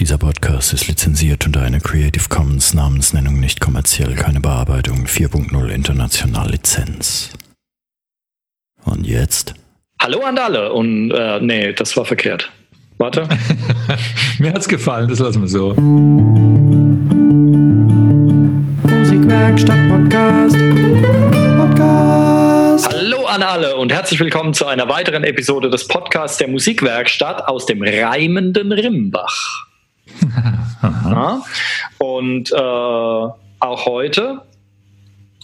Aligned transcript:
Dieser 0.00 0.16
Podcast 0.16 0.72
ist 0.72 0.86
lizenziert 0.86 1.44
unter 1.44 1.60
einer 1.60 1.80
Creative 1.80 2.28
Commons 2.28 2.72
Namensnennung 2.72 3.40
nicht 3.40 3.60
kommerziell, 3.60 4.14
keine 4.14 4.38
Bearbeitung 4.38 5.06
4.0 5.06 5.70
international 5.70 6.52
Lizenz. 6.52 7.32
Und 8.84 9.04
jetzt? 9.04 9.54
Hallo 10.00 10.20
an 10.20 10.38
alle 10.38 10.72
und 10.72 11.10
äh, 11.10 11.40
nee, 11.40 11.72
das 11.72 11.96
war 11.96 12.04
verkehrt. 12.04 12.48
Warte. 12.98 13.28
Mir 14.38 14.52
hat's 14.52 14.68
gefallen, 14.68 15.08
das 15.08 15.18
lassen 15.18 15.40
wir 15.42 15.48
so. 15.48 15.74
Musikwerkstatt 18.84 19.88
Podcast. 19.88 20.56
Podcast. 21.58 22.88
Hallo 22.88 23.26
an 23.26 23.42
alle 23.42 23.74
und 23.74 23.92
herzlich 23.92 24.20
willkommen 24.20 24.54
zu 24.54 24.64
einer 24.66 24.88
weiteren 24.88 25.24
Episode 25.24 25.68
des 25.70 25.88
Podcasts 25.88 26.38
der 26.38 26.46
Musikwerkstatt 26.46 27.48
aus 27.48 27.66
dem 27.66 27.82
reimenden 27.82 28.70
Rimbach. 28.70 29.67
Ja, 30.82 31.42
und 31.98 32.52
äh, 32.52 32.56
auch 32.56 33.86
heute 33.86 34.42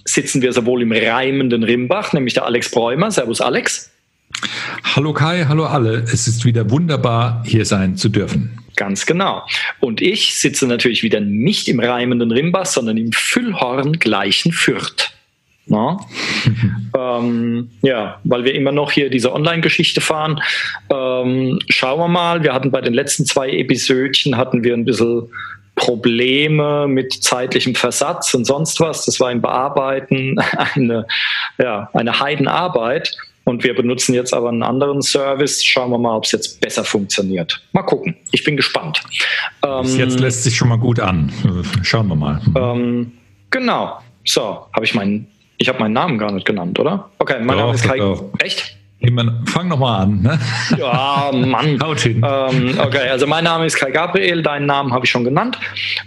sitzen 0.05 0.42
wir 0.42 0.52
sowohl 0.52 0.82
im 0.82 0.92
reimenden 0.92 1.62
Rimbach, 1.62 2.12
nämlich 2.12 2.34
der 2.34 2.45
Alex 2.45 2.70
Bräumer. 2.70 3.10
Servus 3.10 3.41
Alex. 3.41 3.91
Hallo 4.95 5.12
Kai, 5.12 5.46
hallo 5.48 5.66
alle. 5.66 6.05
Es 6.12 6.28
ist 6.28 6.45
wieder 6.45 6.70
wunderbar, 6.70 7.42
hier 7.46 7.64
sein 7.64 7.96
zu 7.96 8.08
dürfen. 8.08 8.58
Ganz 8.77 9.06
genau. 9.06 9.46
Und 9.80 10.02
ich 10.02 10.36
sitze 10.36 10.66
natürlich 10.66 11.02
wieder 11.02 11.20
nicht 11.20 11.69
im 11.69 11.80
reimenden 11.80 12.30
Rimbach, 12.30 12.66
sondern 12.66 12.96
im 12.96 13.12
Füllhorn 13.12 13.94
gleichen 13.94 14.52
Fürth. 14.52 15.13
Na? 15.66 15.98
ähm, 16.96 17.70
ja, 17.82 18.20
weil 18.24 18.45
wir 18.45 18.55
immer 18.55 18.72
noch 18.72 18.92
hier 18.92 19.09
diese 19.09 19.32
Online-Geschichte 19.32 20.00
fahren. 20.00 20.41
Ähm, 20.91 21.59
schauen 21.68 21.98
wir 21.98 22.09
mal, 22.09 22.42
wir 22.42 22.52
hatten 22.52 22.70
bei 22.70 22.80
den 22.80 22.95
letzten 22.95 23.24
zwei 23.24 23.50
Episödchen 23.50 24.36
hatten 24.36 24.62
wir 24.62 24.74
ein 24.74 24.84
bisschen 24.84 25.28
Probleme 25.74 26.86
mit 26.86 27.12
zeitlichem 27.12 27.74
Versatz 27.74 28.34
und 28.34 28.44
sonst 28.44 28.78
was. 28.80 29.06
Das 29.06 29.19
war 29.20 29.33
im 29.33 29.41
Bearbeiten 29.41 30.38
eine, 30.75 31.06
ja, 31.58 31.91
eine 31.92 32.20
Heidenarbeit. 32.20 33.16
Und 33.47 33.62
wir 33.62 33.75
benutzen 33.75 34.14
jetzt 34.14 34.33
aber 34.33 34.48
einen 34.48 34.62
anderen 34.62 35.03
Service. 35.03 35.62
Schauen 35.62 35.91
wir 35.91 35.98
mal, 35.98 36.16
ob 36.16 36.25
es 36.25 36.33
jetzt 36.33 36.60
besser 36.62 36.83
funktioniert. 36.83 37.62
Mal 37.72 37.83
gucken. 37.83 38.16
Ich 38.33 38.42
bin 38.42 38.56
gespannt. 38.56 39.03
Ähm, 39.62 39.84
jetzt 39.98 40.19
lässt 40.19 40.44
sich 40.44 40.56
schon 40.56 40.69
mal 40.69 40.78
gut 40.78 40.98
an. 40.98 41.31
Schauen 41.83 42.08
wir 42.08 42.16
mal. 42.16 42.41
Ähm, 42.56 43.12
genau. 43.50 43.98
So, 44.25 44.66
habe 44.72 44.86
ich 44.86 44.94
meinen 44.94 45.27
ich 45.58 45.69
habe 45.69 45.78
meinen 45.78 45.92
Namen 45.92 46.19
gar 46.19 46.33
nicht 46.33 46.47
genannt, 46.47 46.78
oder? 46.78 47.10
Okay, 47.19 47.36
mein 47.38 47.56
doch, 47.56 47.64
Name 47.64 47.74
ist 47.74 47.84
Kai. 47.84 47.98
Doch. 47.98 48.24
Echt? 48.38 48.77
Fang 49.47 49.69
nochmal 49.69 50.02
an. 50.02 50.22
Ne? 50.22 50.38
Ja, 50.78 51.30
Mann. 51.33 51.78
Haut 51.83 52.00
hin. 52.00 52.24
Ähm, 52.27 52.78
okay, 52.78 53.08
also 53.10 53.27
mein 53.27 53.44
Name 53.44 53.66
ist 53.66 53.77
Kai 53.77 53.91
Gabriel, 53.91 54.42
deinen 54.42 54.66
Namen 54.66 54.92
habe 54.92 55.05
ich 55.05 55.10
schon 55.10 55.25
genannt. 55.25 55.58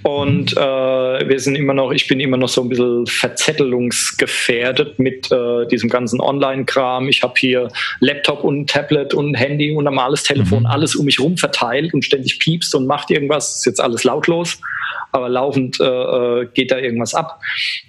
Und 0.04 0.56
mhm. 0.56 0.62
äh, 0.62 1.30
wir 1.30 1.40
sind 1.40 1.56
immer 1.56 1.74
noch, 1.74 1.92
ich 1.92 2.08
bin 2.08 2.20
immer 2.20 2.38
noch 2.38 2.50
so 2.50 2.62
ein 2.64 2.70
bisschen 2.70 3.06
verzettelungsgefährdet 3.06 5.00
mit 5.00 5.32
äh, 5.32 5.68
diesem 5.68 5.90
ganzen 5.90 6.20
Online-Kram. 6.20 7.08
Ich 7.08 7.22
habe 7.24 7.34
hier 7.38 7.70
Laptop 8.00 8.44
und 8.44 8.70
Tablet 8.70 9.14
und 9.14 9.36
Handy 9.36 9.76
und 9.76 9.84
normales 9.84 10.24
Telefon, 10.24 10.62
mhm. 10.62 10.68
alles 10.68 10.96
um 10.96 11.06
mich 11.06 11.20
rum 11.20 11.38
verteilt 11.38 11.94
und 11.94 12.04
ständig 12.04 12.40
piepst 12.40 12.74
und 12.74 12.88
macht 12.88 13.12
irgendwas. 13.12 13.58
Ist 13.58 13.66
jetzt 13.66 13.82
alles 13.82 14.04
lautlos, 14.04 14.60
aber 15.12 15.30
laufend 15.30 15.80
äh, 15.80 15.84
äh 15.84 16.48
geht 16.54 16.72
da 16.72 16.78
irgendwas 16.78 17.14
ab. 17.14 17.40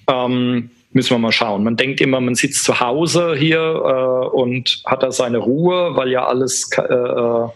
Ähm, 0.09 0.71
müssen 0.93 1.11
wir 1.11 1.19
mal 1.19 1.33
schauen. 1.33 1.65
Man 1.65 1.77
denkt 1.77 2.01
immer, 2.01 2.21
man 2.21 2.35
sitzt 2.35 2.65
zu 2.65 2.81
Hause 2.81 3.35
hier 3.37 3.59
äh, 3.59 4.37
und 4.37 4.83
hat 4.87 5.03
da 5.03 5.13
seine 5.13 5.39
Ruhe, 5.39 5.95
weil 5.97 6.11
ja 6.11 6.27
alles 6.27 6.71
äh, 6.77 6.83
äh, 6.83 7.49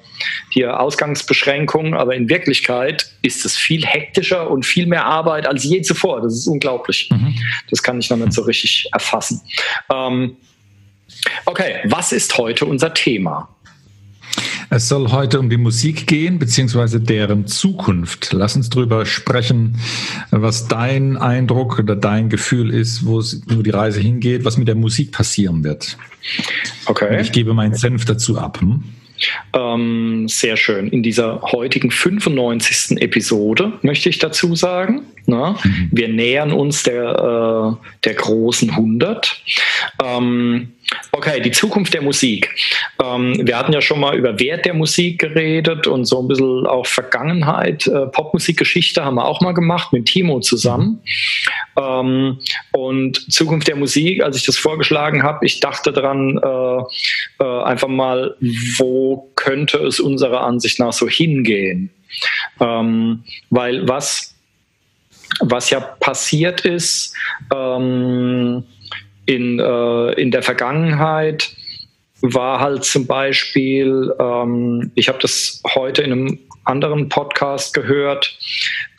hier 0.50 0.78
Ausgangsbeschränkungen, 0.78 1.94
aber 1.94 2.14
in 2.14 2.28
Wirklichkeit 2.28 3.10
ist 3.22 3.44
es 3.44 3.56
viel 3.56 3.86
hektischer 3.86 4.50
und 4.50 4.66
viel 4.66 4.86
mehr 4.86 5.06
Arbeit 5.06 5.46
als 5.46 5.64
je 5.64 5.80
zuvor. 5.80 6.20
Das 6.20 6.34
ist 6.34 6.46
unglaublich. 6.46 7.08
Mhm. 7.10 7.34
Das 7.70 7.82
kann 7.82 7.98
ich 7.98 8.10
noch 8.10 8.18
nicht 8.18 8.32
so 8.32 8.42
richtig 8.42 8.88
erfassen. 8.92 9.40
Ähm, 9.90 10.36
okay, 11.46 11.80
was 11.84 12.12
ist 12.12 12.36
heute 12.36 12.66
unser 12.66 12.92
Thema? 12.92 13.48
Es 14.74 14.88
soll 14.88 15.12
heute 15.12 15.38
um 15.38 15.50
die 15.50 15.58
Musik 15.58 16.06
gehen, 16.06 16.38
beziehungsweise 16.38 16.98
deren 16.98 17.46
Zukunft. 17.46 18.32
Lass 18.32 18.56
uns 18.56 18.70
darüber 18.70 19.04
sprechen, 19.04 19.76
was 20.30 20.66
dein 20.66 21.18
Eindruck 21.18 21.78
oder 21.78 21.94
dein 21.94 22.30
Gefühl 22.30 22.72
ist, 22.72 23.04
wo, 23.04 23.22
wo 23.48 23.60
die 23.60 23.68
Reise 23.68 24.00
hingeht, 24.00 24.46
was 24.46 24.56
mit 24.56 24.68
der 24.68 24.74
Musik 24.74 25.12
passieren 25.12 25.62
wird. 25.62 25.98
Okay. 26.86 27.12
Und 27.12 27.20
ich 27.20 27.32
gebe 27.32 27.52
meinen 27.52 27.74
Senf 27.74 28.06
dazu 28.06 28.38
ab. 28.38 28.62
Hm? 28.62 28.82
Ähm, 29.54 30.28
sehr 30.28 30.56
schön. 30.56 30.88
In 30.88 31.02
dieser 31.02 31.42
heutigen 31.42 31.90
95. 31.90 33.00
Episode 33.00 33.72
möchte 33.82 34.08
ich 34.08 34.18
dazu 34.18 34.54
sagen, 34.54 35.02
na, 35.26 35.56
mhm. 35.62 35.88
wir 35.92 36.08
nähern 36.08 36.52
uns 36.52 36.82
der, 36.82 37.76
äh, 37.80 37.86
der 38.04 38.14
großen 38.14 38.70
100. 38.70 39.42
Ähm, 40.04 40.72
Okay, 41.12 41.40
die 41.40 41.50
Zukunft 41.50 41.94
der 41.94 42.02
Musik. 42.02 42.54
Ähm, 43.02 43.46
wir 43.46 43.56
hatten 43.56 43.72
ja 43.72 43.80
schon 43.80 44.00
mal 44.00 44.16
über 44.16 44.38
Wert 44.38 44.64
der 44.64 44.74
Musik 44.74 45.20
geredet 45.20 45.86
und 45.86 46.04
so 46.04 46.20
ein 46.20 46.28
bisschen 46.28 46.66
auch 46.66 46.86
Vergangenheit. 46.86 47.86
Äh, 47.86 48.06
Popmusikgeschichte 48.06 49.04
haben 49.04 49.14
wir 49.14 49.24
auch 49.24 49.40
mal 49.40 49.52
gemacht 49.52 49.92
mit 49.92 50.06
Timo 50.06 50.40
zusammen. 50.40 51.00
Ähm, 51.76 52.38
und 52.72 53.32
Zukunft 53.32 53.68
der 53.68 53.76
Musik, 53.76 54.22
als 54.22 54.36
ich 54.36 54.44
das 54.44 54.56
vorgeschlagen 54.56 55.22
habe, 55.22 55.44
ich 55.46 55.60
dachte 55.60 55.92
dran, 55.92 56.38
äh, 56.42 57.44
äh, 57.44 57.44
einfach 57.62 57.88
mal, 57.88 58.36
wo 58.78 59.30
könnte 59.34 59.78
es 59.78 60.00
unserer 60.00 60.42
Ansicht 60.42 60.78
nach 60.78 60.92
so 60.92 61.08
hingehen? 61.08 61.90
Ähm, 62.60 63.24
weil 63.50 63.88
was, 63.88 64.34
was 65.40 65.70
ja 65.70 65.80
passiert 65.80 66.64
ist, 66.64 67.14
ähm, 67.54 68.64
in, 69.26 69.58
äh, 69.58 70.12
in 70.20 70.30
der 70.30 70.42
Vergangenheit 70.42 71.50
war 72.20 72.60
halt 72.60 72.84
zum 72.84 73.06
Beispiel, 73.06 74.14
ähm, 74.18 74.92
ich 74.94 75.08
habe 75.08 75.18
das 75.20 75.62
heute 75.74 76.02
in 76.02 76.12
einem 76.12 76.38
anderen 76.64 77.08
Podcast 77.08 77.74
gehört, 77.74 78.38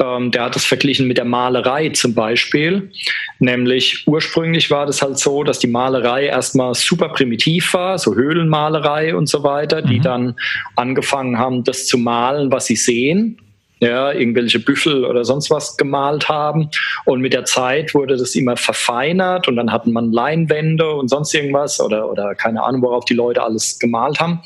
ähm, 0.01 0.31
der 0.31 0.43
hat 0.43 0.55
das 0.55 0.65
verglichen 0.65 1.07
mit 1.07 1.17
der 1.17 1.25
Malerei 1.25 1.89
zum 1.89 2.13
Beispiel. 2.13 2.91
Nämlich 3.39 4.03
ursprünglich 4.07 4.71
war 4.71 4.85
das 4.85 5.01
halt 5.01 5.17
so, 5.17 5.43
dass 5.43 5.59
die 5.59 5.67
Malerei 5.67 6.25
erstmal 6.25 6.73
super 6.73 7.09
primitiv 7.09 7.73
war, 7.73 7.97
so 7.97 8.15
Höhlenmalerei 8.15 9.15
und 9.15 9.27
so 9.27 9.43
weiter, 9.43 9.81
die 9.81 9.99
mhm. 9.99 10.03
dann 10.03 10.35
angefangen 10.75 11.37
haben, 11.37 11.63
das 11.63 11.85
zu 11.87 11.97
malen, 11.97 12.51
was 12.51 12.65
sie 12.65 12.75
sehen 12.75 13.39
ja, 13.83 14.11
irgendwelche 14.11 14.59
Büffel 14.59 15.05
oder 15.05 15.25
sonst 15.25 15.49
was 15.49 15.77
gemalt 15.77 16.29
haben. 16.29 16.69
Und 17.05 17.21
mit 17.21 17.33
der 17.33 17.45
Zeit 17.45 17.93
wurde 17.93 18.15
das 18.17 18.35
immer 18.35 18.57
verfeinert 18.57 19.47
und 19.47 19.55
dann 19.55 19.71
hatten 19.71 19.91
man 19.91 20.11
Leinwände 20.11 20.89
und 20.91 21.09
sonst 21.09 21.33
irgendwas 21.33 21.79
oder, 21.79 22.09
oder 22.09 22.35
keine 22.35 22.63
Ahnung, 22.63 22.81
worauf 22.81 23.05
die 23.05 23.13
Leute 23.13 23.43
alles 23.43 23.79
gemalt 23.79 24.19
haben. 24.19 24.41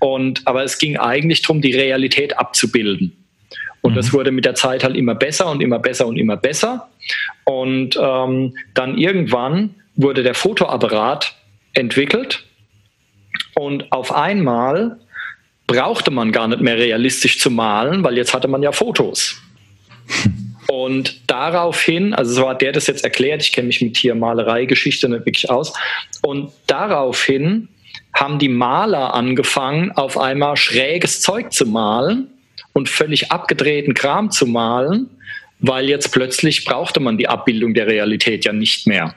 Und, 0.00 0.46
aber 0.46 0.62
es 0.62 0.78
ging 0.78 0.96
eigentlich 0.96 1.42
darum, 1.42 1.60
die 1.60 1.74
Realität 1.74 2.38
abzubilden. 2.38 3.12
Und 3.82 3.92
mhm. 3.92 3.96
das 3.96 4.12
wurde 4.12 4.30
mit 4.30 4.44
der 4.44 4.54
Zeit 4.54 4.84
halt 4.84 4.96
immer 4.96 5.14
besser 5.14 5.50
und 5.50 5.62
immer 5.62 5.78
besser 5.78 6.06
und 6.06 6.16
immer 6.16 6.36
besser. 6.36 6.88
Und 7.44 7.98
ähm, 8.00 8.54
dann 8.74 8.98
irgendwann 8.98 9.74
wurde 9.94 10.22
der 10.22 10.34
Fotoapparat 10.34 11.34
entwickelt 11.72 12.44
und 13.54 13.90
auf 13.92 14.14
einmal 14.14 14.98
brauchte 15.66 16.10
man 16.10 16.32
gar 16.32 16.48
nicht 16.48 16.60
mehr 16.60 16.78
realistisch 16.78 17.38
zu 17.38 17.50
malen, 17.50 18.04
weil 18.04 18.16
jetzt 18.16 18.34
hatte 18.34 18.48
man 18.48 18.62
ja 18.62 18.72
Fotos. 18.72 19.40
Und 20.68 21.20
daraufhin, 21.26 22.14
also 22.14 22.32
so 22.32 22.48
hat 22.48 22.62
der 22.62 22.72
das 22.72 22.86
jetzt 22.86 23.04
erklärt, 23.04 23.42
ich 23.42 23.52
kenne 23.52 23.68
mich 23.68 23.80
mit 23.80 23.94
Tiermalerei-Geschichte 23.94 25.08
nicht 25.08 25.26
wirklich 25.26 25.50
aus, 25.50 25.72
und 26.22 26.52
daraufhin 26.66 27.68
haben 28.14 28.38
die 28.38 28.48
Maler 28.48 29.14
angefangen, 29.14 29.92
auf 29.92 30.18
einmal 30.18 30.56
schräges 30.56 31.20
Zeug 31.20 31.52
zu 31.52 31.66
malen 31.66 32.28
und 32.72 32.88
völlig 32.88 33.30
abgedrehten 33.30 33.94
Kram 33.94 34.30
zu 34.30 34.46
malen, 34.46 35.08
weil 35.60 35.88
jetzt 35.88 36.12
plötzlich 36.12 36.64
brauchte 36.64 37.00
man 37.00 37.18
die 37.18 37.28
Abbildung 37.28 37.74
der 37.74 37.86
Realität 37.86 38.44
ja 38.44 38.52
nicht 38.52 38.86
mehr. 38.86 39.14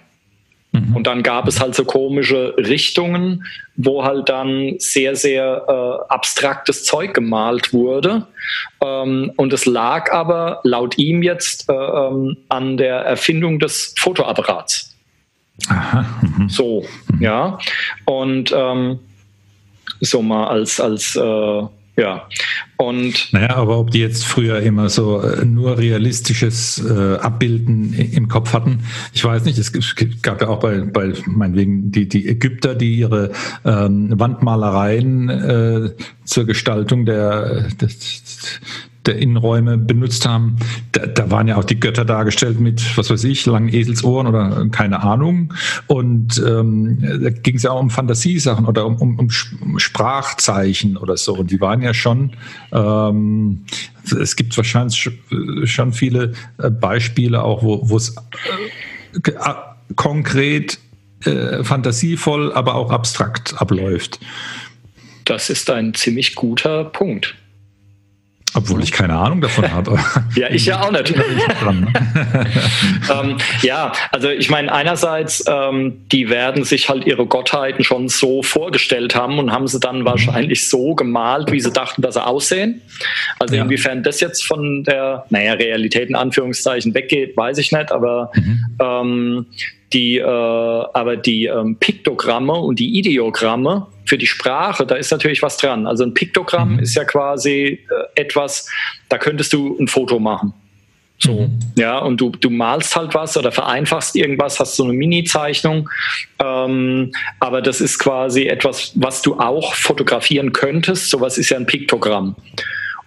Mhm. 0.72 0.96
Und 0.96 1.08
dann 1.08 1.24
gab 1.24 1.48
es 1.48 1.60
halt 1.60 1.74
so 1.74 1.84
komische 1.84 2.54
Richtungen, 2.58 3.44
wo 3.76 4.04
halt 4.04 4.30
dann 4.30 4.76
sehr, 4.78 5.16
sehr 5.16 5.66
äh, 5.68 6.14
abstraktes 6.14 6.84
Zeug 6.84 7.14
gemalt 7.14 7.74
wurde. 7.74 8.28
Ähm, 8.82 9.32
und 9.36 9.52
es 9.54 9.66
lag 9.66 10.12
aber 10.12 10.60
laut 10.64 10.98
ihm 10.98 11.24
jetzt 11.24 11.70
äh, 11.70 11.74
ähm, 11.74 12.38
an 12.50 12.78
der 12.78 12.98
Erfindung 12.98 13.60
des 13.60 13.96
Fotoapparats. 13.98 14.96
Aha. 15.70 16.06
Mhm. 16.22 16.50
So, 16.50 16.86
ja. 17.20 17.58
Und 18.06 18.54
ähm, 18.56 19.00
so 20.02 20.22
mal 20.22 20.48
als, 20.48 20.80
als 20.80 21.16
äh, 21.16 21.62
ja. 22.00 22.28
Und 22.78 23.34
naja, 23.34 23.58
aber 23.58 23.78
ob 23.78 23.92
die 23.92 24.00
jetzt 24.00 24.26
früher 24.26 24.62
immer 24.62 24.90
so 24.90 25.22
äh, 25.22 25.44
nur 25.44 25.78
realistisches 25.78 26.84
äh, 26.84 27.16
Abbilden 27.18 27.94
im 27.94 28.30
Kopf 28.30 28.54
hatten, 28.54 28.80
ich 29.14 29.24
weiß 29.24 29.44
nicht. 29.44 29.58
Es 29.58 29.74
gab 30.22 30.42
ja 30.42 30.48
auch 30.48 30.60
bei, 30.60 30.80
bei 30.80 31.14
meinetwegen 31.26 31.92
die, 31.92 32.08
die 32.08 32.28
Ägypter, 32.28 32.76
die 32.76 32.96
ihre 32.96 33.32
ähm, 33.66 34.18
Wandmalereien 34.18 35.30
äh, 35.30 35.90
zur 36.24 36.46
Gestaltung 36.46 37.06
der, 37.06 37.68
des, 37.82 38.24
der 39.06 39.18
Innenräume 39.18 39.78
benutzt 39.78 40.28
haben, 40.28 40.58
da, 40.92 41.06
da, 41.06 41.32
waren 41.32 41.48
ja 41.48 41.58
auch 41.58 41.64
die 41.64 41.80
Götter 41.80 42.06
dargestellt 42.06 42.60
mit, 42.60 42.98
was 42.98 43.10
weiß 43.10 43.24
ich, 43.24 43.46
langen 43.46 43.74
Eselsohren 43.74 44.28
oder 44.28 44.68
keine 44.72 45.02
Ahnung. 45.02 45.54
Und 45.88 46.42
ähm, 46.46 47.00
da 47.02 47.30
ging 47.30 47.56
es 47.56 47.64
ja 47.64 47.72
auch 47.72 47.80
um 47.80 47.90
Fantasiesachen 47.90 48.66
oder 48.66 48.86
um, 48.86 48.98
um, 49.02 49.18
um, 49.20 49.80
Sprachzeichen 49.80 50.98
oder 50.98 51.16
so. 51.18 51.36
Und 51.36 51.52
die 51.52 51.62
waren 51.62 51.82
ja 51.82 51.94
schon, 51.94 52.32
ähm, 52.72 53.66
es 54.20 54.36
gibt 54.36 54.56
wahrscheinlich 54.58 55.10
schon 55.64 55.94
viele 55.94 56.34
äh, 56.58 56.70
Beispiele 56.70 57.44
auch, 57.44 57.64
wo 57.64 57.96
es 57.96 58.16
äh, 59.14 59.32
konkret 59.96 60.78
äh, 61.24 61.64
fantasievoll, 61.64 62.54
aber 62.54 62.76
auch 62.76 62.92
abstrakt 62.92 63.60
abläuft. 63.62 64.20
Das 65.26 65.50
ist 65.50 65.70
ein 65.70 65.94
ziemlich 65.94 66.36
guter 66.36 66.86
Punkt. 66.86 67.36
Obwohl 68.56 68.82
ich 68.82 68.92
keine 68.92 69.16
Ahnung 69.16 69.42
davon 69.42 69.72
habe. 69.72 70.00
ja, 70.36 70.50
ich 70.50 70.66
ja 70.66 70.82
auch 70.82 70.92
nicht. 70.92 71.10
ähm, 73.14 73.38
ja, 73.62 73.92
also 74.12 74.30
ich 74.30 74.50
meine, 74.50 74.74
einerseits, 74.74 75.44
ähm, 75.48 76.02
die 76.12 76.30
werden 76.30 76.64
sich 76.64 76.90
halt 76.90 77.06
ihre 77.06 77.26
Gottheiten 77.28 77.84
schon 77.84 78.10
so 78.10 78.42
vorgestellt 78.42 79.16
haben 79.16 79.38
und 79.38 79.52
haben 79.52 79.68
sie 79.68 79.80
dann 79.80 80.00
mhm. 80.00 80.06
wahrscheinlich 80.06 80.68
so 80.70 80.96
gemalt, 80.96 81.52
wie 81.52 81.60
sie 81.60 81.72
dachten, 81.72 82.02
dass 82.02 82.16
sie 82.16 82.26
aussehen. 82.26 82.82
Also 83.38 83.56
ja. 83.56 83.64
inwiefern 83.64 84.02
das 84.04 84.20
jetzt 84.20 84.46
von 84.46 84.84
der, 84.84 85.26
naja, 85.30 85.54
Realität 85.54 86.10
in 86.10 86.16
Anführungszeichen 86.16 86.94
weggeht, 86.96 87.38
weiß 87.38 87.60
ich 87.60 87.72
nicht, 87.72 87.92
aber 87.92 88.32
mhm. 88.34 88.66
ähm, 88.80 89.46
die, 89.94 90.18
äh, 90.18 90.24
aber 90.24 91.18
die 91.18 91.46
ähm, 91.46 91.78
Piktogramme 91.80 92.54
und 92.54 92.80
die 92.80 92.98
Ideogramme 92.98 93.88
für 94.06 94.18
die 94.18 94.28
Sprache, 94.28 94.86
da 94.86 94.96
ist 94.96 95.12
natürlich 95.12 95.42
was 95.42 95.58
dran. 95.58 95.88
Also 95.88 96.04
ein 96.04 96.14
Piktogramm 96.14 96.74
mhm. 96.74 96.80
ist 96.80 96.96
ja 96.96 97.06
quasi 97.06 97.52
äh, 98.16 98.22
etwas, 98.22 98.70
da 99.10 99.18
könntest 99.18 99.54
du 99.54 99.78
ein 99.80 99.88
Foto 99.88 100.20
machen. 100.20 100.54
So, 101.22 101.34
mhm. 101.34 101.60
ja, 101.76 101.98
und 102.00 102.22
du, 102.22 102.30
du 102.30 102.50
malst 102.50 102.96
halt 102.96 103.14
was 103.14 103.36
oder 103.36 103.52
vereinfachst 103.52 104.16
irgendwas, 104.16 104.60
hast 104.60 104.78
so 104.78 104.86
eine 104.86 104.94
Mini-Zeichnung. 104.94 105.90
Ähm, 106.40 107.12
aber 107.40 107.62
das 107.62 107.82
ist 107.82 108.00
quasi 108.00 108.46
etwas, 108.46 108.94
was 108.96 109.22
du 109.22 109.38
auch 109.38 109.74
fotografieren 109.74 110.54
könntest. 110.54 111.10
Sowas 111.10 111.38
ist 111.38 111.50
ja 111.50 111.58
ein 111.58 111.66
Piktogramm. 111.66 112.36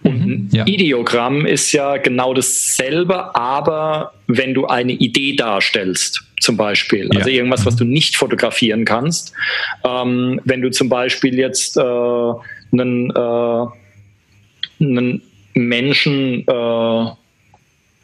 Und 0.03 0.11
ein 0.11 0.27
mhm, 0.27 0.49
ja. 0.51 0.65
Ideogramm 0.67 1.45
ist 1.45 1.71
ja 1.71 1.97
genau 1.97 2.33
dasselbe, 2.33 3.35
aber 3.35 4.13
wenn 4.27 4.53
du 4.53 4.67
eine 4.67 4.91
Idee 4.91 5.35
darstellst, 5.35 6.23
zum 6.43 6.57
Beispiel, 6.57 7.09
also 7.15 7.29
ja. 7.29 7.37
irgendwas, 7.37 7.65
was 7.65 7.75
du 7.75 7.85
nicht 7.85 8.17
fotografieren 8.17 8.85
kannst. 8.85 9.33
Ähm, 9.83 10.39
wenn 10.43 10.61
du 10.61 10.69
zum 10.69 10.89
Beispiel 10.89 11.37
jetzt 11.37 11.77
äh, 11.77 11.81
einen, 11.81 13.09
äh, 13.09 13.65
einen 14.79 15.21
Menschen, 15.53 16.45
äh, 16.47 17.03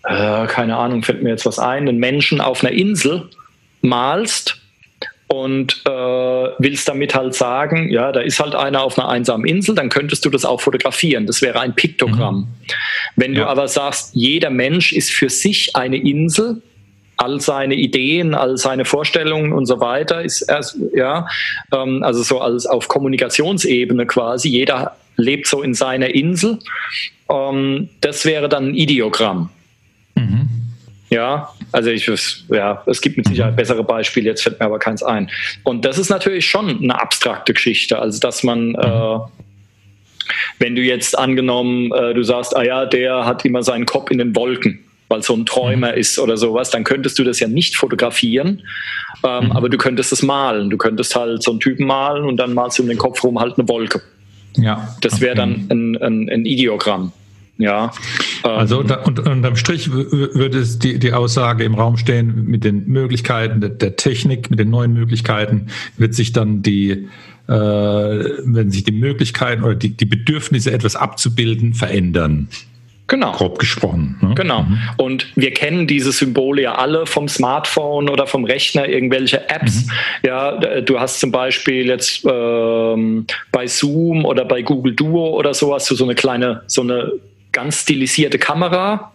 äh 0.03 0.47
keine 0.47 0.77
Ahnung, 0.77 1.03
fällt 1.03 1.21
mir 1.21 1.29
jetzt 1.29 1.45
was 1.45 1.59
ein, 1.59 1.87
einen 1.87 1.99
Menschen 1.99 2.41
auf 2.41 2.63
einer 2.63 2.73
Insel 2.73 3.29
malst, 3.81 4.59
und 5.31 5.83
äh, 5.85 5.89
willst 6.57 6.89
damit 6.89 7.13
halt 7.13 7.35
sagen, 7.35 7.91
ja, 7.91 8.11
da 8.11 8.19
ist 8.19 8.39
halt 8.39 8.55
einer 8.55 8.81
auf 8.81 8.97
einer 8.97 9.09
einsamen 9.09 9.45
Insel, 9.45 9.75
dann 9.75 9.89
könntest 9.89 10.25
du 10.25 10.31
das 10.31 10.43
auch 10.43 10.59
fotografieren. 10.59 11.27
Das 11.27 11.43
wäre 11.43 11.59
ein 11.59 11.75
Piktogramm. 11.75 12.35
Mhm. 12.35 12.47
Wenn 13.15 13.33
ja. 13.35 13.41
du 13.41 13.47
aber 13.47 13.67
sagst, 13.67 14.15
jeder 14.15 14.49
Mensch 14.49 14.91
ist 14.91 15.11
für 15.11 15.29
sich 15.29 15.75
eine 15.75 15.97
Insel, 15.97 16.63
all 17.19 17.41
seine 17.41 17.75
Ideen, 17.75 18.33
all 18.33 18.57
seine 18.57 18.85
Vorstellungen 18.85 19.51
und 19.51 19.65
so 19.65 19.81
weiter 19.81 20.23
ist 20.23 20.41
erst, 20.43 20.77
ja, 20.93 21.27
ähm, 21.73 22.01
also 22.01 22.23
so 22.23 22.39
als 22.39 22.65
auf 22.65 22.87
Kommunikationsebene 22.87 24.05
quasi, 24.05 24.47
jeder 24.47 24.95
lebt 25.17 25.45
so 25.45 25.61
in 25.61 25.73
seiner 25.73 26.15
Insel. 26.15 26.59
Ähm, 27.29 27.89
das 27.99 28.23
wäre 28.23 28.47
dann 28.47 28.69
ein 28.69 28.75
Ideogramm. 28.75 29.49
Mhm. 30.15 30.47
Ja, 31.09 31.49
also 31.73 31.89
ich, 31.89 32.09
ja, 32.49 32.83
es 32.85 33.01
gibt 33.01 33.17
mit 33.17 33.27
Sicherheit 33.27 33.57
bessere 33.57 33.83
Beispiele, 33.83 34.29
jetzt 34.29 34.43
fällt 34.43 34.59
mir 34.59 34.67
aber 34.67 34.79
keins 34.79 35.03
ein. 35.03 35.29
Und 35.63 35.83
das 35.83 35.97
ist 35.97 36.09
natürlich 36.09 36.47
schon 36.47 36.81
eine 36.81 37.01
abstrakte 37.01 37.53
Geschichte, 37.53 37.99
also 37.99 38.19
dass 38.19 38.43
man, 38.43 38.75
äh, 38.75 39.19
wenn 40.59 40.75
du 40.75 40.81
jetzt 40.81 41.17
angenommen, 41.17 41.91
äh, 41.91 42.13
du 42.13 42.23
sagst, 42.23 42.55
ah 42.55 42.63
ja, 42.63 42.85
der 42.85 43.25
hat 43.25 43.43
immer 43.43 43.61
seinen 43.61 43.85
Kopf 43.85 44.09
in 44.09 44.19
den 44.19 44.35
Wolken, 44.35 44.85
weil 45.09 45.21
so 45.23 45.33
ein 45.35 45.45
Träumer 45.45 45.91
mhm. 45.91 45.97
ist 45.97 46.19
oder 46.19 46.37
sowas, 46.37 46.69
dann 46.69 46.83
könntest 46.83 47.19
du 47.19 47.23
das 47.23 47.39
ja 47.39 47.47
nicht 47.47 47.75
fotografieren, 47.75 48.61
ähm, 49.23 49.45
mhm. 49.45 49.51
aber 49.51 49.67
du 49.67 49.77
könntest 49.77 50.13
es 50.13 50.23
malen. 50.23 50.69
Du 50.69 50.77
könntest 50.77 51.15
halt 51.15 51.43
so 51.43 51.51
einen 51.51 51.59
Typen 51.59 51.85
malen 51.85 52.23
und 52.23 52.37
dann 52.37 52.53
malst 52.53 52.79
du 52.79 52.83
um 52.83 52.89
den 52.89 52.97
Kopf 52.97 53.23
rum 53.23 53.39
halt 53.39 53.57
eine 53.57 53.67
Wolke. 53.67 54.01
Ja. 54.55 54.95
Das 55.01 55.19
wäre 55.19 55.35
dann 55.35 55.67
ein, 55.69 55.97
ein, 56.01 56.29
ein 56.29 56.45
Ideogramm. 56.45 57.11
Ja. 57.57 57.91
Also 58.43 58.81
ähm, 58.81 58.95
und, 59.03 59.19
unterm 59.19 59.57
Strich 59.57 59.91
würde 59.91 60.59
es 60.59 60.79
die, 60.79 60.97
die 60.97 61.11
Aussage 61.11 61.65
im 61.65 61.75
Raum 61.75 61.97
stehen, 61.97 62.45
mit 62.45 62.63
den 62.63 62.87
Möglichkeiten 62.87 63.59
der, 63.59 63.71
der 63.71 63.97
Technik, 63.97 64.49
mit 64.49 64.59
den 64.59 64.69
neuen 64.69 64.93
Möglichkeiten 64.93 65.67
wird 65.97 66.15
sich 66.15 66.31
dann 66.31 66.61
die, 66.61 67.09
äh, 67.47 67.51
wenn 67.51 68.71
sich 68.71 68.85
die 68.85 68.93
Möglichkeiten 68.93 69.63
oder 69.63 69.75
die, 69.75 69.89
die 69.89 70.05
Bedürfnisse 70.05 70.71
etwas 70.71 70.95
abzubilden 70.95 71.73
verändern. 71.73 72.47
Genau. 73.09 73.31
Grob 73.31 73.59
gesprochen. 73.59 74.17
Ne? 74.21 74.35
Genau. 74.35 74.63
Mhm. 74.63 74.79
Und 74.97 75.27
wir 75.35 75.51
kennen 75.51 75.87
diese 75.87 76.11
Symbole 76.11 76.61
ja 76.61 76.75
alle 76.75 77.05
vom 77.05 77.27
Smartphone 77.27 78.07
oder 78.07 78.27
vom 78.27 78.45
Rechner, 78.45 78.87
irgendwelche 78.87 79.49
Apps. 79.49 79.85
Mhm. 79.85 79.91
Ja, 80.25 80.81
du 80.81 80.99
hast 80.99 81.19
zum 81.19 81.31
Beispiel 81.31 81.87
jetzt 81.87 82.25
ähm, 82.25 83.25
bei 83.51 83.67
Zoom 83.67 84.25
oder 84.25 84.45
bei 84.45 84.61
Google 84.61 84.95
Duo 84.95 85.31
oder 85.31 85.53
so 85.53 85.73
hast 85.73 85.89
du 85.91 85.95
so 85.95 86.03
eine 86.03 86.15
kleine, 86.15 86.61
so 86.67 86.81
eine 86.81 87.11
ganz 87.51 87.81
stilisierte 87.81 88.37
Kamera 88.37 89.11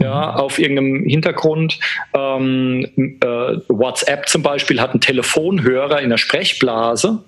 ja, 0.00 0.32
mhm. 0.32 0.40
auf 0.40 0.58
irgendeinem 0.58 1.04
Hintergrund. 1.04 1.78
Ähm, 2.14 2.86
äh, 2.96 3.26
WhatsApp 3.68 4.28
zum 4.28 4.42
Beispiel 4.42 4.80
hat 4.80 4.90
einen 4.90 5.00
Telefonhörer 5.00 6.00
in 6.00 6.10
der 6.10 6.18
Sprechblase. 6.18 7.22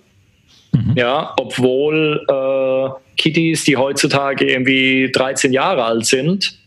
Mhm. 0.72 0.94
Ja, 0.96 1.34
obwohl 1.38 2.24
äh, 2.28 3.16
Kitties, 3.16 3.64
die 3.64 3.76
heutzutage 3.76 4.50
irgendwie 4.50 5.10
13 5.12 5.52
Jahre 5.52 5.84
alt 5.84 6.06
sind, 6.06 6.58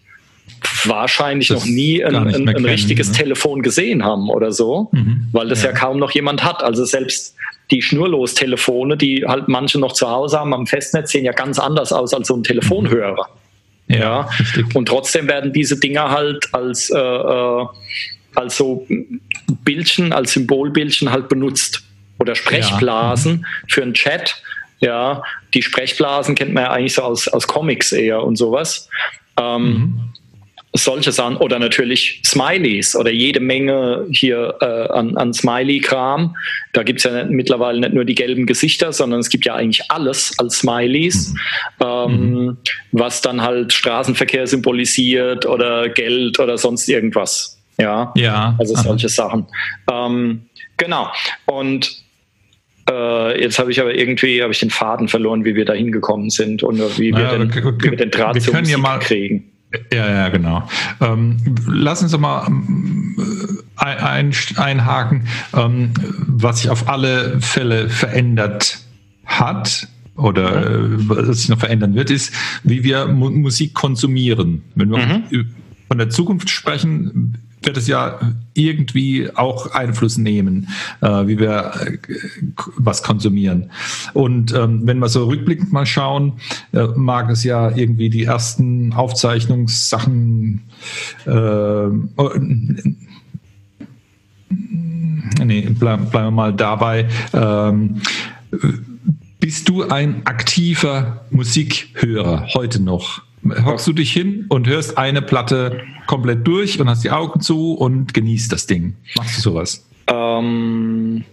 wahrscheinlich 0.85 1.47
das 1.47 1.59
noch 1.59 1.65
nie 1.65 2.03
ein, 2.03 2.15
ein, 2.15 2.49
ein 2.49 2.65
richtiges 2.65 3.09
ne? 3.11 3.17
Telefon 3.17 3.61
gesehen 3.61 4.03
haben 4.03 4.29
oder 4.29 4.51
so, 4.51 4.89
mhm. 4.91 5.27
weil 5.31 5.47
das 5.47 5.63
ja. 5.63 5.69
ja. 5.69 5.75
kaum 5.75 5.99
noch 5.99 6.11
jemand 6.11 6.43
hat. 6.43 6.63
Also 6.63 6.85
selbst 6.85 7.35
die 7.71 7.81
Schnurlos-Telefone, 7.81 8.97
die 8.97 9.25
halt 9.25 9.47
manche 9.47 9.79
noch 9.79 9.93
zu 9.93 10.09
Hause 10.09 10.39
haben 10.39 10.53
am 10.53 10.67
Festnetz, 10.67 11.11
sehen 11.11 11.25
ja 11.25 11.31
ganz 11.31 11.59
anders 11.59 11.91
aus 11.93 12.13
als 12.13 12.27
so 12.27 12.35
ein 12.35 12.43
Telefonhörer. 12.43 13.27
Ja, 13.87 14.29
und 14.73 14.87
trotzdem 14.87 15.27
werden 15.27 15.51
diese 15.51 15.77
Dinger 15.77 16.09
halt 16.09 16.47
als, 16.53 16.89
äh, 16.89 16.97
äh, 16.97 17.65
als 18.35 18.57
so 18.57 18.87
Bildchen, 19.65 20.13
als 20.13 20.33
Symbolbildchen 20.33 21.11
halt 21.11 21.27
benutzt. 21.29 21.83
Oder 22.23 22.35
Sprechblasen 22.35 23.41
ja. 23.41 23.47
für 23.67 23.81
einen 23.83 23.93
Chat. 23.93 24.41
Ja, 24.79 25.23
die 25.53 25.61
Sprechblasen 25.61 26.35
kennt 26.35 26.53
man 26.53 26.63
ja 26.63 26.71
eigentlich 26.71 26.93
so 26.93 27.03
aus, 27.03 27.27
aus 27.27 27.47
Comics 27.47 27.91
eher 27.91 28.23
und 28.23 28.37
sowas. 28.37 28.89
Ähm, 29.37 29.63
mhm 29.63 30.13
solche 30.73 31.11
Sachen 31.11 31.37
oder 31.37 31.59
natürlich 31.59 32.19
Smileys 32.25 32.95
oder 32.95 33.11
jede 33.11 33.39
Menge 33.39 34.07
hier 34.11 34.55
äh, 34.59 34.91
an, 34.91 35.15
an 35.17 35.31
Smiley-Kram. 35.33 36.35
Da 36.73 36.83
gibt's 36.83 37.03
ja 37.03 37.11
nicht, 37.11 37.29
mittlerweile 37.29 37.79
nicht 37.79 37.93
nur 37.93 38.05
die 38.05 38.15
gelben 38.15 38.47
Gesichter, 38.47 38.91
sondern 38.91 39.19
es 39.19 39.29
gibt 39.29 39.45
ja 39.45 39.53
eigentlich 39.53 39.91
alles 39.91 40.37
als 40.39 40.59
Smileys, 40.59 41.33
mhm. 41.79 41.85
ähm, 41.85 42.29
mhm. 42.31 42.57
was 42.91 43.21
dann 43.21 43.41
halt 43.41 43.71
Straßenverkehr 43.71 44.47
symbolisiert 44.47 45.45
oder 45.45 45.89
Geld 45.89 46.39
oder 46.39 46.57
sonst 46.57 46.89
irgendwas. 46.89 47.59
Ja, 47.77 48.11
ja. 48.15 48.55
also 48.57 48.75
solche 48.75 49.07
Aha. 49.07 49.13
Sachen. 49.13 49.45
Ähm, 49.91 50.45
genau. 50.77 51.11
Und 51.45 52.03
äh, 52.89 53.41
jetzt 53.41 53.59
habe 53.59 53.71
ich 53.71 53.79
aber 53.79 53.95
irgendwie 53.95 54.41
habe 54.41 54.51
ich 54.51 54.59
den 54.59 54.69
Faden 54.69 55.07
verloren, 55.07 55.45
wie 55.45 55.55
wir 55.55 55.65
da 55.65 55.73
hingekommen 55.73 56.29
sind 56.29 56.63
und 56.63 56.79
wie 56.97 57.11
wir, 57.11 57.13
naja, 57.13 57.37
den, 57.37 57.53
wie 57.53 57.91
wir 57.91 57.97
den 57.97 58.11
Draht 58.11 58.35
wir 58.35 58.41
zum 58.41 58.55
Musik 58.55 58.71
ja 58.71 58.77
mal, 58.77 58.99
kriegen. 58.99 59.45
Ja, 59.91 60.07
ja, 60.07 60.29
genau. 60.29 60.67
Ähm, 61.01 61.37
lass 61.67 62.03
uns 62.03 62.11
doch 62.11 62.19
mal 62.19 62.47
äh, 63.79 63.85
ein, 63.85 64.33
einhaken, 64.57 65.27
ähm, 65.55 65.93
was 66.27 66.61
sich 66.61 66.69
auf 66.69 66.89
alle 66.89 67.39
Fälle 67.41 67.89
verändert 67.89 68.79
hat 69.25 69.87
oder 70.15 70.79
mhm. 70.79 71.09
äh, 71.09 71.09
was 71.09 71.37
sich 71.39 71.49
noch 71.49 71.59
verändern 71.59 71.95
wird, 71.95 72.11
ist, 72.11 72.33
wie 72.63 72.83
wir 72.83 73.07
Mu 73.07 73.31
Musik 73.31 73.73
konsumieren. 73.73 74.63
Wenn 74.75 74.91
wir 74.91 74.97
mhm. 74.97 75.55
von 75.87 75.97
der 75.97 76.09
Zukunft 76.09 76.49
sprechen, 76.49 77.37
wird 77.65 77.77
es 77.77 77.87
ja 77.87 78.19
irgendwie 78.53 79.29
auch 79.35 79.71
Einfluss 79.71 80.17
nehmen, 80.17 80.69
äh, 81.01 81.27
wie 81.27 81.39
wir 81.39 81.71
äh, 81.85 81.97
was 82.77 83.03
konsumieren. 83.03 83.71
Und 84.13 84.53
ähm, 84.53 84.81
wenn 84.85 84.99
wir 84.99 85.09
so 85.09 85.25
rückblickend 85.25 85.71
mal 85.71 85.85
schauen, 85.85 86.33
äh, 86.73 86.87
mag 86.95 87.29
es 87.29 87.43
ja 87.43 87.75
irgendwie 87.75 88.09
die 88.09 88.23
ersten 88.23 88.93
Aufzeichnungssachen 88.93 90.61
äh, 91.25 91.87
nee, 95.43 95.67
bleib, 95.77 96.11
bleiben 96.11 96.27
wir 96.27 96.31
mal 96.31 96.53
dabei. 96.53 97.07
Ähm, 97.33 98.01
bist 99.39 99.67
du 99.67 99.83
ein 99.83 100.25
aktiver 100.25 101.25
Musikhörer 101.31 102.47
heute 102.53 102.81
noch? 102.81 103.23
Hockst 103.65 103.87
du 103.87 103.93
dich 103.93 104.11
hin 104.11 104.45
und 104.49 104.67
hörst 104.67 104.97
eine 104.97 105.21
Platte 105.21 105.81
komplett 106.07 106.45
durch 106.47 106.79
und 106.79 106.89
hast 106.89 107.03
die 107.03 107.11
Augen 107.11 107.41
zu 107.41 107.73
und 107.73 108.13
genießt 108.13 108.51
das 108.51 108.67
Ding. 108.67 108.95
Machst 109.15 109.37
du 109.37 109.41
sowas? 109.41 109.85
Ähm, 110.07 111.23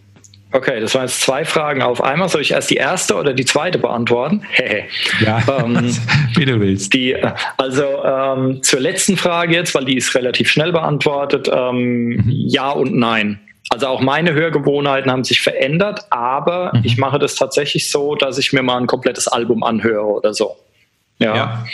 okay, 0.52 0.80
das 0.80 0.94
waren 0.94 1.02
jetzt 1.02 1.20
zwei 1.20 1.44
Fragen 1.44 1.82
auf 1.82 2.02
einmal. 2.02 2.28
Soll 2.28 2.42
ich 2.42 2.52
erst 2.52 2.70
die 2.70 2.76
erste 2.76 3.16
oder 3.16 3.32
die 3.32 3.44
zweite 3.44 3.78
beantworten? 3.78 4.42
ja, 5.24 5.42
ähm, 5.58 5.96
wie 6.34 6.44
du 6.44 6.60
willst. 6.60 6.94
Die, 6.94 7.16
also 7.56 7.84
ähm, 8.04 8.62
zur 8.62 8.80
letzten 8.80 9.16
Frage 9.16 9.54
jetzt, 9.54 9.74
weil 9.74 9.84
die 9.84 9.96
ist 9.96 10.14
relativ 10.14 10.50
schnell 10.50 10.72
beantwortet. 10.72 11.48
Ähm, 11.52 12.08
mhm. 12.08 12.24
Ja 12.26 12.70
und 12.70 12.94
nein. 12.94 13.40
Also 13.72 13.86
auch 13.86 14.00
meine 14.00 14.32
Hörgewohnheiten 14.34 15.12
haben 15.12 15.22
sich 15.22 15.40
verändert, 15.40 16.00
aber 16.10 16.72
mhm. 16.74 16.82
ich 16.82 16.98
mache 16.98 17.20
das 17.20 17.36
tatsächlich 17.36 17.88
so, 17.88 18.16
dass 18.16 18.36
ich 18.36 18.52
mir 18.52 18.62
mal 18.62 18.78
ein 18.78 18.88
komplettes 18.88 19.28
Album 19.28 19.62
anhöre 19.62 20.06
oder 20.06 20.34
so. 20.34 20.56
Ja. 21.20 21.64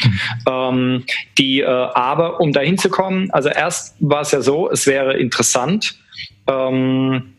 ja. 0.47 0.71
Ähm, 0.71 1.05
die, 1.39 1.61
äh, 1.61 1.67
aber 1.67 2.41
um 2.41 2.53
dahin 2.53 2.79
zu 2.79 2.91
kommen, 2.91 3.31
also 3.31 3.49
erst 3.49 3.97
war 4.01 4.21
es 4.21 4.33
ja 4.33 4.41
so, 4.41 4.71
es 4.71 4.87
wäre 4.87 5.17
interessant, 5.17 5.97
ähm, 6.49 7.33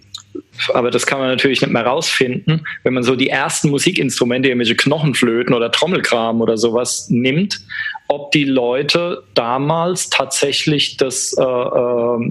aber 0.73 0.91
das 0.91 1.05
kann 1.05 1.19
man 1.19 1.29
natürlich 1.29 1.61
nicht 1.61 1.71
mehr 1.71 1.85
rausfinden, 1.85 2.65
wenn 2.83 2.93
man 2.93 3.03
so 3.03 3.15
die 3.15 3.29
ersten 3.29 3.69
Musikinstrumente, 3.69 4.49
irgendwelche 4.49 4.75
Knochenflöten 4.75 5.53
oder 5.53 5.71
Trommelkram 5.71 6.41
oder 6.41 6.57
sowas 6.57 7.09
nimmt, 7.09 7.59
ob 8.07 8.31
die 8.31 8.45
Leute 8.45 9.23
damals 9.33 10.09
tatsächlich 10.09 10.97
das 10.97 11.35
äh, 11.37 11.43
äh, 11.43 12.29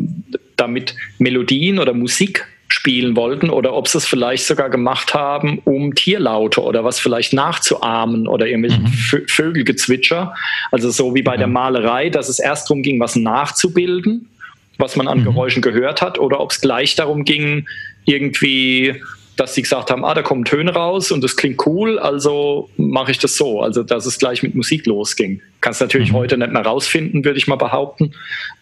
damit 0.56 0.94
Melodien 1.18 1.78
oder 1.78 1.92
Musik 1.92 2.46
spielen 2.76 3.16
wollten 3.16 3.48
oder 3.48 3.72
ob 3.72 3.88
sie 3.88 3.96
es 3.96 4.06
vielleicht 4.06 4.44
sogar 4.44 4.68
gemacht 4.68 5.14
haben, 5.14 5.60
um 5.64 5.94
Tierlaute 5.94 6.62
oder 6.62 6.84
was 6.84 7.00
vielleicht 7.00 7.32
nachzuahmen 7.32 8.28
oder 8.28 8.46
irgendwelche 8.46 8.80
mhm. 8.80 9.26
Vögelgezwitscher. 9.26 10.34
Also 10.70 10.90
so 10.90 11.14
wie 11.14 11.22
bei 11.22 11.38
der 11.38 11.46
Malerei, 11.46 12.10
dass 12.10 12.28
es 12.28 12.38
erst 12.38 12.68
darum 12.68 12.82
ging, 12.82 13.00
was 13.00 13.16
nachzubilden, 13.16 14.28
was 14.76 14.94
man 14.94 15.08
an 15.08 15.20
mhm. 15.20 15.24
Geräuschen 15.24 15.62
gehört 15.62 16.02
hat, 16.02 16.18
oder 16.18 16.38
ob 16.38 16.50
es 16.50 16.60
gleich 16.60 16.94
darum 16.94 17.24
ging, 17.24 17.66
irgendwie 18.04 19.02
dass 19.36 19.54
sie 19.54 19.62
gesagt 19.62 19.90
haben, 19.90 20.04
ah, 20.04 20.14
da 20.14 20.22
kommen 20.22 20.44
Töne 20.44 20.72
raus 20.72 21.12
und 21.12 21.22
das 21.22 21.36
klingt 21.36 21.64
cool, 21.66 21.98
also 21.98 22.70
mache 22.78 23.10
ich 23.10 23.18
das 23.18 23.36
so. 23.36 23.60
Also 23.60 23.82
dass 23.82 24.06
es 24.06 24.18
gleich 24.18 24.42
mit 24.42 24.54
Musik 24.54 24.86
losging. 24.86 25.42
Kannst 25.60 25.80
natürlich 25.80 26.10
mhm. 26.10 26.16
heute 26.16 26.38
nicht 26.38 26.52
mehr 26.52 26.62
rausfinden, 26.62 27.24
würde 27.24 27.38
ich 27.38 27.46
mal 27.46 27.56
behaupten. 27.56 28.12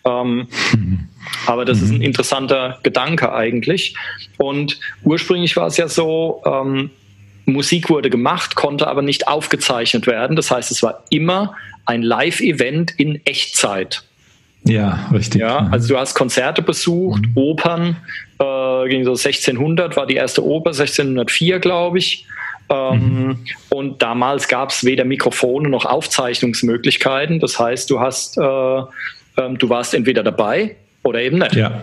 Ähm, 0.04 0.49
mhm. 0.73 1.09
Aber 1.47 1.64
das 1.64 1.78
mhm. 1.78 1.85
ist 1.85 1.90
ein 1.90 1.97
mhm. 1.99 2.02
interessanter 2.02 2.78
Gedanke 2.83 3.33
eigentlich. 3.33 3.95
Und 4.37 4.81
ursprünglich 5.04 5.57
war 5.57 5.69
es 5.69 5.76
ja 5.76 5.87
so, 5.87 6.43
ähm, 6.45 6.90
Musik 7.47 7.90
wurde 7.90 8.11
gemacht, 8.11 8.54
konnte 8.54 8.88
aber 8.88 9.02
nicht 9.02 9.28
aufgezeichnet 9.28 10.07
werden. 10.07 10.35
Das 10.35 10.50
heißt, 10.50 10.71
es 10.71 10.83
war 10.83 11.04
immer 11.11 11.54
ein 11.85 12.02
Live-Event 12.02 12.93
in 12.99 13.21
Echtzeit. 13.26 14.02
Ja, 14.64 15.11
richtig. 15.12 15.43
Ja, 15.43 15.69
also 15.71 15.88
du 15.88 15.99
hast 15.99 16.14
Konzerte 16.14 16.62
besucht, 16.62 17.23
mhm. 17.26 17.33
Opern, 17.37 17.97
äh, 18.38 18.88
ging 18.88 19.05
so 19.05 19.12
1600 19.12 19.97
war 19.97 20.07
die 20.07 20.17
erste 20.17 20.45
Oper, 20.45 20.71
1604 20.71 21.59
glaube 21.59 21.99
ich. 21.99 22.26
Ähm, 22.71 22.99
mhm. 22.99 23.38
Und 23.69 24.03
damals 24.03 24.49
gab 24.49 24.71
es 24.71 24.85
weder 24.85 25.05
Mikrofone 25.05 25.69
noch 25.69 25.85
Aufzeichnungsmöglichkeiten. 25.85 27.41
Das 27.41 27.59
heißt, 27.59 27.91
du 27.91 28.00
hast, 28.00 28.38
äh, 28.38 28.43
äh, 28.43 29.55
du 29.59 29.69
warst 29.69 29.95
entweder 29.95 30.23
dabei 30.23 30.76
oder 31.03 31.21
eben 31.21 31.38
nicht. 31.38 31.55
Ja. 31.55 31.83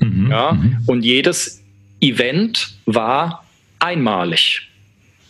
Mhm. 0.00 0.30
ja? 0.30 0.52
Mhm. 0.52 0.78
Und 0.86 1.04
jedes 1.04 1.62
Event 2.00 2.76
war 2.86 3.44
einmalig. 3.78 4.68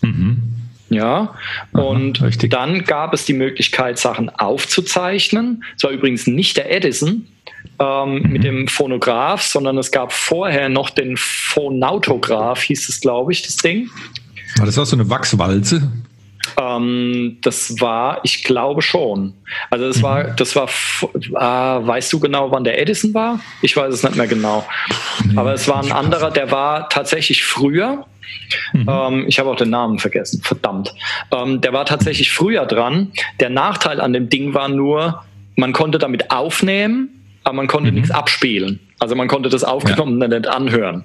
Mhm. 0.01 0.43
Ja, 0.89 1.35
und 1.73 2.23
Aha, 2.23 2.31
dann 2.49 2.85
gab 2.85 3.13
es 3.13 3.25
die 3.25 3.33
Möglichkeit, 3.33 3.99
Sachen 3.99 4.31
aufzuzeichnen. 4.31 5.65
Es 5.77 5.83
war 5.83 5.91
übrigens 5.91 6.29
nicht 6.29 6.57
der 6.57 6.71
Edison 6.71 7.27
ähm, 7.79 8.23
mit 8.23 8.45
dem 8.45 8.69
Phonograph, 8.69 9.43
sondern 9.43 9.79
es 9.79 9.91
gab 9.91 10.13
vorher 10.13 10.69
noch 10.69 10.91
den 10.91 11.17
Phonautograph, 11.17 12.63
hieß 12.63 12.89
es, 12.89 13.01
glaube 13.01 13.33
ich, 13.33 13.43
das 13.43 13.57
Ding. 13.57 13.91
War 14.57 14.67
das 14.67 14.79
auch 14.79 14.85
so 14.87 14.97
eine 14.97 15.09
Wachswalze? 15.11 15.91
Ähm, 16.59 17.39
das 17.43 17.81
war, 17.81 18.21
ich 18.23 18.45
glaube 18.45 18.81
schon. 18.83 19.35
Also 19.71 19.89
das 19.89 19.99
mhm. 19.99 20.03
war, 20.03 20.25
das 20.25 20.57
war, 20.57 20.69
äh, 20.69 21.87
weißt 21.87 22.13
du 22.13 22.21
genau, 22.21 22.51
wann 22.51 22.65
der 22.65 22.81
Edison 22.81 23.13
war? 23.15 23.41
Ich 23.63 23.77
weiß 23.77 23.93
es 23.93 24.03
nicht 24.03 24.17
mehr 24.17 24.27
genau. 24.27 24.67
Nee, 25.25 25.37
Aber 25.37 25.53
es 25.53 25.69
war 25.69 25.83
ein 25.83 25.93
anderer, 25.93 26.31
der 26.31 26.51
war 26.51 26.89
tatsächlich 26.89 27.45
früher. 27.45 28.07
Mhm. 28.73 28.89
Ähm, 28.89 29.25
ich 29.29 29.39
habe 29.39 29.51
auch 29.51 29.57
den 29.57 29.71
Namen 29.71 29.99
vergessen, 29.99 30.41
verdammt. 30.43 30.95
Ähm, 31.33 31.61
der 31.61 31.73
war 31.73 31.85
tatsächlich 31.85 32.33
früher 32.33 32.65
dran. 32.65 33.13
Der 33.41 33.51
Nachteil 33.51 34.01
an 34.01 34.13
dem 34.13 34.29
Ding 34.29 34.55
war 34.55 34.69
nur, 34.69 35.25
man 35.57 35.73
konnte 35.73 35.99
damit 35.99 36.31
aufnehmen, 36.31 37.16
aber 37.47 37.55
man 37.55 37.69
konnte 37.69 37.91
mhm. 37.91 37.99
nichts 37.99 38.11
abspielen. 38.11 38.81
Also 38.99 39.15
man 39.15 39.29
konnte 39.29 39.49
das 39.49 39.63
aufgenommen 39.63 40.21
ja. 40.21 40.27
nicht 40.27 40.49
anhören. 40.49 41.05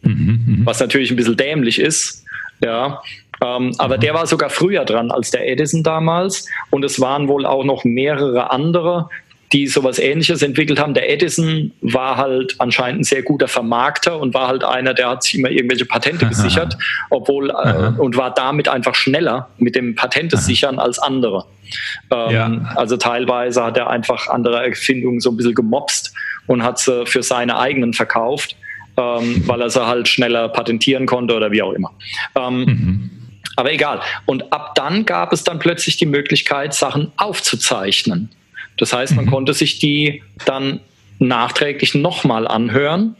Mhm, 0.00 0.40
mhm, 0.46 0.60
Was 0.64 0.80
natürlich 0.80 1.10
ein 1.10 1.16
bisschen 1.16 1.36
dämlich 1.36 1.78
ist. 1.78 2.24
Ja, 2.64 3.02
ähm, 3.42 3.74
aber 3.76 3.98
mhm. 3.98 4.00
der 4.00 4.14
war 4.14 4.26
sogar 4.26 4.48
früher 4.48 4.86
dran 4.86 5.10
als 5.10 5.30
der 5.30 5.46
Edison 5.46 5.82
damals. 5.82 6.46
Und 6.70 6.82
es 6.82 6.98
waren 6.98 7.28
wohl 7.28 7.44
auch 7.44 7.64
noch 7.64 7.84
mehrere 7.84 8.50
andere, 8.50 9.10
die 9.52 9.66
sowas 9.66 9.98
ähnliches 9.98 10.42
entwickelt 10.42 10.78
haben. 10.78 10.94
Der 10.94 11.10
Edison 11.10 11.72
war 11.80 12.16
halt 12.16 12.54
anscheinend 12.58 13.00
ein 13.00 13.04
sehr 13.04 13.22
guter 13.22 13.48
Vermarkter 13.48 14.20
und 14.20 14.32
war 14.32 14.46
halt 14.46 14.62
einer, 14.62 14.94
der 14.94 15.10
hat 15.10 15.24
sich 15.24 15.34
immer 15.34 15.50
irgendwelche 15.50 15.86
Patente 15.86 16.26
gesichert, 16.26 16.76
obwohl 17.10 17.50
äh, 17.50 18.00
und 18.00 18.16
war 18.16 18.32
damit 18.32 18.68
einfach 18.68 18.94
schneller 18.94 19.48
mit 19.58 19.74
dem 19.74 19.96
Patente 19.96 20.36
sichern 20.36 20.78
als 20.78 20.98
andere. 21.00 21.46
Ähm, 22.10 22.30
ja. 22.30 22.72
Also 22.76 22.96
teilweise 22.96 23.64
hat 23.64 23.76
er 23.76 23.90
einfach 23.90 24.28
andere 24.28 24.64
Erfindungen 24.64 25.20
so 25.20 25.30
ein 25.30 25.36
bisschen 25.36 25.54
gemobst 25.54 26.12
und 26.46 26.62
hat 26.62 26.78
sie 26.78 27.06
für 27.06 27.22
seine 27.22 27.58
eigenen 27.58 27.92
verkauft, 27.92 28.56
ähm, 28.96 29.42
weil 29.46 29.60
er 29.60 29.70
sie 29.70 29.84
halt 29.84 30.06
schneller 30.06 30.48
patentieren 30.48 31.06
konnte 31.06 31.34
oder 31.34 31.50
wie 31.50 31.62
auch 31.62 31.72
immer. 31.72 31.92
Ähm, 32.36 32.64
mhm. 32.64 33.10
Aber 33.56 33.72
egal. 33.72 34.00
Und 34.26 34.52
ab 34.52 34.74
dann 34.76 35.04
gab 35.04 35.32
es 35.32 35.44
dann 35.44 35.58
plötzlich 35.58 35.96
die 35.96 36.06
Möglichkeit, 36.06 36.72
Sachen 36.72 37.12
aufzuzeichnen. 37.16 38.30
Das 38.80 38.92
heißt, 38.92 39.14
man 39.16 39.26
mhm. 39.26 39.30
konnte 39.30 39.54
sich 39.54 39.78
die 39.78 40.22
dann 40.44 40.80
nachträglich 41.18 41.94
nochmal 41.94 42.48
anhören. 42.48 43.16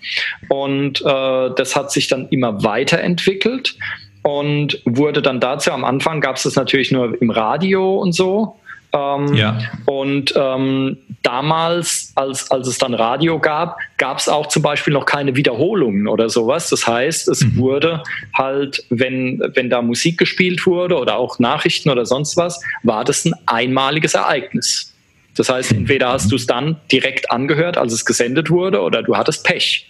Und 0.49 1.00
äh, 1.02 1.50
das 1.55 1.76
hat 1.76 1.93
sich 1.93 2.09
dann 2.09 2.29
immer 2.31 2.64
weiterentwickelt 2.64 3.76
und 4.23 4.81
wurde 4.85 5.23
dann 5.23 5.40
dazu, 5.40 5.71
am 5.71 5.85
Anfang 5.85 6.21
gab 6.21 6.37
es 6.37 6.43
das 6.43 6.57
natürlich 6.57 6.90
nur 6.90 7.21
im 7.21 7.31
Radio 7.31 7.99
und 7.99 8.12
so. 8.12 8.57
Ähm, 8.93 9.35
ja. 9.35 9.59
Und 9.87 10.35
ähm, 10.37 10.97
damals, 11.23 12.12
als, 12.17 12.50
als 12.50 12.67
es 12.67 12.79
dann 12.79 12.95
Radio 12.95 13.38
gab, 13.38 13.79
gab 13.99 14.19
es 14.19 14.29
auch 14.29 14.47
zum 14.47 14.62
Beispiel 14.62 14.93
noch 14.93 15.07
keine 15.07 15.37
Wiederholungen 15.37 16.09
oder 16.09 16.29
sowas. 16.29 16.71
Das 16.71 16.87
heißt, 16.87 17.29
es 17.29 17.43
mhm. 17.43 17.57
wurde 17.57 18.02
halt, 18.35 18.85
wenn, 18.90 19.40
wenn 19.55 19.71
da 19.71 19.81
Musik 19.81 20.19
gespielt 20.19 20.67
wurde 20.67 20.99
oder 20.99 21.17
auch 21.19 21.38
Nachrichten 21.38 21.90
oder 21.90 22.05
sonst 22.05 22.37
was, 22.37 22.61
war 22.83 23.05
das 23.05 23.25
ein 23.25 23.35
einmaliges 23.47 24.14
Ereignis. 24.14 24.89
Das 25.37 25.49
heißt, 25.49 25.72
entweder 25.72 26.08
hast 26.12 26.30
du 26.32 26.37
es 26.37 26.46
dann 26.46 26.76
direkt 26.90 27.30
angehört, 27.30 27.76
als 27.76 27.92
es 27.92 28.04
gesendet 28.04 28.50
wurde, 28.50 28.80
oder 28.80 29.02
du 29.02 29.16
hattest 29.16 29.44
Pech. 29.44 29.88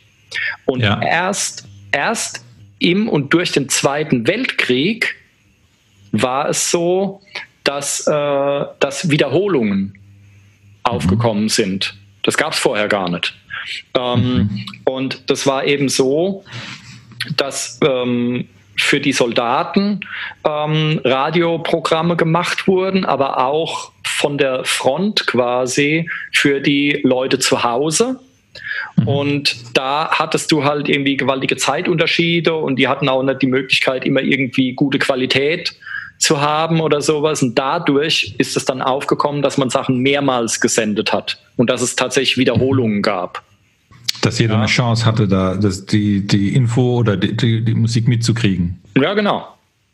Und 0.67 0.81
ja. 0.81 1.01
erst, 1.03 1.67
erst 1.93 2.45
im 2.79 3.09
und 3.09 3.33
durch 3.33 3.53
den 3.53 3.69
Zweiten 3.69 4.27
Weltkrieg 4.27 5.17
war 6.13 6.49
es 6.49 6.71
so, 6.71 7.21
dass, 7.65 8.07
äh, 8.07 8.65
dass 8.81 9.11
Wiederholungen 9.11 9.95
aufgekommen 10.83 11.45
mhm. 11.45 11.49
sind. 11.49 11.95
Das 12.23 12.37
gab 12.37 12.53
es 12.53 12.59
vorher 12.59 12.89
gar 12.89 13.09
nicht. 13.09 13.35
Ähm, 13.95 14.21
mhm. 14.21 14.67
Und 14.85 15.31
das 15.31 15.47
war 15.47 15.65
eben 15.65 15.89
so, 15.89 16.45
dass 17.37 17.79
ähm, 17.85 18.49
für 18.77 19.01
die 19.01 19.13
Soldaten 19.13 20.01
ähm, 20.45 21.01
Radioprogramme 21.05 22.17
gemacht 22.17 22.67
wurden, 22.67 23.05
aber 23.05 23.45
auch 23.45 23.93
von 24.21 24.37
der 24.37 24.65
Front 24.65 25.27
quasi 25.27 26.09
für 26.33 26.61
die 26.61 27.01
Leute 27.03 27.39
zu 27.39 27.65
Hause. 27.65 28.21
Mhm. 28.97 29.09
Und 29.09 29.77
da 29.77 30.11
hattest 30.13 30.53
du 30.53 30.65
halt 30.65 30.89
irgendwie 30.89 31.17
gewaltige 31.17 31.57
Zeitunterschiede 31.57 32.55
und 32.55 32.77
die 32.77 32.87
hatten 32.87 33.09
auch 33.09 33.23
nicht 33.23 33.41
die 33.41 33.47
Möglichkeit, 33.47 34.05
immer 34.05 34.21
irgendwie 34.21 34.75
gute 34.75 34.99
Qualität 34.99 35.75
zu 36.19 36.41
haben 36.41 36.81
oder 36.81 37.01
sowas. 37.01 37.43
Und 37.43 37.59
dadurch 37.59 38.35
ist 38.37 38.57
es 38.57 38.67
dann 38.67 38.83
aufgekommen, 38.83 39.41
dass 39.41 39.57
man 39.57 39.71
Sachen 39.71 39.99
mehrmals 39.99 40.61
gesendet 40.61 41.13
hat 41.13 41.39
und 41.57 41.71
dass 41.71 41.81
es 41.81 41.97
tatsächlich 41.97 42.37
Wiederholungen 42.37 43.01
gab. 43.01 43.43
Dass 44.21 44.39
jeder 44.39 44.55
ja. 44.55 44.59
eine 44.59 44.69
Chance 44.69 45.07
hatte, 45.07 45.27
da 45.29 45.55
das, 45.55 45.87
die, 45.87 46.27
die 46.27 46.55
Info 46.55 46.97
oder 46.97 47.17
die, 47.17 47.35
die, 47.35 47.65
die 47.65 47.75
Musik 47.75 48.07
mitzukriegen. 48.07 48.79
Ja, 49.01 49.15
genau. 49.15 49.49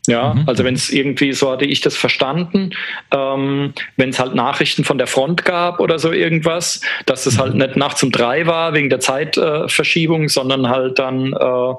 Ja, 0.07 0.35
mhm. 0.35 0.45
also 0.47 0.65
wenn 0.65 0.75
es 0.75 0.91
irgendwie, 0.91 1.33
so 1.33 1.51
hatte 1.51 1.65
ich 1.65 1.81
das 1.81 1.97
verstanden, 1.97 2.71
ähm, 3.11 3.73
wenn 3.97 4.11
es 4.11 4.21
halt 4.21 4.35
Nachrichten 4.35 4.85
von 4.85 4.99
der 4.99 5.07
Front 5.07 5.45
gab 5.45 5.81
oder 5.81 5.99
so 5.99 6.13
irgendwas, 6.13 6.81
dass 7.07 7.27
es 7.27 7.39
halt 7.39 7.55
mhm. 7.55 7.61
nicht 7.61 7.77
nachts 7.77 8.03
um 8.03 8.13
drei 8.13 8.47
war 8.47 8.73
wegen 8.73 8.89
der 8.89 9.01
Zeitverschiebung, 9.01 10.25
äh, 10.25 10.29
sondern 10.29 10.69
halt 10.69 10.99
dann 10.99 11.33
äh, 11.33 11.75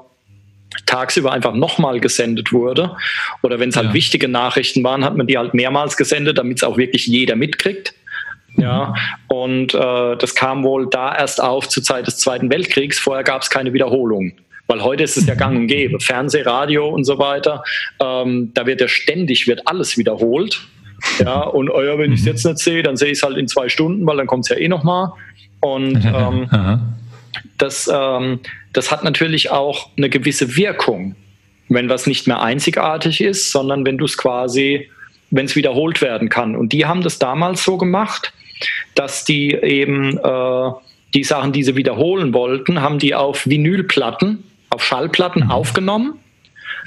tagsüber 0.84 1.32
einfach 1.32 1.54
nochmal 1.54 2.00
gesendet 2.00 2.52
wurde. 2.52 2.96
Oder 3.42 3.58
wenn 3.60 3.70
es 3.70 3.76
halt 3.76 3.88
ja. 3.88 3.94
wichtige 3.94 4.28
Nachrichten 4.28 4.84
waren, 4.84 5.04
hat 5.04 5.16
man 5.16 5.26
die 5.26 5.38
halt 5.38 5.54
mehrmals 5.54 5.96
gesendet, 5.96 6.38
damit 6.38 6.58
es 6.58 6.64
auch 6.64 6.76
wirklich 6.76 7.06
jeder 7.06 7.36
mitkriegt. 7.36 7.94
Ja, 8.56 8.88
mhm. 9.30 9.36
und 9.36 9.74
äh, 9.74 10.16
das 10.16 10.34
kam 10.34 10.64
wohl 10.64 10.88
da 10.90 11.16
erst 11.16 11.40
auf 11.40 11.68
zur 11.68 11.82
Zeit 11.82 12.06
des 12.06 12.18
Zweiten 12.18 12.50
Weltkriegs. 12.50 12.98
Vorher 12.98 13.24
gab 13.24 13.42
es 13.42 13.50
keine 13.50 13.72
Wiederholung. 13.72 14.32
Weil 14.68 14.82
heute 14.82 15.02
ist 15.02 15.16
es 15.16 15.26
ja 15.26 15.34
gang 15.34 15.56
und 15.56 15.66
gäbe. 15.66 15.98
Fernseh, 15.98 16.42
Radio 16.42 16.88
und 16.88 17.04
so 17.04 17.18
weiter. 17.18 17.64
Ähm, 18.00 18.52
da 18.52 18.66
wird 18.66 18.82
ja 18.82 18.88
ständig, 18.88 19.48
wird 19.48 19.66
alles 19.66 19.96
wiederholt. 19.96 20.60
Ja, 21.20 21.40
und 21.40 21.68
ja, 21.68 21.98
wenn 21.98 22.12
ich 22.12 22.20
es 22.20 22.26
jetzt 22.26 22.44
nicht 22.44 22.58
sehe, 22.58 22.82
dann 22.82 22.96
sehe 22.96 23.10
ich 23.10 23.18
es 23.18 23.22
halt 23.22 23.38
in 23.38 23.48
zwei 23.48 23.68
Stunden, 23.68 24.06
weil 24.06 24.18
dann 24.18 24.26
kommt 24.26 24.44
es 24.44 24.50
ja 24.50 24.56
eh 24.56 24.68
nochmal. 24.68 25.12
Und 25.60 26.04
ähm, 26.14 26.48
das, 27.56 27.90
ähm, 27.92 28.40
das 28.74 28.90
hat 28.90 29.04
natürlich 29.04 29.50
auch 29.50 29.88
eine 29.96 30.10
gewisse 30.10 30.56
Wirkung, 30.56 31.16
wenn 31.70 31.88
was 31.88 32.06
nicht 32.06 32.26
mehr 32.26 32.42
einzigartig 32.42 33.22
ist, 33.22 33.50
sondern 33.50 33.86
wenn 33.86 33.96
du 33.96 34.04
es 34.04 34.18
quasi, 34.18 34.88
wenn 35.30 35.46
es 35.46 35.56
wiederholt 35.56 36.02
werden 36.02 36.28
kann. 36.28 36.56
Und 36.56 36.72
die 36.74 36.84
haben 36.84 37.02
das 37.02 37.18
damals 37.18 37.64
so 37.64 37.78
gemacht, 37.78 38.34
dass 38.94 39.24
die 39.24 39.52
eben 39.54 40.18
äh, 40.18 40.70
die 41.14 41.24
Sachen, 41.24 41.52
die 41.52 41.62
sie 41.62 41.76
wiederholen 41.76 42.34
wollten, 42.34 42.82
haben 42.82 42.98
die 42.98 43.14
auf 43.14 43.46
Vinylplatten 43.46 44.44
auf 44.78 44.84
Schallplatten 44.84 45.44
mhm. 45.44 45.50
aufgenommen. 45.50 46.14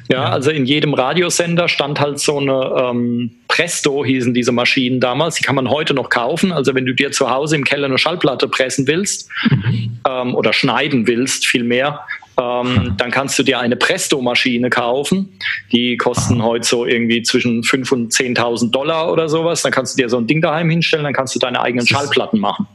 Ja, 0.09 0.25
also 0.29 0.49
in 0.49 0.65
jedem 0.65 0.93
Radiosender 0.93 1.67
stand 1.67 1.99
halt 1.99 2.19
so 2.19 2.39
eine 2.39 2.89
ähm, 2.89 3.31
Presto, 3.47 4.03
hießen 4.05 4.33
diese 4.33 4.51
Maschinen 4.51 4.99
damals. 4.99 5.35
Die 5.35 5.43
kann 5.43 5.55
man 5.55 5.69
heute 5.69 5.93
noch 5.93 6.09
kaufen. 6.09 6.51
Also 6.51 6.73
wenn 6.73 6.85
du 6.85 6.93
dir 6.93 7.11
zu 7.11 7.29
Hause 7.29 7.55
im 7.55 7.65
Keller 7.65 7.85
eine 7.85 7.97
Schallplatte 7.97 8.47
pressen 8.47 8.87
willst 8.87 9.29
mhm. 9.49 9.99
ähm, 10.07 10.35
oder 10.35 10.53
schneiden 10.53 11.07
willst, 11.07 11.45
vielmehr, 11.45 12.01
ähm, 12.37 12.95
dann 12.97 13.11
kannst 13.11 13.37
du 13.37 13.43
dir 13.43 13.59
eine 13.59 13.75
Presto-Maschine 13.75 14.69
kaufen. 14.69 15.37
Die 15.71 15.97
kosten 15.97 16.41
heute 16.41 16.65
so 16.65 16.85
irgendwie 16.85 17.21
zwischen 17.23 17.61
5.000 17.61 17.93
und 17.93 18.13
10.000 18.13 18.71
Dollar 18.71 19.11
oder 19.11 19.27
sowas. 19.29 19.61
Dann 19.61 19.71
kannst 19.71 19.97
du 19.97 20.01
dir 20.01 20.09
so 20.09 20.17
ein 20.17 20.27
Ding 20.27 20.41
daheim 20.41 20.69
hinstellen, 20.69 21.03
dann 21.03 21.13
kannst 21.13 21.35
du 21.35 21.39
deine 21.39 21.61
eigenen 21.61 21.85
Schallplatten 21.85 22.39
machen. 22.39 22.67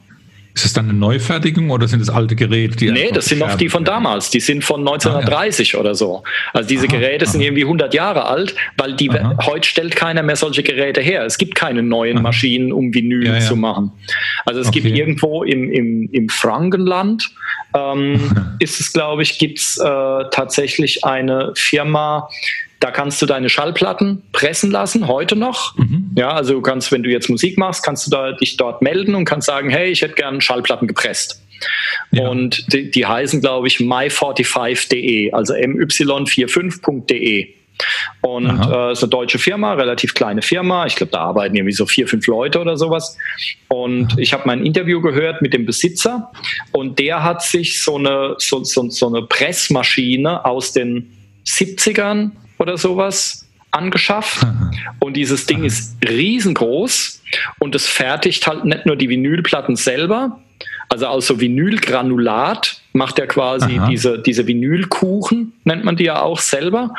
Ist 0.56 0.64
das 0.64 0.72
dann 0.72 0.88
eine 0.88 0.98
Neufertigung 0.98 1.68
oder 1.68 1.86
sind 1.86 2.00
das 2.00 2.08
alte 2.08 2.34
Geräte? 2.34 2.76
Die 2.76 2.90
nee, 2.90 3.10
das 3.12 3.26
sind 3.26 3.40
noch 3.40 3.56
die 3.56 3.68
von 3.68 3.84
damals. 3.84 4.30
Die 4.30 4.40
sind 4.40 4.64
von 4.64 4.80
1930 4.80 5.74
ah, 5.74 5.76
ja. 5.76 5.80
oder 5.80 5.94
so. 5.94 6.22
Also 6.54 6.66
diese 6.66 6.86
aha, 6.86 6.96
Geräte 6.96 7.26
aha. 7.26 7.32
sind 7.32 7.42
irgendwie 7.42 7.64
100 7.64 7.92
Jahre 7.92 8.24
alt, 8.24 8.54
weil 8.78 8.94
die 8.94 9.10
heute 9.44 9.68
stellt 9.68 9.94
keiner 9.96 10.22
mehr 10.22 10.36
solche 10.36 10.62
Geräte 10.62 11.02
her. 11.02 11.26
Es 11.26 11.36
gibt 11.36 11.56
keine 11.56 11.82
neuen. 11.82 12.22
Maschinen, 12.22 12.72
um 12.72 12.94
Vinyl 12.94 13.26
ja, 13.26 13.34
ja. 13.34 13.40
zu 13.40 13.54
machen. 13.54 13.92
Also 14.46 14.60
es 14.60 14.68
okay. 14.68 14.80
gibt 14.80 14.96
irgendwo 14.96 15.44
im, 15.44 15.70
im, 15.70 16.08
im 16.10 16.30
Frankenland, 16.30 17.30
ähm, 17.74 18.54
ist 18.58 18.80
es 18.80 18.94
glaube 18.94 19.24
ich, 19.24 19.38
gibt 19.38 19.58
es 19.58 19.76
äh, 19.76 19.84
tatsächlich 20.30 21.04
eine 21.04 21.52
Firma, 21.54 22.30
da 22.80 22.90
kannst 22.90 23.22
du 23.22 23.26
deine 23.26 23.48
Schallplatten 23.48 24.22
pressen 24.32 24.70
lassen, 24.70 25.08
heute 25.08 25.36
noch. 25.36 25.76
Mhm. 25.76 26.10
Ja, 26.16 26.30
also 26.30 26.54
du 26.54 26.60
kannst, 26.60 26.92
wenn 26.92 27.02
du 27.02 27.10
jetzt 27.10 27.28
Musik 27.28 27.58
machst, 27.58 27.82
kannst 27.82 28.06
du 28.06 28.10
da, 28.10 28.32
dich 28.32 28.56
dort 28.56 28.82
melden 28.82 29.14
und 29.14 29.24
kannst 29.24 29.46
sagen, 29.46 29.70
hey, 29.70 29.90
ich 29.90 30.02
hätte 30.02 30.14
gern 30.14 30.40
Schallplatten 30.40 30.86
gepresst. 30.86 31.42
Ja. 32.10 32.28
Und 32.28 32.72
die, 32.72 32.90
die 32.90 33.06
heißen, 33.06 33.40
glaube 33.40 33.66
ich, 33.66 33.78
my45.de, 33.78 35.32
also 35.32 35.54
my45.de. 35.54 37.48
Und 38.22 38.46
äh, 38.46 38.92
ist 38.92 39.02
eine 39.02 39.10
deutsche 39.10 39.38
Firma, 39.38 39.74
relativ 39.74 40.14
kleine 40.14 40.40
Firma. 40.40 40.86
Ich 40.86 40.96
glaube, 40.96 41.12
da 41.12 41.20
arbeiten 41.20 41.56
irgendwie 41.56 41.74
so 41.74 41.84
vier, 41.84 42.08
fünf 42.08 42.26
Leute 42.26 42.58
oder 42.58 42.78
sowas. 42.78 43.18
Und 43.68 44.12
Aha. 44.12 44.18
ich 44.18 44.32
habe 44.32 44.44
mein 44.46 44.64
Interview 44.64 45.02
gehört 45.02 45.42
mit 45.42 45.52
dem 45.52 45.66
Besitzer 45.66 46.32
und 46.72 46.98
der 46.98 47.22
hat 47.22 47.42
sich 47.42 47.82
so 47.82 47.96
eine, 47.96 48.36
so, 48.38 48.64
so, 48.64 48.88
so 48.88 49.08
eine 49.08 49.22
Pressmaschine 49.22 50.46
aus 50.46 50.72
den 50.72 51.10
70ern 51.46 52.30
oder 52.58 52.76
sowas 52.76 53.46
angeschafft. 53.70 54.46
Und 55.00 55.16
dieses 55.16 55.46
Ding 55.46 55.64
ist 55.64 55.96
riesengroß 56.06 57.22
und 57.58 57.74
es 57.74 57.86
fertigt 57.86 58.46
halt 58.46 58.64
nicht 58.64 58.86
nur 58.86 58.96
die 58.96 59.08
Vinylplatten 59.08 59.76
selber, 59.76 60.40
also 60.88 61.06
aus 61.06 61.26
so 61.26 61.40
Vinylgranulat 61.40 62.80
macht 62.92 63.18
er 63.18 63.26
quasi 63.26 63.80
diese, 63.88 64.18
diese 64.20 64.46
Vinylkuchen, 64.46 65.52
nennt 65.64 65.84
man 65.84 65.96
die 65.96 66.04
ja 66.04 66.22
auch 66.22 66.38
selber, 66.38 66.94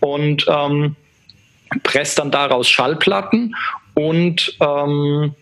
und 0.00 0.46
ähm, 0.48 0.96
presst 1.82 2.18
dann 2.18 2.30
daraus 2.30 2.68
Schallplatten 2.68 3.54
und 3.94 4.56
ähm, 4.60 5.34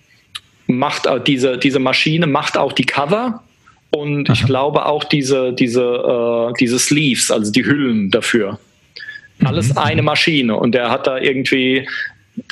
macht 0.67 1.07
äh, 1.07 1.21
diese, 1.21 1.59
diese 1.59 1.79
Maschine 1.79 2.27
macht 2.27 2.57
auch 2.57 2.73
die 2.73 2.85
Cover 2.85 3.43
und 3.91 4.29
Aha. 4.29 4.35
ich 4.35 4.47
glaube 4.47 4.87
auch 4.87 5.05
diese, 5.05 5.53
diese, 5.53 5.83
äh, 5.83 6.53
diese 6.61 6.79
Sleeves, 6.79 7.31
also 7.31 7.51
die 7.51 7.65
Hüllen 7.65 8.11
dafür. 8.11 8.59
Alles 9.45 9.71
mhm. 9.71 9.79
eine 9.79 10.03
Maschine. 10.03 10.57
Und 10.57 10.73
der 10.73 10.91
hat 10.91 11.07
da 11.07 11.19
irgendwie, 11.19 11.87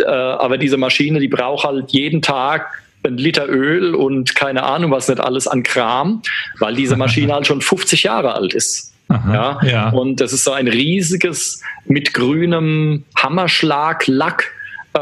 äh, 0.01 0.07
aber 0.07 0.59
diese 0.59 0.77
Maschine, 0.77 1.21
die 1.21 1.29
braucht 1.29 1.65
halt 1.65 1.91
jeden 1.91 2.23
Tag 2.23 2.71
ein 3.05 3.19
Liter 3.19 3.49
Öl 3.49 3.95
und 3.95 4.35
keine 4.35 4.65
Ahnung 4.65 4.91
was 4.91 5.09
nicht 5.09 5.21
alles 5.21 5.47
an 5.47 5.63
Kram, 5.63 6.23
weil 6.59 6.75
diese 6.75 6.97
Maschine 6.97 7.35
halt 7.35 7.47
schon 7.47 7.61
50 7.61 8.03
Jahre 8.05 8.35
alt 8.35 8.55
ist. 8.55 8.93
Aha, 9.09 9.61
ja? 9.63 9.69
ja? 9.69 9.89
Und 9.91 10.21
das 10.21 10.33
ist 10.33 10.45
so 10.45 10.53
ein 10.53 10.67
riesiges 10.67 11.63
mit 11.85 12.13
grünem 12.13 13.05
Hammerschlag 13.17 14.07
Lack 14.09 14.53
äh, 14.97 14.99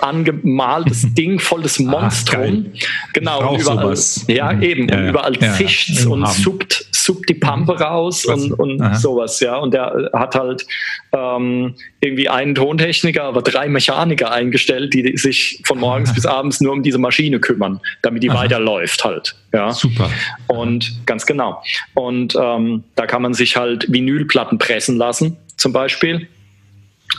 angemaltes 0.00 1.06
Ding, 1.14 1.38
volles 1.38 1.78
Monstrum. 1.78 2.66
Ach, 2.74 3.12
genau, 3.12 3.54
überall, 3.54 3.60
sowas. 3.60 4.24
ja 4.26 4.52
mhm. 4.52 4.62
eben, 4.62 4.88
ja, 4.88 4.96
und 4.96 5.08
überall 5.08 5.36
ja, 5.36 5.52
zischt's 5.52 6.06
und 6.06 6.26
suppt, 6.26 6.86
suppt 6.92 7.28
die 7.28 7.34
Pampe 7.34 7.74
mhm. 7.74 7.78
raus 7.78 8.24
und, 8.24 8.52
und 8.52 8.96
sowas, 8.96 9.40
ja. 9.40 9.56
Und 9.56 9.74
der 9.74 10.10
hat 10.14 10.34
halt 10.34 10.66
ähm, 11.12 11.74
irgendwie 12.00 12.28
einen 12.28 12.54
Tontechniker, 12.54 13.24
aber 13.24 13.42
drei 13.42 13.68
Mechaniker 13.68 14.30
eingestellt, 14.32 14.94
die 14.94 15.16
sich 15.16 15.60
von 15.64 15.78
morgens 15.78 16.14
bis 16.14 16.24
abends 16.24 16.60
nur 16.62 16.72
um 16.72 16.82
diese 16.82 16.98
Maschine 16.98 17.38
kümmern, 17.38 17.80
damit 18.00 18.22
die 18.22 18.30
Aha. 18.30 18.40
weiterläuft 18.40 19.04
halt. 19.04 19.34
Ja. 19.52 19.72
Super. 19.72 20.10
Und 20.46 21.06
ganz 21.06 21.26
genau. 21.26 21.62
Und 21.92 22.34
ähm, 22.40 22.84
da 22.96 23.06
kann 23.06 23.20
man 23.20 23.34
sich 23.34 23.56
halt 23.56 23.92
Vinylplatten 23.92 24.58
pressen 24.58 24.96
lassen, 24.96 25.36
zum 25.56 25.72
Beispiel 25.72 26.28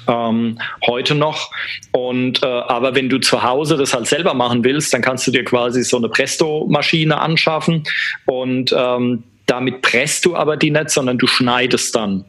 ähm, 0.08 0.60
heute 0.86 1.16
noch. 1.16 1.52
Und 1.92 2.44
äh, 2.44 2.46
aber 2.46 2.96
wenn 2.96 3.10
du 3.10 3.20
zu 3.20 3.44
Hause 3.44 3.78
das 3.78 3.94
halt 3.94 4.08
selber 4.08 4.34
machen 4.34 4.64
willst, 4.64 4.94
dann 4.94 5.02
kannst 5.02 5.28
du 5.28 5.32
dir 5.32 5.44
quasi 5.44 5.84
so 5.84 5.98
eine 5.98 6.10
Presto-Maschine 6.10 7.20
anschaffen 7.20 7.84
und 8.26 8.74
ähm, 8.78 9.24
damit 9.46 9.82
presst 9.82 10.26
du 10.26 10.36
aber 10.36 10.58
die 10.58 10.72
nicht, 10.72 10.90
sondern 10.90 11.18
du 11.18 11.28
schneidest 11.28 11.96
dann. 11.96 12.26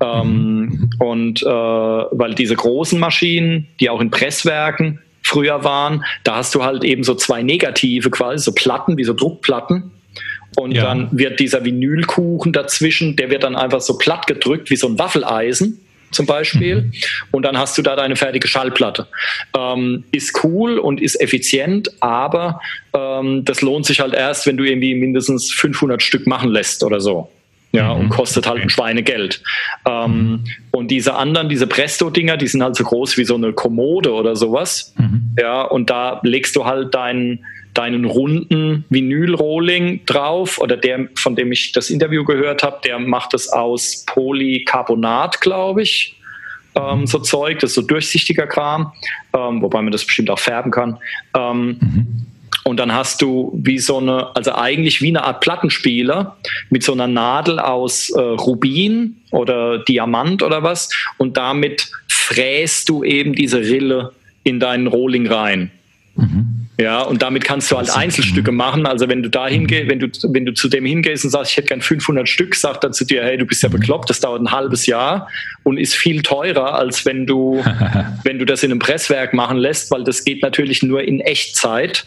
Ähm, 0.00 0.60
mhm. 0.60 0.90
Und 0.98 1.42
äh, 1.42 1.46
weil 1.46 2.34
diese 2.34 2.56
großen 2.56 2.98
Maschinen, 2.98 3.68
die 3.80 3.90
auch 3.90 4.00
in 4.00 4.10
Presswerken 4.10 5.00
früher 5.22 5.64
waren, 5.64 6.04
da 6.22 6.36
hast 6.36 6.54
du 6.54 6.64
halt 6.64 6.84
eben 6.84 7.04
so 7.04 7.14
zwei 7.14 7.42
Negative 7.42 8.10
quasi, 8.10 8.42
so 8.42 8.52
Platten, 8.52 8.96
wie 8.96 9.04
so 9.04 9.12
Druckplatten. 9.12 9.90
Und 10.56 10.72
ja. 10.72 10.84
dann 10.84 11.08
wird 11.10 11.40
dieser 11.40 11.64
Vinylkuchen 11.64 12.52
dazwischen, 12.52 13.16
der 13.16 13.30
wird 13.30 13.42
dann 13.42 13.56
einfach 13.56 13.80
so 13.80 13.98
platt 13.98 14.26
gedrückt 14.26 14.70
wie 14.70 14.76
so 14.76 14.86
ein 14.86 14.98
Waffeleisen 14.98 15.83
zum 16.14 16.26
Beispiel. 16.26 16.82
Mhm. 16.82 16.92
Und 17.30 17.42
dann 17.42 17.58
hast 17.58 17.76
du 17.76 17.82
da 17.82 17.96
deine 17.96 18.16
fertige 18.16 18.48
Schallplatte. 18.48 19.06
Ähm, 19.56 20.04
ist 20.12 20.44
cool 20.44 20.78
und 20.78 21.00
ist 21.00 21.20
effizient, 21.20 21.90
aber 22.00 22.60
ähm, 22.92 23.44
das 23.44 23.60
lohnt 23.60 23.86
sich 23.86 24.00
halt 24.00 24.14
erst, 24.14 24.46
wenn 24.46 24.56
du 24.56 24.64
irgendwie 24.64 24.94
mindestens 24.94 25.52
500 25.52 26.02
Stück 26.02 26.26
machen 26.26 26.50
lässt 26.50 26.82
oder 26.82 27.00
so. 27.00 27.30
Ja, 27.72 27.92
mhm. 27.92 28.02
und 28.02 28.08
kostet 28.10 28.46
halt 28.46 28.62
ein 28.62 28.70
Schweinegeld. 28.70 29.42
Ähm, 29.84 30.10
mhm. 30.10 30.44
Und 30.70 30.92
diese 30.92 31.14
anderen, 31.14 31.48
diese 31.48 31.66
Presto-Dinger, 31.66 32.36
die 32.36 32.46
sind 32.46 32.62
halt 32.62 32.76
so 32.76 32.84
groß 32.84 33.18
wie 33.18 33.24
so 33.24 33.34
eine 33.34 33.52
Kommode 33.52 34.12
oder 34.12 34.36
sowas. 34.36 34.94
Mhm. 34.96 35.34
Ja, 35.40 35.62
und 35.62 35.90
da 35.90 36.20
legst 36.22 36.54
du 36.54 36.64
halt 36.64 36.94
deinen 36.94 37.44
deinen 37.74 38.04
runden 38.04 38.84
Vinyl-Rolling 38.88 40.06
drauf 40.06 40.58
oder 40.58 40.76
der, 40.76 41.08
von 41.16 41.34
dem 41.34 41.52
ich 41.52 41.72
das 41.72 41.90
Interview 41.90 42.24
gehört 42.24 42.62
habe, 42.62 42.80
der 42.84 42.98
macht 42.98 43.34
es 43.34 43.48
aus 43.48 44.04
Polycarbonat, 44.06 45.40
glaube 45.40 45.82
ich. 45.82 46.16
Ähm, 46.76 47.06
so 47.06 47.18
Zeug, 47.18 47.58
das 47.60 47.70
ist 47.70 47.74
so 47.74 47.82
durchsichtiger 47.82 48.46
Kram, 48.46 48.92
ähm, 49.32 49.60
wobei 49.62 49.82
man 49.82 49.92
das 49.92 50.04
bestimmt 50.04 50.30
auch 50.30 50.38
färben 50.38 50.70
kann. 50.70 50.98
Ähm, 51.36 51.78
mhm. 51.80 52.26
Und 52.64 52.78
dann 52.78 52.92
hast 52.92 53.20
du 53.20 53.52
wie 53.62 53.78
so 53.78 53.98
eine, 53.98 54.34
also 54.34 54.54
eigentlich 54.54 55.02
wie 55.02 55.08
eine 55.08 55.22
Art 55.22 55.40
Plattenspieler 55.40 56.36
mit 56.70 56.82
so 56.82 56.92
einer 56.92 57.06
Nadel 57.06 57.58
aus 57.58 58.08
äh, 58.10 58.20
Rubin 58.20 59.16
oder 59.30 59.80
Diamant 59.80 60.42
oder 60.42 60.62
was. 60.62 60.88
Und 61.18 61.36
damit 61.36 61.90
fräst 62.08 62.88
du 62.88 63.04
eben 63.04 63.34
diese 63.34 63.58
Rille 63.60 64.12
in 64.44 64.60
deinen 64.60 64.86
Rolling 64.86 65.26
rein. 65.26 65.70
Mhm. 66.16 66.63
Ja, 66.76 67.02
und 67.02 67.22
damit 67.22 67.44
kannst 67.44 67.70
du 67.70 67.76
halt 67.76 67.94
Einzelstücke 67.94 68.50
machen. 68.50 68.84
Also 68.86 69.08
wenn 69.08 69.22
du 69.22 69.30
da 69.30 69.46
hingehst, 69.46 69.88
wenn 69.88 70.00
du, 70.00 70.08
wenn 70.32 70.44
du 70.44 70.54
zu 70.54 70.68
dem 70.68 70.84
hingehst 70.84 71.24
und 71.24 71.30
sagst, 71.30 71.52
ich 71.52 71.56
hätte 71.56 71.68
gern 71.68 71.80
500 71.80 72.28
Stück, 72.28 72.56
sagt 72.56 72.82
er 72.82 72.90
zu 72.90 73.04
dir, 73.04 73.22
hey, 73.22 73.38
du 73.38 73.46
bist 73.46 73.62
ja 73.62 73.68
mhm. 73.68 73.74
bekloppt, 73.74 74.10
das 74.10 74.18
dauert 74.18 74.42
ein 74.42 74.50
halbes 74.50 74.86
Jahr 74.86 75.28
und 75.62 75.78
ist 75.78 75.94
viel 75.94 76.22
teurer, 76.22 76.74
als 76.74 77.06
wenn 77.06 77.26
du, 77.26 77.64
wenn 78.24 78.40
du 78.40 78.44
das 78.44 78.64
in 78.64 78.72
einem 78.72 78.80
Presswerk 78.80 79.34
machen 79.34 79.56
lässt, 79.56 79.92
weil 79.92 80.02
das 80.02 80.24
geht 80.24 80.42
natürlich 80.42 80.82
nur 80.82 81.02
in 81.02 81.20
Echtzeit. 81.20 82.06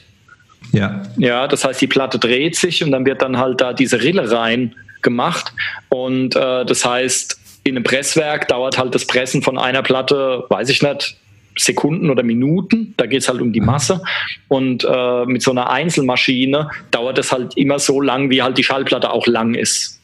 Ja. 0.73 1.03
Ja, 1.15 1.47
das 1.47 1.63
heißt, 1.63 1.79
die 1.79 1.87
Platte 1.87 2.19
dreht 2.19 2.57
sich 2.57 2.83
und 2.83 2.91
dann 2.91 3.05
wird 3.05 3.21
dann 3.21 3.37
halt 3.37 3.61
da 3.61 3.71
diese 3.71 4.01
Rille 4.01 4.29
rein 4.29 4.75
gemacht. 5.01 5.53
Und 5.87 6.35
äh, 6.35 6.65
das 6.65 6.83
heißt, 6.83 7.39
in 7.63 7.77
einem 7.77 7.85
Presswerk 7.85 8.49
dauert 8.49 8.77
halt 8.77 8.93
das 8.93 9.05
Pressen 9.05 9.41
von 9.41 9.57
einer 9.57 9.81
Platte, 9.81 10.43
weiß 10.49 10.67
ich 10.67 10.81
nicht, 10.81 11.15
Sekunden 11.57 12.09
oder 12.09 12.23
Minuten. 12.23 12.93
Da 12.97 13.05
geht 13.05 13.21
es 13.21 13.29
halt 13.29 13.41
um 13.41 13.53
die 13.53 13.61
Masse. 13.61 14.01
Und 14.47 14.85
äh, 14.89 15.25
mit 15.25 15.41
so 15.41 15.51
einer 15.51 15.69
Einzelmaschine 15.69 16.69
dauert 16.91 17.17
es 17.17 17.31
halt 17.31 17.57
immer 17.57 17.79
so 17.79 18.01
lang, 18.01 18.29
wie 18.29 18.41
halt 18.41 18.57
die 18.57 18.63
Schallplatte 18.63 19.11
auch 19.11 19.27
lang 19.27 19.53
ist. 19.53 19.97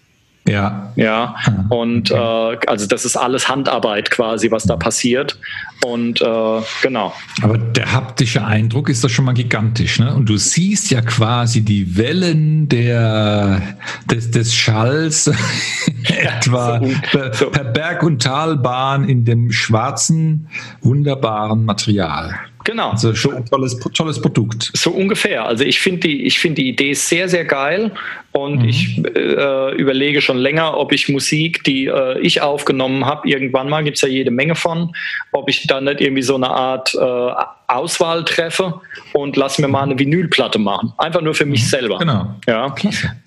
Ja. 0.47 0.91
Ja. 0.95 1.35
Ah, 1.37 1.65
und 1.69 2.11
okay. 2.11 2.55
äh, 2.55 2.67
also 2.67 2.85
das 2.87 3.05
ist 3.05 3.15
alles 3.15 3.47
Handarbeit 3.47 4.11
quasi, 4.11 4.51
was 4.51 4.63
da 4.63 4.75
passiert. 4.75 5.39
Und 5.85 6.21
äh, 6.21 6.61
genau. 6.81 7.13
Aber 7.41 7.57
der 7.57 7.91
haptische 7.91 8.45
Eindruck 8.45 8.89
ist 8.89 9.03
doch 9.03 9.09
schon 9.09 9.25
mal 9.25 9.33
gigantisch, 9.33 9.99
ne? 9.99 10.13
Und 10.13 10.29
du 10.29 10.37
siehst 10.37 10.91
ja 10.91 11.01
quasi 11.01 11.61
die 11.61 11.97
Wellen 11.97 12.69
der, 12.69 13.61
des, 14.09 14.31
des 14.31 14.55
Schalls 14.55 15.27
etwa 16.07 16.79
so, 16.79 16.91
per, 17.11 17.33
so. 17.33 17.49
per 17.49 17.65
Berg- 17.65 18.03
und 18.03 18.21
Talbahn 18.21 19.09
in 19.09 19.25
dem 19.25 19.51
schwarzen, 19.51 20.47
wunderbaren 20.81 21.65
Material. 21.65 22.33
Genau. 22.63 22.91
Also 22.91 23.13
schon 23.13 23.35
ein 23.35 23.45
tolles, 23.45 23.77
tolles 23.93 24.21
Produkt. 24.21 24.71
So 24.73 24.91
ungefähr. 24.91 25.45
Also 25.45 25.63
ich 25.63 25.79
finde 25.79 26.07
die, 26.07 26.23
ich 26.23 26.39
die 26.41 26.69
Idee 26.69 26.93
sehr, 26.93 27.27
sehr 27.27 27.45
geil 27.45 27.91
und 28.31 28.61
mhm. 28.61 28.69
ich 28.69 28.97
äh, 29.15 29.75
überlege 29.75 30.21
schon 30.21 30.37
länger, 30.37 30.77
ob 30.77 30.93
ich 30.93 31.09
Musik, 31.09 31.63
die 31.65 31.87
äh, 31.87 32.19
ich 32.19 32.41
aufgenommen 32.41 33.05
habe, 33.05 33.27
irgendwann 33.27 33.69
mal, 33.69 33.83
gibt 33.83 33.97
es 33.97 34.01
ja 34.01 34.07
jede 34.07 34.31
Menge 34.31 34.55
von, 34.55 34.95
ob 35.31 35.49
ich 35.49 35.67
da 35.73 35.81
nicht 35.81 36.01
irgendwie 36.01 36.21
so 36.21 36.36
eine 36.36 36.49
Art 36.49 36.93
äh, 36.95 37.31
Auswahl 37.67 38.23
treffe 38.23 38.81
und 39.13 39.36
lass 39.36 39.57
mir 39.57 39.67
mal 39.67 39.83
eine 39.83 39.97
Vinylplatte 39.97 40.59
machen. 40.59 40.93
Einfach 40.97 41.21
nur 41.21 41.33
für 41.33 41.45
mich 41.45 41.63
mhm. 41.63 41.67
selber. 41.67 41.97
Genau. 41.97 42.36
Ja. 42.47 42.75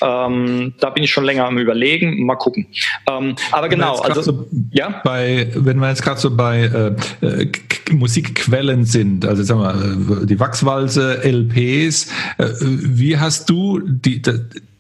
Ähm, 0.03 0.75
da 0.79 0.91
bin 0.91 1.03
ich 1.03 1.11
schon 1.11 1.25
länger 1.25 1.47
am 1.47 1.59
überlegen. 1.59 2.25
Mal 2.25 2.37
gucken. 2.37 2.67
Ähm, 3.11 3.35
aber 3.51 3.69
genau, 3.69 3.99
also 3.99 4.23
so 4.23 4.47
ja. 4.71 5.01
Bei, 5.05 5.51
wenn 5.55 5.79
wir 5.79 5.89
jetzt 5.89 6.03
gerade 6.03 6.21
so 6.21 6.35
bei 6.35 6.63
äh, 7.23 7.27
äh 7.27 7.51
Musikquellen 7.91 8.85
sind, 8.85 9.25
also 9.25 9.43
sagen 9.43 9.61
wir, 9.61 10.23
äh, 10.23 10.27
die 10.27 10.41
Wachswalze, 10.41 11.23
LPs, 11.23 12.11
äh, 12.39 12.49
wie 12.61 13.19
hast 13.19 13.49
du 13.49 13.81
die, 13.81 14.23
die 14.23 14.33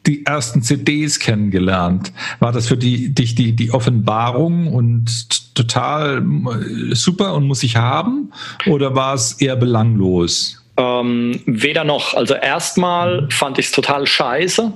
die 0.06 0.24
ersten 0.24 0.62
CDs 0.62 1.18
kennengelernt. 1.18 2.12
War 2.38 2.52
das 2.52 2.68
für 2.68 2.76
die, 2.76 3.14
dich 3.14 3.34
die, 3.34 3.54
die 3.54 3.72
Offenbarung 3.72 4.72
und 4.72 5.54
total 5.54 6.18
äh, 6.18 6.94
super 6.94 7.34
und 7.34 7.46
muss 7.46 7.62
ich 7.62 7.76
haben? 7.76 8.32
Oder 8.66 8.94
war 8.94 9.14
es 9.14 9.40
eher 9.40 9.56
belanglos? 9.56 10.62
Ähm, 10.78 11.40
weder 11.46 11.84
noch. 11.84 12.14
Also 12.14 12.34
erstmal 12.34 13.28
fand 13.30 13.58
ich 13.58 13.66
es 13.66 13.72
total 13.72 14.06
scheiße, 14.06 14.72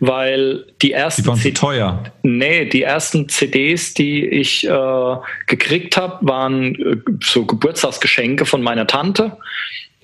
weil 0.00 0.64
die 0.80 0.92
ersten 0.92 1.22
die 1.22 1.28
waren 1.28 1.38
zu 1.38 1.52
teuer. 1.52 2.02
Nee, 2.22 2.64
die 2.64 2.82
ersten 2.82 3.28
CDs, 3.28 3.92
die 3.92 4.26
ich 4.26 4.66
äh, 4.66 5.16
gekriegt 5.46 5.98
habe, 5.98 6.26
waren 6.26 6.74
äh, 6.76 6.96
so 7.22 7.44
Geburtstagsgeschenke 7.44 8.46
von 8.46 8.62
meiner 8.62 8.86
Tante. 8.86 9.36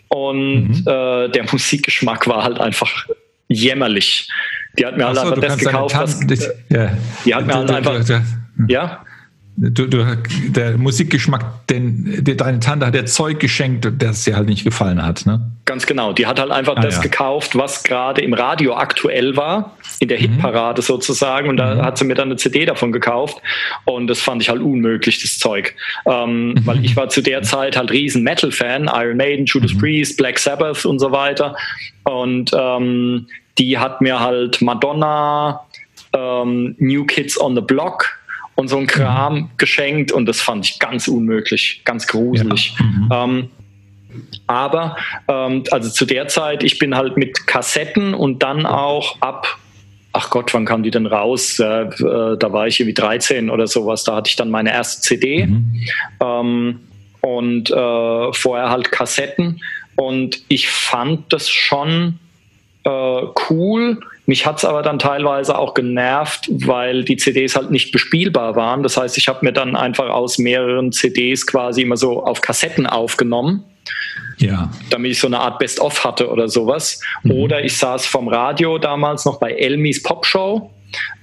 Und 0.08 0.68
mhm. 0.68 0.84
äh, 0.86 1.28
der 1.30 1.44
Musikgeschmack 1.50 2.26
war 2.26 2.44
halt 2.44 2.60
einfach 2.60 3.06
jämmerlich. 3.48 4.28
Die 4.78 4.86
hat 4.86 4.96
mir 4.96 5.06
halt 5.06 5.16
so, 5.16 5.22
einfach 5.22 5.38
das 5.40 5.58
gekauft. 5.58 5.94
Tanten, 5.94 6.28
das, 6.28 6.50
ja. 6.68 6.90
Die 7.24 7.34
hat 7.34 7.46
mir 7.46 7.54
halt 7.54 7.70
einfach. 7.70 8.22
Ja. 8.68 9.04
Du, 9.56 9.86
du, 9.86 10.06
der 10.48 10.78
Musikgeschmack, 10.78 11.66
den, 11.66 12.24
den 12.24 12.36
deine 12.38 12.60
Tante 12.60 12.86
hat 12.86 12.94
der 12.94 13.04
Zeug 13.04 13.40
geschenkt, 13.40 13.86
das 13.98 14.24
sie 14.24 14.34
halt 14.34 14.48
nicht 14.48 14.64
gefallen 14.64 15.02
hat, 15.02 15.26
ne? 15.26 15.50
Ganz 15.66 15.86
genau. 15.86 16.14
Die 16.14 16.26
hat 16.26 16.40
halt 16.40 16.50
einfach 16.50 16.76
ah, 16.76 16.80
das 16.80 16.96
ja. 16.96 17.02
gekauft, 17.02 17.56
was 17.56 17.82
gerade 17.84 18.22
im 18.22 18.32
Radio 18.32 18.74
aktuell 18.74 19.36
war, 19.36 19.76
in 19.98 20.08
der 20.08 20.18
mhm. 20.18 20.22
Hitparade 20.22 20.80
sozusagen. 20.80 21.50
Und 21.50 21.58
da 21.58 21.74
mhm. 21.74 21.82
hat 21.82 21.98
sie 21.98 22.06
mir 22.06 22.14
dann 22.14 22.28
eine 22.28 22.36
CD 22.36 22.64
davon 22.64 22.90
gekauft. 22.90 23.42
Und 23.84 24.06
das 24.06 24.18
fand 24.18 24.40
ich 24.40 24.48
halt 24.48 24.62
unmöglich, 24.62 25.20
das 25.20 25.38
Zeug. 25.38 25.74
Ähm, 26.06 26.54
mhm. 26.54 26.66
Weil 26.66 26.84
ich 26.84 26.96
war 26.96 27.10
zu 27.10 27.20
der 27.20 27.42
Zeit 27.42 27.76
halt 27.76 27.90
riesen 27.90 28.22
Metal-Fan, 28.22 28.90
Iron 28.92 29.18
Maiden, 29.18 29.44
Judas 29.44 29.74
mhm. 29.74 29.78
Priest, 29.78 30.16
Black 30.16 30.38
Sabbath 30.38 30.86
und 30.86 30.98
so 30.98 31.12
weiter. 31.12 31.54
Und 32.04 32.50
ähm, 32.58 33.26
die 33.58 33.78
hat 33.78 34.00
mir 34.00 34.20
halt 34.20 34.62
Madonna, 34.62 35.66
ähm, 36.12 36.74
New 36.78 37.04
Kids 37.04 37.40
on 37.40 37.54
the 37.54 37.60
Block 37.60 38.18
und 38.54 38.68
so 38.68 38.76
ein 38.76 38.86
Kram 38.86 39.34
mhm. 39.34 39.50
geschenkt 39.56 40.12
und 40.12 40.26
das 40.26 40.40
fand 40.40 40.66
ich 40.66 40.78
ganz 40.78 41.08
unmöglich, 41.08 41.82
ganz 41.84 42.06
gruselig. 42.06 42.74
Ja. 42.78 42.84
Mhm. 42.84 43.08
Ähm, 43.12 43.50
aber 44.46 44.96
ähm, 45.28 45.64
also 45.70 45.90
zu 45.90 46.04
der 46.04 46.28
Zeit, 46.28 46.62
ich 46.62 46.78
bin 46.78 46.96
halt 46.96 47.16
mit 47.16 47.46
Kassetten 47.46 48.14
und 48.14 48.42
dann 48.42 48.66
auch 48.66 49.20
ab, 49.20 49.58
ach 50.12 50.30
Gott, 50.30 50.52
wann 50.52 50.64
kam 50.64 50.82
die 50.82 50.90
denn 50.90 51.06
raus? 51.06 51.58
Äh, 51.58 51.82
äh, 51.82 52.36
da 52.36 52.52
war 52.52 52.66
ich 52.66 52.80
irgendwie 52.80 52.94
13 52.94 53.50
oder 53.50 53.66
sowas, 53.66 54.04
da 54.04 54.16
hatte 54.16 54.28
ich 54.28 54.36
dann 54.36 54.50
meine 54.50 54.72
erste 54.72 55.02
CD 55.02 55.46
mhm. 55.46 55.82
ähm, 56.20 56.80
und 57.20 57.70
äh, 57.70 58.32
vorher 58.32 58.70
halt 58.70 58.90
Kassetten 58.90 59.60
und 59.96 60.42
ich 60.48 60.68
fand 60.68 61.32
das 61.32 61.48
schon 61.48 62.18
äh, 62.84 63.22
cool. 63.50 64.00
Mich 64.26 64.46
hat 64.46 64.58
es 64.58 64.64
aber 64.64 64.82
dann 64.82 64.98
teilweise 64.98 65.58
auch 65.58 65.74
genervt, 65.74 66.48
weil 66.50 67.04
die 67.04 67.16
CDs 67.16 67.56
halt 67.56 67.70
nicht 67.70 67.92
bespielbar 67.92 68.56
waren. 68.56 68.82
Das 68.82 68.96
heißt, 68.96 69.18
ich 69.18 69.28
habe 69.28 69.44
mir 69.44 69.52
dann 69.52 69.76
einfach 69.76 70.08
aus 70.08 70.38
mehreren 70.38 70.92
CDs 70.92 71.46
quasi 71.46 71.82
immer 71.82 71.96
so 71.96 72.24
auf 72.24 72.40
Kassetten 72.40 72.86
aufgenommen. 72.86 73.64
Ja. 74.38 74.70
Damit 74.88 75.12
ich 75.12 75.20
so 75.20 75.26
eine 75.26 75.40
Art 75.40 75.58
Best-of 75.58 76.04
hatte 76.04 76.30
oder 76.30 76.48
sowas. 76.48 77.00
Mhm. 77.24 77.32
Oder 77.32 77.64
ich 77.64 77.76
saß 77.76 78.06
vom 78.06 78.28
Radio 78.28 78.78
damals 78.78 79.24
noch 79.24 79.38
bei 79.38 79.52
Elmis 79.52 80.02
Popshow 80.02 80.70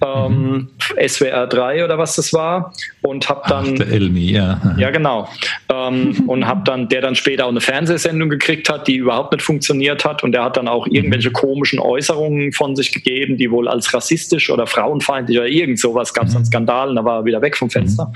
ähm, 0.04 0.70
SWR 1.06 1.48
3 1.48 1.86
oder 1.86 1.98
was 1.98 2.16
das 2.16 2.34
war 2.34 2.74
und 3.02 3.28
habe 3.30 3.42
dann 3.48 3.74
Ach, 3.74 3.78
der 3.78 3.88
Elmi, 3.88 4.32
ja. 4.32 4.60
Ja, 4.78 4.92
genau. 4.92 5.30
Ähm, 5.72 6.24
und 6.28 6.46
habe 6.46 6.62
dann, 6.66 6.90
der 6.90 7.02
dann 7.02 7.16
später 7.16 7.46
auch 7.46 7.50
eine 7.50 7.62
Fernsehsendung 7.62 8.30
gekriegt 8.30 8.70
hat, 8.70 8.88
die 8.88 8.96
überhaupt 8.96 9.32
nicht 9.32 9.44
funktioniert 9.44 10.06
hat 10.06 10.24
und 10.24 10.32
der 10.32 10.44
hat 10.44 10.58
dann 10.58 10.68
auch 10.68 10.88
irgendwelche 10.88 11.32
komischen 11.32 11.80
Äußerungen 11.80 12.52
von 12.54 12.76
sich 12.76 12.92
gegeben, 12.92 13.38
die 13.38 13.50
wohl 13.52 13.68
als 13.68 13.94
rassistisch 13.94 14.50
oder 14.50 14.68
frauenfeindlich 14.68 15.38
oder 15.38 15.48
irgend 15.48 15.80
sowas 15.80 16.14
gab 16.14 16.26
es 16.26 16.34
mhm. 16.34 16.38
an 16.38 16.46
Skandalen, 16.46 16.96
da 16.96 17.06
war 17.06 17.20
er 17.20 17.26
wieder 17.26 17.42
weg 17.42 17.58
vom 17.58 17.70
Fenster. 17.70 18.06
Mhm. 18.06 18.14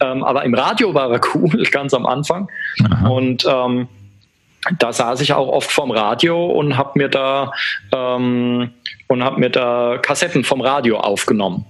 Ähm, 0.00 0.24
aber 0.24 0.44
im 0.44 0.54
Radio 0.54 0.94
war 0.94 1.10
er 1.10 1.20
cool, 1.34 1.62
ganz 1.70 1.94
am 1.94 2.06
Anfang. 2.06 2.48
Aha. 2.84 3.08
Und 3.08 3.46
ähm, 3.48 3.88
da 4.78 4.92
saß 4.92 5.20
ich 5.20 5.32
auch 5.32 5.48
oft 5.48 5.70
vorm 5.70 5.90
Radio 5.90 6.46
und 6.46 6.76
habe 6.76 6.98
mir 6.98 7.08
da 7.08 7.52
ähm, 7.92 8.70
und 9.08 9.24
habe 9.24 9.40
mir 9.40 9.50
da 9.50 9.98
Kassetten 10.00 10.44
vom 10.44 10.60
Radio 10.60 10.98
aufgenommen. 10.98 11.66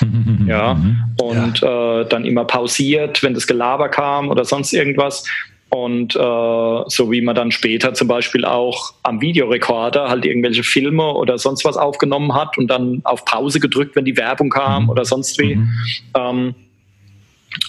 ja, 0.46 0.72
und 1.20 1.60
ja. 1.60 2.00
Äh, 2.00 2.08
dann 2.08 2.24
immer 2.24 2.44
pausiert, 2.44 3.22
wenn 3.22 3.34
das 3.34 3.46
Gelaber 3.46 3.88
kam 3.88 4.30
oder 4.30 4.44
sonst 4.44 4.72
irgendwas. 4.72 5.24
Und 5.68 6.14
äh, 6.14 6.18
so 6.18 7.10
wie 7.10 7.20
man 7.20 7.34
dann 7.34 7.50
später 7.50 7.94
zum 7.94 8.06
Beispiel 8.06 8.44
auch 8.44 8.94
am 9.02 9.20
Videorekorder 9.20 10.08
halt 10.08 10.24
irgendwelche 10.24 10.62
Filme 10.62 11.12
oder 11.14 11.36
sonst 11.36 11.64
was 11.64 11.76
aufgenommen 11.76 12.32
hat 12.32 12.56
und 12.58 12.68
dann 12.68 13.00
auf 13.02 13.24
Pause 13.24 13.58
gedrückt, 13.58 13.96
wenn 13.96 14.04
die 14.04 14.16
Werbung 14.16 14.50
kam 14.50 14.84
mhm. 14.84 14.90
oder 14.90 15.04
sonst 15.04 15.38
wie. 15.38 15.56
Mhm. 15.56 15.68
Ähm, 16.16 16.54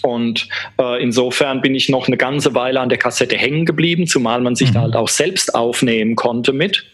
und 0.02 0.48
äh, 0.80 1.02
insofern 1.02 1.62
bin 1.62 1.76
ich 1.76 1.89
noch 1.89 2.08
eine 2.08 2.17
ganze 2.17 2.54
Weile 2.56 2.80
an 2.80 2.89
der 2.89 2.98
Kassette 2.98 3.38
hängen 3.38 3.65
geblieben, 3.65 4.08
zumal 4.08 4.41
man 4.41 4.56
sich 4.56 4.69
mhm. 4.69 4.74
da 4.74 4.82
halt 4.82 4.95
auch 4.95 5.10
selbst 5.10 5.56
aufnehmen 5.56 6.15
konnte 6.15 6.54
mit. 6.54 6.86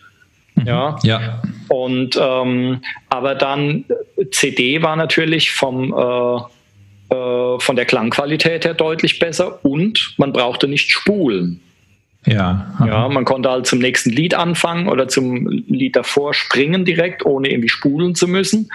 Mhm. 0.56 0.68
Ja. 0.68 1.00
ja. 1.04 1.42
Und 1.70 2.20
ähm, 2.22 2.82
aber 3.10 3.36
dann 3.36 3.86
CD 4.32 4.82
war 4.82 4.96
natürlich 4.96 5.52
vom 5.52 5.94
äh, 5.94 6.42
äh, 7.12 7.60
von 7.60 7.76
der 7.76 7.86
Klangqualität 7.86 8.64
her 8.64 8.74
deutlich 8.74 9.20
besser 9.20 9.64
und 9.66 10.14
man 10.18 10.32
brauchte 10.32 10.70
nicht 10.70 10.92
spulen. 10.92 11.60
Ja. 12.26 12.72
Aha. 12.76 12.88
Ja, 12.88 13.10
man 13.10 13.26
konnte 13.26 13.50
halt 13.50 13.68
zum 13.68 13.80
nächsten 13.80 14.12
Lied 14.12 14.34
anfangen 14.34 14.88
oder 14.88 15.08
zum 15.08 15.48
Lied 15.48 15.96
davor 15.96 16.34
springen 16.34 16.86
direkt, 16.86 17.26
ohne 17.26 17.50
irgendwie 17.50 17.68
spulen 17.68 18.16
zu 18.16 18.28
müssen. 18.28 18.70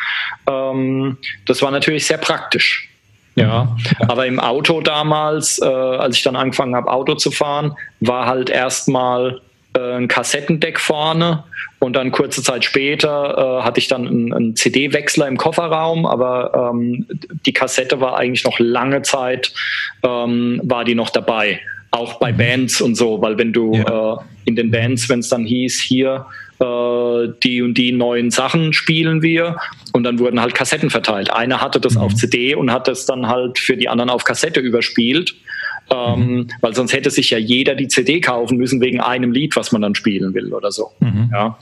Ähm, 0.47 1.17
das 1.47 1.63
war 1.63 1.71
natürlich 1.71 2.07
sehr 2.07 2.19
praktisch. 2.19 2.91
Ja, 3.37 3.77
aber 4.09 4.27
im 4.27 4.41
Auto 4.41 4.81
damals, 4.81 5.61
äh, 5.61 5.67
als 5.67 6.17
ich 6.17 6.23
dann 6.23 6.37
angefangen 6.37 6.75
habe, 6.75 6.91
Auto 6.91 7.15
zu 7.15 7.31
fahren, 7.31 7.77
war 8.01 8.27
halt 8.27 8.49
erstmal 8.49 9.43
äh, 9.77 9.97
ein 9.97 10.09
Kassettendeck 10.09 10.81
vorne 10.81 11.45
und 11.79 11.95
dann 11.95 12.13
kurze 12.13 12.43
Zeit 12.43 12.65
später 12.65 13.61
äh, 13.61 13.63
hatte 13.63 13.79
ich 13.79 13.89
dann 13.89 14.07
einen, 14.07 14.33
einen 14.33 14.57
CD-Wechsler 14.57 15.29
im 15.29 15.37
Kofferraum, 15.37 16.07
aber 16.07 16.73
ähm, 16.73 17.07
die 17.45 17.53
Kassette 17.53 18.01
war 18.01 18.17
eigentlich 18.17 18.45
noch 18.45 18.59
lange 18.59 19.03
Zeit, 19.03 19.53
ähm, 20.03 20.61
war 20.65 20.85
die 20.85 20.95
noch 20.95 21.11
dabei. 21.11 21.61
Auch 21.91 22.19
bei 22.19 22.33
mhm. 22.33 22.39
Bands 22.39 22.81
und 22.81 22.95
so, 22.95 23.21
weil 23.21 23.37
wenn 23.37 23.53
du 23.53 23.75
ja. 23.75 24.15
äh, 24.15 24.17
in 24.47 24.57
den 24.57 24.71
Bands, 24.71 25.11
wenn 25.11 25.19
es 25.19 25.29
dann 25.29 25.45
hieß, 25.45 25.83
hier 25.83 26.25
äh, 26.59 27.29
die 27.43 27.63
und 27.63 27.75
die 27.75 27.93
neuen 27.93 28.31
Sachen 28.31 28.73
spielen 28.73 29.23
wir 29.23 29.57
und 29.93 30.05
dann 30.05 30.19
wurden 30.19 30.41
halt 30.41 30.55
Kassetten 30.55 30.91
verteilt. 30.91 31.33
Einer 31.33 31.61
hatte 31.61 31.81
das 31.81 31.95
mhm. 31.95 32.01
auf 32.01 32.15
CD 32.15 32.55
und 32.55 32.71
hat 32.71 32.89
das 32.89 33.07
dann 33.07 33.29
halt 33.29 33.59
für 33.59 33.77
die 33.77 33.89
anderen 33.89 34.11
auf 34.11 34.25
Kassette 34.25 34.61
überspielt. 34.61 35.35
Ähm, 35.89 36.19
mhm. 36.19 36.49
Weil 36.61 36.75
sonst 36.75 36.93
hätte 36.93 37.11
sich 37.11 37.31
ja 37.31 37.39
jeder 37.39 37.75
die 37.75 37.89
CD 37.89 38.21
kaufen 38.21 38.59
müssen 38.59 38.81
wegen 38.81 39.01
einem 39.01 39.31
Lied, 39.31 39.55
was 39.55 39.71
man 39.71 39.83
dann 39.83 39.95
spielen 39.95 40.35
will 40.35 40.53
oder 40.53 40.73
so. 40.73 40.91
Mhm. 41.01 41.31
Ja. 41.33 41.59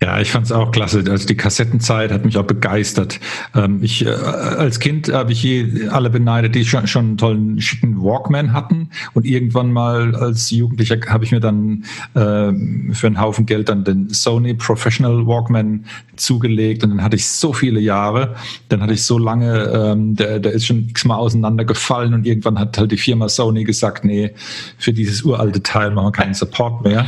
Ja, 0.00 0.20
ich 0.20 0.30
fand 0.30 0.46
es 0.46 0.52
auch 0.52 0.70
klasse. 0.70 1.02
Also 1.08 1.26
die 1.26 1.36
Kassettenzeit 1.36 2.12
hat 2.12 2.24
mich 2.24 2.36
auch 2.36 2.44
begeistert. 2.44 3.18
Ähm, 3.54 3.80
ich 3.82 4.06
äh, 4.06 4.10
als 4.10 4.78
Kind 4.78 5.12
habe 5.12 5.32
ich 5.32 5.42
je 5.42 5.88
alle 5.88 6.08
beneidet, 6.08 6.54
die 6.54 6.64
schon, 6.64 6.86
schon 6.86 7.06
einen 7.06 7.18
tollen 7.18 7.60
schicken 7.60 8.00
Walkman 8.00 8.52
hatten 8.52 8.90
und 9.14 9.26
irgendwann 9.26 9.72
mal 9.72 10.14
als 10.14 10.50
Jugendlicher 10.50 10.98
habe 11.08 11.24
ich 11.24 11.32
mir 11.32 11.40
dann 11.40 11.84
äh, 12.14 12.94
für 12.94 13.06
einen 13.08 13.20
Haufen 13.20 13.44
Geld 13.44 13.68
dann 13.68 13.82
den 13.82 14.08
Sony 14.10 14.54
Professional 14.54 15.26
Walkman 15.26 15.84
zugelegt 16.14 16.84
und 16.84 16.90
dann 16.90 17.02
hatte 17.02 17.16
ich 17.16 17.28
so 17.28 17.52
viele 17.52 17.80
Jahre, 17.80 18.36
dann 18.68 18.82
hatte 18.82 18.92
ich 18.92 19.02
so 19.02 19.18
lange, 19.18 19.64
ähm, 19.64 20.14
der, 20.14 20.38
der 20.38 20.52
ist 20.52 20.66
schon 20.66 20.88
x-mal 20.88 21.16
auseinandergefallen 21.16 22.14
und 22.14 22.24
irgendwann 22.24 22.58
hat 22.58 22.78
halt 22.78 22.92
die 22.92 22.96
Firma 22.98 23.28
Sony 23.28 23.64
gesagt, 23.64 24.04
nee, 24.04 24.30
für 24.78 24.92
dieses 24.92 25.22
uralte 25.22 25.62
Teil 25.62 25.90
machen 25.90 26.06
wir 26.06 26.12
keinen 26.12 26.34
Support 26.34 26.84
mehr 26.84 27.06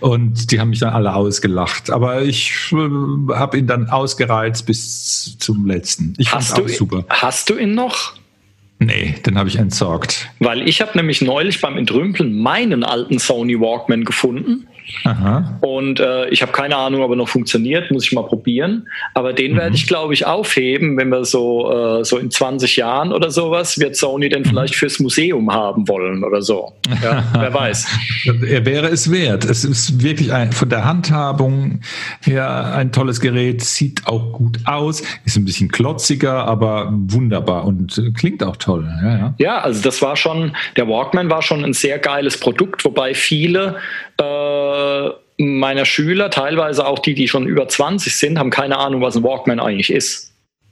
und 0.00 0.50
die 0.50 0.58
haben 0.58 0.70
mich 0.70 0.78
dann 0.78 0.94
alle 0.94 1.14
ausgelacht. 1.14 1.90
Aber 1.90 2.29
ich 2.30 2.72
habe 2.72 3.58
ihn 3.58 3.66
dann 3.66 3.90
ausgereizt 3.90 4.66
bis 4.66 5.36
zum 5.38 5.66
letzten. 5.66 6.14
Ich 6.18 6.30
fand 6.30 6.52
auch 6.52 6.68
super. 6.68 7.04
Hast 7.08 7.50
du 7.50 7.58
ihn 7.58 7.74
noch? 7.74 8.14
Nee, 8.78 9.16
den 9.26 9.36
habe 9.36 9.48
ich 9.48 9.56
entsorgt. 9.56 10.30
Weil 10.38 10.66
ich 10.66 10.80
habe 10.80 10.96
nämlich 10.96 11.20
neulich 11.20 11.60
beim 11.60 11.76
Entrümpeln 11.76 12.40
meinen 12.40 12.82
alten 12.82 13.18
Sony 13.18 13.60
Walkman 13.60 14.04
gefunden. 14.04 14.66
Aha. 15.04 15.58
Und 15.60 16.00
äh, 16.00 16.28
ich 16.28 16.42
habe 16.42 16.52
keine 16.52 16.76
Ahnung, 16.76 17.02
ob 17.02 17.10
er 17.10 17.16
noch 17.16 17.28
funktioniert, 17.28 17.90
muss 17.90 18.04
ich 18.04 18.12
mal 18.12 18.24
probieren. 18.24 18.88
Aber 19.14 19.32
den 19.32 19.52
mhm. 19.52 19.56
werde 19.56 19.76
ich, 19.76 19.86
glaube 19.86 20.14
ich, 20.14 20.26
aufheben, 20.26 20.96
wenn 20.96 21.08
wir 21.08 21.24
so, 21.24 22.00
äh, 22.00 22.04
so 22.04 22.18
in 22.18 22.30
20 22.30 22.76
Jahren 22.76 23.12
oder 23.12 23.30
sowas, 23.30 23.78
wird 23.78 23.96
Sony 23.96 24.28
den 24.28 24.42
mhm. 24.42 24.46
vielleicht 24.46 24.74
fürs 24.74 24.98
Museum 24.98 25.52
haben 25.52 25.88
wollen 25.88 26.24
oder 26.24 26.42
so. 26.42 26.72
Ja, 27.02 27.24
wer 27.32 27.52
weiß. 27.52 27.86
Er 28.48 28.66
wäre 28.66 28.88
es 28.88 29.10
wert. 29.10 29.44
Es 29.44 29.64
ist 29.64 30.02
wirklich 30.02 30.32
ein, 30.32 30.52
von 30.52 30.68
der 30.68 30.84
Handhabung 30.84 31.80
her 32.22 32.74
ein 32.74 32.92
tolles 32.92 33.20
Gerät, 33.20 33.62
sieht 33.62 34.06
auch 34.06 34.32
gut 34.32 34.58
aus, 34.64 35.02
ist 35.24 35.36
ein 35.36 35.44
bisschen 35.44 35.70
klotziger, 35.70 36.46
aber 36.46 36.92
wunderbar 36.92 37.64
und 37.64 38.02
klingt 38.16 38.42
auch 38.42 38.56
toll. 38.56 38.88
Ja, 39.02 39.16
ja. 39.16 39.34
ja 39.38 39.58
also 39.58 39.82
das 39.82 40.02
war 40.02 40.16
schon, 40.16 40.56
der 40.76 40.88
Walkman 40.88 41.30
war 41.30 41.42
schon 41.42 41.64
ein 41.64 41.72
sehr 41.72 41.98
geiles 41.98 42.38
Produkt, 42.38 42.84
wobei 42.84 43.14
viele 43.14 43.76
äh, 44.20 45.10
meiner 45.42 45.84
Schüler, 45.84 46.30
teilweise 46.30 46.86
auch 46.86 46.98
die, 46.98 47.14
die 47.14 47.28
schon 47.28 47.46
über 47.46 47.66
20 47.68 48.14
sind, 48.14 48.38
haben 48.38 48.50
keine 48.50 48.78
Ahnung, 48.78 49.00
was 49.00 49.16
ein 49.16 49.22
Walkman 49.22 49.60
eigentlich 49.60 49.90
ist. 49.90 50.30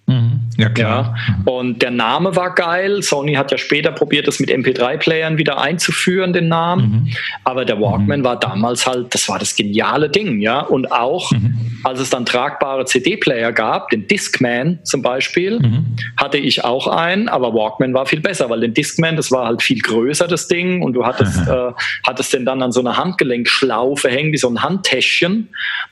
Mhm. 0.09 0.41
Ja, 0.57 0.71
klar. 0.71 1.15
Ja. 1.29 1.53
Und 1.53 1.83
der 1.83 1.91
Name 1.91 2.35
war 2.35 2.55
geil. 2.55 3.03
Sony 3.03 3.35
hat 3.35 3.53
ja 3.53 3.59
später 3.59 3.93
probiert, 3.93 4.27
das 4.27 4.41
mit 4.41 4.51
MP3-Playern 4.51 5.39
wieder 5.39 5.61
einzuführen, 5.61 6.33
den 6.33 6.49
Namen. 6.49 6.91
Mhm. 6.91 7.13
Aber 7.45 7.65
der 7.65 7.81
Walkman 7.81 8.21
mhm. 8.21 8.25
war 8.25 8.41
damals 8.41 8.87
halt, 8.87 9.15
das 9.15 9.29
war 9.29 9.39
das 9.39 9.55
geniale 9.55 10.09
Ding, 10.09 10.41
ja. 10.41 10.61
Und 10.61 10.91
auch, 10.91 11.31
mhm. 11.31 11.68
Als 11.85 12.01
es 12.01 12.11
dann 12.11 12.27
tragbare 12.27 12.85
CD-Player 12.85 13.53
gab, 13.53 13.91
den 13.91 14.07
Discman 14.07 14.81
zum 14.85 15.03
Beispiel, 15.03 15.61
mhm. 15.61 15.97
hatte 16.17 16.39
ich 16.39 16.65
auch 16.65 16.87
einen, 16.87 17.29
aber 17.29 17.55
Walkman 17.55 17.95
war 17.95 18.07
viel 18.07 18.21
besser, 18.21 18.51
weil 18.51 18.61
den 18.61 18.75
Discman, 18.75 19.17
das 19.17 19.31
war 19.31 19.47
halt 19.47 19.63
viel 19.63 19.81
größer, 19.81 20.27
das 20.27 20.49
Ding. 20.49 20.83
Und 20.83 20.95
du 20.95 21.07
hattest, 21.07 21.39
äh, 21.49 21.73
hattest 22.07 22.33
den 22.33 22.45
dann 22.45 22.63
an 22.63 22.73
so 22.73 22.81
einer 22.81 22.97
Handgelenkschlaufe 22.97 24.09
hängen, 24.09 24.33
wie 24.33 24.39
so 24.39 24.49
ein 24.49 24.63
Handtäschchen, 24.63 25.49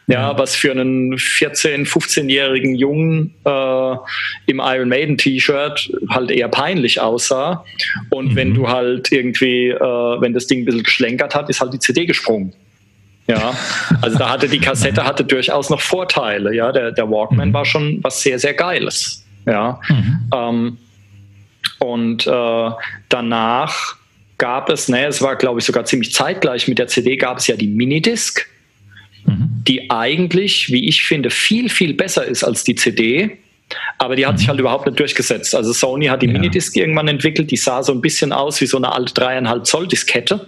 ja, 0.07 0.37
was 0.39 0.55
für 0.55 0.71
einen 0.71 1.15
14-, 1.15 1.87
15-jährigen 1.87 2.75
Jungen 2.75 3.35
äh, 3.45 3.97
im 4.47 4.61
Iron 4.63 4.89
Maiden 4.89 5.19
T-Shirt 5.19 5.93
halt 6.09 6.31
eher 6.31 6.49
peinlich 6.49 7.01
aussah. 7.01 7.65
Und 8.11 8.33
mhm. 8.33 8.37
wenn 8.37 8.55
du 8.55 8.69
halt 8.69 9.13
irgendwie, 9.13 9.69
äh, 9.69 9.81
wenn 9.81 10.33
das 10.33 10.47
Ding 10.47 10.63
ein 10.63 10.65
bisschen 10.65 10.85
geschlenkert 10.85 11.35
hat, 11.35 11.49
ist 11.51 11.61
halt 11.61 11.73
die 11.73 11.79
CD 11.79 12.07
gesprungen. 12.07 12.53
Ja, 13.27 13.55
also 14.03 14.19
da 14.19 14.31
hatte 14.31 14.49
die 14.49 14.61
Kassette 14.61 15.05
hatte 15.05 15.25
durchaus 15.25 15.69
noch 15.69 15.81
Vorteile. 15.81 16.55
Ja, 16.55 16.71
der, 16.71 16.93
der 16.93 17.11
Walkman 17.11 17.49
mhm. 17.49 17.55
war 17.55 17.65
schon 17.65 17.99
was 18.03 18.23
sehr, 18.23 18.39
sehr 18.39 18.55
Geiles. 18.55 19.25
Ja, 19.47 19.81
mhm. 19.89 20.31
ähm, 20.35 20.79
und 21.79 22.27
äh, 22.27 22.71
danach 23.09 23.97
gab 24.39 24.71
es, 24.71 24.89
ne, 24.89 25.07
es 25.07 25.23
war 25.23 25.37
glaube 25.37 25.61
ich 25.61 25.67
sogar 25.67 25.85
ziemlich 25.85 26.13
zeitgleich 26.13 26.69
mit 26.69 26.79
der 26.79 26.87
CD, 26.87 27.17
gab 27.17 27.39
es 27.39 27.47
ja 27.47 27.57
die 27.57 27.69
Minidisc, 27.69 28.47
mhm. 29.25 29.49
die 29.67 29.91
eigentlich, 29.91 30.71
wie 30.71 30.89
ich 30.89 31.05
finde, 31.05 31.31
viel, 31.31 31.69
viel 31.69 31.95
besser 31.95 32.25
ist 32.25 32.45
als 32.45 32.65
die 32.65 32.75
CD. 32.75 33.39
Aber 33.99 34.15
die 34.15 34.25
hat 34.25 34.35
mhm. 34.35 34.39
sich 34.39 34.49
halt 34.49 34.61
überhaupt 34.61 34.87
nicht 34.87 35.01
durchgesetzt. 35.01 35.53
Also 35.55 35.73
Sony 35.73 36.07
hat 36.07 36.23
die 36.23 36.27
ja. 36.27 36.33
Minidisc 36.33 36.77
irgendwann 36.77 37.09
entwickelt, 37.09 37.51
die 37.51 37.57
sah 37.57 37.83
so 37.83 37.93
ein 37.93 38.01
bisschen 38.01 38.33
aus 38.33 38.61
wie 38.61 38.67
so 38.67 38.77
eine 38.77 38.93
alte 38.93 39.15
dreieinhalb 39.15 39.67
Zoll 39.67 39.89
Diskette. 39.89 40.47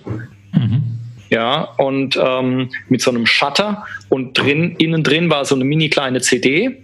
Mhm. 0.53 0.99
Ja, 1.31 1.62
und 1.77 2.19
ähm, 2.23 2.71
mit 2.88 3.03
so 3.03 3.11
einem 3.11 3.27
Shutter 3.27 3.87
und 4.09 4.38
drin, 4.38 4.77
innen 4.79 5.03
drin 5.03 5.31
war 5.31 5.45
so 5.45 5.55
eine 5.55 5.64
mini 5.64 5.91
kleine 5.91 6.21
CD. 6.21 6.83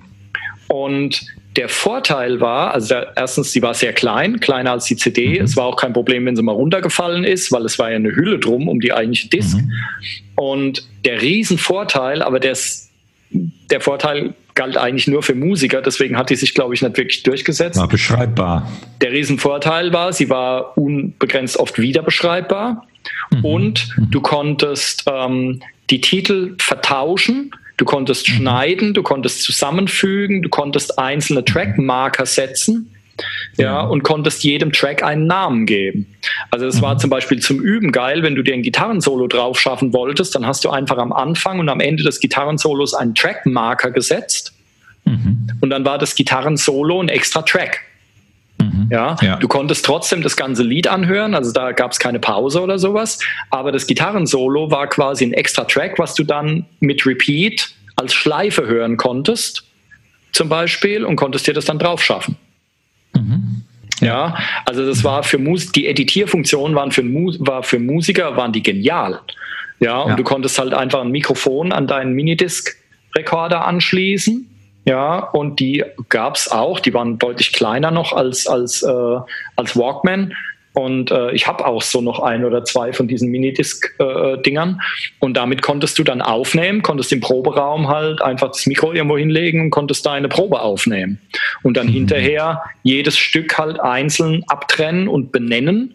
Und 0.69 1.25
der 1.57 1.69
Vorteil 1.69 2.41
war, 2.41 2.75
also 2.75 2.89
der, 2.89 3.13
erstens, 3.17 3.53
sie 3.53 3.63
war 3.63 3.75
sehr 3.75 3.93
klein, 3.93 4.41
kleiner 4.41 4.73
als 4.73 4.87
die 4.87 4.97
CD. 4.97 5.39
Mhm. 5.39 5.45
Es 5.45 5.57
war 5.57 5.67
auch 5.67 5.77
kein 5.77 5.93
Problem, 5.93 6.27
wenn 6.27 6.37
sie 6.37 6.43
mal 6.43 6.53
runtergefallen 6.53 7.25
ist, 7.25 7.53
weil 7.53 7.65
es 7.65 7.79
war 7.79 7.91
ja 7.91 7.97
eine 7.97 8.15
Hülle 8.15 8.39
drum 8.39 8.69
um 8.69 8.81
die 8.81 8.93
eigentliche 8.93 9.29
Disk. 9.29 9.57
Mhm. 9.57 9.73
Und 10.37 10.89
der 11.05 11.23
Riesenvorteil, 11.23 12.23
aber 12.23 12.41
der, 12.41 12.57
der 13.31 13.81
Vorteil 13.81 14.35
galt 14.55 14.77
eigentlich 14.77 15.07
nur 15.07 15.23
für 15.23 15.35
Musiker, 15.35 15.83
deswegen 15.83 16.17
hat 16.17 16.31
die 16.31 16.37
sich, 16.37 16.55
glaube 16.55 16.75
ich, 16.75 16.83
nicht 16.83 16.97
wirklich 16.97 17.23
durchgesetzt. 17.23 17.79
War 17.79 17.89
beschreibbar. 17.89 18.71
Der 19.01 19.13
Riesenvorteil 19.13 19.93
war, 19.93 20.13
sie 20.13 20.31
war 20.31 20.77
unbegrenzt 20.77 21.57
oft 21.57 21.79
wieder 21.79 22.03
beschreibbar 22.03 22.87
mhm. 23.31 23.45
und 23.45 23.89
mhm. 23.97 24.11
du 24.11 24.21
konntest 24.21 25.05
ähm, 25.11 25.61
die 25.91 26.01
Titel 26.01 26.55
vertauschen. 26.59 27.51
Du 27.77 27.85
konntest 27.85 28.29
mhm. 28.29 28.35
schneiden, 28.35 28.95
du 28.95 29.03
konntest 29.03 29.43
zusammenfügen, 29.43 30.43
du 30.43 30.49
konntest 30.49 30.99
einzelne 30.99 31.41
mhm. 31.41 31.47
Trackmarker 31.47 32.25
setzen 32.25 32.95
ja, 33.57 33.81
und 33.83 34.03
konntest 34.03 34.45
jedem 34.45 34.73
Track 34.73 35.03
einen 35.03 35.27
Namen 35.27 35.67
geben. 35.67 36.07
Also 36.51 36.67
es 36.67 36.77
mhm. 36.77 36.83
war 36.83 36.99
zum 36.99 37.11
Beispiel 37.11 37.41
zum 37.41 37.61
Üben 37.61 37.93
geil, 37.93 38.23
wenn 38.23 38.35
du 38.35 38.43
dir 38.43 38.55
ein 38.55 38.63
Gitarrensolo 38.63 39.27
drauf 39.27 39.59
schaffen 39.59 39.93
wolltest, 39.93 40.35
dann 40.35 40.47
hast 40.47 40.65
du 40.65 40.71
einfach 40.71 40.99
am 40.99 41.13
Anfang 41.13 41.59
und 41.59 41.69
am 41.69 41.81
Ende 41.81 42.03
des 42.03 42.21
Gitarrensolos 42.21 42.95
einen 42.95 43.15
Trackmarker 43.15 43.91
gesetzt 43.91 44.53
mhm. 45.05 45.49
und 45.61 45.71
dann 45.71 45.85
war 45.85 45.99
das 45.99 46.15
Gitarrensolo 46.15 47.01
ein 47.01 47.09
extra 47.09 47.43
Track. 47.43 47.81
Mhm. 48.65 48.89
Ja, 48.91 49.17
ja, 49.21 49.37
du 49.37 49.49
konntest 49.49 49.85
trotzdem 49.85 50.23
das 50.23 50.37
ganze 50.37 50.63
Lied 50.63 50.89
anhören, 50.89 51.35
also 51.35 51.53
da 51.53 51.73
gab 51.73 51.93
es 51.93 51.99
keine 51.99 52.19
Pause 52.19 52.63
oder 52.63 52.79
sowas, 52.79 53.19
aber 53.51 53.73
das 53.73 53.87
Gitarrensolo 53.87 54.71
war 54.71 54.87
quasi 54.89 55.25
ein 55.25 55.33
extra 55.33 55.65
Track, 55.65 55.99
was 55.99 56.15
du 56.15 56.25
dann 56.25 56.67
mit 56.81 57.07
Repeat 57.07 57.75
als 57.97 58.15
Schleife 58.15 58.67
hören 58.67 58.97
konntest, 58.97 59.65
zum 60.33 60.49
Beispiel, 60.49 61.05
und 61.05 61.17
konntest 61.17 61.47
dir 61.47 61.55
das 61.55 61.65
dann 61.65 61.79
drauf 61.79 62.03
schaffen. 62.03 62.37
Mhm. 63.15 63.63
Ja, 64.01 64.37
also 64.67 64.85
das 64.85 65.05
war 65.05 65.23
für 65.23 65.39
Mus 65.39 65.71
die 65.71 65.87
Editierfunktionen 65.87 66.77
waren 66.77 66.91
für, 66.91 67.03
Mus 67.03 67.37
war 67.41 67.63
für 67.63 67.79
Musiker 67.79 68.37
waren 68.37 68.53
die 68.53 68.63
genial. 68.63 69.21
Ja, 69.81 70.01
und 70.01 70.11
ja. 70.11 70.17
du 70.17 70.25
konntest 70.25 70.59
halt 70.59 70.75
einfach 70.75 71.01
ein 71.03 71.11
Mikrofon 71.11 71.73
an 71.73 71.87
deinen 71.87 72.13
Minidisc-Rekorder 72.15 73.65
anschließen. 73.67 74.49
Ja, 74.85 75.19
und 75.31 75.61
die 75.61 75.83
gab 76.09 76.37
es 76.37 76.51
auch, 76.51 76.79
die 76.79 76.93
waren 76.93 77.19
deutlich 77.19 77.53
kleiner 77.53 77.91
noch 77.91 78.13
als, 78.13 78.47
als, 78.47 78.83
äh, 78.83 79.19
als 79.57 79.77
Walkman. 79.77 80.35
Und 80.75 81.13
äh, 81.13 81.31
ich 81.31 81.47
habe 81.47 81.65
auch 81.65 81.83
so 81.83 82.01
noch 82.01 82.19
ein 82.19 82.45
oder 82.45 82.65
zwei 82.65 82.93
von 82.93 83.07
diesen 83.07 83.31
Minidisc-Dingern. 83.31 84.71
Äh, 84.71 85.25
und 85.25 85.37
damit 85.37 85.63
konntest 85.63 85.99
du 85.99 86.03
dann 86.03 86.21
aufnehmen, 86.21 86.83
konntest 86.83 87.13
im 87.13 87.21
Proberaum 87.21 87.89
halt 87.89 88.21
einfach 88.21 88.49
das 88.49 88.67
Mikro 88.67 88.93
irgendwo 88.93 89.17
hinlegen 89.17 89.61
und 89.61 89.71
konntest 89.71 90.05
deine 90.05 90.29
Probe 90.29 90.61
aufnehmen. 90.61 91.21
Und 91.63 91.77
dann 91.77 91.87
mhm. 91.87 91.93
hinterher 91.93 92.65
jedes 92.83 93.17
Stück 93.17 93.57
halt 93.57 93.79
einzeln 93.79 94.43
abtrennen 94.49 95.07
und 95.07 95.31
benennen. 95.31 95.95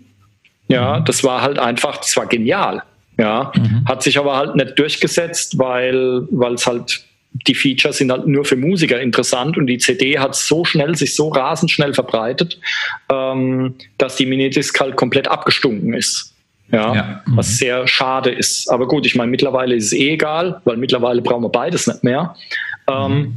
Ja, 0.70 1.00
mhm. 1.00 1.06
das 1.06 1.26
war 1.26 1.42
halt 1.42 1.60
einfach, 1.60 1.98
das 1.98 2.16
war 2.16 2.26
genial. 2.26 2.82
Ja, 3.18 3.52
mhm. 3.54 3.84
hat 3.86 4.02
sich 4.02 4.18
aber 4.18 4.38
halt 4.38 4.56
nicht 4.56 4.80
durchgesetzt, 4.80 5.60
weil 5.60 6.26
es 6.56 6.66
halt 6.66 7.04
die 7.32 7.56
Features 7.56 7.98
sind 7.98 8.12
halt 8.12 8.28
nur 8.28 8.44
für 8.44 8.56
Musiker 8.56 9.00
interessant 9.00 9.58
und 9.58 9.68
die 9.68 9.78
CD 9.78 10.18
hat 10.18 10.36
so 10.36 10.66
schnell, 10.66 10.96
sich 10.96 11.16
so 11.16 11.30
rasend 11.30 11.72
schnell 11.72 11.94
verbreitet, 11.94 12.60
ähm, 13.12 13.76
dass 13.98 14.16
die 14.16 14.26
Minidisc 14.26 14.80
halt 14.80 14.96
komplett 14.96 15.28
abgestunken 15.28 15.94
ist. 15.94 16.34
Ja, 16.72 16.94
ja. 16.94 17.22
Mhm. 17.26 17.38
was 17.38 17.58
sehr 17.58 17.88
schade 17.88 18.30
ist. 18.30 18.70
Aber 18.70 18.88
gut, 18.88 19.06
ich 19.06 19.16
meine, 19.16 19.32
mittlerweile 19.32 19.76
ist 19.76 19.86
es 19.86 19.94
eh 19.94 20.14
egal, 20.14 20.62
weil 20.66 20.78
mittlerweile 20.78 21.22
brauchen 21.22 21.44
wir 21.44 21.50
beides 21.50 21.88
nicht 21.88 22.04
mehr. 22.04 22.36
Ähm, 22.88 23.12
mhm. 23.12 23.36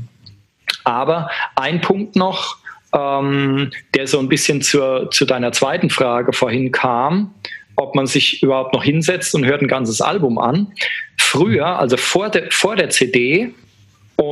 aber 0.84 1.30
ein 1.56 1.80
Punkt 1.80 2.16
noch, 2.16 2.58
ähm, 2.94 3.70
der 3.94 4.06
so 4.06 4.18
ein 4.18 4.28
bisschen 4.28 4.60
zur, 4.60 5.10
zu 5.10 5.24
deiner 5.24 5.52
zweiten 5.52 5.88
Frage 5.88 6.32
vorhin 6.32 6.72
kam, 6.72 7.34
ob 7.76 7.94
man 7.94 8.06
sich 8.06 8.42
überhaupt 8.42 8.74
noch 8.74 8.84
hinsetzt 8.84 9.34
und 9.34 9.46
hört 9.46 9.62
ein 9.62 9.68
ganzes 9.68 10.02
Album 10.02 10.38
an. 10.38 10.72
Früher, 11.18 11.78
also 11.78 11.96
vor 11.96 12.28
der, 12.28 12.50
vor 12.50 12.76
der 12.76 12.90
CD, 12.90 13.54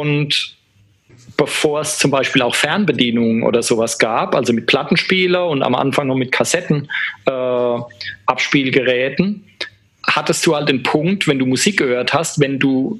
und 0.00 0.56
bevor 1.36 1.80
es 1.80 1.98
zum 1.98 2.10
Beispiel 2.10 2.42
auch 2.42 2.54
Fernbedienungen 2.54 3.42
oder 3.42 3.62
sowas 3.62 3.98
gab, 3.98 4.34
also 4.34 4.54
mit 4.54 4.66
Plattenspieler 4.66 5.46
und 5.46 5.62
am 5.62 5.74
Anfang 5.74 6.06
noch 6.06 6.16
mit 6.16 6.32
Kassettenabspielgeräten, 6.32 9.26
äh, 9.26 9.40
hattest 10.06 10.46
du 10.46 10.54
halt 10.54 10.70
den 10.70 10.82
Punkt, 10.82 11.28
wenn 11.28 11.38
du 11.38 11.44
Musik 11.44 11.76
gehört 11.78 12.14
hast, 12.14 12.40
wenn 12.40 12.58
du 12.58 12.98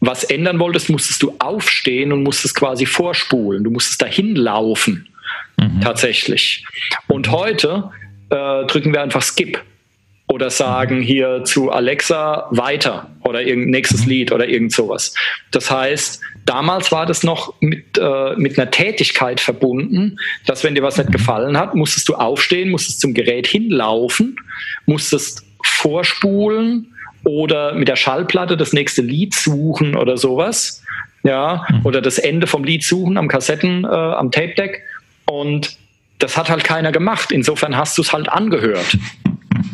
was 0.00 0.24
ändern 0.24 0.58
wolltest, 0.58 0.90
musstest 0.90 1.22
du 1.22 1.36
aufstehen 1.38 2.10
und 2.12 2.24
musstest 2.24 2.56
quasi 2.56 2.84
vorspulen. 2.84 3.62
Du 3.62 3.70
musstest 3.70 4.02
dahin 4.02 4.34
laufen, 4.34 5.06
mhm. 5.56 5.80
tatsächlich. 5.80 6.64
Und 7.06 7.30
heute 7.30 7.92
äh, 8.30 8.64
drücken 8.66 8.92
wir 8.92 9.02
einfach 9.02 9.22
Skip 9.22 9.62
oder 10.36 10.50
sagen 10.50 11.00
hier 11.00 11.44
zu 11.44 11.70
Alexa 11.70 12.46
weiter 12.50 13.08
oder 13.24 13.40
irgendein 13.40 13.70
nächstes 13.70 14.02
mhm. 14.02 14.10
Lied 14.10 14.32
oder 14.32 14.46
irgend 14.46 14.70
sowas. 14.70 15.14
Das 15.50 15.70
heißt, 15.70 16.20
damals 16.44 16.92
war 16.92 17.06
das 17.06 17.22
noch 17.22 17.54
mit, 17.60 17.96
äh, 17.98 18.34
mit 18.36 18.58
einer 18.58 18.70
Tätigkeit 18.70 19.40
verbunden, 19.40 20.18
dass 20.44 20.62
wenn 20.62 20.74
dir 20.74 20.82
was 20.82 20.98
nicht 20.98 21.08
mhm. 21.08 21.14
gefallen 21.14 21.56
hat, 21.56 21.74
musstest 21.74 22.06
du 22.10 22.16
aufstehen, 22.16 22.68
musstest 22.68 23.00
zum 23.00 23.14
Gerät 23.14 23.46
hinlaufen, 23.46 24.36
musstest 24.84 25.42
vorspulen 25.64 26.92
oder 27.24 27.72
mit 27.72 27.88
der 27.88 27.96
Schallplatte 27.96 28.58
das 28.58 28.74
nächste 28.74 29.00
Lied 29.00 29.32
suchen 29.34 29.96
oder 29.96 30.18
sowas. 30.18 30.82
Ja, 31.22 31.66
mhm. 31.70 31.86
oder 31.86 32.02
das 32.02 32.18
Ende 32.18 32.46
vom 32.46 32.62
Lied 32.62 32.84
suchen 32.84 33.16
am 33.16 33.26
Kassetten, 33.26 33.84
äh, 33.84 33.88
am 33.88 34.30
Tape 34.30 34.54
Deck. 34.54 34.82
Und 35.24 35.78
das 36.18 36.36
hat 36.36 36.50
halt 36.50 36.62
keiner 36.62 36.92
gemacht. 36.92 37.32
Insofern 37.32 37.74
hast 37.74 37.96
du 37.96 38.02
es 38.02 38.12
halt 38.12 38.28
angehört. 38.28 38.98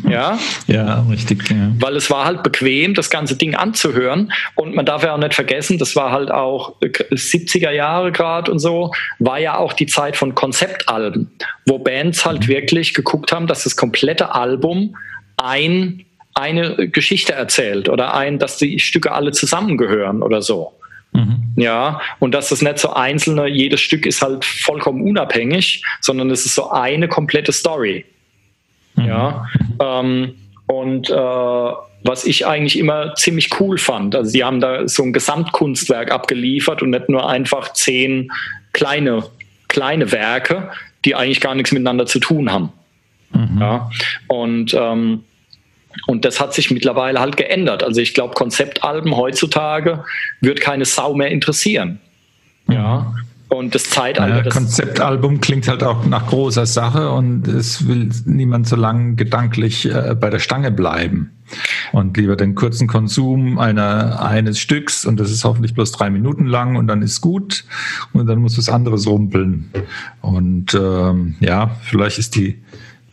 Ja, 0.07 0.37
ja 0.67 1.05
richtig. 1.09 1.49
Ja. 1.49 1.71
Weil 1.79 1.95
es 1.95 2.09
war 2.09 2.25
halt 2.25 2.43
bequem, 2.43 2.93
das 2.93 3.09
ganze 3.09 3.35
Ding 3.35 3.55
anzuhören. 3.55 4.31
Und 4.55 4.75
man 4.75 4.85
darf 4.85 5.03
ja 5.03 5.13
auch 5.13 5.19
nicht 5.19 5.33
vergessen, 5.33 5.77
das 5.77 5.95
war 5.95 6.11
halt 6.11 6.31
auch 6.31 6.79
70er 6.81 7.71
Jahre 7.71 8.11
gerade 8.11 8.51
und 8.51 8.59
so, 8.59 8.91
war 9.19 9.39
ja 9.39 9.57
auch 9.57 9.73
die 9.73 9.85
Zeit 9.85 10.15
von 10.15 10.35
Konzeptalben, 10.35 11.31
wo 11.65 11.79
Bands 11.79 12.25
halt 12.25 12.43
mhm. 12.43 12.47
wirklich 12.47 12.93
geguckt 12.93 13.31
haben, 13.31 13.47
dass 13.47 13.63
das 13.63 13.75
komplette 13.75 14.33
Album 14.33 14.95
ein, 15.37 16.05
eine 16.33 16.89
Geschichte 16.89 17.33
erzählt 17.33 17.89
oder 17.89 18.13
ein, 18.13 18.39
dass 18.39 18.57
die 18.57 18.79
Stücke 18.79 19.11
alle 19.11 19.31
zusammengehören 19.31 20.21
oder 20.21 20.41
so. 20.41 20.73
Mhm. 21.13 21.53
Ja, 21.55 22.01
und 22.19 22.33
dass 22.33 22.49
das 22.49 22.61
nicht 22.61 22.79
so 22.79 22.93
einzelne, 22.93 23.47
jedes 23.47 23.81
Stück 23.81 24.05
ist 24.05 24.21
halt 24.21 24.43
vollkommen 24.43 25.03
unabhängig, 25.03 25.83
sondern 26.01 26.31
es 26.31 26.45
ist 26.45 26.55
so 26.55 26.71
eine 26.71 27.07
komplette 27.07 27.51
Story. 27.51 28.05
Mhm. 28.95 29.05
Ja, 29.05 29.47
ähm, 29.79 30.35
und 30.67 31.09
äh, 31.09 31.13
was 32.05 32.25
ich 32.25 32.45
eigentlich 32.45 32.77
immer 32.77 33.15
ziemlich 33.15 33.59
cool 33.59 33.77
fand. 33.77 34.15
Also 34.15 34.29
sie 34.29 34.43
haben 34.43 34.59
da 34.59 34.87
so 34.87 35.03
ein 35.03 35.13
Gesamtkunstwerk 35.13 36.11
abgeliefert 36.11 36.81
und 36.81 36.89
nicht 36.89 37.09
nur 37.09 37.29
einfach 37.29 37.73
zehn 37.73 38.31
kleine, 38.73 39.23
kleine 39.69 40.11
Werke, 40.11 40.71
die 41.05 41.15
eigentlich 41.15 41.39
gar 41.39 41.55
nichts 41.55 41.71
miteinander 41.71 42.05
zu 42.05 42.19
tun 42.19 42.51
haben. 42.51 42.73
Mhm. 43.31 43.57
Ja, 43.61 43.89
und 44.27 44.73
ähm, 44.73 45.23
und 46.07 46.25
das 46.25 46.39
hat 46.39 46.53
sich 46.53 46.71
mittlerweile 46.71 47.19
halt 47.19 47.37
geändert. 47.37 47.83
Also 47.83 48.01
ich 48.01 48.13
glaube, 48.13 48.33
Konzeptalben 48.33 49.15
heutzutage 49.15 50.03
wird 50.41 50.59
keine 50.59 50.85
Sau 50.85 51.13
mehr 51.13 51.29
interessieren. 51.29 51.99
Ja. 52.67 53.13
Und 53.53 53.75
das 53.75 53.89
Zeitalter. 53.89 54.37
Ja, 54.37 54.41
das 54.41 54.53
Konzeptalbum 54.53 55.39
klingt 55.39 55.67
halt 55.67 55.83
auch 55.83 56.05
nach 56.05 56.27
großer 56.27 56.65
Sache 56.65 57.11
und 57.11 57.47
es 57.47 57.87
will 57.87 58.09
niemand 58.25 58.67
so 58.67 58.75
lange 58.75 59.13
gedanklich 59.15 59.85
äh, 59.85 60.15
bei 60.19 60.29
der 60.31 60.39
Stange 60.39 60.71
bleiben. 60.71 61.31
Und 61.91 62.17
lieber 62.17 62.35
den 62.35 62.55
kurzen 62.55 62.87
Konsum 62.87 63.59
einer, 63.59 64.23
eines 64.25 64.57
Stücks 64.57 65.05
und 65.05 65.19
das 65.19 65.29
ist 65.29 65.43
hoffentlich 65.43 65.75
bloß 65.75 65.91
drei 65.91 66.09
Minuten 66.09 66.47
lang 66.47 66.77
und 66.77 66.87
dann 66.87 67.03
ist 67.03 67.21
gut 67.21 67.65
und 68.11 68.25
dann 68.25 68.39
muss 68.39 68.57
was 68.57 68.69
anderes 68.69 69.05
rumpeln. 69.05 69.69
Und 70.21 70.73
ähm, 70.73 71.35
ja, 71.39 71.75
vielleicht 71.83 72.17
ist 72.17 72.35
die 72.35 72.63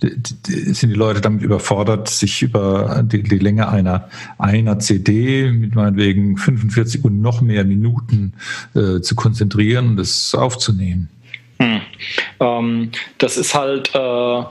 sind 0.00 0.90
die 0.90 0.96
Leute 0.96 1.20
damit 1.20 1.42
überfordert, 1.42 2.08
sich 2.08 2.42
über 2.42 3.02
die, 3.04 3.22
die 3.22 3.38
Länge 3.38 3.68
einer, 3.68 4.08
einer 4.38 4.78
CD 4.78 5.50
mit 5.50 5.74
meinetwegen 5.74 6.36
45 6.36 7.04
und 7.04 7.20
noch 7.20 7.40
mehr 7.40 7.64
Minuten 7.64 8.32
äh, 8.74 9.00
zu 9.00 9.14
konzentrieren 9.14 9.90
und 9.90 9.96
das 9.96 10.34
aufzunehmen. 10.34 11.08
Hm. 11.58 11.80
Ähm, 12.40 12.90
das 13.18 13.36
ist 13.36 13.54
halt 13.54 13.90
äh 13.94 14.42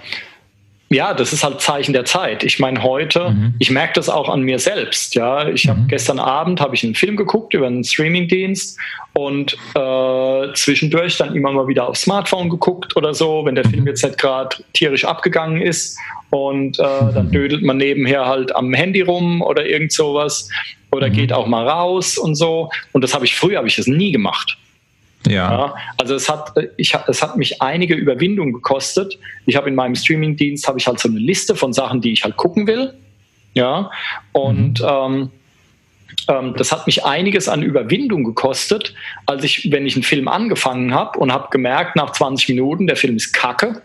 ja, 0.90 1.14
das 1.14 1.34
ist 1.34 1.44
halt 1.44 1.62
Zeichen 1.62 1.94
der 1.94 2.06
Zeit. 2.06 2.44
Ich 2.44 2.60
meine, 2.60 2.82
heute, 2.82 3.30
mhm. 3.30 3.54
ich 3.60 3.70
merke 3.70 3.94
das 3.94 4.10
auch 4.10 4.28
an 4.28 4.42
mir 4.42 4.58
selbst. 4.58 5.16
Ja, 5.16 5.48
ich 5.48 5.66
mhm. 5.66 5.70
habe 5.70 5.82
gestern 5.88 6.20
Abend 6.20 6.62
habe 6.62 6.76
ich 6.76 6.84
einen 6.84 6.96
Film 6.96 7.16
geguckt 7.16 7.54
über 7.54 7.68
einen 7.68 7.84
Streamingdienst 7.84 8.78
und 9.14 9.54
äh, 9.76 10.54
zwischendurch 10.54 11.18
dann 11.18 11.36
immer 11.36 11.52
mal 11.52 11.68
wieder 11.68 11.88
aufs 11.88 12.02
Smartphone 12.02 12.50
geguckt 12.50 12.96
oder 12.96 13.14
so, 13.14 13.46
wenn 13.46 13.56
der 13.56 13.66
Film 13.66 13.82
mhm. 13.82 13.88
jetzt 13.88 14.04
nicht 14.04 14.18
gerade 14.18 14.56
tierisch 14.74 15.06
abgegangen 15.06 15.62
ist. 15.62 15.98
Und 16.32 16.80
äh, 16.80 16.84
dann 16.84 17.28
mhm. 17.28 17.32
dödelt 17.32 17.64
man 17.64 17.78
nebenher 17.78 18.26
halt 18.26 18.56
am 18.56 18.74
Handy 18.74 19.02
rum 19.02 19.42
oder 19.42 19.66
irgend 19.66 19.92
sowas 19.92 20.50
oder 20.92 21.08
mhm. 21.10 21.14
geht 21.14 21.34
auch 21.34 21.48
mal 21.48 21.68
raus 21.68 22.18
und 22.18 22.36
so. 22.36 22.70
Und 22.94 23.04
das 23.04 23.14
habe 23.14 23.26
ich 23.26 23.36
früher 23.36 23.58
habe 23.58 23.68
ich 23.68 23.76
das 23.76 23.88
nie 23.88 24.12
gemacht. 24.12 24.58
Ja. 25.28 25.34
ja. 25.34 25.76
Also 25.98 26.16
es 26.16 26.30
hat, 26.30 26.54
ich, 26.78 26.96
es 27.08 27.22
hat 27.22 27.38
mich 27.38 27.62
einige 27.62 27.96
Überwindung 27.96 28.54
gekostet. 28.54 29.20
Ich 29.46 29.56
habe 29.56 29.70
in 29.70 29.76
meinem 29.76 29.96
Streamingdienst 29.96 30.68
habe 30.68 30.80
ich 30.80 30.88
halt 30.88 31.00
so 31.00 31.10
eine 31.10 31.20
Liste 31.20 31.56
von 31.56 31.74
Sachen, 31.74 32.02
die 32.02 32.12
ich 32.12 32.24
halt 32.24 32.38
gucken 32.38 32.68
will. 32.68 32.94
Ja. 33.54 33.92
Und 34.32 34.80
mhm. 34.80 34.88
ähm, 34.88 35.32
ähm, 36.28 36.54
das 36.58 36.72
hat 36.72 36.86
mich 36.86 37.06
einiges 37.06 37.48
an 37.50 37.62
Überwindung 37.62 38.24
gekostet, 38.24 38.94
als 39.26 39.44
ich, 39.44 39.72
wenn 39.72 39.86
ich 39.86 39.96
einen 39.96 40.04
Film 40.04 40.28
angefangen 40.28 40.94
habe 40.94 41.20
und 41.20 41.32
habe 41.32 41.48
gemerkt, 41.52 41.96
nach 41.96 42.12
20 42.12 42.50
Minuten, 42.50 42.88
der 42.88 42.96
Film 42.96 43.16
ist 43.16 43.34
kacke, 43.34 43.82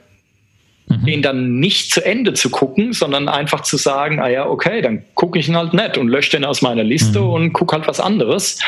mhm. 0.87 1.05
den 1.05 1.23
dann 1.23 1.59
nicht 1.59 1.93
zu 1.93 2.05
Ende 2.05 2.35
zu 2.35 2.51
gucken, 2.51 2.93
sondern 2.93 3.29
einfach 3.29 3.63
zu 3.63 3.77
sagen, 3.77 4.21
ah 4.21 4.29
ja, 4.29 4.47
okay, 4.47 4.83
dann 4.83 5.03
gucke 5.15 5.39
ich 5.39 5.49
ihn 5.49 5.57
halt 5.57 5.75
nicht 5.75 5.99
und 5.99 6.09
lösche 6.09 6.33
den 6.33 6.45
aus 6.45 6.63
meiner 6.63 6.85
Liste 6.85 7.21
mhm. 7.21 7.29
und 7.29 7.53
gucke 7.53 7.77
halt 7.77 7.87
was 7.87 8.01
anderes. 8.01 8.59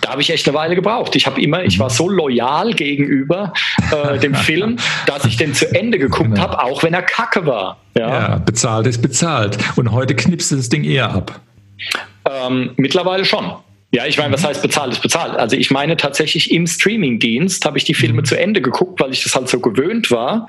Da 0.00 0.10
habe 0.10 0.22
ich 0.22 0.30
echt 0.30 0.48
eine 0.48 0.56
Weile 0.56 0.74
gebraucht. 0.74 1.14
Ich 1.14 1.26
habe 1.26 1.40
immer, 1.42 1.62
ich 1.64 1.78
war 1.78 1.90
so 1.90 2.08
loyal 2.08 2.72
gegenüber 2.72 3.52
äh, 3.92 4.18
dem 4.18 4.34
Film, 4.46 4.76
dass 5.06 5.24
ich 5.24 5.36
den 5.36 5.54
zu 5.54 5.72
Ende 5.74 5.98
geguckt 5.98 6.30
genau. 6.30 6.42
habe, 6.42 6.62
auch 6.62 6.82
wenn 6.82 6.94
er 6.94 7.02
kacke 7.02 7.46
war. 7.46 7.78
Ja? 7.96 8.08
ja, 8.08 8.38
bezahlt 8.38 8.86
ist 8.86 9.02
bezahlt. 9.02 9.58
Und 9.76 9.92
heute 9.92 10.14
knipst 10.14 10.52
du 10.52 10.56
das 10.56 10.68
Ding 10.68 10.84
eher 10.84 11.10
ab. 11.10 11.40
Ähm, 12.24 12.70
mittlerweile 12.76 13.24
schon. 13.24 13.52
Ja, 13.92 14.06
ich 14.06 14.18
meine, 14.18 14.32
was 14.32 14.42
mhm. 14.42 14.48
heißt 14.48 14.62
bezahlt 14.62 14.92
ist 14.92 15.02
bezahlt? 15.02 15.36
Also 15.36 15.56
ich 15.56 15.70
meine 15.70 15.96
tatsächlich 15.96 16.52
im 16.52 16.66
Streamingdienst 16.66 17.64
habe 17.64 17.76
ich 17.76 17.84
die 17.84 17.94
Filme 17.94 18.22
mhm. 18.22 18.24
zu 18.24 18.38
Ende 18.38 18.62
geguckt, 18.62 19.00
weil 19.00 19.10
ich 19.10 19.22
das 19.24 19.34
halt 19.34 19.48
so 19.48 19.58
gewöhnt 19.60 20.10
war. 20.10 20.46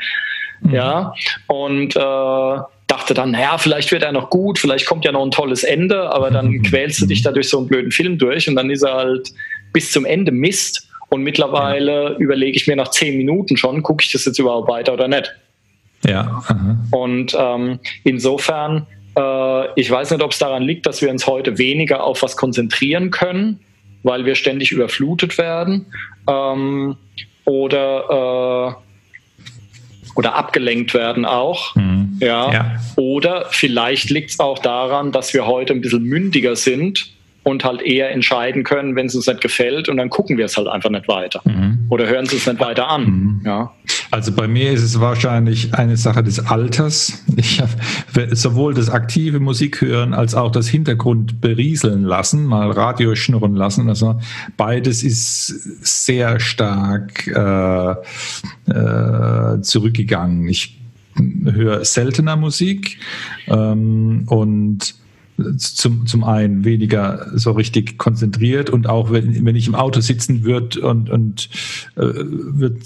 Mhm. 0.62 0.74
Ja, 0.74 1.14
und 1.48 1.96
äh, 1.96 2.60
dachte 2.88 3.14
dann, 3.14 3.32
naja, 3.32 3.58
vielleicht 3.58 3.92
wird 3.92 4.04
er 4.04 4.12
noch 4.12 4.30
gut, 4.30 4.60
vielleicht 4.60 4.86
kommt 4.86 5.06
ja 5.06 5.12
noch 5.12 5.24
ein 5.24 5.32
tolles 5.32 5.64
Ende, 5.64 6.12
aber 6.12 6.30
dann 6.30 6.50
mhm. 6.50 6.62
quälst 6.64 7.02
du 7.02 7.06
dich 7.06 7.22
da 7.22 7.32
durch 7.32 7.50
so 7.50 7.60
einen 7.60 7.68
blöden 7.68 7.92
Film 7.92 8.18
durch 8.18 8.50
und 8.50 8.56
dann 8.56 8.70
ist 8.70 8.84
er 8.84 8.96
halt 8.96 9.30
bis 9.74 9.92
zum 9.92 10.06
Ende 10.06 10.32
Mist. 10.32 10.88
Und 11.10 11.24
mittlerweile 11.24 12.14
ja. 12.14 12.18
überlege 12.18 12.56
ich 12.56 12.68
mir 12.68 12.78
nach 12.78 12.90
zehn 12.90 13.18
Minuten 13.18 13.58
schon, 13.58 13.84
gucke 13.84 14.04
ich 14.04 14.14
das 14.14 14.24
jetzt 14.24 14.40
überhaupt 14.40 14.70
weiter 14.70 14.94
oder 14.94 15.10
nicht. 15.10 15.34
Ja. 16.06 16.42
Aha. 16.48 16.78
Und 16.92 17.36
ähm, 17.38 17.80
insofern, 18.06 18.88
äh, 19.18 19.80
ich 19.80 19.92
weiß 19.92 20.12
nicht, 20.12 20.24
ob 20.24 20.32
es 20.32 20.40
daran 20.40 20.64
liegt, 20.64 20.86
dass 20.86 21.02
wir 21.02 21.10
uns 21.10 21.28
heute 21.28 21.58
weniger 21.58 22.04
auf 22.04 22.24
was 22.24 22.38
konzentrieren 22.38 23.12
können, 23.12 23.60
weil 24.04 24.26
wir 24.26 24.36
ständig 24.36 24.72
überflutet 24.72 25.38
werden. 25.38 25.86
Ähm, 26.28 26.96
oder 27.44 28.78
äh, 28.78 28.91
oder 30.16 30.36
abgelenkt 30.36 30.94
werden 30.94 31.26
auch. 31.26 31.76
Mhm. 31.76 32.18
Ja. 32.20 32.52
ja. 32.52 32.76
Oder 32.96 33.46
vielleicht 33.50 34.10
liegt 34.10 34.32
es 34.32 34.40
auch 34.40 34.60
daran, 34.60 35.12
dass 35.12 35.34
wir 35.34 35.46
heute 35.46 35.74
ein 35.74 35.82
bisschen 35.82 36.04
mündiger 36.04 36.56
sind 36.56 37.12
und 37.44 37.64
halt 37.64 37.82
eher 37.82 38.12
entscheiden 38.12 38.64
können, 38.64 38.96
wenn 38.96 39.08
es 39.08 39.16
uns 39.16 39.28
nicht 39.28 39.42
gefällt 39.42 39.90
und 39.90 39.98
dann 39.98 40.10
gucken 40.10 40.38
wir 40.38 40.46
es 40.46 40.58
halt 40.58 40.68
einfach 40.68 40.90
nicht 40.90 41.08
weiter 41.08 41.42
mhm. 41.44 41.88
oder 41.90 42.08
hören 42.08 42.26
es 42.26 42.34
uns 42.34 42.46
nicht 42.46 42.60
weiter 42.60 42.88
an. 42.88 43.04
Mhm. 43.04 43.42
Ja. 43.46 43.72
Also 44.12 44.34
bei 44.34 44.46
mir 44.46 44.72
ist 44.72 44.84
es 44.84 45.00
wahrscheinlich 45.00 45.74
eine 45.74 45.96
Sache 45.96 46.22
des 46.22 46.46
Alters. 46.46 47.24
Ich 47.38 47.62
habe 47.62 48.36
sowohl 48.36 48.74
das 48.74 48.90
aktive 48.90 49.40
Musik 49.40 49.82
hören 49.82 50.14
als 50.14 50.36
auch 50.36 50.52
das 50.52 50.68
Hintergrund 50.68 51.40
berieseln 51.40 52.04
lassen, 52.04 52.46
mal 52.46 52.72
Radio 52.72 53.16
schnurren 53.16 53.56
lassen. 53.56 53.88
Also 53.88 54.20
beides 54.58 55.04
ist 55.04 55.48
sehr 55.48 56.42
stark 56.42 57.26
äh, 57.28 57.92
äh, 58.70 59.62
zurückgegangen. 59.62 60.48
Ich 60.50 60.78
höre 61.46 61.86
seltener 61.86 62.36
Musik 62.36 62.98
ähm, 63.48 64.26
und 64.28 64.96
zum, 65.58 66.06
zum 66.08 66.24
einen 66.24 66.64
weniger 66.66 67.28
so 67.34 67.52
richtig 67.52 67.98
konzentriert 67.98 68.70
und 68.70 68.88
auch 68.88 69.12
wenn, 69.12 69.46
wenn 69.46 69.56
ich 69.56 69.68
im 69.68 69.76
Auto 69.76 70.00
sitzen 70.02 70.44
würde 70.44 70.82
und, 70.82 71.10
und 71.10 71.50
äh, 71.96 72.02
wird 72.02 72.84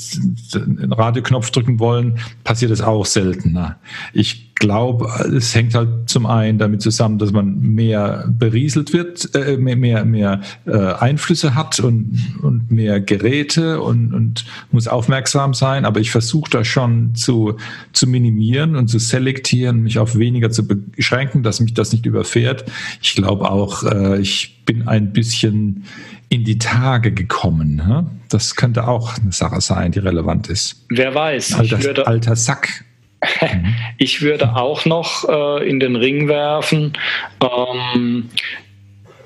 einen 0.56 0.94
Radioknopf 0.94 1.52
drücken 1.52 1.80
wollen, 1.80 2.20
passiert 2.44 2.72
es 2.72 2.82
auch 2.82 3.06
seltener. 3.06 3.78
Ich 4.14 4.55
glaube, 4.56 5.08
es 5.36 5.54
hängt 5.54 5.76
halt 5.76 6.10
zum 6.10 6.26
einen 6.26 6.58
damit 6.58 6.82
zusammen, 6.82 7.20
dass 7.20 7.32
man 7.32 7.60
mehr 7.60 8.26
berieselt 8.28 8.94
wird, 8.94 9.36
äh, 9.36 9.58
mehr, 9.58 9.76
mehr, 9.76 10.06
mehr 10.06 10.42
äh, 10.66 10.72
Einflüsse 10.72 11.56
hat 11.56 11.80
und, 11.80 12.18
und 12.42 12.72
mehr 12.72 13.02
Geräte 13.02 13.82
und, 13.82 14.14
und 14.14 14.46
muss 14.72 14.88
aufmerksam 14.88 15.54
sein. 15.54 15.86
Aber 15.86 16.00
ich 16.00 16.10
versuche 16.10 16.50
da 16.50 16.64
schon 16.64 17.16
zu, 17.16 17.58
zu 17.92 18.08
minimieren 18.08 18.76
und 18.76 18.88
zu 18.88 18.98
selektieren, 18.98 19.84
mich 19.84 20.00
auf 20.00 20.18
weniger 20.18 20.50
zu 20.50 20.66
beschränken, 20.66 21.44
dass 21.44 21.60
mich 21.60 21.74
das 21.74 21.92
nicht 21.92 22.06
überfährt. 22.06 22.66
Ich 23.02 23.14
glaube 23.16 23.52
auch, 23.52 23.84
äh, 23.84 24.20
ich 24.22 24.64
bin 24.66 24.88
ein 24.88 25.12
bisschen 25.12 25.84
in 26.30 26.44
die 26.44 26.58
Tage 26.58 27.12
gekommen. 27.12 27.76
Ne? 27.76 28.10
Das 28.30 28.56
könnte 28.56 28.88
auch 28.88 29.18
eine 29.18 29.32
Sache 29.32 29.62
sein, 29.62 29.92
die 29.92 30.00
relevant 30.00 30.48
ist. 30.48 30.86
Wer 30.90 31.14
weiß. 31.14 31.54
Alter, 31.54 32.08
alter 32.08 32.36
Sack. 32.36 32.86
ich 33.98 34.22
würde 34.22 34.56
auch 34.56 34.86
noch 34.86 35.28
äh, 35.28 35.68
in 35.70 35.80
den 35.80 35.96
Ring 35.96 36.28
werfen, 36.28 36.94
ähm, 37.42 38.30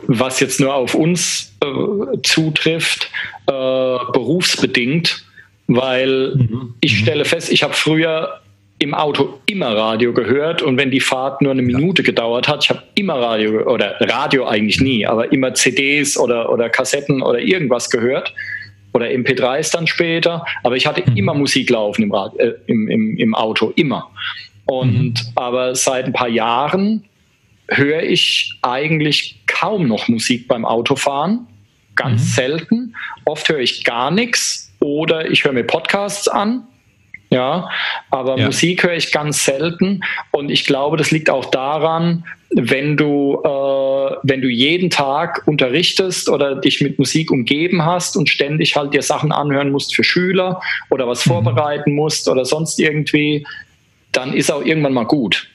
was 0.07 0.39
jetzt 0.39 0.59
nur 0.59 0.73
auf 0.73 0.95
uns 0.95 1.55
äh, 1.61 2.21
zutrifft, 2.23 3.11
äh, 3.47 3.51
berufsbedingt, 3.51 5.25
weil 5.67 6.35
mhm. 6.35 6.73
ich 6.81 6.93
mhm. 6.93 7.03
stelle 7.03 7.25
fest, 7.25 7.51
ich 7.51 7.63
habe 7.63 7.73
früher 7.73 8.39
im 8.79 8.93
Auto 8.93 9.39
immer 9.45 9.75
Radio 9.75 10.13
gehört 10.13 10.61
und 10.61 10.77
wenn 10.77 10.89
die 10.89 11.01
Fahrt 11.01 11.41
nur 11.41 11.51
eine 11.51 11.61
Minute 11.61 12.01
gedauert 12.01 12.47
hat, 12.47 12.63
ich 12.63 12.69
habe 12.69 12.81
immer 12.95 13.15
Radio 13.15 13.69
oder 13.69 13.95
Radio 13.99 14.47
eigentlich 14.47 14.79
nie, 14.79 15.05
aber 15.05 15.31
immer 15.33 15.53
CDs 15.53 16.17
oder, 16.17 16.49
oder 16.49 16.69
Kassetten 16.69 17.21
oder 17.21 17.39
irgendwas 17.39 17.89
gehört 17.89 18.33
oder 18.93 19.07
MP3s 19.07 19.71
dann 19.71 19.87
später, 19.87 20.45
aber 20.63 20.75
ich 20.75 20.87
hatte 20.87 21.09
mhm. 21.09 21.17
immer 21.17 21.33
Musik 21.33 21.69
laufen 21.69 22.03
im, 22.03 22.13
Rad, 22.13 22.37
äh, 22.39 22.53
im, 22.67 22.87
im, 22.87 23.17
im 23.17 23.35
Auto, 23.35 23.71
immer. 23.75 24.09
Und 24.65 25.13
mhm. 25.13 25.31
aber 25.35 25.75
seit 25.75 26.05
ein 26.05 26.13
paar 26.13 26.29
Jahren 26.29 27.05
höre 27.67 28.03
ich 28.03 28.57
eigentlich 28.61 29.39
kaum 29.47 29.87
noch 29.87 30.07
Musik 30.07 30.47
beim 30.47 30.65
Autofahren, 30.65 31.47
ganz 31.95 32.21
mhm. 32.21 32.27
selten. 32.27 32.95
Oft 33.25 33.49
höre 33.49 33.59
ich 33.59 33.83
gar 33.83 34.11
nichts 34.11 34.71
oder 34.79 35.29
ich 35.29 35.43
höre 35.43 35.53
mir 35.53 35.63
Podcasts 35.63 36.27
an 36.27 36.63
ja, 37.29 37.69
aber 38.09 38.37
ja. 38.37 38.45
Musik 38.47 38.83
höre 38.83 38.95
ich 38.95 39.11
ganz 39.11 39.45
selten 39.45 40.01
und 40.31 40.49
ich 40.49 40.65
glaube, 40.65 40.97
das 40.97 41.11
liegt 41.11 41.29
auch 41.29 41.45
daran, 41.45 42.23
wenn 42.51 42.97
du, 42.97 43.41
äh, 43.43 44.15
wenn 44.23 44.41
du 44.41 44.47
jeden 44.47 44.89
Tag 44.89 45.43
unterrichtest 45.45 46.29
oder 46.29 46.55
dich 46.55 46.81
mit 46.81 46.97
Musik 46.97 47.29
umgeben 47.29 47.85
hast 47.85 48.17
und 48.17 48.29
ständig 48.29 48.75
halt 48.75 48.93
dir 48.93 49.03
Sachen 49.03 49.31
anhören 49.31 49.71
musst 49.71 49.95
für 49.95 50.03
Schüler 50.03 50.59
oder 50.89 51.07
was 51.07 51.25
mhm. 51.25 51.31
vorbereiten 51.31 51.93
musst 51.93 52.27
oder 52.27 52.45
sonst 52.45 52.79
irgendwie, 52.79 53.45
dann 54.11 54.33
ist 54.33 54.51
auch 54.51 54.65
irgendwann 54.65 54.93
mal 54.93 55.05
gut. 55.05 55.47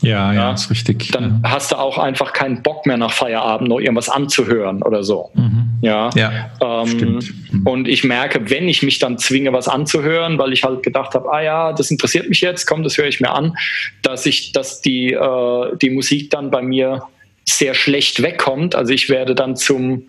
Ja, 0.00 0.32
ja, 0.32 0.40
ja, 0.40 0.52
ist 0.52 0.70
richtig. 0.70 1.10
Dann 1.10 1.40
ja. 1.42 1.50
hast 1.50 1.72
du 1.72 1.76
auch 1.76 1.98
einfach 1.98 2.32
keinen 2.32 2.62
Bock 2.62 2.86
mehr 2.86 2.96
nach 2.96 3.12
Feierabend 3.12 3.68
noch 3.68 3.80
irgendwas 3.80 4.08
anzuhören 4.08 4.82
oder 4.82 5.02
so. 5.02 5.30
Mhm. 5.34 5.70
Ja, 5.80 6.10
ja 6.14 6.50
ähm, 6.60 6.86
stimmt. 6.86 7.52
Mhm. 7.52 7.66
Und 7.66 7.88
ich 7.88 8.04
merke, 8.04 8.48
wenn 8.48 8.68
ich 8.68 8.82
mich 8.82 9.00
dann 9.00 9.18
zwinge, 9.18 9.52
was 9.52 9.66
anzuhören, 9.66 10.38
weil 10.38 10.52
ich 10.52 10.62
halt 10.62 10.82
gedacht 10.82 11.14
habe, 11.14 11.32
ah 11.32 11.42
ja, 11.42 11.72
das 11.72 11.90
interessiert 11.90 12.28
mich 12.28 12.40
jetzt, 12.40 12.66
komm, 12.66 12.84
das 12.84 12.96
höre 12.96 13.06
ich 13.06 13.20
mir 13.20 13.30
an, 13.30 13.56
dass 14.02 14.26
ich, 14.26 14.52
dass 14.52 14.80
die, 14.80 15.12
äh, 15.12 15.76
die 15.82 15.90
Musik 15.90 16.30
dann 16.30 16.50
bei 16.50 16.62
mir 16.62 17.02
sehr 17.44 17.74
schlecht 17.74 18.22
wegkommt. 18.22 18.74
Also 18.74 18.92
ich 18.92 19.08
werde 19.08 19.34
dann 19.34 19.56
zum 19.56 20.04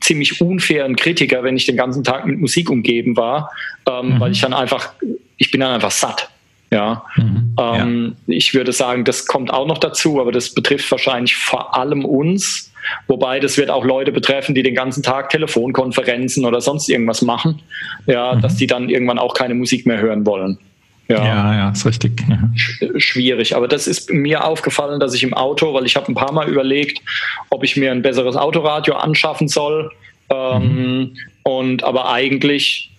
ziemlich 0.00 0.40
unfairen 0.40 0.96
Kritiker, 0.96 1.42
wenn 1.42 1.56
ich 1.56 1.66
den 1.66 1.76
ganzen 1.76 2.04
Tag 2.04 2.26
mit 2.26 2.38
Musik 2.38 2.70
umgeben 2.70 3.16
war, 3.16 3.50
ähm, 3.88 4.14
mhm. 4.14 4.20
weil 4.20 4.32
ich 4.32 4.40
dann 4.40 4.52
einfach, 4.52 4.92
ich 5.36 5.50
bin 5.50 5.60
dann 5.60 5.72
einfach 5.72 5.90
satt. 5.90 6.29
Ja, 6.70 7.04
mhm, 7.16 7.56
ähm, 7.58 8.16
ja. 8.26 8.34
ich 8.36 8.54
würde 8.54 8.72
sagen, 8.72 9.04
das 9.04 9.26
kommt 9.26 9.52
auch 9.52 9.66
noch 9.66 9.78
dazu, 9.78 10.20
aber 10.20 10.30
das 10.30 10.54
betrifft 10.54 10.88
wahrscheinlich 10.90 11.34
vor 11.34 11.76
allem 11.76 12.04
uns. 12.04 12.72
Wobei 13.08 13.40
das 13.40 13.56
wird 13.56 13.70
auch 13.70 13.84
Leute 13.84 14.12
betreffen, 14.12 14.54
die 14.54 14.62
den 14.62 14.74
ganzen 14.74 15.02
Tag 15.02 15.30
Telefonkonferenzen 15.30 16.44
oder 16.44 16.60
sonst 16.60 16.88
irgendwas 16.88 17.22
machen, 17.22 17.60
ja, 18.06 18.34
mhm. 18.34 18.40
dass 18.40 18.56
die 18.56 18.66
dann 18.66 18.88
irgendwann 18.88 19.18
auch 19.18 19.34
keine 19.34 19.54
Musik 19.54 19.84
mehr 19.84 19.98
hören 19.98 20.24
wollen. 20.24 20.58
Ja, 21.08 21.24
ja, 21.24 21.54
ja 21.54 21.70
ist 21.70 21.84
richtig. 21.84 22.22
Ja. 22.28 22.98
Schwierig. 23.00 23.56
Aber 23.56 23.66
das 23.66 23.88
ist 23.88 24.10
mir 24.12 24.44
aufgefallen, 24.44 25.00
dass 25.00 25.12
ich 25.12 25.24
im 25.24 25.34
Auto, 25.34 25.74
weil 25.74 25.84
ich 25.84 25.96
habe 25.96 26.10
ein 26.10 26.14
paar 26.14 26.32
Mal 26.32 26.48
überlegt, 26.48 27.02
ob 27.50 27.64
ich 27.64 27.76
mir 27.76 27.90
ein 27.90 28.02
besseres 28.02 28.36
Autoradio 28.36 28.94
anschaffen 28.94 29.48
soll. 29.48 29.90
Ähm, 30.30 30.62
mhm. 30.62 31.16
Und 31.42 31.82
aber 31.82 32.12
eigentlich 32.12 32.92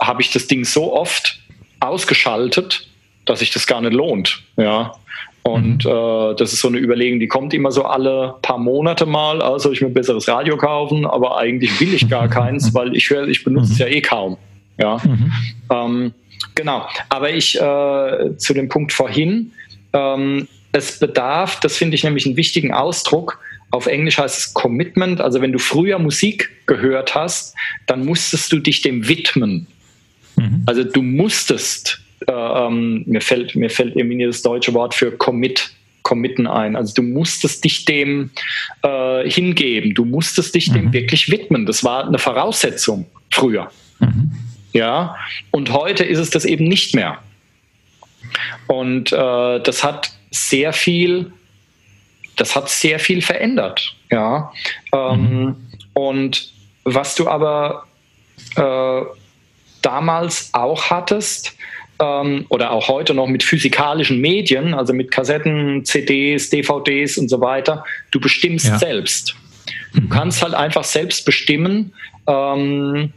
habe 0.00 0.22
ich 0.22 0.32
das 0.32 0.46
Ding 0.46 0.64
so 0.64 0.94
oft 0.94 1.38
ausgeschaltet, 1.80 2.88
dass 3.24 3.40
sich 3.40 3.50
das 3.50 3.66
gar 3.66 3.80
nicht 3.80 3.92
lohnt. 3.92 4.42
Ja. 4.56 4.94
Und 5.42 5.84
mhm. 5.84 5.90
äh, 5.90 6.34
das 6.36 6.52
ist 6.52 6.60
so 6.60 6.68
eine 6.68 6.78
Überlegung, 6.78 7.18
die 7.18 7.26
kommt 7.26 7.52
immer 7.52 7.72
so 7.72 7.84
alle 7.84 8.34
paar 8.42 8.58
Monate 8.58 9.06
mal, 9.06 9.42
also 9.42 9.58
soll 9.58 9.72
ich 9.72 9.80
mir 9.80 9.88
ein 9.88 9.94
besseres 9.94 10.28
Radio 10.28 10.56
kaufen, 10.56 11.04
aber 11.04 11.38
eigentlich 11.38 11.80
will 11.80 11.94
ich 11.94 12.08
gar 12.08 12.28
keins, 12.30 12.72
weil 12.74 12.94
ich 12.94 13.10
höre, 13.10 13.26
ich 13.26 13.42
benutze 13.42 13.68
mhm. 13.68 13.72
es 13.72 13.78
ja 13.78 13.86
eh 13.86 14.00
kaum. 14.00 14.36
Ja. 14.78 14.98
Mhm. 15.04 15.32
Ähm, 15.70 16.14
genau. 16.54 16.86
Aber 17.08 17.30
ich 17.30 17.60
äh, 17.60 18.36
zu 18.36 18.54
dem 18.54 18.68
Punkt 18.68 18.92
vorhin, 18.92 19.52
ähm, 19.92 20.46
es 20.70 20.98
bedarf, 20.98 21.60
das 21.60 21.76
finde 21.76 21.96
ich 21.96 22.04
nämlich 22.04 22.24
einen 22.24 22.36
wichtigen 22.36 22.72
Ausdruck, 22.72 23.38
auf 23.72 23.86
Englisch 23.86 24.18
heißt 24.18 24.38
es 24.38 24.54
Commitment, 24.54 25.20
also 25.20 25.40
wenn 25.40 25.50
du 25.50 25.58
früher 25.58 25.98
Musik 25.98 26.50
gehört 26.66 27.14
hast, 27.14 27.54
dann 27.86 28.04
musstest 28.04 28.52
du 28.52 28.58
dich 28.58 28.82
dem 28.82 29.08
widmen. 29.08 29.66
Mhm. 30.36 30.62
Also 30.66 30.84
du 30.84 31.00
musstest 31.00 32.01
ähm, 32.28 33.04
mir 33.06 33.20
fällt 33.20 33.54
mir 33.54 33.70
fällt 33.70 33.96
irgendwie 33.96 34.24
das 34.24 34.42
deutsche 34.42 34.74
Wort 34.74 34.94
für 34.94 35.12
commit 35.12 35.72
committen 36.02 36.46
ein. 36.46 36.76
Also 36.76 36.94
du 36.94 37.02
musstest 37.02 37.64
dich 37.64 37.84
dem 37.84 38.30
äh, 38.82 39.28
hingeben, 39.28 39.94
du 39.94 40.04
musstest 40.04 40.54
dich 40.54 40.68
mhm. 40.68 40.74
dem 40.74 40.92
wirklich 40.92 41.30
widmen. 41.30 41.64
Das 41.64 41.84
war 41.84 42.06
eine 42.06 42.18
Voraussetzung 42.18 43.06
früher. 43.30 43.70
Mhm. 44.00 44.32
Ja, 44.72 45.16
und 45.50 45.72
heute 45.72 46.04
ist 46.04 46.18
es 46.18 46.30
das 46.30 46.44
eben 46.44 46.64
nicht 46.64 46.94
mehr. 46.94 47.18
Und 48.66 49.12
äh, 49.12 49.60
das 49.60 49.84
hat 49.84 50.12
sehr 50.30 50.72
viel, 50.72 51.32
das 52.36 52.56
hat 52.56 52.68
sehr 52.68 52.98
viel 52.98 53.22
verändert. 53.22 53.94
Ja, 54.10 54.52
ähm, 54.92 55.20
mhm. 55.20 55.56
und 55.94 56.52
was 56.84 57.14
du 57.14 57.28
aber 57.28 57.86
äh, 58.56 59.02
damals 59.82 60.50
auch 60.52 60.90
hattest, 60.90 61.56
ähm, 62.02 62.46
oder 62.48 62.72
auch 62.72 62.88
heute 62.88 63.14
noch 63.14 63.28
mit 63.28 63.42
physikalischen 63.44 64.20
Medien, 64.20 64.74
also 64.74 64.92
mit 64.92 65.10
Kassetten, 65.10 65.84
CDs, 65.84 66.50
DVDs 66.50 67.16
und 67.16 67.28
so 67.28 67.40
weiter, 67.40 67.84
du 68.10 68.20
bestimmst 68.20 68.66
ja. 68.66 68.78
selbst. 68.78 69.36
Du 69.94 70.02
mhm. 70.02 70.08
kannst 70.08 70.42
halt 70.42 70.54
einfach 70.54 70.84
selbst 70.84 71.24
bestimmen, 71.24 71.92
ähm, 72.26 73.12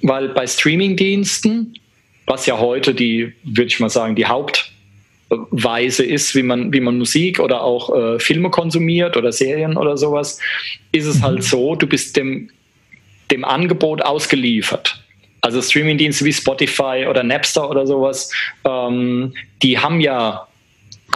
weil 0.00 0.30
bei 0.30 0.46
Streamingdiensten, 0.46 1.74
was 2.26 2.46
ja 2.46 2.58
heute 2.58 2.94
die, 2.94 3.32
würde 3.42 3.66
ich 3.66 3.78
mal 3.78 3.90
sagen, 3.90 4.16
die 4.16 4.26
Hauptweise 4.26 6.04
ist, 6.04 6.34
wie 6.34 6.42
man, 6.42 6.72
wie 6.72 6.80
man 6.80 6.96
Musik 6.96 7.40
oder 7.40 7.62
auch 7.62 7.94
äh, 7.94 8.18
Filme 8.18 8.48
konsumiert 8.48 9.16
oder 9.18 9.32
Serien 9.32 9.76
oder 9.76 9.98
sowas, 9.98 10.38
ist 10.92 11.06
es 11.06 11.22
halt 11.22 11.38
mhm. 11.38 11.42
so, 11.42 11.74
du 11.74 11.86
bist 11.86 12.16
dem, 12.16 12.48
dem 13.30 13.44
Angebot 13.44 14.02
ausgeliefert. 14.02 15.01
Also 15.42 15.60
Streamingdienste 15.60 16.24
wie 16.24 16.32
Spotify 16.32 17.06
oder 17.10 17.22
Napster 17.22 17.68
oder 17.68 17.86
sowas, 17.86 18.30
ähm, 18.64 19.34
die 19.62 19.78
haben 19.78 20.00
ja 20.00 20.46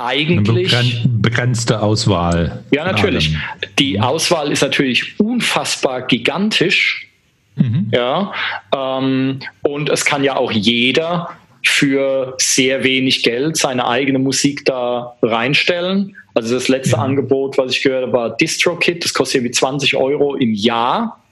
eigentlich 0.00 0.76
eine 0.76 1.04
begrenzte 1.06 1.80
Auswahl. 1.80 2.64
Ja, 2.72 2.84
natürlich. 2.84 3.34
Die 3.78 3.98
Auswahl 4.00 4.52
ist 4.52 4.62
natürlich 4.62 5.18
unfassbar 5.18 6.02
gigantisch. 6.02 7.08
Mhm. 7.54 7.90
Ja, 7.92 8.32
ähm, 8.74 9.40
und 9.62 9.88
es 9.88 10.04
kann 10.04 10.22
ja 10.22 10.36
auch 10.36 10.52
jeder 10.52 11.30
für 11.64 12.34
sehr 12.38 12.84
wenig 12.84 13.22
Geld 13.22 13.56
seine 13.56 13.86
eigene 13.86 14.18
Musik 14.18 14.64
da 14.64 15.16
reinstellen. 15.22 16.14
Also 16.34 16.54
das 16.54 16.68
letzte 16.68 16.96
ja. 16.96 17.02
Angebot, 17.02 17.56
was 17.58 17.72
ich 17.72 17.82
gehört 17.82 18.02
habe, 18.02 18.12
war 18.12 18.36
DistroKit. 18.36 19.04
Das 19.04 19.14
kostet 19.14 19.36
irgendwie 19.36 19.52
20 19.52 19.96
Euro 19.96 20.34
im 20.34 20.52
Jahr. 20.52 21.22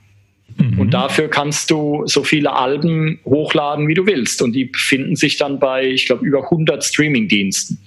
Mhm. 0.56 0.78
Und 0.78 0.94
dafür 0.94 1.28
kannst 1.28 1.70
du 1.70 2.02
so 2.06 2.22
viele 2.22 2.52
Alben 2.52 3.18
hochladen, 3.24 3.88
wie 3.88 3.94
du 3.94 4.06
willst. 4.06 4.42
Und 4.42 4.52
die 4.52 4.66
befinden 4.66 5.16
sich 5.16 5.36
dann 5.36 5.58
bei, 5.58 5.86
ich 5.86 6.06
glaube, 6.06 6.24
über 6.24 6.44
100 6.44 6.84
Streaming-Diensten. 6.84 7.78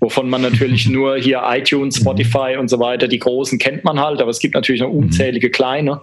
Wovon 0.00 0.28
man 0.28 0.42
natürlich 0.42 0.86
nur 0.88 1.16
hier 1.16 1.42
iTunes, 1.44 1.96
Spotify 1.96 2.56
und 2.58 2.68
so 2.68 2.78
weiter, 2.78 3.08
die 3.08 3.18
großen 3.18 3.58
kennt 3.58 3.84
man 3.84 4.00
halt, 4.00 4.20
aber 4.20 4.30
es 4.30 4.40
gibt 4.40 4.54
natürlich 4.54 4.80
noch 4.80 4.90
unzählige 4.90 5.50
kleine, 5.50 6.00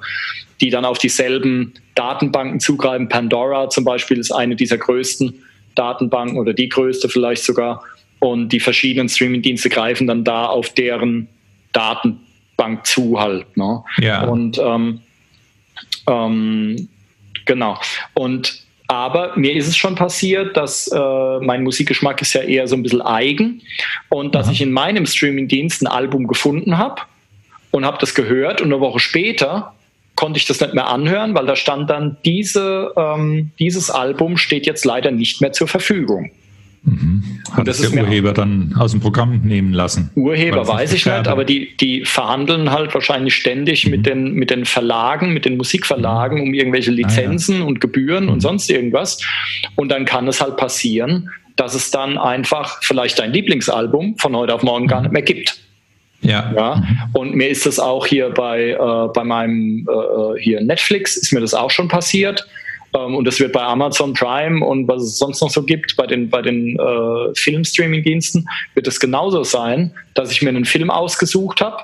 die 0.61 0.69
dann 0.69 0.85
auf 0.85 0.97
dieselben 0.97 1.73
Datenbanken 1.95 2.59
zugreifen. 2.59 3.09
Pandora 3.09 3.69
zum 3.69 3.83
Beispiel 3.83 4.17
ist 4.17 4.31
eine 4.31 4.55
dieser 4.55 4.77
größten 4.77 5.33
Datenbanken 5.75 6.37
oder 6.37 6.53
die 6.53 6.69
größte 6.69 7.09
vielleicht 7.09 7.43
sogar. 7.43 7.83
Und 8.19 8.49
die 8.49 8.61
verschiedenen 8.61 9.09
Streaming-Dienste 9.09 9.69
greifen 9.69 10.07
dann 10.07 10.23
da 10.23 10.45
auf 10.45 10.69
deren 10.69 11.27
Datenbank 11.73 12.85
zu 12.85 13.19
halt. 13.19 13.57
Ne? 13.57 13.83
Ja. 13.99 14.23
Und 14.23 14.57
ähm, 14.63 15.01
ähm, 16.07 16.89
genau. 17.45 17.79
Und 18.13 18.63
Aber 18.87 19.35
mir 19.37 19.53
ist 19.53 19.67
es 19.67 19.77
schon 19.77 19.95
passiert, 19.95 20.55
dass 20.57 20.87
äh, 20.87 21.39
mein 21.39 21.63
Musikgeschmack 21.63 22.21
ist 22.21 22.33
ja 22.33 22.41
eher 22.41 22.67
so 22.67 22.75
ein 22.75 22.83
bisschen 22.83 23.01
eigen 23.01 23.61
und 24.09 24.35
dass 24.35 24.47
Aha. 24.47 24.53
ich 24.53 24.61
in 24.61 24.71
meinem 24.71 25.05
Streamingdienst 25.05 25.81
ein 25.81 25.87
Album 25.87 26.27
gefunden 26.27 26.77
habe 26.77 27.01
und 27.71 27.85
habe 27.85 27.97
das 27.99 28.13
gehört 28.13 28.61
und 28.61 28.71
eine 28.71 28.81
Woche 28.81 28.99
später 28.99 29.73
konnte 30.15 30.37
ich 30.37 30.45
das 30.45 30.59
nicht 30.59 30.73
mehr 30.73 30.87
anhören, 30.87 31.33
weil 31.33 31.47
da 31.47 31.55
stand 31.55 31.89
dann, 31.89 32.17
diese, 32.23 32.93
ähm, 32.95 33.51
dieses 33.57 33.89
Album 33.89 34.37
steht 34.37 34.65
jetzt 34.67 34.85
leider 34.85 35.11
nicht 35.11 35.41
mehr 35.41 35.53
zur 35.53 35.67
Verfügung. 35.67 36.31
Mhm. 36.85 37.23
Hat 37.51 37.65
das 37.67 37.79
der 37.79 38.03
Urheber 38.03 38.33
dann 38.33 38.75
aus 38.77 38.91
dem 38.91 38.99
Programm 38.99 39.41
nehmen 39.43 39.73
lassen? 39.73 40.11
Urheber 40.15 40.67
weiß 40.67 40.91
ich 40.93 41.05
nicht, 41.05 41.27
aber 41.27 41.45
die, 41.45 41.77
die 41.77 42.03
verhandeln 42.03 42.71
halt 42.71 42.93
wahrscheinlich 42.93 43.35
ständig 43.35 43.85
mhm. 43.85 43.91
mit, 43.91 44.05
den, 44.05 44.33
mit 44.33 44.49
den 44.49 44.65
Verlagen, 44.65 45.33
mit 45.33 45.45
den 45.45 45.55
Musikverlagen 45.55 46.41
um 46.41 46.53
irgendwelche 46.53 46.91
Lizenzen 46.91 47.55
ah, 47.55 47.59
ja. 47.59 47.65
und 47.65 47.79
Gebühren 47.79 48.25
mhm. 48.25 48.31
und 48.31 48.39
sonst 48.41 48.69
irgendwas. 48.69 49.19
Und 49.75 49.89
dann 49.89 50.03
kann 50.03 50.27
es 50.27 50.41
halt 50.41 50.57
passieren, 50.57 51.29
dass 51.55 51.73
es 51.73 51.89
dann 51.89 52.17
einfach 52.17 52.83
vielleicht 52.83 53.19
dein 53.19 53.31
Lieblingsalbum 53.31 54.17
von 54.17 54.35
heute 54.35 54.53
auf 54.53 54.63
morgen 54.63 54.87
gar 54.87 54.99
mhm. 54.99 55.03
nicht 55.03 55.13
mehr 55.13 55.21
gibt. 55.21 55.57
Ja. 56.21 56.51
ja. 56.53 56.75
Mhm. 56.75 56.97
Und 57.13 57.35
mir 57.35 57.47
ist 57.47 57.65
das 57.65 57.79
auch 57.79 58.05
hier 58.05 58.29
bei, 58.29 58.71
äh, 58.71 59.07
bei 59.13 59.23
meinem 59.23 59.87
äh, 59.87 59.93
äh, 59.93 60.41
hier 60.41 60.61
Netflix, 60.61 61.15
ist 61.15 61.31
mir 61.31 61.39
das 61.39 61.53
auch 61.53 61.71
schon 61.71 61.87
passiert 61.87 62.45
und 62.99 63.25
das 63.25 63.39
wird 63.39 63.53
bei 63.53 63.61
Amazon 63.61 64.13
Prime 64.13 64.63
und 64.65 64.87
was 64.87 65.01
es 65.01 65.17
sonst 65.17 65.41
noch 65.41 65.49
so 65.49 65.63
gibt, 65.63 65.95
bei 65.95 66.05
den, 66.05 66.29
bei 66.29 66.41
den 66.41 66.77
äh, 66.77 67.35
Filmstreaming-Diensten, 67.35 68.47
wird 68.75 68.87
es 68.87 68.99
genauso 68.99 69.43
sein, 69.43 69.93
dass 70.13 70.31
ich 70.31 70.41
mir 70.41 70.49
einen 70.49 70.65
Film 70.65 70.89
ausgesucht 70.89 71.61
habe 71.61 71.77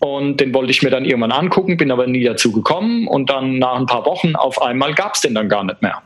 und 0.00 0.40
den 0.40 0.52
wollte 0.54 0.70
ich 0.70 0.82
mir 0.82 0.90
dann 0.90 1.04
irgendwann 1.04 1.32
angucken, 1.32 1.76
bin 1.76 1.90
aber 1.90 2.06
nie 2.06 2.24
dazu 2.24 2.52
gekommen 2.52 3.06
und 3.06 3.30
dann 3.30 3.58
nach 3.58 3.76
ein 3.76 3.86
paar 3.86 4.04
Wochen 4.06 4.36
auf 4.36 4.60
einmal 4.60 4.94
gab 4.94 5.14
es 5.14 5.20
den 5.20 5.34
dann 5.34 5.48
gar 5.48 5.64
nicht 5.64 5.82
mehr. 5.82 6.02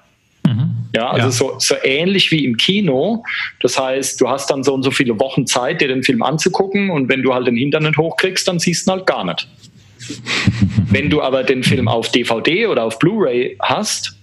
Mhm. 0.46 0.70
Ja, 0.94 1.10
also 1.10 1.26
ja. 1.26 1.30
So, 1.30 1.54
so 1.58 1.74
ähnlich 1.82 2.30
wie 2.30 2.44
im 2.44 2.56
Kino. 2.56 3.24
Das 3.60 3.78
heißt, 3.78 4.20
du 4.20 4.28
hast 4.28 4.50
dann 4.50 4.62
so 4.62 4.74
und 4.74 4.82
so 4.82 4.90
viele 4.90 5.18
Wochen 5.18 5.46
Zeit, 5.46 5.80
dir 5.80 5.88
den 5.88 6.02
Film 6.02 6.22
anzugucken 6.22 6.90
und 6.90 7.08
wenn 7.08 7.22
du 7.22 7.34
halt 7.34 7.46
den 7.46 7.56
Internet 7.56 7.96
hochkriegst, 7.96 8.46
dann 8.46 8.58
siehst 8.58 8.86
du 8.86 8.90
ihn 8.90 8.96
halt 8.96 9.06
gar 9.06 9.24
nicht. 9.24 9.48
wenn 10.90 11.08
du 11.08 11.22
aber 11.22 11.42
den 11.44 11.62
Film 11.62 11.88
auf 11.88 12.10
DVD 12.10 12.66
oder 12.66 12.84
auf 12.84 12.98
Blu-ray 12.98 13.56
hast, 13.60 14.16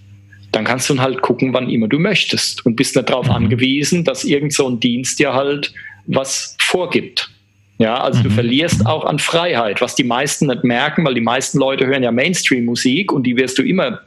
dann 0.52 0.64
kannst 0.64 0.88
du 0.90 0.98
halt 1.00 1.22
gucken, 1.22 1.52
wann 1.54 1.70
immer 1.70 1.88
du 1.88 1.98
möchtest 1.98 2.64
und 2.64 2.76
bist 2.76 2.94
nicht 2.94 3.08
darauf 3.08 3.26
mhm. 3.26 3.32
angewiesen, 3.32 4.04
dass 4.04 4.24
irgend 4.24 4.52
so 4.52 4.68
ein 4.68 4.78
Dienst 4.80 5.18
dir 5.18 5.32
halt 5.32 5.72
was 6.06 6.56
vorgibt. 6.60 7.30
Ja, 7.78 8.00
also 8.00 8.20
mhm. 8.20 8.24
du 8.24 8.30
verlierst 8.30 8.86
auch 8.86 9.04
an 9.04 9.18
Freiheit, 9.18 9.80
was 9.80 9.94
die 9.94 10.04
meisten 10.04 10.46
nicht 10.46 10.62
merken, 10.62 11.04
weil 11.04 11.14
die 11.14 11.20
meisten 11.20 11.58
Leute 11.58 11.86
hören 11.86 12.02
ja 12.02 12.12
Mainstream-Musik 12.12 13.10
und 13.12 13.24
die 13.24 13.36
wirst 13.36 13.58
du 13.58 13.62
immer, 13.62 14.00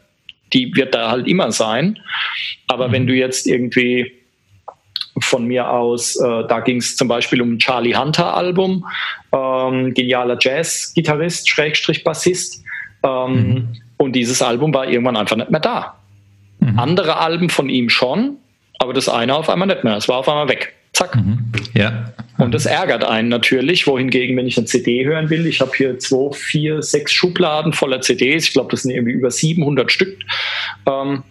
die 0.54 0.74
wird 0.76 0.94
da 0.94 1.10
halt 1.12 1.28
immer 1.28 1.52
sein. 1.52 2.00
Aber 2.68 2.88
mhm. 2.88 2.92
wenn 2.94 3.08
du 3.08 3.14
jetzt 3.14 3.48
irgendwie 3.48 4.12
von 5.20 5.46
mir 5.46 5.70
aus, 5.70 6.16
äh, 6.18 6.48
da 6.48 6.60
ging 6.60 6.78
es 6.78 6.96
zum 6.96 7.08
Beispiel 7.08 7.42
um 7.42 7.58
Charlie 7.58 7.96
Hunter 7.96 8.36
Album, 8.36 8.86
ähm, 9.32 9.94
genialer 9.94 10.38
Jazz-Gitarrist, 10.40 11.50
Schrägstrich 11.50 12.04
Bassist. 12.04 12.64
Ähm, 13.04 13.32
mhm. 13.32 13.68
Und 13.98 14.14
dieses 14.14 14.42
Album 14.42 14.74
war 14.74 14.88
irgendwann 14.88 15.18
einfach 15.18 15.38
nicht 15.38 15.52
mehr 15.52 15.60
da. 15.60 15.95
Mhm. 16.66 16.80
Andere 16.80 17.18
Alben 17.18 17.50
von 17.50 17.70
ihm 17.70 17.90
schon, 17.90 18.38
aber 18.80 18.94
das 18.94 19.10
eine 19.10 19.36
auf 19.36 19.50
einmal 19.50 19.68
nicht 19.68 19.84
mehr. 19.84 19.96
Es 19.96 20.08
war 20.08 20.18
auf 20.18 20.30
einmal 20.30 20.50
weg. 20.50 20.74
Zack. 20.94 21.16
Mhm. 21.16 21.52
Ja. 21.74 22.14
Und 22.38 22.54
das 22.54 22.66
ärgert 22.66 23.04
einen 23.04 23.30
natürlich, 23.30 23.88
wohingegen, 23.88 24.36
wenn 24.38 24.48
ich 24.48 24.58
eine 24.58 24.66
CD 24.66 25.06
hören 25.06 25.30
will, 25.30 25.46
ich 25.46 25.62
habe 25.62 25.72
hier 25.76 26.00
zwei, 26.00 26.34
vier, 26.34 26.82
sechs 26.82 27.14
Schubladen 27.14 27.74
voller 27.74 28.02
CDs, 28.02 28.48
ich 28.48 28.54
glaube, 28.54 28.72
das 28.72 28.84
sind 28.84 28.92
irgendwie 28.92 29.14
über 29.14 29.32
700 29.32 29.92
Stück. 29.92 30.18
Ähm, 30.86 31.24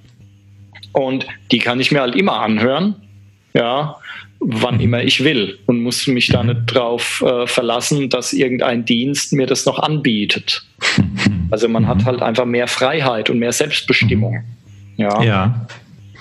und 0.93 1.27
die 1.51 1.59
kann 1.59 1.81
ich 1.81 1.93
mir 1.93 2.01
halt 2.01 2.15
immer 2.15 2.41
anhören, 2.41 2.95
ja, 3.53 3.97
wann 4.41 4.81
immer 4.81 5.03
ich 5.03 5.25
will 5.25 5.59
und 5.67 5.81
muss 5.81 6.07
mich 6.07 6.29
da 6.29 6.43
nicht 6.43 6.67
drauf 6.67 7.23
äh, 7.27 7.47
verlassen, 7.47 8.11
dass 8.11 8.33
irgendein 8.33 8.85
Dienst 8.85 9.33
mir 9.33 9.47
das 9.47 9.67
noch 9.67 9.79
anbietet. 9.79 10.65
Also 11.51 11.69
man 11.69 11.87
hat 11.87 12.05
halt 12.05 12.21
einfach 12.21 12.47
mehr 12.47 12.67
Freiheit 12.67 13.31
und 13.31 13.39
mehr 13.39 13.53
Selbstbestimmung. 13.53 14.43
Ja. 14.97 15.23
ja. 15.23 15.67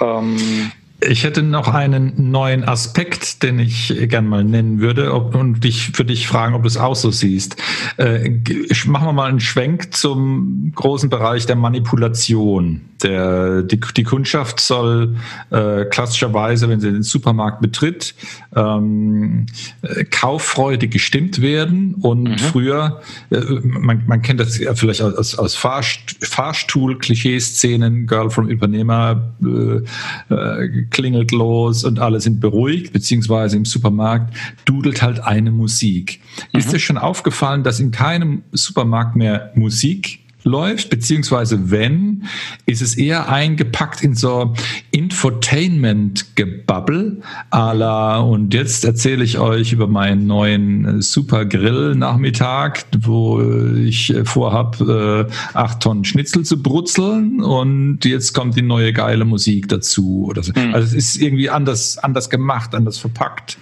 Ähm, 0.01 0.71
ich 1.07 1.23
hätte 1.23 1.43
noch 1.43 1.67
einen 1.67 2.31
neuen 2.31 2.63
Aspekt, 2.63 3.43
den 3.43 3.59
ich 3.59 3.93
gern 4.07 4.27
mal 4.27 4.43
nennen 4.43 4.79
würde 4.79 5.13
ob, 5.13 5.35
und 5.35 5.63
dich 5.63 5.91
für 5.91 6.05
dich 6.05 6.27
fragen, 6.27 6.55
ob 6.55 6.63
du 6.63 6.67
es 6.67 6.77
auch 6.77 6.95
so 6.95 7.11
siehst. 7.11 7.57
Äh, 7.97 8.39
machen 8.85 9.07
wir 9.07 9.13
mal 9.13 9.29
einen 9.29 9.39
Schwenk 9.39 9.93
zum 9.93 10.71
großen 10.75 11.09
Bereich 11.09 11.45
der 11.45 11.55
Manipulation. 11.55 12.81
Der, 13.03 13.61
die, 13.63 13.79
die 13.79 14.03
Kundschaft 14.03 14.59
soll 14.59 15.17
äh, 15.51 15.85
klassischerweise, 15.85 16.69
wenn 16.69 16.79
sie 16.79 16.91
den 16.91 17.03
Supermarkt 17.03 17.61
betritt, 17.61 18.15
ähm, 18.55 19.45
äh, 19.81 20.05
kauffreudig 20.05 20.91
gestimmt 20.91 21.41
werden. 21.41 21.95
Und 21.95 22.23
mhm. 22.23 22.37
früher, 22.37 23.01
äh, 23.29 23.39
man, 23.63 24.03
man 24.07 24.21
kennt 24.21 24.39
das 24.39 24.57
ja 24.57 24.73
vielleicht 24.73 25.01
aus, 25.01 25.37
aus 25.37 25.55
Fahrst 25.55 26.17
Fahrstuhl-Klischee-Szenen, 26.21 28.07
Girl 28.07 28.29
from 28.29 28.47
Übernehmer, 28.47 29.33
äh, 29.43 30.33
äh 30.33 30.83
klingelt 30.89 31.31
los 31.31 31.83
und 31.83 31.99
alle 31.99 32.21
sind 32.21 32.39
beruhigt, 32.39 32.93
beziehungsweise 32.93 33.57
im 33.57 33.65
Supermarkt 33.65 34.33
dudelt 34.65 35.01
halt 35.01 35.19
eine 35.19 35.51
Musik. 35.51 36.21
Mhm. 36.53 36.59
Ist 36.59 36.71
dir 36.71 36.79
schon 36.79 36.97
aufgefallen, 36.97 37.63
dass 37.63 37.79
in 37.79 37.91
keinem 37.91 38.43
Supermarkt 38.51 39.15
mehr 39.15 39.51
Musik 39.55 40.22
läuft, 40.43 40.89
beziehungsweise 40.89 41.71
wenn, 41.71 42.25
ist 42.65 42.81
es 42.81 42.95
eher 42.95 43.29
eingepackt 43.29 44.03
in 44.03 44.15
so 44.15 44.53
Infotainment-Gebubble 44.91 47.21
à 47.51 47.73
la 47.73 48.19
und 48.19 48.53
jetzt 48.53 48.83
erzähle 48.85 49.23
ich 49.23 49.39
euch 49.39 49.71
über 49.73 49.87
meinen 49.87 50.27
neuen 50.27 50.99
äh, 50.99 51.01
Super 51.01 51.45
Grill-Nachmittag, 51.45 52.85
wo 52.99 53.41
ich 53.75 54.13
äh, 54.13 54.25
vorhab, 54.25 54.79
äh, 54.81 55.25
acht 55.53 55.79
Tonnen 55.81 56.03
Schnitzel 56.03 56.43
zu 56.43 56.61
brutzeln 56.61 57.41
und 57.41 58.03
jetzt 58.05 58.33
kommt 58.33 58.57
die 58.57 58.61
neue 58.61 58.93
geile 58.93 59.25
Musik 59.25 59.67
dazu 59.69 60.27
oder 60.29 60.43
so. 60.43 60.51
Mhm. 60.55 60.73
Also 60.73 60.87
es 60.87 61.15
ist 61.15 61.21
irgendwie 61.21 61.49
anders, 61.49 61.97
anders 61.97 62.29
gemacht, 62.29 62.75
anders 62.75 62.97
verpackt. 62.97 63.57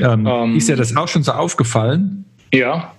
Ähm, 0.00 0.26
um, 0.26 0.50
ähm. 0.50 0.56
ist 0.56 0.68
dir 0.68 0.76
das 0.76 0.94
auch 0.96 1.08
schon 1.08 1.22
so 1.22 1.32
aufgefallen? 1.32 2.24
Ja, 2.52 2.92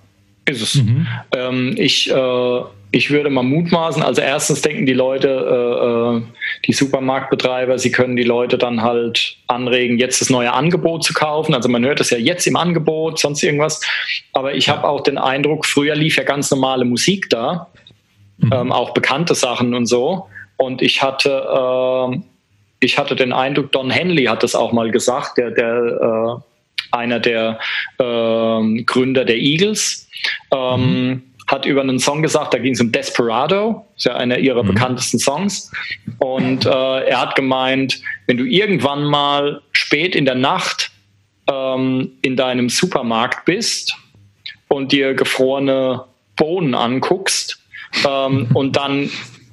ist 0.46 0.62
es. 0.62 0.76
Mhm. 0.76 1.06
Ähm, 1.32 1.74
ich 1.76 2.10
äh 2.10 2.60
ich 2.92 3.10
würde 3.10 3.30
mal 3.30 3.42
mutmaßen, 3.42 4.02
also 4.02 4.20
erstens 4.20 4.62
denken 4.62 4.84
die 4.84 4.94
Leute, 4.94 5.28
äh, 5.28 6.18
äh, 6.18 6.22
die 6.66 6.72
Supermarktbetreiber, 6.72 7.78
sie 7.78 7.92
können 7.92 8.16
die 8.16 8.24
Leute 8.24 8.58
dann 8.58 8.82
halt 8.82 9.36
anregen, 9.46 9.98
jetzt 9.98 10.20
das 10.20 10.30
neue 10.30 10.52
Angebot 10.52 11.04
zu 11.04 11.12
kaufen. 11.12 11.54
Also 11.54 11.68
man 11.68 11.84
hört 11.84 12.00
das 12.00 12.10
ja 12.10 12.18
jetzt 12.18 12.46
im 12.46 12.56
Angebot, 12.56 13.18
sonst 13.18 13.42
irgendwas. 13.42 13.80
Aber 14.32 14.54
ich 14.54 14.68
habe 14.68 14.88
auch 14.88 15.02
den 15.02 15.18
Eindruck, 15.18 15.66
früher 15.66 15.94
lief 15.94 16.16
ja 16.16 16.24
ganz 16.24 16.50
normale 16.50 16.84
Musik 16.84 17.30
da, 17.30 17.68
mhm. 18.38 18.52
ähm, 18.52 18.72
auch 18.72 18.92
bekannte 18.92 19.34
Sachen 19.34 19.74
und 19.74 19.86
so. 19.86 20.26
Und 20.56 20.82
ich 20.82 21.00
hatte, 21.00 22.10
äh, 22.10 22.18
ich 22.80 22.98
hatte 22.98 23.14
den 23.14 23.32
Eindruck, 23.32 23.70
Don 23.70 23.90
Henley 23.90 24.24
hat 24.24 24.42
das 24.42 24.56
auch 24.56 24.72
mal 24.72 24.90
gesagt, 24.90 25.38
der, 25.38 25.52
der 25.52 26.40
äh, 26.42 26.96
einer 26.96 27.20
der 27.20 27.60
ähm, 28.00 28.84
Gründer 28.84 29.24
der 29.24 29.36
Eagles. 29.36 30.08
Ähm, 30.52 30.80
mhm 30.80 31.22
hat 31.50 31.66
über 31.66 31.80
einen 31.80 31.98
Song 31.98 32.22
gesagt, 32.22 32.54
da 32.54 32.58
ging 32.58 32.74
es 32.74 32.80
um 32.80 32.92
Desperado, 32.92 33.86
ist 33.96 34.04
ja 34.04 34.14
einer 34.14 34.38
ihrer 34.38 34.62
mhm. 34.62 34.68
bekanntesten 34.68 35.18
Songs. 35.18 35.70
Und 36.18 36.64
äh, 36.64 36.68
er 36.68 37.20
hat 37.20 37.34
gemeint, 37.34 38.00
wenn 38.26 38.36
du 38.36 38.44
irgendwann 38.44 39.04
mal 39.04 39.60
spät 39.72 40.14
in 40.14 40.24
der 40.24 40.36
Nacht 40.36 40.92
ähm, 41.50 42.12
in 42.22 42.36
deinem 42.36 42.68
Supermarkt 42.68 43.44
bist 43.44 43.96
und 44.68 44.92
dir 44.92 45.14
gefrorene 45.14 46.04
Bohnen 46.36 46.74
anguckst 46.74 47.60
ähm, 48.06 48.48
und 48.54 48.76
dann 48.76 49.10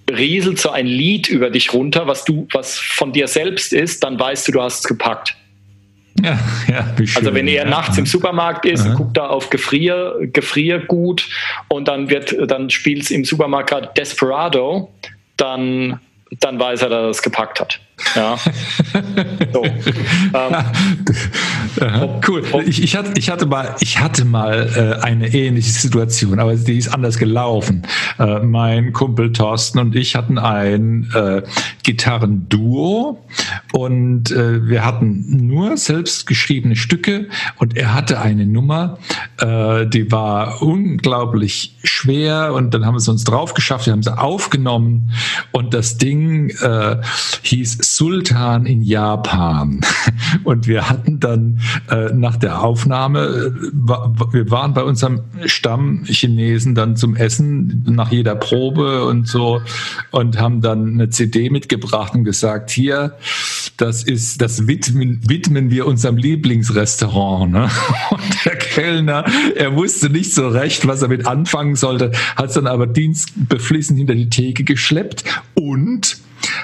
rieselt 0.09 0.59
so 0.59 0.69
ein 0.69 0.85
Lied 0.85 1.27
über 1.27 1.49
dich 1.49 1.73
runter, 1.73 2.07
was 2.07 2.23
du, 2.23 2.47
was 2.53 2.77
von 2.77 3.11
dir 3.11 3.27
selbst 3.27 3.73
ist, 3.73 4.03
dann 4.03 4.19
weißt 4.19 4.47
du, 4.47 4.51
du 4.53 4.61
hast 4.61 4.79
es 4.79 4.83
gepackt. 4.83 5.35
Ja, 6.23 6.39
ja, 6.67 6.95
schön, 6.97 7.17
also 7.17 7.33
wenn 7.33 7.47
er 7.47 7.63
ja. 7.63 7.69
nachts 7.69 7.97
im 7.97 8.05
Supermarkt 8.05 8.65
ist 8.65 8.85
Aha. 8.85 8.95
guckt 8.95 9.15
da 9.15 9.27
auf 9.27 9.49
Gefrier, 9.49 10.15
Gefriergut 10.33 11.27
und 11.67 11.87
dann 11.87 12.09
wird, 12.09 12.35
dann 12.49 12.69
spielt 12.69 13.03
es 13.03 13.11
im 13.11 13.23
Supermarkt 13.23 13.69
gerade 13.69 13.91
Desperado, 13.95 14.91
dann, 15.35 15.99
dann 16.39 16.59
weiß 16.59 16.83
er, 16.83 16.89
dass 16.89 17.03
er 17.03 17.09
es 17.09 17.21
gepackt 17.21 17.59
hat. 17.59 17.79
Ja. 18.15 18.37
so. 19.53 19.63
ähm, 19.63 20.55
cool. 22.27 22.43
Ich, 22.65 22.83
ich, 22.83 22.95
hatte, 22.95 23.13
ich, 23.17 23.29
hatte 23.29 23.45
mal, 23.47 23.75
ich 23.79 23.99
hatte 23.99 24.23
mal 24.23 24.69
äh, 24.75 25.03
eine 25.03 25.33
ähnliche 25.33 25.71
Situation, 25.71 26.39
aber 26.39 26.55
die 26.55 26.77
ist 26.77 26.93
anders 26.93 27.17
gelaufen. 27.17 27.87
Äh, 28.19 28.39
mein 28.39 28.93
Kumpel 28.93 29.33
Thorsten 29.33 29.79
und 29.79 29.95
ich 29.95 30.15
hatten 30.15 30.37
ein 30.37 31.09
äh, 31.15 31.41
Gitarrenduo 31.83 33.25
und 33.73 34.31
äh, 34.31 34.67
wir 34.67 34.85
hatten 34.85 35.47
nur 35.47 35.75
selbst 35.77 36.27
geschriebene 36.27 36.75
Stücke 36.75 37.27
und 37.57 37.75
er 37.75 37.95
hatte 37.95 38.21
eine 38.21 38.45
Nummer, 38.45 38.99
äh, 39.39 39.87
die 39.87 40.11
war 40.11 40.61
unglaublich 40.61 41.75
schwer 41.83 42.53
und 42.53 42.73
dann 42.73 42.85
haben 42.85 42.93
wir 42.93 42.99
es 42.99 43.07
uns 43.07 43.23
drauf 43.23 43.55
geschafft, 43.55 43.87
wir 43.87 43.93
haben 43.93 44.03
sie 44.03 44.17
aufgenommen 44.17 45.13
und 45.51 45.73
das 45.73 45.97
Ding 45.97 46.16
Ding 46.17 46.49
äh, 46.61 46.97
hieß 47.43 47.77
Sultan 47.81 48.65
in 48.65 48.81
Japan. 48.81 49.81
Und 50.43 50.67
wir 50.67 50.89
hatten 50.89 51.19
dann 51.19 51.59
äh, 51.89 52.13
nach 52.13 52.37
der 52.37 52.61
Aufnahme, 52.61 53.19
äh, 53.19 53.51
wir 54.33 54.51
waren 54.51 54.73
bei 54.73 54.83
unserem 54.83 55.21
Stammchinesen 55.45 56.75
dann 56.75 56.95
zum 56.95 57.15
Essen 57.15 57.83
nach 57.87 58.11
jeder 58.11 58.35
Probe 58.35 59.05
und 59.05 59.27
so 59.27 59.61
und 60.11 60.39
haben 60.39 60.61
dann 60.61 60.93
eine 60.93 61.09
CD 61.09 61.49
mitgebracht 61.49 62.13
und 62.13 62.23
gesagt, 62.23 62.69
hier, 62.69 63.15
das 63.77 64.03
ist, 64.03 64.41
das 64.41 64.67
widmen, 64.67 65.21
widmen 65.27 65.69
wir 65.69 65.85
unserem 65.85 66.17
Lieblingsrestaurant. 66.17 67.51
Ne? 67.51 67.69
Und 68.09 68.45
der 68.45 68.55
Kellner, 68.55 69.25
er 69.55 69.75
wusste 69.75 70.09
nicht 70.09 70.33
so 70.33 70.47
recht, 70.47 70.87
was 70.87 71.01
er 71.01 71.09
mit 71.09 71.27
anfangen 71.27 71.75
sollte, 71.75 72.11
hat 72.35 72.47
es 72.47 72.53
dann 72.55 72.67
aber 72.67 72.87
dienstbeflissen 72.87 73.95
hinter 73.95 74.15
die 74.15 74.29
Theke 74.29 74.63
geschleppt 74.63 75.23
und 75.53 76.06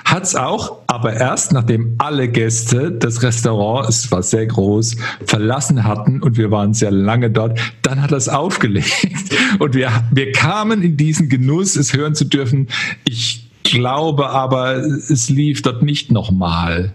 hat 0.05 0.23
es 0.23 0.35
auch, 0.35 0.79
aber 0.87 1.13
erst 1.13 1.51
nachdem 1.51 1.95
alle 1.97 2.27
Gäste 2.27 2.91
das 2.91 3.23
Restaurant, 3.23 3.89
es 3.89 4.11
war 4.11 4.23
sehr 4.23 4.45
groß, 4.45 4.97
verlassen 5.25 5.83
hatten 5.83 6.21
und 6.21 6.37
wir 6.37 6.51
waren 6.51 6.73
sehr 6.73 6.91
lange 6.91 7.29
dort, 7.29 7.59
dann 7.81 8.01
hat 8.01 8.11
es 8.11 8.29
aufgelegt. 8.33 9.35
Und 9.59 9.75
wir, 9.75 9.91
wir 10.11 10.31
kamen 10.31 10.81
in 10.81 10.97
diesen 10.97 11.29
Genuss, 11.29 11.75
es 11.75 11.93
hören 11.93 12.15
zu 12.15 12.25
dürfen. 12.25 12.67
Ich 13.07 13.49
glaube 13.63 14.29
aber, 14.29 14.77
es 14.77 15.29
lief 15.29 15.61
dort 15.61 15.83
nicht 15.83 16.11
nochmal. 16.11 16.93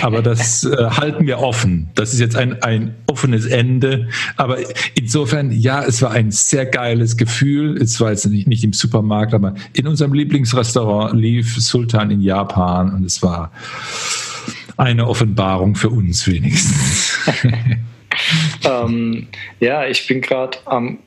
Aber 0.00 0.22
das 0.22 0.64
äh, 0.64 0.76
halten 0.90 1.26
wir 1.26 1.38
offen. 1.38 1.90
Das 1.94 2.12
ist 2.14 2.20
jetzt 2.20 2.36
ein, 2.36 2.62
ein 2.62 2.94
offenes 3.06 3.46
Ende. 3.46 4.08
Aber 4.36 4.58
insofern, 4.94 5.50
ja, 5.52 5.82
es 5.82 6.00
war 6.02 6.12
ein 6.12 6.30
sehr 6.30 6.66
geiles 6.66 7.16
Gefühl. 7.16 7.76
Es 7.76 8.00
war 8.00 8.10
jetzt 8.10 8.26
nicht, 8.26 8.46
nicht 8.46 8.64
im 8.64 8.72
Supermarkt, 8.72 9.34
aber 9.34 9.54
in 9.74 9.86
unserem 9.86 10.14
Lieblingsrestaurant 10.14 11.18
lief 11.18 11.56
Sultan 11.62 12.10
in 12.10 12.20
Japan 12.20 12.94
und 12.94 13.04
es 13.04 13.22
war 13.22 13.52
eine 14.76 15.06
Offenbarung 15.06 15.74
für 15.74 15.90
uns 15.90 16.26
wenigstens. 16.26 17.18
ähm, 18.64 19.28
ja, 19.60 19.86
ich 19.86 20.06
bin 20.06 20.20
gerade 20.20 20.58
am 20.64 20.98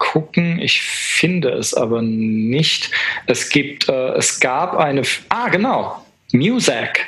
gucken. 0.00 0.58
Ich 0.60 0.82
finde 0.82 1.50
es 1.50 1.74
aber 1.74 2.02
nicht. 2.02 2.90
Es 3.26 3.50
gibt, 3.50 3.88
äh, 3.88 4.14
es 4.14 4.40
gab 4.40 4.76
eine. 4.76 5.02
Ah, 5.28 5.48
genau. 5.48 6.04
Music. 6.32 7.06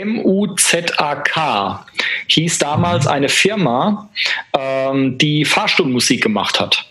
M-U-Z-A-K 0.00 1.86
hieß 2.28 2.58
damals 2.58 3.04
mhm. 3.04 3.10
eine 3.10 3.28
Firma, 3.28 4.08
ähm, 4.56 5.18
die 5.18 5.44
Fahrstuhlmusik 5.44 6.22
gemacht 6.22 6.60
hat. 6.60 6.84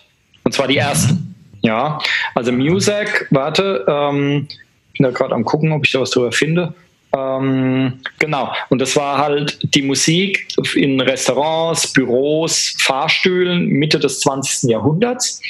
Und 0.44 0.54
zwar 0.54 0.68
die 0.68 0.76
mhm. 0.76 0.82
ersten. 0.82 1.36
Ja, 1.62 2.00
also 2.36 2.52
Music, 2.52 3.28
warte, 3.32 3.84
ähm, 3.88 4.48
bin 4.94 5.04
da 5.04 5.10
gerade 5.10 5.34
am 5.34 5.44
gucken, 5.44 5.72
ob 5.72 5.86
ich 5.86 5.92
da 5.92 6.02
was 6.02 6.12
drüber 6.12 6.32
finde. 6.32 6.74
Ähm, 7.16 8.00
genau, 8.20 8.54
und 8.70 8.80
das 8.80 8.96
war 8.96 9.18
halt 9.18 9.58
die 9.76 9.82
Musik 9.82 10.48
in 10.76 11.02
Restaurants, 11.02 11.92
Büros, 11.94 12.76
Fahrstühlen 12.80 13.68
Mitte 13.68 14.00
des 14.00 14.20
20. 14.22 14.70
Jahrhunderts. 14.70 15.42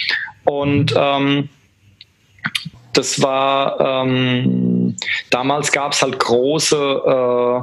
Und 0.45 0.93
ähm, 0.95 1.49
das 2.97 3.21
war 3.21 3.79
ähm, 3.79 4.95
damals 5.29 5.71
gab 5.71 5.91
es 5.91 6.01
halt 6.01 6.19
große, 6.19 6.75
äh, 6.75 7.61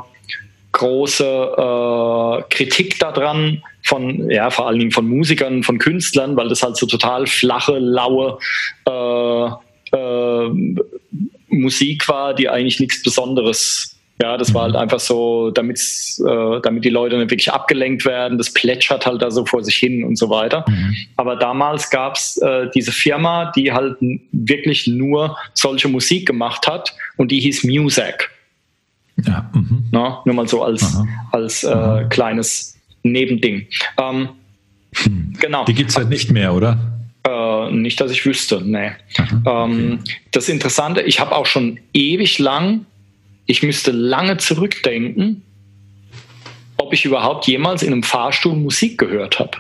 große 0.73 1.25
äh, 1.25 2.43
Kritik 2.51 2.99
daran 2.99 3.63
von, 3.83 4.31
ja, 4.31 4.51
vor 4.51 4.69
allen 4.69 4.79
Dingen 4.79 4.93
von 4.93 5.07
Musikern, 5.07 5.63
von 5.63 5.79
Künstlern, 5.79 6.37
weil 6.37 6.49
das 6.49 6.63
halt 6.63 6.77
so 6.77 6.87
total 6.87 7.27
flache, 7.27 7.79
laue 7.79 8.39
äh, 8.87 9.49
äh 9.97 10.51
Musik 11.49 12.09
war, 12.09 12.35
die 12.35 12.49
eigentlich 12.49 12.81
nichts 12.81 13.03
Besonderes 13.03 13.94
ja, 14.23 14.37
das 14.37 14.55
war 14.55 14.63
halt 14.63 14.77
einfach 14.77 15.01
so, 15.01 15.51
damit, 15.51 15.81
äh, 16.21 16.61
damit 16.63 16.85
die 16.85 16.91
Leute 16.91 17.17
nicht 17.19 17.31
wirklich 17.31 17.53
abgelenkt 17.53 18.05
werden. 18.05 18.39
Das 18.39 18.53
plätschert 18.53 19.07
halt 19.07 19.21
da 19.23 19.31
so 19.31 19.45
vor 19.45 19.65
sich 19.65 19.75
hin 19.75 20.05
und 20.05 20.17
so 20.17 20.31
weiter. 20.31 20.65
Mhm. 20.69 20.95
Aber 21.17 21.35
damals 21.35 21.91
gab's 21.91 22.37
äh, 22.37 22.71
diese 22.73 22.93
Firma, 22.93 23.51
die 23.57 23.73
halt 23.73 23.97
wirklich 24.31 24.87
nur 24.87 25.37
solche 25.55 25.89
Musik 25.89 26.27
gemacht 26.27 26.69
hat 26.69 26.95
und 27.17 27.33
die 27.33 27.41
hieß 27.41 27.65
Music. 27.65 28.31
Ja. 29.27 29.51
Mhm. 29.53 29.87
Na, 29.91 30.23
nur 30.25 30.35
mal 30.35 30.47
so 30.49 30.63
als, 30.63 30.97
als 31.33 31.65
äh, 31.65 32.05
kleines 32.09 32.79
Nebending. 33.03 33.67
Ähm, 33.99 34.29
hm. 34.95 35.33
Genau. 35.41 35.65
Die 35.65 35.75
gibt's 35.75 35.97
halt 35.97 36.09
nicht 36.09 36.31
mehr, 36.31 36.55
oder? 36.55 36.79
Äh, 37.27 37.73
nicht, 37.73 38.01
dass 38.01 38.13
ich 38.13 38.25
wüsste, 38.25 38.63
nee. 38.65 38.93
Ähm, 39.19 39.99
okay. 40.03 40.15
das 40.31 40.49
Interessante, 40.49 41.03
ich 41.03 41.19
habe 41.19 41.35
auch 41.35 41.47
schon 41.47 41.81
ewig 41.93 42.39
lang 42.39 42.87
ich 43.47 43.63
müsste 43.63 43.91
lange 43.91 44.37
zurückdenken, 44.39 45.43
ob 46.77 46.93
ich 46.93 47.05
überhaupt 47.05 47.47
jemals 47.47 47.83
in 47.83 47.93
einem 47.93 48.03
Fahrstuhl 48.03 48.55
Musik 48.55 48.99
gehört 48.99 49.39
habe. 49.39 49.59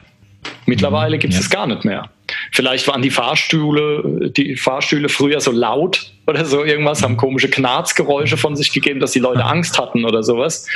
Mittlerweile 0.66 1.18
gibt 1.18 1.32
es 1.32 1.40
ja. 1.40 1.44
es 1.44 1.50
gar 1.50 1.66
nicht 1.66 1.84
mehr. 1.84 2.10
Vielleicht 2.52 2.88
waren 2.88 3.02
die 3.02 3.10
Fahrstühle, 3.10 4.30
die 4.30 4.56
Fahrstühle 4.56 5.08
früher 5.08 5.40
so 5.40 5.50
laut 5.50 6.12
oder 6.26 6.44
so 6.44 6.64
irgendwas, 6.64 7.02
haben 7.02 7.16
komische 7.16 7.48
Knarzgeräusche 7.48 8.36
von 8.36 8.56
sich 8.56 8.72
gegeben, 8.72 9.00
dass 9.00 9.12
die 9.12 9.18
Leute 9.18 9.44
Angst 9.44 9.78
hatten 9.78 10.04
oder 10.04 10.22
sowas. 10.22 10.66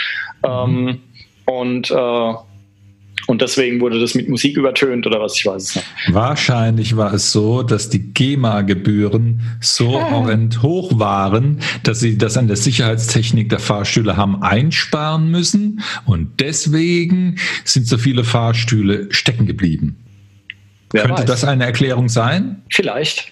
Mhm. 0.43 0.49
Ähm, 0.49 1.01
und 1.47 1.91
äh, 1.91 2.35
und 3.29 3.43
deswegen 3.43 3.79
wurde 3.83 4.01
das 4.01 4.15
mit 4.15 4.27
Musik 4.27 4.57
übertönt 4.57 5.07
oder 5.07 5.21
was, 5.21 5.37
ich 5.37 5.45
weiß 5.45 5.63
es 5.63 5.77
nicht. 5.77 5.87
Wahrscheinlich 6.13 6.97
war 6.97 7.13
es 7.13 7.31
so, 7.31 7.63
dass 7.63 7.91
die 7.91 8.15
GEMA-Gebühren 8.15 9.43
so 9.61 10.01
horrend 10.11 10.63
hoch 10.63 10.99
waren, 10.99 11.61
dass 11.83 12.01
sie 12.01 12.17
das 12.17 12.39
an 12.39 12.49
der 12.49 12.57
Sicherheitstechnik 12.57 13.51
der 13.51 13.59
Fahrstühle 13.59 14.17
haben 14.17 14.43
einsparen 14.43 15.31
müssen. 15.31 15.83
Und 16.07 16.41
deswegen 16.41 17.37
sind 17.65 17.87
so 17.87 17.99
viele 17.99 18.25
Fahrstühle 18.25 19.09
stecken 19.11 19.45
geblieben. 19.45 19.97
Wer 20.91 21.03
Könnte 21.03 21.21
weiß. 21.21 21.27
das 21.27 21.45
eine 21.45 21.67
Erklärung 21.67 22.09
sein? 22.09 22.63
Vielleicht. 22.71 23.31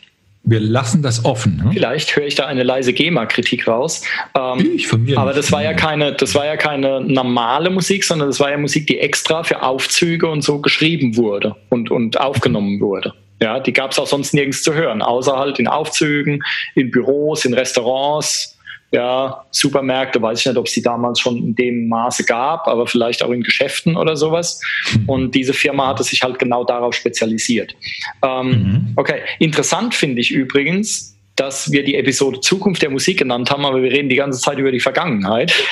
Wir 0.49 0.61
lassen 0.61 1.03
das 1.03 1.24
offen. 1.24 1.57
Ne? 1.57 1.70
Vielleicht 1.72 2.14
höre 2.14 2.24
ich 2.24 2.36
da 2.36 2.47
eine 2.47 2.62
leise 2.62 2.92
GEMA-Kritik 2.92 3.66
raus. 3.66 4.03
Ähm, 4.34 4.74
ich 4.76 4.86
von 4.86 5.03
mir. 5.03 5.18
Aber 5.18 5.32
das 5.32 5.51
war 5.51 5.62
ja 5.62 5.74
keine, 5.74 6.12
das 6.12 6.36
war 6.36 6.47
ja 6.47 6.57
keine 6.57 7.01
normale 7.01 7.68
Musik, 7.68 8.05
sondern 8.05 8.28
das 8.28 8.38
war 8.38 8.51
ja 8.51 8.57
Musik, 8.57 8.86
die 8.86 9.01
extra 9.01 9.42
für 9.42 9.62
Aufzüge 9.62 10.28
und 10.28 10.42
so 10.42 10.61
geschrieben 10.61 11.16
wurde 11.16 11.57
und, 11.68 11.90
und 11.90 12.20
aufgenommen 12.20 12.80
wurde. 12.80 13.12
Ja, 13.42 13.59
die 13.59 13.72
gab 13.72 13.90
es 13.90 13.99
auch 13.99 14.07
sonst 14.07 14.32
nirgends 14.34 14.62
zu 14.62 14.72
hören, 14.72 15.03
außer 15.03 15.36
halt 15.36 15.59
in 15.59 15.66
Aufzügen, 15.66 16.42
in 16.74 16.90
Büros, 16.90 17.44
in 17.44 17.53
Restaurants 17.53 18.56
ja, 18.93 19.45
Supermärkte, 19.51 20.22
weiß 20.22 20.41
ich 20.41 20.47
nicht, 20.47 20.57
ob 20.57 20.66
es 20.66 20.72
die 20.72 20.82
damals 20.82 21.18
schon 21.20 21.37
in 21.39 21.55
dem 21.55 21.89
Maße 21.89 22.24
gab, 22.24 22.68
aber 22.68 22.87
vielleicht 22.87 23.22
auch 23.22 23.30
in 23.30 23.43
Geschäften 23.43 23.97
oder 23.97 24.16
sowas. 24.16 24.61
Mhm. 24.93 25.09
Und 25.09 25.34
diese 25.34 25.53
Firma 25.53 25.89
hatte 25.89 26.05
sich 26.05 26.22
halt 26.22 26.39
genau 26.39 26.64
darauf 26.64 26.95
spezialisiert. 26.95 27.74
Ähm, 28.22 28.49
mhm. 28.49 28.93
Okay, 28.97 29.20
interessant 29.39 29.95
finde 29.95 30.20
ich 30.20 30.30
übrigens, 30.30 31.16
dass 31.37 31.70
wir 31.70 31.84
die 31.84 31.95
Episode 31.95 32.41
Zukunft 32.41 32.82
der 32.82 32.91
Musik 32.91 33.18
genannt 33.18 33.51
haben, 33.51 33.64
aber 33.64 33.82
wir 33.82 33.93
reden 33.93 34.09
die 34.09 34.16
ganze 34.16 34.41
Zeit 34.41 34.59
über 34.59 34.72
die 34.72 34.80
Vergangenheit. 34.80 35.53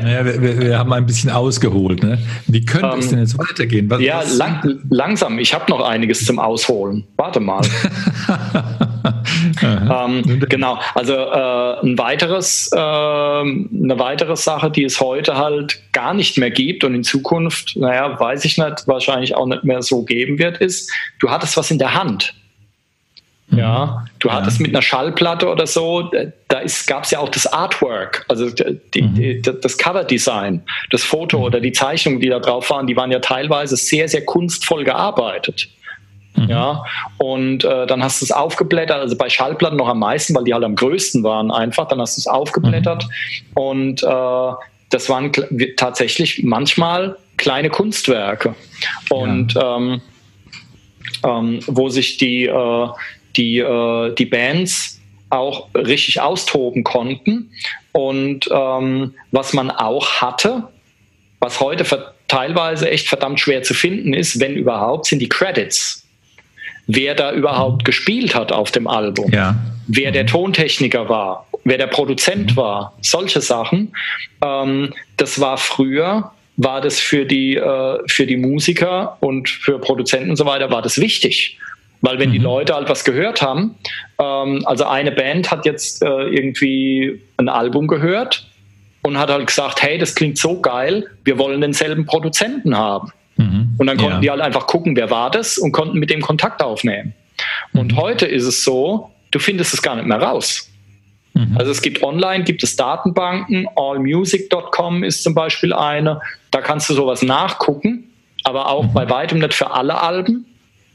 Naja, 0.00 0.24
wir, 0.24 0.60
wir 0.60 0.78
haben 0.78 0.92
ein 0.92 1.04
bisschen 1.04 1.30
ausgeholt. 1.30 2.02
Ne? 2.02 2.18
Wie 2.46 2.64
könnte 2.64 2.90
ähm, 2.94 3.00
es 3.00 3.10
denn 3.10 3.18
jetzt 3.18 3.38
weitergehen? 3.38 3.90
Was, 3.90 4.00
ja, 4.00 4.20
was 4.20 4.36
lang, 4.36 4.80
langsam. 4.88 5.38
Ich 5.38 5.52
habe 5.52 5.64
noch 5.68 5.86
einiges 5.86 6.24
zum 6.24 6.38
Ausholen. 6.38 7.04
Warte 7.16 7.40
mal. 7.40 7.60
ähm, 9.62 10.46
genau, 10.48 10.78
also 10.94 11.12
äh, 11.12 11.84
ein 11.84 11.98
weiteres, 11.98 12.70
äh, 12.72 12.78
eine 12.78 13.98
weitere 13.98 14.36
Sache, 14.36 14.70
die 14.70 14.84
es 14.84 15.00
heute 15.00 15.36
halt 15.36 15.80
gar 15.92 16.14
nicht 16.14 16.38
mehr 16.38 16.50
gibt 16.50 16.84
und 16.84 16.94
in 16.94 17.04
Zukunft, 17.04 17.76
naja, 17.76 18.18
weiß 18.18 18.44
ich 18.44 18.56
nicht, 18.56 18.86
wahrscheinlich 18.86 19.34
auch 19.34 19.46
nicht 19.46 19.64
mehr 19.64 19.82
so 19.82 20.04
geben 20.04 20.38
wird, 20.38 20.58
ist, 20.58 20.90
du 21.18 21.30
hattest 21.30 21.56
was 21.56 21.70
in 21.70 21.78
der 21.78 21.94
Hand. 21.94 22.34
Ja, 23.52 24.04
du 24.20 24.28
ja. 24.28 24.34
hattest 24.34 24.60
mit 24.60 24.70
einer 24.70 24.82
Schallplatte 24.82 25.48
oder 25.48 25.66
so, 25.66 26.02
da 26.02 26.60
gab 26.86 27.04
es 27.04 27.10
ja 27.10 27.18
auch 27.18 27.28
das 27.28 27.46
Artwork, 27.46 28.24
also 28.28 28.48
die, 28.48 29.02
mhm. 29.02 29.14
die, 29.14 29.42
das 29.42 29.76
Coverdesign, 29.76 30.62
das 30.90 31.02
Foto 31.02 31.38
mhm. 31.38 31.44
oder 31.44 31.60
die 31.60 31.72
Zeichnungen, 31.72 32.20
die 32.20 32.28
da 32.28 32.38
drauf 32.38 32.70
waren, 32.70 32.86
die 32.86 32.96
waren 32.96 33.10
ja 33.10 33.18
teilweise 33.18 33.76
sehr, 33.76 34.08
sehr 34.08 34.24
kunstvoll 34.24 34.84
gearbeitet. 34.84 35.68
Mhm. 36.36 36.48
Ja, 36.48 36.84
und 37.18 37.64
äh, 37.64 37.86
dann 37.86 38.04
hast 38.04 38.20
du 38.20 38.24
es 38.24 38.30
aufgeblättert, 38.30 39.00
also 39.00 39.16
bei 39.16 39.28
Schallplatten 39.28 39.76
noch 39.76 39.88
am 39.88 39.98
meisten, 39.98 40.34
weil 40.34 40.44
die 40.44 40.54
halt 40.54 40.62
am 40.62 40.76
größten 40.76 41.24
waren 41.24 41.50
einfach, 41.50 41.88
dann 41.88 42.00
hast 42.00 42.16
du 42.16 42.20
es 42.20 42.26
aufgeblättert 42.28 43.04
mhm. 43.04 43.62
und 43.62 44.02
äh, 44.04 44.52
das 44.90 45.08
waren 45.08 45.32
tatsächlich 45.76 46.42
manchmal 46.44 47.16
kleine 47.36 47.70
Kunstwerke 47.70 48.54
und 49.08 49.54
ja. 49.54 49.76
ähm, 49.76 50.02
ähm, 51.24 51.60
wo 51.66 51.88
sich 51.88 52.16
die 52.16 52.46
äh, 52.46 52.88
die, 53.36 53.58
äh, 53.58 54.14
die 54.14 54.26
Bands 54.26 55.00
auch 55.30 55.68
richtig 55.74 56.20
austoben 56.20 56.84
konnten. 56.84 57.50
Und 57.92 58.48
ähm, 58.52 59.14
was 59.30 59.52
man 59.52 59.70
auch 59.70 60.20
hatte, 60.20 60.64
was 61.40 61.60
heute 61.60 61.84
teilweise 62.28 62.90
echt 62.90 63.08
verdammt 63.08 63.40
schwer 63.40 63.62
zu 63.62 63.74
finden 63.74 64.12
ist, 64.12 64.40
wenn 64.40 64.54
überhaupt, 64.54 65.06
sind 65.06 65.20
die 65.20 65.28
Credits. 65.28 66.06
Wer 66.86 67.14
da 67.14 67.32
überhaupt 67.32 67.84
gespielt 67.84 68.34
hat 68.34 68.50
auf 68.50 68.72
dem 68.72 68.88
Album, 68.88 69.32
ja. 69.32 69.56
wer 69.86 70.10
der 70.10 70.24
mhm. 70.24 70.28
Tontechniker 70.28 71.08
war 71.08 71.46
wer 71.64 71.78
der 71.78 71.86
Produzent 71.86 72.52
mhm. 72.52 72.56
war, 72.56 72.96
solche 73.00 73.40
Sachen, 73.40 73.92
ähm, 74.42 74.92
das 75.16 75.40
war 75.40 75.58
früher, 75.58 76.32
war 76.56 76.80
das 76.80 77.00
für 77.00 77.24
die, 77.24 77.56
äh, 77.56 77.98
für 78.06 78.26
die 78.26 78.36
Musiker 78.36 79.16
und 79.20 79.48
für 79.48 79.78
Produzenten 79.78 80.30
und 80.30 80.36
so 80.36 80.46
weiter, 80.46 80.70
war 80.70 80.82
das 80.82 81.00
wichtig. 81.00 81.58
Weil 82.02 82.18
wenn 82.18 82.30
mhm. 82.30 82.34
die 82.34 82.38
Leute 82.38 82.74
halt 82.74 82.88
was 82.88 83.04
gehört 83.04 83.42
haben, 83.42 83.76
ähm, 84.18 84.62
also 84.64 84.84
eine 84.84 85.12
Band 85.12 85.50
hat 85.50 85.66
jetzt 85.66 86.02
äh, 86.02 86.06
irgendwie 86.06 87.20
ein 87.36 87.48
Album 87.48 87.86
gehört 87.86 88.46
und 89.02 89.18
hat 89.18 89.30
halt 89.30 89.46
gesagt, 89.46 89.82
hey, 89.82 89.98
das 89.98 90.14
klingt 90.14 90.38
so 90.38 90.60
geil, 90.60 91.06
wir 91.24 91.38
wollen 91.38 91.60
denselben 91.60 92.06
Produzenten 92.06 92.76
haben. 92.76 93.12
Mhm. 93.36 93.74
Und 93.78 93.86
dann 93.86 93.96
konnten 93.96 94.14
ja. 94.16 94.20
die 94.20 94.30
halt 94.30 94.40
einfach 94.40 94.66
gucken, 94.66 94.96
wer 94.96 95.10
war 95.10 95.30
das 95.30 95.58
und 95.58 95.72
konnten 95.72 95.98
mit 95.98 96.10
dem 96.10 96.20
Kontakt 96.20 96.62
aufnehmen. 96.62 97.14
Und 97.72 97.92
mhm. 97.92 97.96
heute 97.96 98.26
ist 98.26 98.44
es 98.44 98.64
so, 98.64 99.10
du 99.30 99.38
findest 99.38 99.72
es 99.74 99.82
gar 99.82 99.96
nicht 99.96 100.06
mehr 100.06 100.20
raus. 100.20 100.70
Mhm. 101.34 101.56
Also 101.58 101.70
es 101.70 101.80
gibt 101.82 102.02
online, 102.02 102.44
gibt 102.44 102.62
es 102.62 102.76
Datenbanken, 102.76 103.66
allmusic.com 103.76 105.04
ist 105.04 105.22
zum 105.22 105.34
Beispiel 105.34 105.72
eine, 105.72 106.20
da 106.50 106.60
kannst 106.60 106.90
du 106.90 106.94
sowas 106.94 107.22
nachgucken, 107.22 108.10
aber 108.44 108.68
auch 108.68 108.84
mhm. 108.84 108.92
bei 108.92 109.08
weitem 109.08 109.38
nicht 109.38 109.54
für 109.54 109.70
alle 109.70 110.00
Alben. 110.00 110.46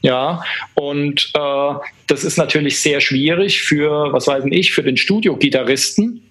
Ja, 0.06 0.44
und 0.74 1.32
äh, 1.34 1.74
das 2.06 2.22
ist 2.22 2.38
natürlich 2.38 2.80
sehr 2.80 3.00
schwierig 3.00 3.62
für, 3.62 4.12
was 4.12 4.28
weiß 4.28 4.44
ich, 4.50 4.72
für 4.72 4.84
den 4.84 4.96
Studiogitarristen, 4.96 6.22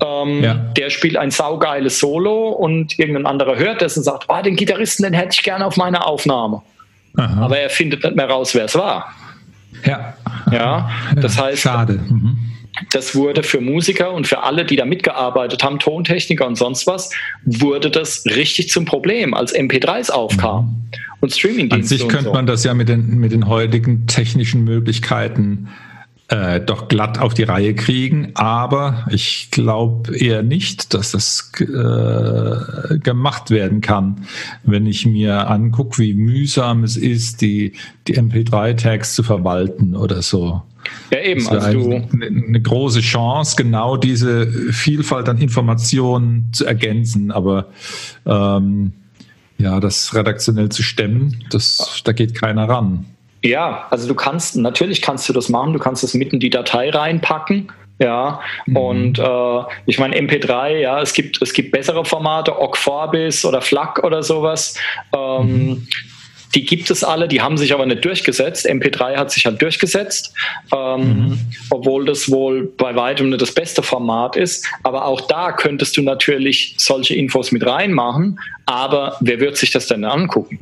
ähm, 0.00 0.44
ja. 0.44 0.54
Der 0.54 0.90
spielt 0.90 1.16
ein 1.16 1.30
saugeiles 1.30 1.98
Solo 1.98 2.50
und 2.50 2.98
irgendein 2.98 3.26
anderer 3.26 3.56
hört 3.56 3.80
das 3.80 3.96
und 3.96 4.04
sagt, 4.04 4.26
oh, 4.28 4.42
den 4.42 4.54
Gitarristen, 4.54 5.04
den 5.04 5.14
hätte 5.14 5.30
ich 5.32 5.42
gerne 5.42 5.64
auf 5.64 5.76
meiner 5.76 6.06
Aufnahme. 6.06 6.62
Aha. 7.16 7.44
Aber 7.44 7.58
er 7.58 7.70
findet 7.70 8.04
nicht 8.04 8.14
mehr 8.14 8.28
raus, 8.28 8.54
wer 8.54 8.66
es 8.66 8.74
war. 8.74 9.10
Ja. 9.84 10.14
Ja, 10.52 10.90
das 11.16 11.40
heißt, 11.40 11.62
Schade. 11.62 11.94
Mhm. 11.94 12.36
Das 12.92 13.14
wurde 13.14 13.42
für 13.42 13.60
Musiker 13.60 14.12
und 14.12 14.26
für 14.26 14.42
alle, 14.42 14.64
die 14.64 14.76
da 14.76 14.84
mitgearbeitet 14.84 15.62
haben, 15.62 15.78
Tontechniker 15.78 16.46
und 16.46 16.56
sonst 16.56 16.86
was, 16.86 17.10
wurde 17.44 17.90
das 17.90 18.24
richtig 18.26 18.68
zum 18.68 18.84
Problem, 18.84 19.34
als 19.34 19.54
MP3s 19.54 20.10
aufkamen 20.10 20.66
mhm. 20.66 20.98
und 21.20 21.32
Streamingdienste. 21.32 21.94
An 21.94 21.98
sich 21.98 22.08
könnte 22.08 22.26
so. 22.26 22.32
man 22.32 22.46
das 22.46 22.64
ja 22.64 22.74
mit 22.74 22.88
den, 22.88 23.18
mit 23.18 23.32
den 23.32 23.48
heutigen 23.48 24.06
technischen 24.06 24.64
Möglichkeiten 24.64 25.68
äh, 26.28 26.60
doch 26.60 26.88
glatt 26.88 27.20
auf 27.20 27.34
die 27.34 27.44
Reihe 27.44 27.74
kriegen. 27.74 28.32
Aber 28.34 29.06
ich 29.10 29.48
glaube 29.50 30.16
eher 30.16 30.42
nicht, 30.42 30.92
dass 30.92 31.12
das 31.12 31.52
äh, 31.60 32.98
gemacht 32.98 33.50
werden 33.50 33.80
kann, 33.80 34.26
wenn 34.64 34.86
ich 34.86 35.06
mir 35.06 35.48
angucke, 35.48 35.98
wie 35.98 36.14
mühsam 36.14 36.84
es 36.84 36.96
ist, 36.96 37.42
die, 37.42 37.72
die 38.08 38.18
MP3-Tags 38.18 39.14
zu 39.14 39.22
verwalten 39.22 39.94
oder 39.94 40.22
so. 40.22 40.62
Ja, 41.10 41.20
eben. 41.20 41.46
Also 41.48 41.72
du 41.72 41.94
eine, 42.12 42.26
eine 42.26 42.60
große 42.60 43.00
Chance, 43.00 43.56
genau 43.56 43.96
diese 43.96 44.46
Vielfalt 44.72 45.28
an 45.28 45.38
Informationen 45.38 46.50
zu 46.52 46.64
ergänzen. 46.64 47.30
Aber 47.30 47.66
ähm, 48.26 48.92
ja, 49.58 49.80
das 49.80 50.14
redaktionell 50.14 50.68
zu 50.68 50.82
stemmen, 50.82 51.44
das, 51.50 52.02
da 52.04 52.12
geht 52.12 52.34
keiner 52.34 52.68
ran. 52.68 53.06
Ja, 53.42 53.86
also 53.90 54.08
du 54.08 54.14
kannst, 54.14 54.56
natürlich 54.56 55.02
kannst 55.02 55.28
du 55.28 55.32
das 55.32 55.48
machen, 55.48 55.72
du 55.72 55.78
kannst 55.78 56.02
es 56.02 56.14
mitten 56.14 56.36
in 56.36 56.40
die 56.40 56.50
Datei 56.50 56.90
reinpacken. 56.90 57.68
Ja, 57.98 58.40
mhm. 58.66 58.76
und 58.76 59.18
äh, 59.18 59.62
ich 59.86 59.98
meine 59.98 60.16
MP3, 60.16 60.80
ja, 60.80 61.00
es 61.00 61.14
gibt, 61.14 61.40
es 61.40 61.54
gibt 61.54 61.72
bessere 61.72 62.04
Formate, 62.04 62.60
OGG 62.60 62.76
Vorbis 62.76 63.44
oder 63.44 63.62
FLAC 63.62 64.04
oder 64.04 64.22
sowas. 64.22 64.74
Ähm, 65.14 65.66
mhm. 65.66 65.88
Die 66.54 66.64
gibt 66.64 66.90
es 66.90 67.04
alle, 67.04 67.28
die 67.28 67.40
haben 67.40 67.58
sich 67.58 67.72
aber 67.72 67.86
nicht 67.86 68.04
durchgesetzt. 68.04 68.68
MP3 68.68 69.16
hat 69.16 69.30
sich 69.30 69.46
halt 69.46 69.60
durchgesetzt, 69.60 70.32
ähm, 70.72 71.00
mhm. 71.00 71.40
obwohl 71.70 72.04
das 72.04 72.30
wohl 72.30 72.72
bei 72.76 72.94
weitem 72.94 73.30
nicht 73.30 73.42
das 73.42 73.52
beste 73.52 73.82
Format 73.82 74.36
ist. 74.36 74.66
Aber 74.82 75.04
auch 75.04 75.22
da 75.22 75.52
könntest 75.52 75.96
du 75.96 76.02
natürlich 76.02 76.74
solche 76.78 77.14
Infos 77.14 77.52
mit 77.52 77.66
reinmachen. 77.66 78.38
Aber 78.66 79.16
wer 79.20 79.40
wird 79.40 79.56
sich 79.56 79.70
das 79.70 79.86
denn 79.86 80.04
angucken? 80.04 80.58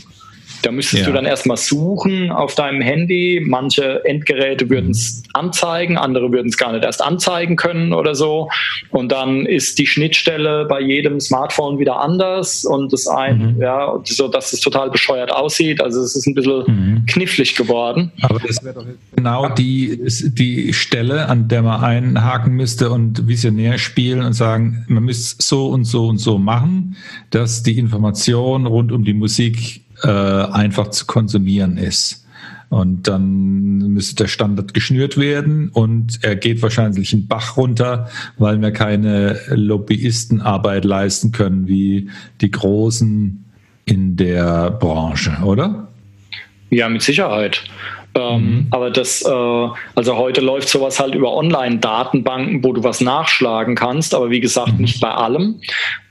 Da 0.65 0.73
müsstest 0.73 1.03
ja. 1.03 1.09
du 1.09 1.12
dann 1.12 1.27
erstmal 1.27 1.59
suchen 1.59 2.31
auf 2.33 2.55
deinem 2.55 2.81
Handy. 2.81 3.43
Manche 3.45 4.03
Endgeräte 4.07 4.71
würden 4.71 4.93
es 4.93 5.23
anzeigen, 5.35 5.99
andere 5.99 6.33
würden 6.33 6.49
es 6.49 6.57
gar 6.57 6.73
nicht 6.73 6.85
erst 6.85 7.03
anzeigen 7.03 7.57
können 7.57 7.93
oder 7.93 8.15
so. 8.15 8.49
Und 8.91 9.12
dann 9.12 9.45
ist 9.45 9.79
die 9.79 9.87
Schnittstelle 9.87 10.65
bei 10.65 10.81
jedem 10.81 11.21
Smartphone 11.21 11.79
wieder 11.79 12.01
anders 12.01 12.65
und 12.65 12.95
das 12.95 13.07
ein, 13.07 13.57
mhm. 13.57 13.61
ja, 13.61 13.95
so 14.05 14.29
dass 14.29 14.55
es 14.55 14.61
total 14.61 14.91
bescheuert 14.91 15.31
aussieht. 15.31 15.83
Also 15.83 16.01
es 16.01 16.17
ist 16.17 16.27
ein 16.27 16.35
bisschen 16.35 16.65
mhm. 16.67 17.07
knifflig 17.07 17.57
geworden. 17.57 18.11
Aber 18.23 18.41
das 18.41 18.65
wäre 18.65 18.75
doch 18.75 18.87
genau 19.15 19.51
die, 19.51 20.01
die 20.33 20.73
Stelle, 20.73 21.29
an 21.29 21.49
der 21.49 21.61
man 21.61 21.85
einhaken 21.85 22.55
müsste 22.55 22.91
und 22.91 23.29
visionär 23.29 23.77
spielen 23.77 24.23
und 24.23 24.33
sagen, 24.33 24.87
man 24.89 25.03
müsste 25.03 25.43
so 25.43 25.67
und 25.67 25.85
so 25.85 26.09
und 26.09 26.19
so 26.19 26.39
machen, 26.39 26.97
dass 27.29 27.62
die 27.62 27.79
Information 27.79 28.65
rund 28.65 28.93
um 28.93 29.05
die 29.05 29.12
Musik 29.15 29.84
äh, 30.05 30.09
einfach 30.09 30.89
zu 30.91 31.07
konsumieren 31.07 31.79
ist. 31.79 32.25
Und 32.69 33.07
dann 33.07 33.79
müsste 33.79 34.25
der 34.25 34.29
Standard 34.29 34.75
geschnürt 34.75 35.17
werden 35.17 35.69
und 35.69 36.19
er 36.23 36.35
geht 36.35 36.61
wahrscheinlich 36.61 37.13
in 37.13 37.29
Bach 37.29 37.57
runter, 37.57 38.09
weil 38.37 38.61
wir 38.61 38.73
keine 38.73 39.39
Lobbyistenarbeit 39.49 40.85
leisten 40.85 41.31
können 41.31 41.69
wie 41.69 42.11
die 42.41 42.51
Großen 42.51 43.45
in 43.85 44.17
der 44.17 44.73
Branche, 44.73 45.39
oder? 45.45 45.89
Ja, 46.71 46.89
mit 46.89 47.03
Sicherheit. 47.03 47.63
Ähm, 48.17 48.41
mhm. 48.41 48.67
Aber 48.71 48.91
das, 48.91 49.23
äh, 49.23 49.69
also 49.95 50.17
heute 50.17 50.41
läuft 50.41 50.69
sowas 50.69 51.01
halt 51.01 51.15
über 51.15 51.33
Online-Datenbanken, 51.35 52.62
wo 52.62 52.73
du 52.73 52.85
was 52.85 53.01
nachschlagen 53.01 53.75
kannst, 53.75 54.15
aber 54.15 54.31
wie 54.31 54.41
gesagt, 54.41 54.75
mhm. 54.75 54.83
nicht 54.83 55.01
bei 55.01 55.11
allem. 55.11 55.61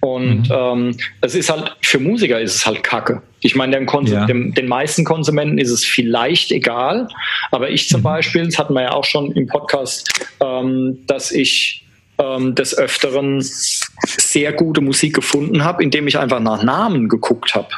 Und 0.01 0.49
mhm. 0.49 0.55
ähm, 0.55 0.97
es 1.21 1.33
ist 1.33 1.49
halt, 1.49 1.75
für 1.81 1.99
Musiker 1.99 2.41
ist 2.41 2.55
es 2.55 2.65
halt 2.65 2.83
Kacke. 2.83 3.21
Ich 3.39 3.55
meine, 3.55 3.77
dem 3.77 3.87
ja. 4.05 4.25
dem, 4.25 4.53
den 4.53 4.67
meisten 4.67 5.05
Konsumenten 5.05 5.57
ist 5.57 5.71
es 5.71 5.85
vielleicht 5.85 6.51
egal, 6.51 7.07
aber 7.51 7.69
ich 7.69 7.87
zum 7.87 8.01
mhm. 8.01 8.05
Beispiel, 8.05 8.45
das 8.45 8.59
hatten 8.59 8.73
wir 8.73 8.81
ja 8.83 8.91
auch 8.91 9.05
schon 9.05 9.31
im 9.31 9.47
Podcast, 9.47 10.27
ähm, 10.41 10.99
dass 11.07 11.31
ich 11.31 11.85
ähm, 12.17 12.53
des 12.53 12.77
Öfteren 12.77 13.41
sehr 13.41 14.53
gute 14.53 14.81
Musik 14.81 15.15
gefunden 15.15 15.63
habe, 15.63 15.81
indem 15.81 16.07
ich 16.07 16.19
einfach 16.19 16.41
nach 16.41 16.63
Namen 16.63 17.07
geguckt 17.07 17.55
habe 17.55 17.69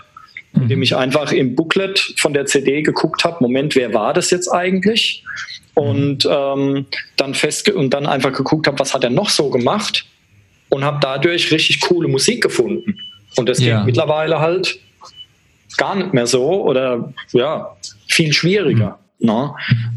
indem 0.65 0.81
ich 0.81 0.95
einfach 0.95 1.31
im 1.31 1.55
Booklet 1.55 2.13
von 2.17 2.33
der 2.33 2.45
CD 2.45 2.81
geguckt 2.81 3.23
habe, 3.23 3.37
Moment, 3.39 3.75
wer 3.75 3.93
war 3.93 4.13
das 4.13 4.29
jetzt 4.31 4.47
eigentlich? 4.47 5.23
Und 5.73 6.27
ähm, 6.29 6.85
dann 7.17 7.33
festge 7.33 7.73
und 7.73 7.93
dann 7.93 8.05
einfach 8.05 8.33
geguckt 8.33 8.67
habe, 8.67 8.79
was 8.79 8.93
hat 8.93 9.03
er 9.03 9.09
noch 9.09 9.29
so 9.29 9.49
gemacht 9.49 10.05
und 10.69 10.83
habe 10.83 10.99
dadurch 11.01 11.51
richtig 11.51 11.81
coole 11.81 12.07
Musik 12.07 12.41
gefunden. 12.41 12.97
Und 13.35 13.49
das 13.49 13.59
ja. 13.59 13.77
geht 13.77 13.87
mittlerweile 13.87 14.39
halt 14.39 14.79
gar 15.77 15.95
nicht 15.95 16.13
mehr 16.13 16.27
so 16.27 16.63
oder 16.63 17.13
ja, 17.33 17.75
viel 18.07 18.31
schwieriger. 18.33 18.99
Ne? 19.19 19.53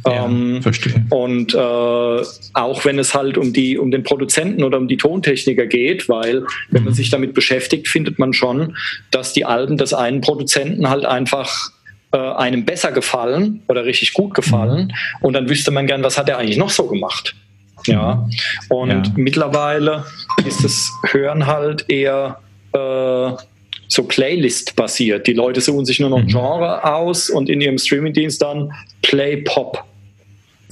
Ja, 0.06 0.24
ähm, 0.24 0.62
verstehe. 0.62 1.04
Und 1.10 1.52
äh, 1.52 1.58
auch 1.58 2.84
wenn 2.84 2.98
es 2.98 3.14
halt 3.14 3.36
um 3.36 3.52
die 3.52 3.76
um 3.76 3.90
den 3.90 4.04
Produzenten 4.04 4.62
oder 4.62 4.78
um 4.78 4.86
die 4.86 4.96
Tontechniker 4.96 5.66
geht, 5.66 6.08
weil 6.08 6.44
wenn 6.70 6.84
man 6.84 6.92
mhm. 6.92 6.96
sich 6.96 7.10
damit 7.10 7.34
beschäftigt, 7.34 7.88
findet 7.88 8.18
man 8.18 8.32
schon, 8.32 8.76
dass 9.10 9.32
die 9.32 9.44
Alben 9.44 9.76
des 9.76 9.92
einen 9.92 10.20
Produzenten 10.20 10.88
halt 10.88 11.04
einfach 11.04 11.72
äh, 12.12 12.16
einem 12.16 12.64
besser 12.64 12.92
gefallen 12.92 13.62
oder 13.68 13.84
richtig 13.84 14.12
gut 14.14 14.34
gefallen. 14.34 14.86
Mhm. 14.86 15.26
Und 15.26 15.32
dann 15.34 15.48
wüsste 15.48 15.72
man 15.72 15.86
gern, 15.86 16.02
was 16.02 16.16
hat 16.16 16.28
er 16.28 16.38
eigentlich 16.38 16.56
noch 16.56 16.70
so 16.70 16.86
gemacht. 16.86 17.34
Ja. 17.86 18.14
Mhm. 18.14 18.30
Und 18.68 19.06
ja. 19.08 19.12
mittlerweile 19.16 20.04
ist 20.46 20.64
das 20.64 20.90
Hören 21.10 21.46
halt 21.46 21.86
eher 21.88 22.38
äh, 22.72 23.32
so 23.88 24.04
Playlist-basiert. 24.04 25.26
Die 25.26 25.32
Leute 25.32 25.60
suchen 25.60 25.84
sich 25.84 25.98
nur 25.98 26.10
noch 26.10 26.22
mhm. 26.22 26.28
Genre 26.28 26.84
aus 26.94 27.30
und 27.30 27.48
in 27.48 27.60
ihrem 27.60 27.78
Streamingdienst 27.78 28.40
dann 28.40 28.72
Play 29.02 29.38
Pop. 29.38 29.84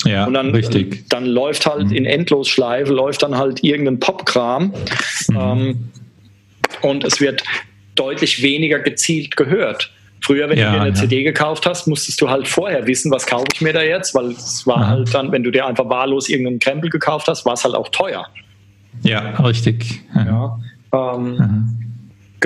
Ja, 0.04 0.26
und 0.26 0.34
dann, 0.34 0.50
richtig. 0.50 1.08
Dann 1.08 1.24
läuft 1.24 1.66
halt 1.66 1.86
mhm. 1.86 1.96
in 1.96 2.04
Endlosschleife, 2.04 2.92
läuft 2.92 3.22
dann 3.22 3.36
halt 3.36 3.64
irgendein 3.64 3.98
Popkram. 3.98 4.74
Mhm. 5.28 5.36
Ähm, 5.36 5.90
und 6.82 7.04
es 7.04 7.20
wird 7.20 7.42
deutlich 7.94 8.42
weniger 8.42 8.78
gezielt 8.78 9.36
gehört. 9.36 9.90
Früher, 10.20 10.48
wenn 10.48 10.58
ja, 10.58 10.66
du 10.66 10.72
dir 10.72 10.80
eine 10.82 10.90
ja. 10.90 10.94
CD 10.94 11.22
gekauft 11.22 11.66
hast, 11.66 11.86
musstest 11.86 12.20
du 12.20 12.28
halt 12.28 12.46
vorher 12.46 12.86
wissen, 12.86 13.10
was 13.10 13.26
kaufe 13.26 13.46
ich 13.54 13.60
mir 13.60 13.72
da 13.72 13.82
jetzt, 13.82 14.14
weil 14.14 14.32
es 14.32 14.66
war 14.66 14.78
mhm. 14.78 14.86
halt 14.86 15.14
dann, 15.14 15.32
wenn 15.32 15.42
du 15.42 15.50
dir 15.50 15.66
einfach 15.66 15.88
wahllos 15.88 16.28
irgendeinen 16.28 16.58
Krempel 16.58 16.90
gekauft 16.90 17.28
hast, 17.28 17.46
war 17.46 17.54
es 17.54 17.64
halt 17.64 17.74
auch 17.74 17.88
teuer. 17.88 18.26
Ja, 19.02 19.30
richtig. 19.40 20.02
Ja. 20.14 20.58
Ähm, 20.92 21.36
mhm. 21.36 21.86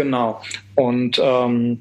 Genau. 0.01 0.41
Und 0.77 1.21
ähm, 1.23 1.79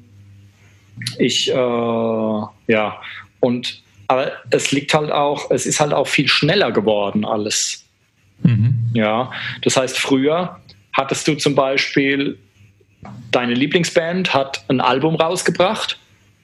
ich, 1.18 1.50
äh, 1.50 1.54
ja, 1.54 3.00
und 3.40 3.82
aber 4.08 4.32
es 4.50 4.72
liegt 4.72 4.92
halt 4.92 5.12
auch, 5.12 5.50
es 5.50 5.64
ist 5.64 5.80
halt 5.80 5.94
auch 5.94 6.08
viel 6.08 6.28
schneller 6.28 6.72
geworden 6.72 7.24
alles. 7.24 7.86
Mhm. 8.42 8.90
Ja, 8.92 9.30
das 9.62 9.76
heißt, 9.76 9.98
früher 9.98 10.60
hattest 10.92 11.28
du 11.28 11.34
zum 11.36 11.54
Beispiel, 11.54 12.36
deine 13.30 13.54
Lieblingsband 13.54 14.34
hat 14.34 14.64
ein 14.68 14.80
Album 14.82 15.14
rausgebracht 15.14 15.98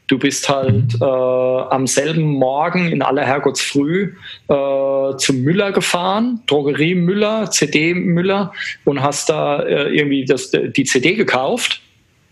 Du 0.08 0.18
bist 0.18 0.48
halt 0.48 0.94
mhm. 0.94 1.02
äh, 1.02 1.04
am 1.04 1.86
selben 1.86 2.22
Morgen 2.22 2.90
in 2.92 3.02
aller 3.02 3.24
Herrgottsfrüh 3.24 4.12
äh, 4.48 5.16
zum 5.16 5.42
Müller 5.42 5.72
gefahren, 5.72 6.40
Drogerie 6.46 6.94
Müller, 6.94 7.50
CD 7.50 7.92
Müller 7.94 8.52
und 8.84 9.02
hast 9.02 9.28
da 9.28 9.62
äh, 9.62 9.88
irgendwie 9.88 10.24
das, 10.24 10.52
die 10.52 10.84
CD 10.84 11.14
gekauft 11.14 11.80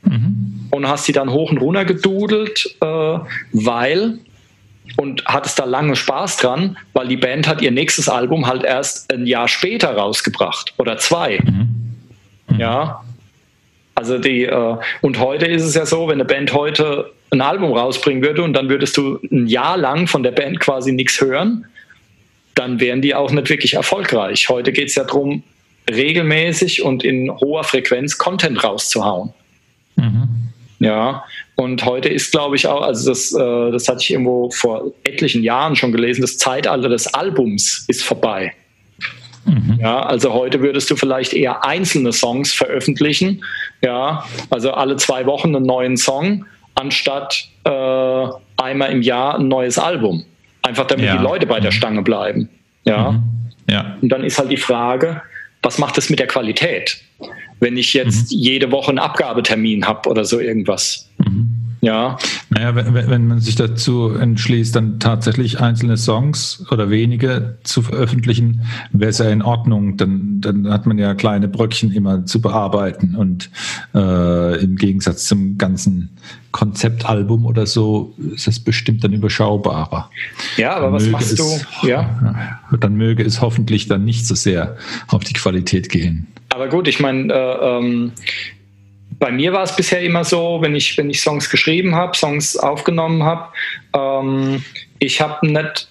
mhm. 0.05 0.69
und 0.71 0.87
hast 0.87 1.07
sie 1.07 1.13
dann 1.13 1.31
hoch 1.31 1.51
und 1.51 1.59
runter 1.59 1.85
gedudelt, 1.85 2.77
äh, 2.81 3.19
weil 3.53 4.19
und 4.97 5.25
hattest 5.25 5.59
da 5.59 5.65
lange 5.65 5.97
Spaß 5.97 6.37
dran, 6.37 6.77
weil 6.93 7.09
die 7.09 7.17
Band 7.17 7.49
hat 7.49 7.63
ihr 7.63 7.71
nächstes 7.71 8.09
Album 8.09 8.47
halt 8.47 8.63
erst 8.63 9.13
ein 9.13 9.27
Jahr 9.27 9.49
später 9.49 9.97
rausgebracht 9.97 10.75
oder 10.77 10.99
zwei. 10.99 11.41
Mhm. 11.43 11.69
Mhm. 12.49 12.61
Ja. 12.61 13.03
Also 13.97 14.19
die, 14.19 14.45
äh, 14.45 14.77
und 15.03 15.19
heute 15.19 15.47
ist 15.47 15.63
es 15.63 15.75
ja 15.75 15.87
so, 15.87 16.07
wenn 16.09 16.15
eine 16.15 16.25
Band 16.25 16.53
heute 16.53 17.13
ein 17.35 17.41
Album 17.41 17.73
rausbringen 17.73 18.23
würde 18.23 18.43
und 18.43 18.55
dann 18.55 18.69
würdest 18.69 18.97
du 18.97 19.19
ein 19.31 19.47
Jahr 19.47 19.77
lang 19.77 20.07
von 20.07 20.23
der 20.23 20.33
Band 20.33 20.61
quasi 20.61 20.93
nichts 20.93 21.21
hören, 21.21 21.67
dann 22.55 22.81
wären 22.81 23.03
die 23.03 23.15
auch 23.15 23.31
nicht 23.31 23.51
wirklich 23.51 23.75
erfolgreich. 23.75 24.49
Heute 24.49 24.73
geht 24.73 24.89
es 24.89 24.95
ja 24.95 25.05
darum, 25.05 25.43
regelmäßig 25.91 26.83
und 26.83 27.05
in 27.05 27.31
hoher 27.31 27.65
Frequenz 27.65 28.17
Content 28.17 28.63
rauszuhauen. 28.63 29.33
Mhm. 29.97 30.29
Ja, 30.81 31.25
und 31.57 31.85
heute 31.85 32.09
ist, 32.09 32.33
glaube 32.33 32.57
ich, 32.57 32.67
auch, 32.67 32.83
also 32.83 33.11
das, 33.11 33.33
äh, 33.33 33.71
das 33.71 33.89
hatte 33.89 34.01
ich 34.03 34.11
irgendwo 34.11 34.51
vor 34.51 34.93
etlichen 35.05 35.43
Jahren 35.43 35.77
schon 35.77 35.93
gelesen, 35.93 36.21
das 36.21 36.37
Zeitalter 36.37 36.89
des 36.89 37.07
Albums 37.15 37.85
ist 37.89 38.03
vorbei. 38.03 38.53
Mhm. 39.45 39.79
Ja, 39.81 40.01
also 40.01 40.33
heute 40.33 40.61
würdest 40.61 40.91
du 40.91 40.97
vielleicht 40.97 41.33
eher 41.33 41.65
einzelne 41.65 42.13
Songs 42.13 42.53
veröffentlichen, 42.53 43.45
ja, 43.83 44.25
also 44.51 44.73
alle 44.73 44.97
zwei 44.97 45.27
Wochen 45.27 45.55
einen 45.55 45.67
neuen 45.67 45.97
Song, 45.97 46.45
anstatt 46.75 47.49
äh, 47.65 48.27
einmal 48.57 48.91
im 48.91 49.03
Jahr 49.03 49.39
ein 49.39 49.49
neues 49.49 49.79
Album. 49.79 50.25
Einfach 50.63 50.87
damit 50.87 51.07
ja. 51.07 51.17
die 51.17 51.23
Leute 51.23 51.47
bei 51.47 51.61
der 51.61 51.71
mhm. 51.71 51.77
Stange 51.77 52.03
bleiben. 52.03 52.49
Ja. 52.85 53.13
Mhm. 53.13 53.23
ja. 53.69 53.97
Und 54.01 54.09
dann 54.09 54.25
ist 54.25 54.39
halt 54.39 54.51
die 54.51 54.57
Frage, 54.57 55.23
was 55.63 55.79
macht 55.79 55.97
das 55.97 56.11
mit 56.11 56.19
der 56.19 56.27
Qualität? 56.27 57.01
Wenn 57.61 57.77
ich 57.77 57.95
jetzt 57.95 58.33
mhm. 58.33 58.39
jede 58.39 58.73
Woche 58.73 58.91
einen 58.91 58.99
Abgabetermin 58.99 59.87
habe 59.87 60.09
oder 60.09 60.25
so 60.25 60.41
irgendwas. 60.41 61.09
Mhm. 61.19 61.54
Ja. 61.85 62.17
Naja, 62.49 62.75
wenn, 62.75 62.95
wenn 62.95 63.27
man 63.27 63.41
sich 63.41 63.57
dazu 63.57 64.09
entschließt, 64.09 64.75
dann 64.75 65.01
tatsächlich 65.01 65.61
einzelne 65.61 65.97
Songs 65.99 66.65
oder 66.71 66.89
wenige 66.89 67.59
zu 67.63 67.83
veröffentlichen, 67.83 68.63
wäre 68.93 69.11
es 69.11 69.19
ja 69.19 69.29
in 69.29 69.43
Ordnung. 69.43 69.99
Dann, 69.99 70.41
dann 70.41 70.71
hat 70.71 70.87
man 70.87 70.99
ja 70.99 71.15
kleine 71.15 71.47
Bröckchen 71.47 71.93
immer 71.93 72.25
zu 72.25 72.41
bearbeiten 72.41 73.17
und 73.17 73.51
äh, 73.95 74.63
im 74.63 74.77
Gegensatz 74.77 75.27
zum 75.27 75.59
ganzen 75.59 76.09
Konzeptalbum 76.53 77.45
oder 77.45 77.67
so 77.67 78.15
ist 78.35 78.49
es 78.49 78.61
bestimmt 78.61 79.05
dann 79.05 79.13
überschaubarer. 79.13 80.11
Ja, 80.57 80.77
aber 80.77 80.87
dann 80.87 80.93
was 80.95 81.09
machst 81.09 81.33
es, 81.33 81.67
du? 81.83 81.87
Ja. 81.87 82.61
Dann 82.81 82.95
möge 82.95 83.25
es 83.25 83.43
hoffentlich 83.43 83.89
dann 83.89 84.05
nicht 84.05 84.27
so 84.27 84.35
sehr 84.35 84.77
auf 85.09 85.25
die 85.25 85.35
Qualität 85.35 85.91
gehen. 85.91 86.29
Aber 86.51 86.69
gut, 86.69 86.89
ich 86.89 87.01
meine, 87.01 87.33
äh, 87.33 87.79
ähm, 87.79 88.13
bei 89.19 89.31
mir 89.31 89.53
war 89.53 89.63
es 89.63 89.75
bisher 89.77 90.01
immer 90.03 90.25
so, 90.25 90.59
wenn 90.61 90.75
ich, 90.75 90.97
wenn 90.97 91.11
ich 91.11 91.21
Songs 91.21 91.51
geschrieben 91.51 91.95
habe, 91.95 92.17
Songs 92.17 92.57
aufgenommen 92.57 93.23
habe, 93.23 93.49
ähm, 93.95 94.65
ich 94.99 95.21
habe 95.21 95.47
nicht 95.47 95.89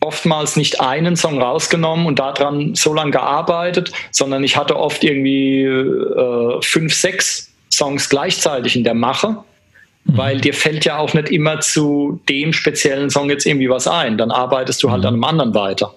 oftmals 0.00 0.56
nicht 0.56 0.80
einen 0.80 1.16
Song 1.16 1.40
rausgenommen 1.40 2.06
und 2.06 2.18
daran 2.18 2.74
so 2.74 2.94
lange 2.94 3.10
gearbeitet, 3.10 3.92
sondern 4.10 4.44
ich 4.44 4.56
hatte 4.56 4.76
oft 4.76 5.02
irgendwie 5.02 5.62
äh, 5.62 6.62
fünf, 6.62 6.94
sechs 6.94 7.52
Songs 7.72 8.08
gleichzeitig 8.08 8.76
in 8.76 8.84
der 8.84 8.94
Mache, 8.94 9.30
mhm. 9.30 10.16
weil 10.16 10.40
dir 10.40 10.54
fällt 10.54 10.84
ja 10.84 10.98
auch 10.98 11.14
nicht 11.14 11.30
immer 11.30 11.60
zu 11.60 12.20
dem 12.28 12.52
speziellen 12.52 13.10
Song 13.10 13.28
jetzt 13.28 13.46
irgendwie 13.46 13.68
was 13.68 13.88
ein. 13.88 14.18
Dann 14.18 14.30
arbeitest 14.30 14.82
du 14.82 14.90
halt 14.90 15.02
mhm. 15.02 15.08
an 15.08 15.14
einem 15.14 15.24
anderen 15.24 15.54
weiter. 15.54 15.94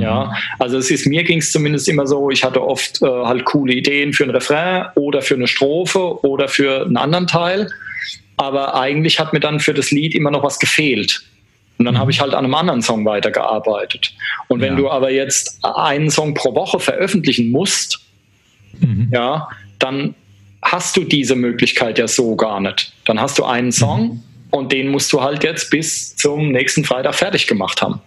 Ja, 0.00 0.24
mhm. 0.24 0.30
also 0.58 0.78
es 0.78 0.90
ist 0.90 1.06
mir 1.06 1.24
ging 1.24 1.38
es 1.38 1.52
zumindest 1.52 1.88
immer 1.88 2.06
so, 2.06 2.30
ich 2.30 2.44
hatte 2.44 2.62
oft 2.62 3.02
äh, 3.02 3.06
halt 3.06 3.44
coole 3.44 3.74
Ideen 3.74 4.12
für 4.12 4.24
ein 4.24 4.30
Refrain 4.30 4.86
oder 4.94 5.22
für 5.22 5.34
eine 5.34 5.46
Strophe 5.46 6.24
oder 6.24 6.48
für 6.48 6.86
einen 6.86 6.96
anderen 6.96 7.26
Teil, 7.26 7.70
aber 8.36 8.74
eigentlich 8.74 9.18
hat 9.18 9.32
mir 9.32 9.40
dann 9.40 9.60
für 9.60 9.74
das 9.74 9.90
Lied 9.90 10.14
immer 10.14 10.30
noch 10.30 10.42
was 10.42 10.58
gefehlt. 10.58 11.22
Und 11.78 11.86
dann 11.86 11.94
mhm. 11.94 11.98
habe 11.98 12.10
ich 12.10 12.20
halt 12.20 12.34
an 12.34 12.44
einem 12.44 12.54
anderen 12.54 12.82
Song 12.82 13.06
weitergearbeitet. 13.06 14.12
Und 14.48 14.60
wenn 14.60 14.74
ja. 14.74 14.78
du 14.80 14.90
aber 14.90 15.10
jetzt 15.10 15.58
einen 15.62 16.10
Song 16.10 16.34
pro 16.34 16.54
Woche 16.54 16.78
veröffentlichen 16.78 17.50
musst, 17.50 18.00
mhm. 18.80 19.08
ja, 19.10 19.48
dann 19.78 20.14
hast 20.62 20.96
du 20.96 21.04
diese 21.04 21.36
Möglichkeit 21.36 21.98
ja 21.98 22.06
so 22.06 22.36
gar 22.36 22.60
nicht. 22.60 22.92
Dann 23.06 23.18
hast 23.18 23.38
du 23.38 23.44
einen 23.44 23.72
Song 23.72 24.02
mhm. 24.02 24.22
und 24.50 24.72
den 24.72 24.88
musst 24.88 25.12
du 25.12 25.22
halt 25.22 25.42
jetzt 25.42 25.70
bis 25.70 26.14
zum 26.16 26.52
nächsten 26.52 26.84
Freitag 26.84 27.14
fertig 27.14 27.46
gemacht 27.46 27.80
haben. 27.80 28.00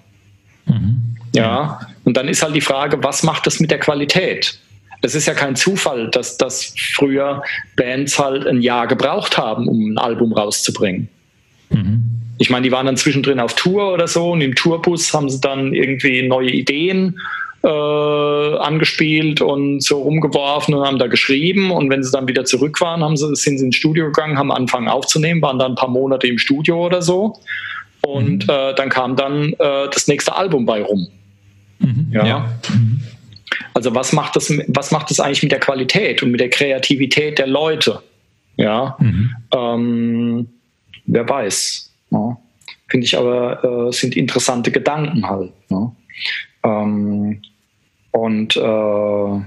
Mhm. 0.66 1.03
Ja, 1.36 1.80
und 2.04 2.16
dann 2.16 2.28
ist 2.28 2.44
halt 2.44 2.56
die 2.56 2.62
Frage, 2.62 3.04
was 3.04 3.24
macht 3.24 3.48
das 3.48 3.60
mit 3.60 3.72
der 3.72 3.80
Qualität? 3.80 4.60
Es 5.02 5.16
ist 5.16 5.26
ja 5.26 5.34
kein 5.34 5.56
Zufall, 5.56 6.10
dass, 6.12 6.38
dass 6.38 6.74
früher 6.96 7.44
Bands 7.76 8.18
halt 8.18 8.48
ein 8.48 8.62
Jahr 8.62 8.88
gebraucht 8.88 9.38
haben, 9.38 9.68
um 9.68 9.94
ein 9.94 9.98
Album 9.98 10.32
rauszubringen. 10.32 11.10
Mhm. 11.70 12.04
Ich 12.38 12.50
meine, 12.50 12.64
die 12.64 12.72
waren 12.72 12.86
dann 12.86 12.98
zwischendrin 12.98 13.40
auf 13.40 13.54
Tour 13.56 13.94
oder 13.94 14.08
so 14.08 14.32
und 14.32 14.42
im 14.42 14.56
Tourbus 14.56 15.14
haben 15.14 15.30
sie 15.30 15.42
dann 15.42 15.74
irgendwie 15.74 16.28
neue 16.28 16.52
Ideen 16.52 17.20
äh, 17.64 17.68
angespielt 17.68 19.42
und 19.42 19.82
so 19.82 20.02
rumgeworfen 20.02 20.74
und 20.74 20.86
haben 20.86 21.00
da 21.00 21.08
geschrieben. 21.08 21.72
Und 21.72 21.90
wenn 21.90 22.04
sie 22.04 22.12
dann 22.12 22.28
wieder 22.28 22.46
zurück 22.46 22.82
waren, 22.82 23.04
haben 23.04 23.18
sie, 23.18 23.36
sind 23.36 23.58
sie 23.58 23.66
ins 23.66 23.76
Studio 23.76 24.06
gegangen, 24.06 24.38
haben 24.38 24.52
angefangen 24.52 24.88
aufzunehmen, 24.88 25.42
waren 25.42 25.60
dann 25.60 25.74
ein 25.74 25.76
paar 25.76 25.90
Monate 25.90 26.28
im 26.28 26.38
Studio 26.38 26.86
oder 26.86 27.02
so. 27.02 27.38
Und 28.02 28.48
mhm. 28.48 28.54
äh, 28.54 28.74
dann 28.76 28.90
kam 28.90 29.16
dann 29.16 29.54
äh, 29.54 29.90
das 29.92 30.08
nächste 30.08 30.36
Album 30.36 30.66
bei 30.66 30.84
rum. 30.84 31.08
Mhm. 31.84 32.08
Ja. 32.12 32.26
ja. 32.26 32.40
Mhm. 32.70 33.02
Also 33.74 33.94
was 33.94 34.14
macht 34.14 34.36
das, 34.36 34.52
was 34.68 34.92
macht 34.92 35.10
das 35.10 35.20
eigentlich 35.20 35.44
mit 35.44 35.52
der 35.52 35.60
Qualität 35.60 36.24
und 36.24 36.32
mit 36.32 36.40
der 36.40 36.50
Kreativität 36.50 37.38
der 37.40 37.48
Leute? 37.48 38.02
Ja, 38.56 38.96
mhm. 39.00 39.36
ähm, 39.54 40.48
wer 41.06 41.28
weiß. 41.28 41.92
Ja. 42.12 42.38
Finde 42.88 43.06
ich 43.06 43.18
aber, 43.18 43.88
äh, 43.90 43.92
sind 43.92 44.16
interessante 44.16 44.72
Gedanken 44.72 45.28
halt. 45.28 45.52
Ne? 45.70 45.92
Ähm, 46.64 47.42
und 48.12 48.56
äh, 48.56 49.42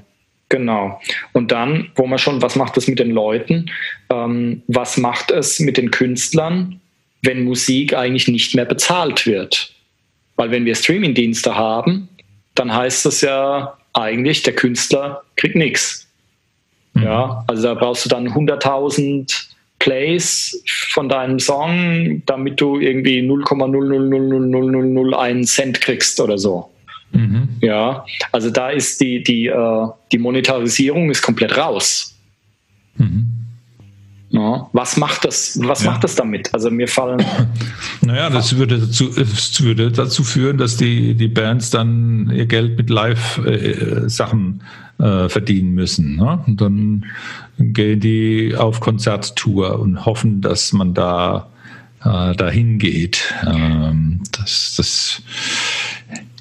genau. 0.49 1.01
Und 1.33 1.53
dann, 1.53 1.91
wo 1.95 2.07
man 2.07 2.19
schon, 2.19 2.43
was 2.43 2.57
macht 2.57 2.77
das 2.77 2.89
mit 2.89 2.99
den 2.99 3.11
Leuten? 3.11 3.71
Ähm, 4.11 4.63
was 4.67 4.97
macht 4.97 5.31
es 5.31 5.61
mit 5.61 5.77
den 5.77 5.93
Künstlern, 5.93 6.81
wenn 7.23 7.45
Musik 7.45 7.95
eigentlich 7.95 8.27
nicht 8.27 8.57
mehr 8.57 8.65
bezahlt 8.65 9.27
wird? 9.27 9.73
Weil 10.35 10.51
wenn 10.51 10.65
wir 10.65 10.75
Streamingdienste 10.75 11.55
haben, 11.55 12.09
dann 12.59 12.75
heißt 12.75 13.07
das 13.07 13.21
ja 13.21 13.75
eigentlich, 13.93 14.43
der 14.43 14.55
Künstler 14.55 15.23
kriegt 15.37 15.57
nichts. 15.57 16.07
Mhm. 16.95 17.03
Ja, 17.03 17.45
also 17.47 17.63
da 17.63 17.75
brauchst 17.75 18.05
du 18.05 18.09
dann 18.09 18.29
100.000 18.29 19.47
Plays 19.79 20.63
von 20.91 21.09
deinem 21.09 21.39
Song, 21.39 22.23
damit 22.27 22.61
du 22.61 22.79
irgendwie 22.79 23.21
0,0000001 23.21 25.47
Cent 25.47 25.81
kriegst 25.81 26.21
oder 26.21 26.39
so. 26.39 26.71
Mhm. 27.13 27.49
Ja, 27.61 28.05
also 28.33 28.51
da 28.51 28.71
ist 28.71 29.01
die, 29.01 29.23
die, 29.23 29.47
äh, 29.47 29.87
die 30.13 30.19
Monetarisierung 30.19 31.11
ist 31.11 31.23
komplett 31.23 31.57
raus. 31.57 32.17
Mhm. 32.97 33.36
Ja, 34.31 34.69
was 34.73 34.97
macht 34.97 35.25
das, 35.25 35.59
was 35.63 35.85
ja. 35.85 35.93
macht 35.93 36.05
das 36.05 36.17
damit? 36.17 36.53
Also 36.53 36.71
mir 36.71 36.89
fallen. 36.89 37.25
Naja, 38.03 38.31
das 38.31 38.57
würde 38.57 38.79
dazu, 38.79 39.09
das 39.09 39.61
würde 39.63 39.91
dazu 39.91 40.23
führen, 40.23 40.59
dass 40.59 40.77
die, 40.77 41.15
die 41.15 41.27
Bands 41.27 41.71
dann 41.71 42.31
ihr 42.33 42.47
Geld 42.47 42.77
mit 42.77 42.89
Live-Sachen 42.89 44.63
äh, 44.99 45.29
verdienen 45.29 45.73
müssen. 45.73 46.15
Ne? 46.17 46.39
Und 46.47 46.61
dann 46.61 47.05
gehen 47.59 47.99
die 47.99 48.55
auf 48.57 48.79
Konzerttour 48.81 49.81
und 49.81 50.07
hoffen, 50.07 50.41
dass 50.41 50.73
man 50.73 50.95
da 50.95 51.49
äh, 52.05 52.35
dahin 52.37 52.79
geht. 52.79 53.35
Ähm, 53.45 54.21
das, 54.31 54.75
das 54.77 55.23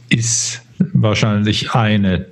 ist 0.10 0.62
wahrscheinlich 0.94 1.72
eine 1.72 2.28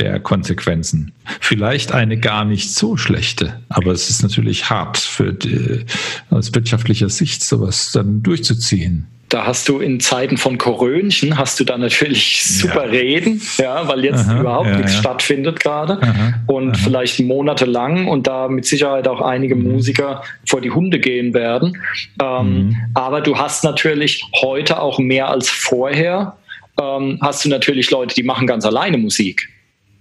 der 0.00 0.20
Konsequenzen. 0.20 1.12
Vielleicht 1.40 1.92
eine 1.92 2.18
gar 2.18 2.44
nicht 2.44 2.72
so 2.72 2.96
schlechte, 2.96 3.60
aber 3.68 3.92
es 3.92 4.10
ist 4.10 4.22
natürlich 4.22 4.70
hart 4.70 4.98
für 4.98 5.32
die, 5.32 5.84
aus 6.30 6.54
wirtschaftlicher 6.54 7.08
Sicht 7.08 7.42
sowas 7.42 7.92
dann 7.92 8.22
durchzuziehen. 8.22 9.06
Da 9.28 9.46
hast 9.46 9.68
du 9.68 9.78
in 9.78 10.00
Zeiten 10.00 10.38
von 10.38 10.58
Korönchen 10.58 11.38
hast 11.38 11.60
du 11.60 11.64
da 11.64 11.78
natürlich 11.78 12.42
super 12.44 12.86
ja. 12.86 12.90
Reden, 12.90 13.40
ja, 13.58 13.86
weil 13.86 14.04
jetzt 14.04 14.28
aha, 14.28 14.40
überhaupt 14.40 14.66
ja, 14.66 14.76
nichts 14.78 14.94
ja. 14.94 14.98
stattfindet 14.98 15.60
gerade 15.60 16.00
und 16.48 16.74
aha. 16.74 16.80
vielleicht 16.82 17.20
monatelang 17.20 18.08
und 18.08 18.26
da 18.26 18.48
mit 18.48 18.66
Sicherheit 18.66 19.06
auch 19.06 19.20
einige 19.20 19.54
mhm. 19.54 19.70
Musiker 19.70 20.24
vor 20.48 20.60
die 20.60 20.72
Hunde 20.72 20.98
gehen 20.98 21.32
werden. 21.32 21.80
Ähm, 22.20 22.54
mhm. 22.54 22.76
Aber 22.94 23.20
du 23.20 23.38
hast 23.38 23.62
natürlich 23.62 24.24
heute 24.42 24.80
auch 24.80 24.98
mehr 24.98 25.28
als 25.28 25.48
vorher 25.48 26.36
ähm, 26.80 27.18
hast 27.20 27.44
du 27.44 27.48
natürlich 27.48 27.90
Leute, 27.90 28.14
die 28.14 28.22
machen 28.22 28.46
ganz 28.46 28.64
alleine 28.64 28.98
Musik. 28.98 29.48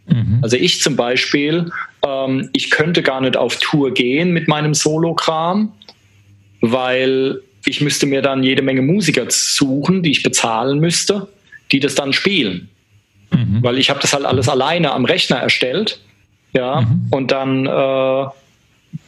Mhm. 0.10 0.40
Also 0.42 0.58
ich 0.58 0.82
zum 0.82 0.96
Beispiel, 0.96 1.72
ähm, 2.06 2.50
ich 2.54 2.70
könnte 2.70 3.02
gar 3.02 3.22
nicht 3.22 3.38
auf 3.38 3.58
Tour 3.58 3.94
gehen 3.94 4.32
mit 4.32 4.48
meinem 4.48 4.74
Solo-Kram, 4.74 5.72
weil 6.62 7.42
ich 7.66 7.82
müsste 7.82 8.06
mir 8.06 8.22
dann 8.22 8.44
jede 8.44 8.62
Menge 8.62 8.82
Musiker 8.82 9.26
suchen, 9.30 10.04
die 10.04 10.12
ich 10.12 10.24
bezahlen 10.24 10.80
müsste, 10.80 11.28
die 11.72 11.80
das 11.80 11.96
dann 11.96 12.14
spielen. 12.14 12.70
Mhm. 13.32 13.60
Weil 13.62 13.78
ich 13.78 13.90
habe 13.90 14.00
das 14.00 14.14
halt 14.14 14.26
alles 14.26 14.50
alleine 14.50 14.92
am 14.92 15.06
Rechner 15.06 15.38
erstellt. 15.38 16.00
Ja, 16.54 16.82
mhm. 16.82 17.08
und 17.12 17.32
dann, 17.32 17.68
äh, 17.68 18.26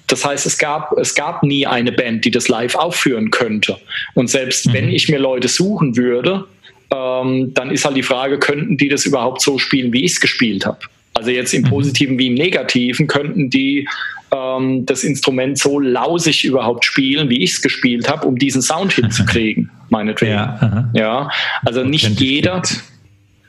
das 0.08 0.26
heißt, 0.26 0.46
es 0.46 0.60
gab, 0.60 0.96
es 1.00 1.16
gab 1.16 1.42
nie 1.42 1.66
eine 1.66 1.92
Band, 1.92 2.24
die 2.24 2.30
das 2.30 2.50
live 2.50 2.76
aufführen 2.76 3.32
könnte. 3.32 3.78
Und 4.14 4.30
selbst 4.30 4.68
mhm. 4.68 4.74
wenn 4.74 4.90
ich 4.90 5.10
mir 5.10 5.18
Leute 5.18 5.48
suchen 5.48 5.98
würde, 5.98 6.46
ähm, 6.94 7.54
dann 7.54 7.72
ist 7.72 7.86
halt 7.86 7.96
die 7.96 8.04
Frage, 8.04 8.40
könnten 8.40 8.78
die 8.78 8.90
das 8.90 9.06
überhaupt 9.06 9.42
so 9.42 9.58
spielen, 9.58 9.94
wie 9.94 10.04
ich 10.04 10.14
es 10.14 10.22
gespielt 10.22 10.66
habe? 10.66 10.80
Also 11.14 11.32
jetzt 11.32 11.54
im 11.54 11.64
mhm. 11.64 11.70
Positiven 11.70 12.18
wie 12.18 12.28
im 12.28 12.34
Negativen 12.36 13.08
könnten 13.08 13.50
die 13.50 13.88
ähm, 14.32 14.86
das 14.86 15.04
Instrument 15.04 15.58
so 15.58 15.80
lausig 15.80 16.46
überhaupt 16.46 16.86
spielen, 16.86 17.30
wie 17.30 17.44
ich 17.44 17.52
es 17.52 17.62
gespielt 17.62 18.10
habe, 18.10 18.28
um 18.28 18.38
diesen 18.38 18.62
Sound 18.62 18.94
hinzukriegen, 18.94 19.70
meinetwegen. 19.90 20.34
Ja, 20.34 20.90
ja 20.94 21.30
also 21.66 21.84
nicht 21.84 22.20
jeder, 22.20 22.62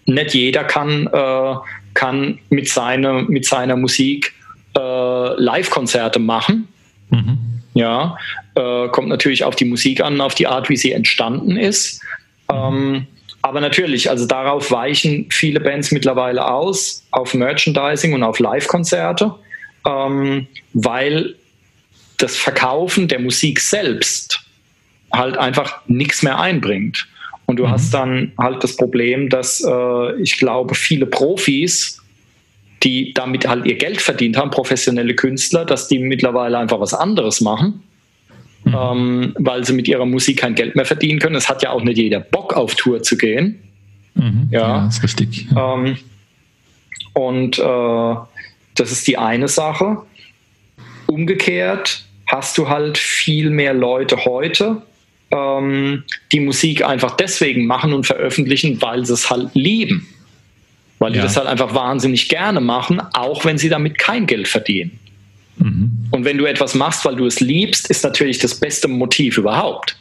nicht 0.07 0.35
jeder 0.35 0.65
kann, 0.65 1.07
äh, 1.07 1.55
kann 1.95 2.39
mit, 2.51 2.69
seine, 2.69 3.25
mit 3.29 3.47
seiner 3.47 3.77
Musik 3.77 4.35
äh, 4.77 4.81
Live-Konzerte 4.81 6.19
machen. 6.19 6.69
Mhm. 7.11 7.39
Ja, 7.75 8.17
äh, 8.55 8.89
kommt 8.89 9.09
natürlich 9.09 9.45
auf 9.45 9.57
die 9.57 9.65
Musik 9.65 10.03
an, 10.03 10.21
auf 10.21 10.35
die 10.35 10.47
Art, 10.47 10.69
wie 10.69 10.77
sie 10.77 10.93
entstanden 10.93 11.57
ist. 11.57 12.03
Ähm, 12.53 13.07
aber 13.43 13.61
natürlich, 13.61 14.09
also 14.09 14.25
darauf 14.27 14.71
weichen 14.71 15.27
viele 15.31 15.59
Bands 15.59 15.91
mittlerweile 15.91 16.47
aus, 16.49 17.05
auf 17.11 17.35
Merchandising 17.35 18.15
und 18.15 18.23
auf 18.23 18.39
Live-Konzerte, 18.39 19.35
ähm, 19.85 20.47
weil 20.73 21.35
das 22.19 22.37
Verkaufen 22.37 23.09
der 23.09 23.19
Musik 23.19 23.59
selbst 23.61 24.41
halt 25.13 25.37
einfach 25.37 25.81
nichts 25.89 26.23
mehr 26.23 26.39
einbringt. 26.39 27.09
Und 27.47 27.57
du 27.57 27.67
mhm. 27.67 27.71
hast 27.73 27.93
dann 27.93 28.33
halt 28.39 28.63
das 28.63 28.77
Problem, 28.77 29.29
dass 29.29 29.63
äh, 29.63 30.23
ich 30.23 30.39
glaube, 30.39 30.77
viele 30.77 31.07
Profis, 31.07 32.01
die 32.85 33.13
damit 33.13 33.47
halt 33.47 33.67
ihr 33.67 33.77
Geld 33.77 34.01
verdient 34.01 34.37
haben, 34.37 34.53
professionelle 34.53 35.17
Künstler, 35.17 35.65
dass 35.65 35.89
die 35.89 35.99
mittlerweile 35.99 36.59
einfach 36.59 36.79
was 36.79 36.95
anderes 36.95 37.41
machen 37.41 37.83
mhm. 38.65 38.75
ähm, 38.75 39.35
weil 39.39 39.65
sie 39.65 39.73
mit 39.73 39.89
ihrer 39.89 40.07
Musik 40.07 40.39
kein 40.39 40.55
Geld 40.55 40.77
mehr 40.77 40.85
verdienen 40.85 41.19
können. 41.19 41.37
Es 41.37 41.49
hat 41.49 41.63
ja 41.63 41.71
auch 41.71 41.83
nicht 41.83 41.99
jeder 41.99 42.21
Bock 42.21 42.55
auf 42.55 42.75
Tour 42.75 43.03
zu 43.03 43.17
gehen. 43.17 43.61
Mhm. 44.15 44.49
Ja, 44.51 44.61
ja, 44.61 44.89
ist 44.89 45.03
richtig. 45.03 45.47
Ähm, 45.57 45.97
und 47.15 47.59
äh, 47.59 48.15
das 48.75 48.93
ist 48.93 49.07
die 49.07 49.19
eine 49.19 49.49
Sache. 49.49 49.99
Umgekehrt 51.07 52.05
hast 52.27 52.57
du 52.57 52.69
halt 52.69 52.97
viel 52.97 53.51
mehr 53.51 53.75
Leute 53.75 54.25
heute, 54.25 54.83
ähm, 55.31 56.05
die 56.33 56.41
Musik 56.41 56.85
einfach 56.85 57.17
deswegen 57.17 57.67
machen 57.67 57.93
und 57.93 58.07
veröffentlichen, 58.07 58.81
weil 58.81 59.05
sie 59.05 59.13
es 59.13 59.31
halt 59.31 59.51
lieben. 59.55 60.09
Weil 60.99 61.11
ja. 61.11 61.17
die 61.17 61.23
das 61.23 61.37
halt 61.37 61.49
einfach 61.49 61.75
wahnsinnig 61.75 62.29
gerne 62.29 62.61
machen, 62.61 63.01
auch 63.13 63.45
wenn 63.45 63.59
sie 63.59 63.69
damit 63.69 63.99
kein 63.99 64.27
Geld 64.27 64.49
verdienen. 64.49 64.99
Mhm. 65.57 66.09
Und 66.11 66.25
wenn 66.25 66.39
du 66.39 66.45
etwas 66.47 66.75
machst, 66.75 67.05
weil 67.05 67.17
du 67.17 67.27
es 67.27 67.41
liebst, 67.41 67.91
ist 67.91 68.05
natürlich 68.05 68.39
das 68.39 68.55
beste 68.55 68.89
Motiv 68.89 69.39
überhaupt. 69.39 69.97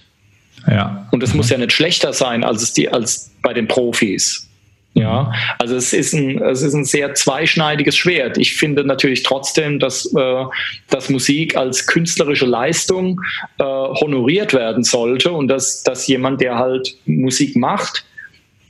Ja. 0.68 1.08
Und 1.12 1.24
es 1.24 1.32
mhm. 1.32 1.38
muss 1.38 1.50
ja 1.50 1.58
nicht 1.58 1.74
schlechter 1.74 2.14
sein 2.14 2.44
als, 2.44 2.62
es 2.62 2.74
die, 2.74 2.90
als 2.90 3.32
bei 3.42 3.54
den 3.54 3.68
Profis. 3.68 4.48
Ja, 4.94 5.32
also 5.58 5.78
es 5.78 5.94
ist 5.94 6.14
ein, 6.14 6.42
es 6.42 6.62
ist 6.62 6.74
ein 6.74 6.84
sehr 6.84 7.14
zweischneidiges 7.14 7.96
Schwert. 7.96 8.38
Ich 8.38 8.56
finde 8.56 8.84
natürlich 8.84 9.24
trotzdem, 9.24 9.80
dass, 9.80 10.06
äh, 10.14 10.46
dass 10.90 11.10
Musik 11.10 11.56
als 11.56 11.88
künstlerische 11.88 12.46
Leistung 12.46 13.22
äh, 13.58 13.64
honoriert 13.64 14.54
werden 14.54 14.84
sollte 14.84 15.32
und 15.32 15.48
dass, 15.48 15.84
dass 15.84 16.08
jemand, 16.08 16.42
der 16.42 16.58
halt 16.58 16.94
Musik 17.06 17.56
macht, 17.56 18.04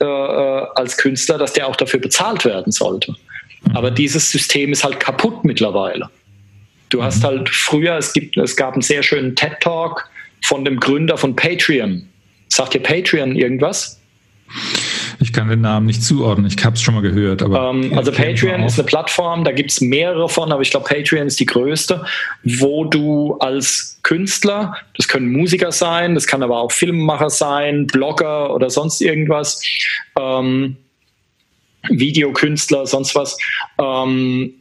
äh, 0.00 0.04
äh 0.04 0.66
als 0.76 0.96
Künstler, 0.96 1.38
dass 1.38 1.54
der 1.54 1.66
auch 1.66 1.76
dafür 1.76 1.98
bezahlt 1.98 2.44
werden 2.44 2.70
sollte. 2.70 3.16
Mhm. 3.64 3.76
Aber 3.76 3.90
dieses 3.90 4.30
System 4.30 4.70
ist 4.70 4.84
halt 4.84 5.00
kaputt 5.00 5.44
mittlerweile. 5.44 6.08
Du 6.92 7.02
hast 7.02 7.22
mhm. 7.22 7.26
halt 7.26 7.48
früher, 7.48 7.96
es, 7.96 8.12
gibt, 8.12 8.36
es 8.36 8.54
gab 8.54 8.74
einen 8.74 8.82
sehr 8.82 9.02
schönen 9.02 9.34
TED-Talk 9.34 10.08
von 10.42 10.64
dem 10.64 10.78
Gründer 10.78 11.16
von 11.16 11.34
Patreon. 11.34 12.06
Sagt 12.48 12.74
dir 12.74 12.80
Patreon 12.80 13.34
irgendwas? 13.34 13.98
Ich 15.18 15.32
kann 15.32 15.48
den 15.48 15.62
Namen 15.62 15.86
nicht 15.86 16.02
zuordnen, 16.02 16.46
ich 16.46 16.62
habe 16.62 16.74
es 16.74 16.82
schon 16.82 16.94
mal 16.94 17.00
gehört. 17.00 17.42
Aber 17.42 17.70
ähm, 17.70 17.96
also 17.96 18.12
Patreon 18.12 18.62
ist 18.64 18.78
eine 18.78 18.86
Plattform, 18.86 19.44
da 19.44 19.52
gibt 19.52 19.70
es 19.70 19.80
mehrere 19.80 20.28
von, 20.28 20.52
aber 20.52 20.60
ich 20.60 20.70
glaube, 20.70 20.86
Patreon 20.86 21.26
ist 21.26 21.40
die 21.40 21.46
größte, 21.46 22.04
wo 22.42 22.84
du 22.84 23.38
als 23.38 23.98
Künstler, 24.02 24.76
das 24.96 25.08
können 25.08 25.32
Musiker 25.32 25.72
sein, 25.72 26.14
das 26.14 26.26
kann 26.26 26.42
aber 26.42 26.58
auch 26.58 26.72
Filmemacher 26.72 27.30
sein, 27.30 27.86
Blogger 27.86 28.52
oder 28.52 28.68
sonst 28.68 29.00
irgendwas, 29.00 29.62
ähm, 30.18 30.76
Videokünstler, 31.88 32.86
sonst 32.86 33.14
was, 33.14 33.38
ähm, 33.78 34.52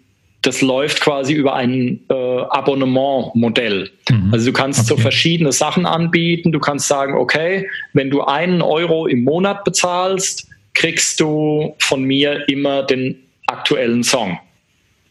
das 0.41 0.61
läuft 0.61 1.01
quasi 1.01 1.33
über 1.33 1.53
ein 1.53 1.99
äh, 2.09 2.13
Abonnementmodell. 2.13 3.91
Mhm. 4.09 4.29
Also 4.33 4.47
du 4.47 4.53
kannst 4.53 4.79
okay. 4.79 4.87
so 4.89 4.97
verschiedene 4.97 5.51
Sachen 5.51 5.85
anbieten. 5.85 6.51
Du 6.51 6.59
kannst 6.59 6.87
sagen, 6.87 7.15
okay, 7.15 7.69
wenn 7.93 8.09
du 8.09 8.23
einen 8.23 8.61
Euro 8.61 9.05
im 9.07 9.23
Monat 9.23 9.63
bezahlst, 9.63 10.47
kriegst 10.73 11.19
du 11.19 11.75
von 11.79 12.03
mir 12.03 12.47
immer 12.49 12.83
den 12.83 13.17
aktuellen 13.45 14.03
Song. 14.03 14.39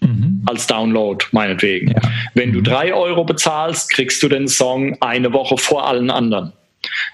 Mhm. 0.01 0.43
Als 0.47 0.67
Download, 0.67 1.25
meinetwegen. 1.31 1.91
Ja. 1.91 2.01
Wenn 2.35 2.53
du 2.53 2.61
mhm. 2.61 2.65
drei 2.65 2.95
Euro 2.95 3.25
bezahlst, 3.25 3.93
kriegst 3.93 4.23
du 4.23 4.29
den 4.29 4.49
Song 4.49 4.97
eine 5.01 5.33
Woche 5.33 5.59
vor 5.59 5.87
allen 5.87 6.11
anderen. 6.11 6.53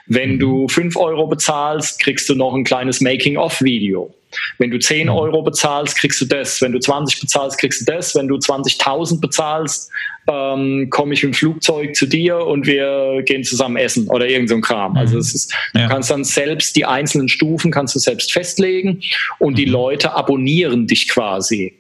Wenn 0.07 0.35
mhm. 0.35 0.39
du 0.39 0.69
fünf 0.69 0.97
Euro 0.97 1.27
bezahlst, 1.27 2.01
kriegst 2.01 2.29
du 2.29 2.35
noch 2.35 2.55
ein 2.55 2.65
kleines 2.65 3.01
Making-of-Video. 3.01 4.15
Wenn 4.59 4.71
du 4.71 4.79
10 4.79 5.07
mhm. 5.07 5.13
Euro 5.13 5.43
bezahlst, 5.43 5.99
kriegst 5.99 6.21
du 6.21 6.25
das. 6.25 6.61
Wenn 6.61 6.73
du 6.73 6.79
20 6.79 7.21
bezahlst, 7.21 7.59
kriegst 7.59 7.81
du 7.81 7.85
das. 7.93 8.15
Wenn 8.15 8.29
du 8.29 8.37
20.000 8.37 9.21
bezahlst, 9.21 9.91
ähm, 10.29 10.89
komme 10.91 11.15
ich 11.15 11.23
mit 11.23 11.33
dem 11.33 11.35
Flugzeug 11.35 11.95
zu 11.95 12.07
dir 12.07 12.39
und 12.39 12.67
wir 12.67 13.23
gehen 13.25 13.45
zusammen 13.45 13.77
essen 13.77 14.09
oder 14.09 14.29
irgend 14.29 14.49
so 14.49 14.57
ein 14.57 14.61
Kram. 14.61 14.93
Mhm. 14.93 14.99
Also 14.99 15.19
es 15.19 15.35
ist, 15.35 15.55
ja. 15.75 15.85
du 15.85 15.89
kannst 15.89 16.11
dann 16.11 16.25
selbst 16.25 16.77
die 16.77 16.85
einzelnen 16.85 17.29
Stufen 17.29 17.71
kannst 17.71 17.95
du 17.95 17.99
selbst 17.99 18.33
festlegen 18.33 19.01
und 19.39 19.53
mhm. 19.53 19.57
die 19.57 19.65
Leute 19.67 20.15
abonnieren 20.15 20.87
dich 20.87 21.09
quasi. 21.09 21.75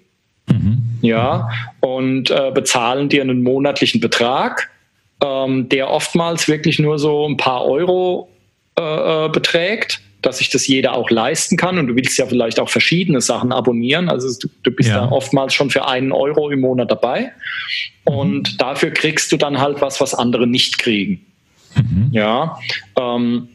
Mhm. 0.48 0.82
Ja, 1.02 1.50
und 1.80 2.30
äh, 2.30 2.52
bezahlen 2.54 3.08
dir 3.08 3.22
einen 3.22 3.42
monatlichen 3.42 4.00
Betrag, 4.00 4.70
ähm, 5.22 5.68
der 5.68 5.90
oftmals 5.90 6.46
wirklich 6.46 6.78
nur 6.78 6.98
so 6.98 7.26
ein 7.28 7.36
paar 7.36 7.64
Euro 7.64 8.28
äh, 8.78 9.26
äh 9.26 9.28
beträgt 9.28 10.00
dass 10.26 10.38
sich 10.38 10.50
das 10.50 10.66
jeder 10.66 10.94
auch 10.94 11.10
leisten 11.10 11.56
kann. 11.56 11.78
Und 11.78 11.86
du 11.86 11.96
willst 11.96 12.18
ja 12.18 12.26
vielleicht 12.26 12.58
auch 12.58 12.68
verschiedene 12.68 13.20
Sachen 13.20 13.52
abonnieren. 13.52 14.08
Also 14.08 14.28
du, 14.40 14.48
du 14.62 14.70
bist 14.70 14.88
ja. 14.88 15.06
da 15.06 15.08
oftmals 15.12 15.54
schon 15.54 15.70
für 15.70 15.86
einen 15.86 16.12
Euro 16.12 16.50
im 16.50 16.60
Monat 16.60 16.90
dabei. 16.90 17.32
Und 18.04 18.52
mhm. 18.52 18.58
dafür 18.58 18.90
kriegst 18.90 19.30
du 19.32 19.36
dann 19.36 19.58
halt 19.58 19.80
was, 19.80 20.00
was 20.00 20.14
andere 20.14 20.46
nicht 20.46 20.78
kriegen. 20.78 21.24
Mhm. 21.76 22.08
Ja. 22.10 22.58
Ähm, 22.98 23.48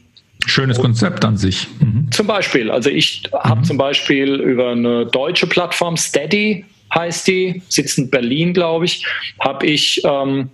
Schönes 0.46 0.80
Konzept 0.80 1.24
an 1.24 1.36
sich. 1.36 1.68
Mhm. 1.78 2.10
Zum 2.10 2.26
Beispiel, 2.26 2.70
also 2.70 2.90
ich 2.90 3.22
habe 3.32 3.60
mhm. 3.60 3.64
zum 3.64 3.78
Beispiel 3.78 4.34
über 4.34 4.70
eine 4.70 5.06
deutsche 5.06 5.46
Plattform, 5.46 5.96
Steady 5.96 6.64
heißt 6.94 7.28
die, 7.28 7.62
sitzt 7.68 7.98
in 7.98 8.10
Berlin, 8.10 8.52
glaube 8.52 8.86
ich, 8.86 9.06
habe 9.40 9.66
ich 9.66 10.02
ähm, 10.04 10.50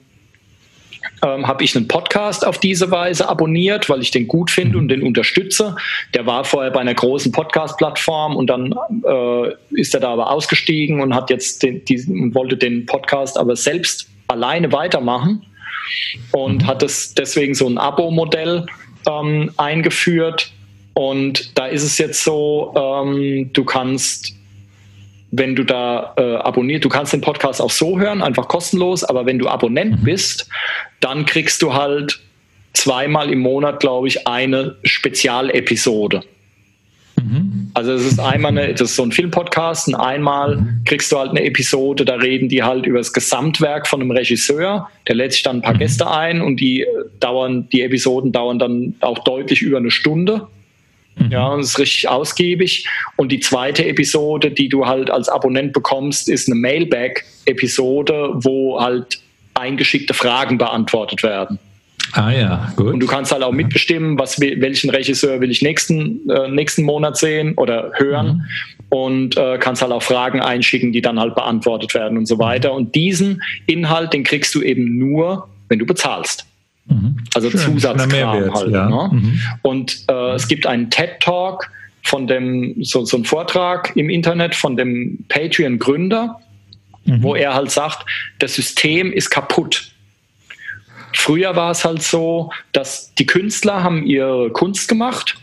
ähm, 1.22 1.46
habe 1.46 1.64
ich 1.64 1.76
einen 1.76 1.88
Podcast 1.88 2.46
auf 2.46 2.58
diese 2.58 2.90
Weise 2.90 3.28
abonniert, 3.28 3.88
weil 3.88 4.00
ich 4.00 4.10
den 4.10 4.28
gut 4.28 4.50
finde 4.50 4.78
und 4.78 4.88
den 4.88 5.02
unterstütze. 5.02 5.76
Der 6.14 6.26
war 6.26 6.44
vorher 6.44 6.70
bei 6.70 6.80
einer 6.80 6.94
großen 6.94 7.32
Podcast-Plattform 7.32 8.36
und 8.36 8.48
dann 8.48 8.74
äh, 9.04 9.52
ist 9.70 9.94
er 9.94 10.00
da 10.00 10.12
aber 10.12 10.30
ausgestiegen 10.30 11.00
und 11.00 11.14
hat 11.14 11.30
jetzt 11.30 11.62
den, 11.62 11.84
diesen, 11.84 12.34
wollte 12.34 12.56
den 12.56 12.86
Podcast 12.86 13.38
aber 13.38 13.56
selbst 13.56 14.08
alleine 14.28 14.72
weitermachen 14.72 15.44
und 16.32 16.62
mhm. 16.62 16.66
hat 16.66 16.82
es 16.82 17.14
deswegen 17.14 17.54
so 17.54 17.66
ein 17.66 17.78
Abo-Modell 17.78 18.66
ähm, 19.06 19.50
eingeführt. 19.56 20.52
Und 20.94 21.56
da 21.56 21.66
ist 21.66 21.84
es 21.84 21.98
jetzt 21.98 22.24
so, 22.24 22.74
ähm, 22.76 23.50
du 23.52 23.64
kannst 23.64 24.34
wenn 25.30 25.54
du 25.54 25.64
da 25.64 26.14
äh, 26.16 26.36
abonniert, 26.36 26.84
du 26.84 26.88
kannst 26.88 27.12
den 27.12 27.20
Podcast 27.20 27.60
auch 27.60 27.70
so 27.70 27.98
hören, 27.98 28.22
einfach 28.22 28.48
kostenlos, 28.48 29.04
aber 29.04 29.26
wenn 29.26 29.38
du 29.38 29.48
Abonnent 29.48 30.00
mhm. 30.00 30.04
bist, 30.04 30.48
dann 31.00 31.26
kriegst 31.26 31.62
du 31.62 31.74
halt 31.74 32.20
zweimal 32.72 33.30
im 33.30 33.40
Monat, 33.40 33.80
glaube 33.80 34.08
ich, 34.08 34.26
eine 34.26 34.76
Spezialepisode. 34.84 36.22
Mhm. 37.16 37.70
Also 37.74 37.92
es 37.92 38.04
ist 38.04 38.20
einmal 38.20 38.56
eine, 38.56 38.72
das 38.72 38.90
ist 38.90 38.96
so 38.96 39.02
ein 39.02 39.12
Filmpodcast 39.12 39.88
und 39.88 39.94
einmal 39.96 40.56
mhm. 40.56 40.82
kriegst 40.84 41.12
du 41.12 41.18
halt 41.18 41.30
eine 41.30 41.44
Episode, 41.44 42.04
da 42.04 42.14
reden 42.14 42.48
die 42.48 42.62
halt 42.62 42.86
über 42.86 42.98
das 42.98 43.12
Gesamtwerk 43.12 43.86
von 43.86 44.00
einem 44.00 44.10
Regisseur, 44.10 44.88
der 45.06 45.14
lädt 45.14 45.32
sich 45.32 45.42
dann 45.42 45.56
ein 45.56 45.62
paar 45.62 45.74
mhm. 45.74 45.78
Gäste 45.78 46.10
ein 46.10 46.40
und 46.40 46.58
die 46.60 46.82
äh, 46.82 46.86
dauern, 47.20 47.68
die 47.70 47.82
Episoden 47.82 48.32
dauern 48.32 48.58
dann 48.58 48.94
auch 49.00 49.18
deutlich 49.20 49.62
über 49.62 49.78
eine 49.78 49.90
Stunde. 49.90 50.46
Mhm. 51.18 51.30
Ja, 51.30 51.48
und 51.48 51.60
es 51.60 51.70
ist 51.70 51.78
richtig 51.78 52.08
ausgiebig. 52.08 52.86
Und 53.16 53.32
die 53.32 53.40
zweite 53.40 53.86
Episode, 53.86 54.50
die 54.50 54.68
du 54.68 54.86
halt 54.86 55.10
als 55.10 55.28
Abonnent 55.28 55.72
bekommst, 55.72 56.28
ist 56.28 56.48
eine 56.48 56.56
Mailback-Episode, 56.56 58.30
wo 58.34 58.80
halt 58.80 59.20
eingeschickte 59.54 60.14
Fragen 60.14 60.58
beantwortet 60.58 61.22
werden. 61.22 61.58
Ah 62.12 62.30
ja, 62.30 62.72
gut. 62.76 62.94
Und 62.94 63.00
du 63.00 63.06
kannst 63.06 63.32
halt 63.32 63.42
auch 63.42 63.52
mitbestimmen, 63.52 64.18
was, 64.18 64.40
welchen 64.40 64.90
Regisseur 64.90 65.40
will 65.40 65.50
ich 65.50 65.60
nächsten, 65.62 66.28
äh, 66.30 66.48
nächsten 66.48 66.84
Monat 66.84 67.18
sehen 67.18 67.54
oder 67.56 67.92
hören. 67.96 68.26
Mhm. 68.26 68.42
Und 68.90 69.36
äh, 69.36 69.58
kannst 69.58 69.82
halt 69.82 69.92
auch 69.92 70.02
Fragen 70.02 70.40
einschicken, 70.40 70.92
die 70.92 71.02
dann 71.02 71.20
halt 71.20 71.34
beantwortet 71.34 71.92
werden 71.92 72.16
und 72.16 72.24
so 72.24 72.38
weiter. 72.38 72.72
Und 72.72 72.94
diesen 72.94 73.42
Inhalt, 73.66 74.14
den 74.14 74.24
kriegst 74.24 74.54
du 74.54 74.62
eben 74.62 74.96
nur, 74.96 75.48
wenn 75.68 75.78
du 75.78 75.84
bezahlst. 75.84 76.47
Mhm. 76.88 77.18
Also 77.34 77.50
Schön, 77.50 77.60
Zusatzkram 77.60 78.54
halt. 78.54 78.72
Ja. 78.72 78.88
Ne? 78.88 79.08
Mhm. 79.12 79.40
Und 79.62 80.04
äh, 80.08 80.34
es 80.34 80.48
gibt 80.48 80.66
einen 80.66 80.90
TED-Talk 80.90 81.70
von 82.02 82.26
dem, 82.26 82.82
so, 82.82 83.04
so 83.04 83.18
ein 83.18 83.24
Vortrag 83.24 83.94
im 83.96 84.08
Internet 84.08 84.54
von 84.54 84.76
dem 84.76 85.24
Patreon-Gründer, 85.28 86.40
mhm. 87.04 87.22
wo 87.22 87.34
er 87.34 87.54
halt 87.54 87.70
sagt, 87.70 88.06
das 88.38 88.54
System 88.54 89.12
ist 89.12 89.30
kaputt. 89.30 89.92
Früher 91.12 91.56
war 91.56 91.70
es 91.70 91.84
halt 91.84 92.02
so, 92.02 92.50
dass 92.72 93.14
die 93.14 93.26
Künstler 93.26 93.82
haben 93.82 94.04
ihre 94.04 94.50
Kunst 94.50 94.88
gemacht 94.88 95.36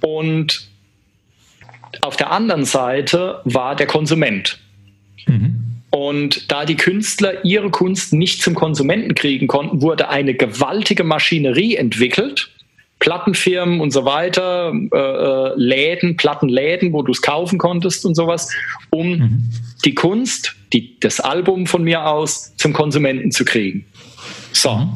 und 0.00 0.68
auf 2.02 2.16
der 2.16 2.30
anderen 2.30 2.64
Seite 2.64 3.40
war 3.44 3.74
der 3.74 3.86
Konsument. 3.86 4.58
Mhm. 5.26 5.67
Und 5.98 6.52
da 6.52 6.64
die 6.64 6.76
Künstler 6.76 7.44
ihre 7.44 7.70
Kunst 7.70 8.12
nicht 8.12 8.40
zum 8.40 8.54
Konsumenten 8.54 9.16
kriegen 9.16 9.48
konnten, 9.48 9.82
wurde 9.82 10.08
eine 10.08 10.32
gewaltige 10.32 11.02
Maschinerie 11.02 11.74
entwickelt, 11.74 12.50
Plattenfirmen 13.00 13.80
und 13.80 13.90
so 13.90 14.04
weiter, 14.04 14.72
äh, 14.92 14.96
äh, 14.96 15.52
Läden, 15.56 16.16
Plattenläden, 16.16 16.92
wo 16.92 17.02
du 17.02 17.10
es 17.10 17.20
kaufen 17.20 17.58
konntest 17.58 18.06
und 18.06 18.14
sowas, 18.14 18.48
um 18.90 19.08
mhm. 19.10 19.50
die 19.84 19.96
Kunst, 19.96 20.54
die, 20.72 21.00
das 21.00 21.18
Album 21.18 21.66
von 21.66 21.82
mir 21.82 22.06
aus 22.06 22.54
zum 22.54 22.72
Konsumenten 22.72 23.32
zu 23.32 23.44
kriegen. 23.44 23.84
So. 24.52 24.76
Mhm. 24.76 24.92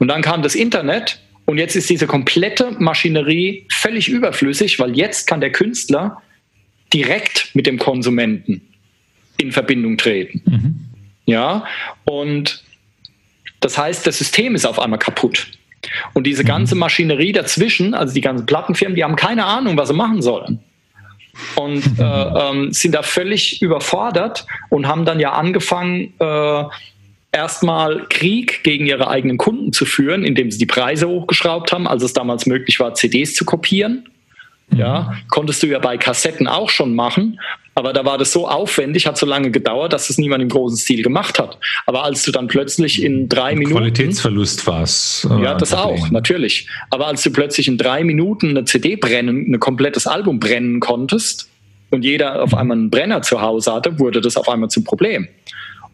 Und 0.00 0.08
dann 0.08 0.20
kam 0.20 0.42
das 0.42 0.54
Internet 0.54 1.18
und 1.46 1.56
jetzt 1.56 1.76
ist 1.76 1.88
diese 1.88 2.06
komplette 2.06 2.72
Maschinerie 2.72 3.66
völlig 3.70 4.06
überflüssig, 4.10 4.78
weil 4.78 4.94
jetzt 4.98 5.26
kann 5.26 5.40
der 5.40 5.50
Künstler 5.50 6.20
direkt 6.92 7.54
mit 7.54 7.66
dem 7.66 7.78
Konsumenten 7.78 8.68
in 9.38 9.52
Verbindung 9.52 9.96
treten. 9.96 10.42
Mhm. 10.44 10.80
Ja, 11.24 11.64
und 12.04 12.62
das 13.60 13.78
heißt, 13.78 14.06
das 14.06 14.18
System 14.18 14.54
ist 14.54 14.66
auf 14.66 14.78
einmal 14.78 14.98
kaputt. 14.98 15.46
Und 16.14 16.26
diese 16.26 16.44
ganze 16.44 16.74
mhm. 16.74 16.80
Maschinerie 16.80 17.32
dazwischen, 17.32 17.94
also 17.94 18.14
die 18.14 18.20
ganzen 18.20 18.46
Plattenfirmen, 18.46 18.96
die 18.96 19.04
haben 19.04 19.16
keine 19.16 19.44
Ahnung, 19.44 19.76
was 19.76 19.88
sie 19.88 19.94
machen 19.94 20.22
sollen. 20.22 20.60
Und 21.56 21.82
äh, 21.98 22.02
ähm, 22.02 22.72
sind 22.72 22.94
da 22.94 23.02
völlig 23.02 23.62
überfordert 23.62 24.46
und 24.68 24.86
haben 24.86 25.04
dann 25.04 25.18
ja 25.18 25.32
angefangen, 25.32 26.12
äh, 26.18 26.64
erstmal 27.32 28.06
Krieg 28.10 28.62
gegen 28.62 28.86
ihre 28.86 29.08
eigenen 29.08 29.38
Kunden 29.38 29.72
zu 29.72 29.86
führen, 29.86 30.24
indem 30.24 30.50
sie 30.50 30.58
die 30.58 30.66
Preise 30.66 31.08
hochgeschraubt 31.08 31.72
haben, 31.72 31.88
als 31.88 32.02
es 32.02 32.12
damals 32.12 32.46
möglich 32.46 32.78
war, 32.78 32.94
CDs 32.94 33.34
zu 33.34 33.46
kopieren. 33.46 34.06
Ja, 34.70 35.14
konntest 35.28 35.62
du 35.62 35.66
ja 35.66 35.78
bei 35.78 35.98
Kassetten 35.98 36.46
auch 36.46 36.70
schon 36.70 36.94
machen, 36.94 37.38
aber 37.74 37.92
da 37.92 38.04
war 38.04 38.18
das 38.18 38.32
so 38.32 38.48
aufwendig, 38.48 39.06
hat 39.06 39.16
so 39.16 39.24
lange 39.24 39.50
gedauert, 39.50 39.92
dass 39.92 40.10
es 40.10 40.18
niemand 40.18 40.42
im 40.42 40.48
großen 40.50 40.76
Stil 40.76 41.02
gemacht 41.02 41.38
hat. 41.38 41.58
Aber 41.86 42.04
als 42.04 42.22
du 42.22 42.32
dann 42.32 42.46
plötzlich 42.46 43.02
in 43.02 43.28
drei 43.28 43.54
Minuten. 43.54 43.76
Qualitätsverlust 43.76 44.66
war 44.66 44.82
es. 44.82 45.26
Äh, 45.30 45.42
ja, 45.42 45.54
das 45.54 45.72
auch, 45.72 46.10
natürlich. 46.10 46.68
Aber 46.90 47.06
als 47.06 47.22
du 47.22 47.30
plötzlich 47.30 47.68
in 47.68 47.78
drei 47.78 48.04
Minuten 48.04 48.50
eine 48.50 48.64
CD 48.64 48.96
brennen, 48.96 49.52
ein 49.52 49.60
komplettes 49.60 50.06
Album 50.06 50.38
brennen 50.38 50.80
konntest 50.80 51.48
und 51.90 52.04
jeder 52.04 52.42
auf 52.42 52.54
einmal 52.54 52.76
einen 52.76 52.90
Brenner 52.90 53.22
zu 53.22 53.40
Hause 53.40 53.72
hatte, 53.72 53.98
wurde 53.98 54.20
das 54.20 54.36
auf 54.36 54.48
einmal 54.48 54.68
zum 54.68 54.84
Problem. 54.84 55.28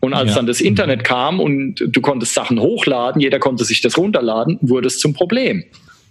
Und 0.01 0.15
als 0.15 0.31
ja. 0.31 0.37
dann 0.37 0.47
das 0.47 0.61
Internet 0.61 1.05
kam 1.05 1.41
und 1.41 1.77
du 1.87 2.01
konntest 2.01 2.35
Sachen 2.35 2.61
hochladen, 2.61 3.21
jeder 3.21 3.39
konnte 3.39 3.65
sich 3.65 3.81
das 3.81 3.97
runterladen, 3.99 4.59
wurde 4.63 4.87
es 4.87 4.99
zum 4.99 5.13
Problem. 5.13 5.65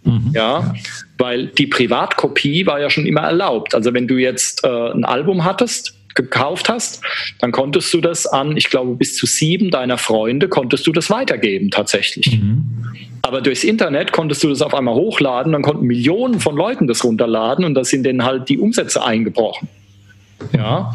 Mhm. 0.07 0.31
Ja, 0.33 0.73
weil 1.17 1.47
die 1.47 1.67
Privatkopie 1.67 2.65
war 2.65 2.79
ja 2.79 2.89
schon 2.89 3.05
immer 3.05 3.21
erlaubt. 3.21 3.75
Also 3.75 3.93
wenn 3.93 4.07
du 4.07 4.17
jetzt 4.17 4.63
äh, 4.63 4.67
ein 4.67 5.05
Album 5.05 5.43
hattest, 5.43 5.97
gekauft 6.17 6.67
hast, 6.67 7.01
dann 7.39 7.51
konntest 7.53 7.93
du 7.93 8.01
das 8.01 8.25
an, 8.25 8.57
ich 8.57 8.69
glaube, 8.69 8.95
bis 8.95 9.15
zu 9.15 9.25
sieben 9.25 9.71
deiner 9.71 9.97
Freunde 9.97 10.49
konntest 10.49 10.85
du 10.87 10.91
das 10.91 11.09
weitergeben 11.09 11.69
tatsächlich. 11.69 12.41
Mhm. 12.41 12.65
Aber 13.21 13.41
durchs 13.41 13.63
Internet 13.63 14.11
konntest 14.11 14.43
du 14.43 14.49
das 14.49 14.61
auf 14.61 14.73
einmal 14.73 14.95
hochladen, 14.95 15.53
dann 15.53 15.61
konnten 15.61 15.85
Millionen 15.85 16.39
von 16.39 16.57
Leuten 16.57 16.87
das 16.87 17.03
runterladen 17.03 17.63
und 17.63 17.75
da 17.75 17.85
sind 17.85 18.03
denen 18.03 18.25
halt 18.25 18.49
die 18.49 18.57
Umsätze 18.57 19.03
eingebrochen. 19.03 19.69
Ja. 20.55 20.93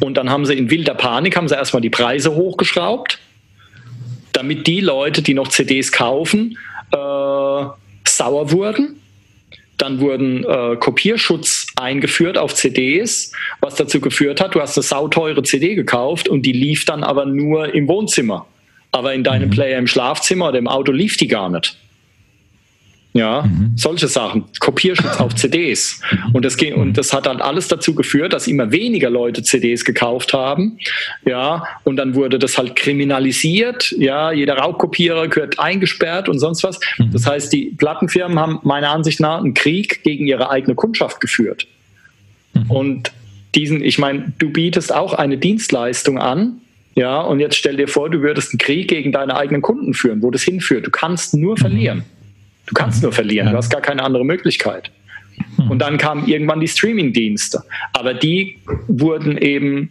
Und 0.00 0.16
dann 0.16 0.30
haben 0.30 0.46
sie 0.46 0.54
in 0.54 0.70
wilder 0.70 0.94
Panik, 0.94 1.36
haben 1.36 1.48
sie 1.48 1.54
erstmal 1.54 1.82
die 1.82 1.90
Preise 1.90 2.34
hochgeschraubt, 2.34 3.18
damit 4.32 4.66
die 4.66 4.80
Leute, 4.80 5.22
die 5.22 5.34
noch 5.34 5.48
CDs 5.48 5.90
kaufen, 5.90 6.56
äh, 6.92 6.96
sauer 8.18 8.52
wurden. 8.52 9.00
Dann 9.78 10.00
wurden 10.00 10.44
äh, 10.44 10.76
Kopierschutz 10.76 11.68
eingeführt 11.76 12.36
auf 12.36 12.52
CDs, 12.54 13.32
was 13.60 13.76
dazu 13.76 14.00
geführt 14.00 14.40
hat, 14.40 14.54
du 14.54 14.60
hast 14.60 14.76
eine 14.76 14.82
sauteure 14.82 15.42
CD 15.44 15.76
gekauft 15.76 16.28
und 16.28 16.42
die 16.42 16.52
lief 16.52 16.84
dann 16.84 17.04
aber 17.04 17.26
nur 17.26 17.72
im 17.74 17.86
Wohnzimmer. 17.86 18.46
Aber 18.90 19.14
in 19.14 19.22
deinem 19.22 19.48
mhm. 19.48 19.52
Player 19.52 19.78
im 19.78 19.86
Schlafzimmer 19.86 20.48
oder 20.48 20.58
im 20.58 20.66
Auto 20.66 20.90
lief 20.90 21.16
die 21.16 21.28
gar 21.28 21.48
nicht. 21.48 21.76
Ja, 23.14 23.42
mhm. 23.42 23.72
solche 23.74 24.06
Sachen. 24.06 24.44
Kopierschutz 24.60 25.18
auf 25.18 25.34
CDs. 25.34 26.00
Und 26.34 26.44
das, 26.44 26.56
ging, 26.56 26.74
und 26.74 26.98
das 26.98 27.12
hat 27.12 27.26
dann 27.26 27.40
alles 27.40 27.66
dazu 27.66 27.94
geführt, 27.94 28.32
dass 28.32 28.46
immer 28.46 28.70
weniger 28.70 29.08
Leute 29.08 29.42
CDs 29.42 29.84
gekauft 29.84 30.34
haben. 30.34 30.78
Ja, 31.24 31.64
und 31.84 31.96
dann 31.96 32.14
wurde 32.14 32.38
das 32.38 32.58
halt 32.58 32.76
kriminalisiert. 32.76 33.92
Ja, 33.98 34.30
jeder 34.30 34.58
Raubkopierer 34.58 35.28
gehört 35.28 35.58
eingesperrt 35.58 36.28
und 36.28 36.38
sonst 36.38 36.62
was. 36.62 36.78
Mhm. 36.98 37.10
Das 37.12 37.26
heißt, 37.26 37.52
die 37.52 37.74
Plattenfirmen 37.76 38.38
haben 38.38 38.60
meiner 38.62 38.90
Ansicht 38.90 39.20
nach 39.20 39.38
einen 39.38 39.54
Krieg 39.54 40.02
gegen 40.02 40.26
ihre 40.26 40.50
eigene 40.50 40.74
Kundschaft 40.74 41.20
geführt. 41.20 41.66
Mhm. 42.52 42.70
Und 42.70 43.12
diesen, 43.54 43.82
ich 43.82 43.98
meine, 43.98 44.32
du 44.38 44.50
bietest 44.50 44.94
auch 44.94 45.14
eine 45.14 45.38
Dienstleistung 45.38 46.18
an. 46.18 46.60
Ja, 46.94 47.20
und 47.20 47.40
jetzt 47.40 47.56
stell 47.56 47.76
dir 47.76 47.88
vor, 47.88 48.10
du 48.10 48.22
würdest 48.22 48.52
einen 48.52 48.58
Krieg 48.58 48.88
gegen 48.88 49.12
deine 49.12 49.36
eigenen 49.36 49.62
Kunden 49.62 49.94
führen, 49.94 50.20
wo 50.20 50.30
das 50.30 50.42
hinführt. 50.42 50.86
Du 50.86 50.90
kannst 50.90 51.34
nur 51.34 51.56
verlieren. 51.56 52.04
Du 52.68 52.74
kannst 52.74 53.02
nur 53.02 53.12
verlieren, 53.12 53.46
ja. 53.46 53.52
du 53.52 53.58
hast 53.58 53.70
gar 53.70 53.80
keine 53.80 54.02
andere 54.02 54.24
Möglichkeit. 54.24 54.90
Hm. 55.56 55.70
Und 55.70 55.78
dann 55.78 55.96
kamen 55.96 56.28
irgendwann 56.28 56.60
die 56.60 56.68
Streaming-Dienste. 56.68 57.62
Aber 57.94 58.12
die 58.12 58.58
wurden 58.86 59.38
eben 59.38 59.90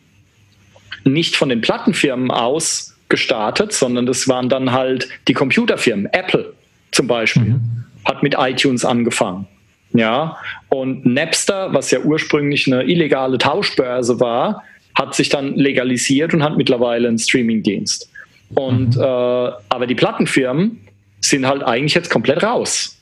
nicht 1.03 1.35
von 1.35 1.49
den 1.49 1.61
Plattenfirmen 1.61 2.29
aus 2.29 2.95
gestartet, 3.09 3.73
sondern 3.73 4.05
das 4.05 4.27
waren 4.27 4.49
dann 4.49 4.73
halt 4.73 5.09
die 5.27 5.33
Computerfirmen. 5.33 6.07
Apple 6.11 6.53
zum 6.91 7.07
Beispiel 7.07 7.43
mhm. 7.43 7.85
hat 8.05 8.21
mit 8.21 8.35
iTunes 8.37 8.85
angefangen. 8.85 9.47
Ja, 9.93 10.37
und 10.69 11.05
Napster, 11.05 11.73
was 11.73 11.91
ja 11.91 11.99
ursprünglich 11.99 12.67
eine 12.67 12.83
illegale 12.83 13.37
Tauschbörse 13.37 14.19
war, 14.19 14.63
hat 14.95 15.15
sich 15.15 15.29
dann 15.29 15.55
legalisiert 15.55 16.33
und 16.33 16.43
hat 16.43 16.57
mittlerweile 16.57 17.07
einen 17.07 17.17
Streaming-Dienst. 17.17 18.09
Und 18.55 18.95
mhm. 18.95 19.01
äh, 19.01 19.05
aber 19.05 19.87
die 19.87 19.95
Plattenfirmen 19.95 20.86
sind 21.29 21.45
halt 21.45 21.63
eigentlich 21.63 21.93
jetzt 21.93 22.09
komplett 22.09 22.43
raus. 22.43 22.97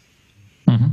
Mhm. 0.66 0.92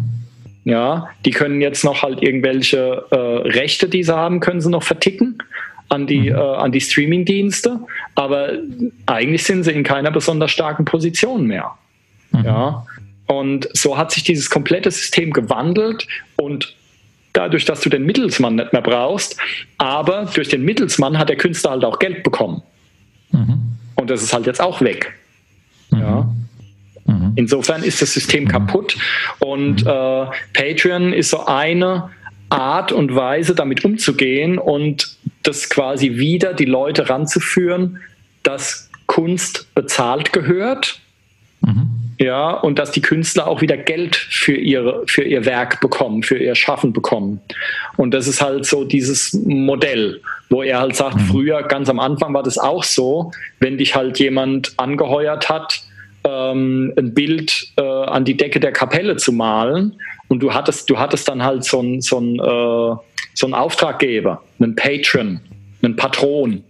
Ja, 0.65 1.09
die 1.25 1.31
können 1.31 1.61
jetzt 1.61 1.85
noch 1.85 2.03
halt 2.03 2.23
irgendwelche 2.23 3.05
äh, 3.11 3.17
Rechte, 3.17 3.89
die 3.89 4.05
sie 4.05 4.15
haben, 4.15 4.41
können 4.41 4.61
sie 4.61 4.71
noch 4.71 4.83
verticken 4.83 5.39
an 5.89 6.07
die, 6.07 6.31
mhm. 6.31 6.37
äh, 6.37 6.41
an 6.41 6.73
die 6.73 6.81
Streaming-Dienste, 6.81 7.81
aber 8.15 8.53
eigentlich 9.07 9.45
sind 9.45 9.65
sie 9.65 9.73
in 9.73 9.83
keiner 9.83 10.11
besonders 10.11 10.51
starken 10.51 10.85
Position 10.85 11.47
mehr. 11.47 11.73
Mhm. 12.31 12.45
Ja, 12.45 12.87
und 13.27 13.69
so 13.73 13.97
hat 13.97 14.13
sich 14.13 14.25
dieses 14.25 14.51
komplette 14.51 14.91
System 14.91 15.33
gewandelt 15.33 16.07
und 16.37 16.75
dadurch, 17.33 17.65
dass 17.65 17.81
du 17.81 17.89
den 17.89 18.05
Mittelsmann 18.05 18.57
nicht 18.57 18.73
mehr 18.73 18.83
brauchst, 18.83 19.39
aber 19.79 20.27
durch 20.35 20.49
den 20.49 20.63
Mittelsmann 20.63 21.19
hat 21.19 21.29
der 21.29 21.37
Künstler 21.37 21.73
halt 21.73 21.85
auch 21.85 21.99
Geld 21.99 22.23
bekommen. 22.25 22.63
Mhm. 23.31 23.77
Und 23.95 24.11
das 24.11 24.23
ist 24.23 24.33
halt 24.33 24.47
jetzt 24.47 24.61
auch 24.61 24.81
weg. 24.81 25.15
Ja. 25.91 26.31
Insofern 27.37 27.83
ist 27.83 28.03
das 28.03 28.13
System 28.13 28.49
kaputt 28.49 28.97
und 29.39 29.85
mhm. 29.85 29.91
äh, 29.91 30.27
Patreon 30.53 31.13
ist 31.13 31.31
so 31.31 31.47
eine 31.47 32.11
Art 32.53 32.93
und 32.93 33.15
Weise, 33.15 33.55
damit 33.55 33.85
umzugehen 33.85 34.59
und 34.59 35.17
das 35.43 35.71
quasi 35.71 36.17
wieder 36.17 36.53
die 36.53 36.67
Leute 36.67 37.09
ranzuführen, 37.09 38.01
dass 38.43 38.91
Kunst 39.07 39.75
bezahlt 39.75 40.33
gehört. 40.33 41.01
Mhm. 41.63 41.89
Ja, 42.19 42.51
und 42.51 42.79
dass 42.79 42.93
die 42.93 43.01
Künstler 43.01 43.49
auch 43.49 43.63
wieder 43.63 43.77
Geld 43.77 44.15
für, 44.15 44.55
ihre, 44.55 45.03
für 45.07 45.23
ihr 45.23 45.45
Werk 45.45 45.81
bekommen, 45.81 46.23
für 46.23 46.39
ihr 46.39 46.55
Schaffen 46.55 46.93
bekommen. 46.93 47.41
Und 47.97 48.13
das 48.13 48.29
ist 48.29 48.41
halt 48.41 48.65
so 48.65 48.85
dieses 48.85 49.33
Modell, 49.33 50.21
wo 50.49 50.63
er 50.63 50.79
halt 50.79 50.95
sagt, 50.95 51.17
mhm. 51.17 51.27
früher, 51.27 51.63
ganz 51.63 51.89
am 51.89 51.99
Anfang 51.99 52.33
war 52.33 52.43
das 52.43 52.59
auch 52.59 52.85
so, 52.85 53.33
wenn 53.59 53.79
dich 53.79 53.97
halt 53.97 54.19
jemand 54.21 54.75
angeheuert 54.77 55.49
hat, 55.49 55.83
ähm, 56.25 56.93
ein 56.97 57.15
Bild 57.15 57.73
äh, 57.77 57.83
an 57.83 58.25
die 58.25 58.37
Decke 58.37 58.61
der 58.61 58.73
Kapelle 58.73 59.17
zu 59.17 59.33
malen 59.33 59.97
und 60.29 60.41
du 60.41 60.55
hattest, 60.55 60.89
du 60.89 60.99
hattest 60.99 61.29
dann 61.29 61.43
halt 61.43 61.65
so 61.65 61.81
einen 61.81 62.01
so 62.01 62.21
äh, 62.21 62.97
so 63.35 63.47
Auftraggeber, 63.49 64.43
einen 64.59 64.77
Patron, 64.77 65.41
einen 65.83 65.97
Patron. 65.97 66.65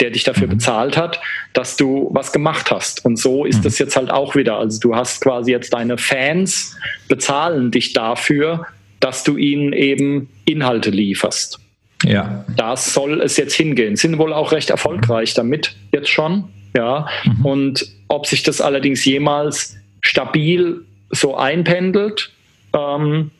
der 0.00 0.10
dich 0.10 0.24
dafür 0.24 0.48
mhm. 0.48 0.52
bezahlt 0.52 0.96
hat, 0.96 1.20
dass 1.52 1.76
du 1.76 2.10
was 2.12 2.32
gemacht 2.32 2.70
hast. 2.72 3.04
Und 3.04 3.16
so 3.16 3.44
ist 3.44 3.58
mhm. 3.58 3.62
das 3.62 3.78
jetzt 3.78 3.94
halt 3.94 4.10
auch 4.10 4.34
wieder. 4.34 4.58
Also 4.58 4.80
du 4.80 4.96
hast 4.96 5.20
quasi 5.20 5.52
jetzt 5.52 5.72
deine 5.72 5.98
Fans 5.98 6.76
bezahlen 7.08 7.70
dich 7.70 7.92
dafür, 7.92 8.66
dass 8.98 9.22
du 9.22 9.36
ihnen 9.36 9.72
eben 9.72 10.28
Inhalte 10.46 10.90
lieferst. 10.90 11.60
Ja. 12.04 12.44
Da 12.56 12.76
soll 12.76 13.20
es 13.20 13.36
jetzt 13.36 13.54
hingehen. 13.54 13.96
Sind 13.96 14.18
wohl 14.18 14.32
auch 14.32 14.52
recht 14.52 14.70
erfolgreich 14.70 15.34
damit 15.34 15.76
jetzt 15.92 16.08
schon. 16.08 16.44
Ja. 16.74 17.06
Mhm. 17.24 17.44
Und 17.44 17.86
ob 18.08 18.26
sich 18.26 18.42
das 18.42 18.60
allerdings 18.60 19.04
jemals 19.04 19.76
stabil 20.00 20.84
so 21.10 21.36
einpendelt, 21.36 22.32
ähm, 22.72 23.30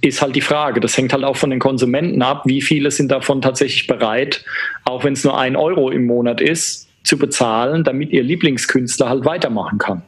ist 0.00 0.22
halt 0.22 0.36
die 0.36 0.40
Frage. 0.40 0.80
Das 0.80 0.96
hängt 0.96 1.12
halt 1.12 1.24
auch 1.24 1.36
von 1.36 1.50
den 1.50 1.58
Konsumenten 1.58 2.22
ab, 2.22 2.42
wie 2.46 2.62
viele 2.62 2.90
sind 2.90 3.10
davon 3.10 3.42
tatsächlich 3.42 3.86
bereit, 3.86 4.44
auch 4.84 5.04
wenn 5.04 5.12
es 5.12 5.24
nur 5.24 5.38
ein 5.38 5.56
Euro 5.56 5.90
im 5.90 6.06
Monat 6.06 6.40
ist, 6.40 6.88
zu 7.02 7.18
bezahlen, 7.18 7.84
damit 7.84 8.10
ihr 8.10 8.22
Lieblingskünstler 8.22 9.08
halt 9.08 9.24
weitermachen 9.24 9.78
kann. 9.78 10.02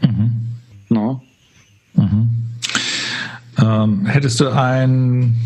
Mhm. 0.00 0.30
No? 0.88 1.22
Mhm. 1.94 2.28
Ähm, 3.62 4.06
hättest 4.06 4.40
du 4.40 4.48
ein, 4.48 5.36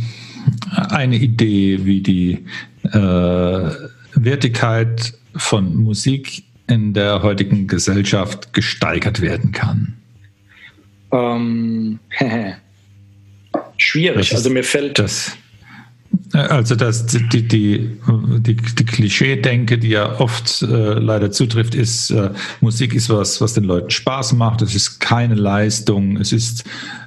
eine 0.89 1.17
Idee, 1.17 1.81
wie 1.85 2.01
die 2.01 2.45
äh, 2.93 3.71
Wertigkeit 4.15 5.15
von 5.37 5.77
Musik 5.77 6.45
in 6.67 6.95
der 6.95 7.23
heutigen 7.23 7.67
Gesellschaft 7.67 8.53
gesteigert 8.53 9.21
werden 9.21 9.53
kann? 9.53 9.95
Ähm, 11.13 11.99
schwierig. 13.77 14.35
also 14.35 14.51
mir 14.51 14.65
fällt 14.65 14.99
das. 14.99 15.37
Also 16.33 16.77
das, 16.77 17.07
die, 17.07 17.29
die, 17.29 17.49
die, 17.49 18.55
die 18.55 18.85
Klischee-Denke, 18.85 19.79
die 19.79 19.91
ja 19.91 20.21
oft 20.21 20.63
äh, 20.63 20.95
leider 20.95 21.33
zutrifft, 21.33 21.75
ist, 21.75 22.11
äh, 22.11 22.31
Musik 22.61 22.95
ist 22.95 23.11
was, 23.11 23.41
was 23.41 23.55
den 23.55 23.65
Leuten 23.65 23.91
Spaß 23.91 24.35
macht. 24.35 24.63
Es 24.63 24.75
ist 24.75 25.01
keine 25.01 25.35
Leistung, 25.35 26.17
es 26.19 26.33
ist 26.33 26.65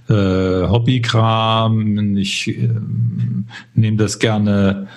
äh, 0.10 0.14
Hobbykram. 0.14 2.18
Ich 2.18 2.50
äh, 2.50 2.70
nehme 3.76 3.98
das 3.98 4.20
gerne 4.20 4.88
äh, 4.88 4.90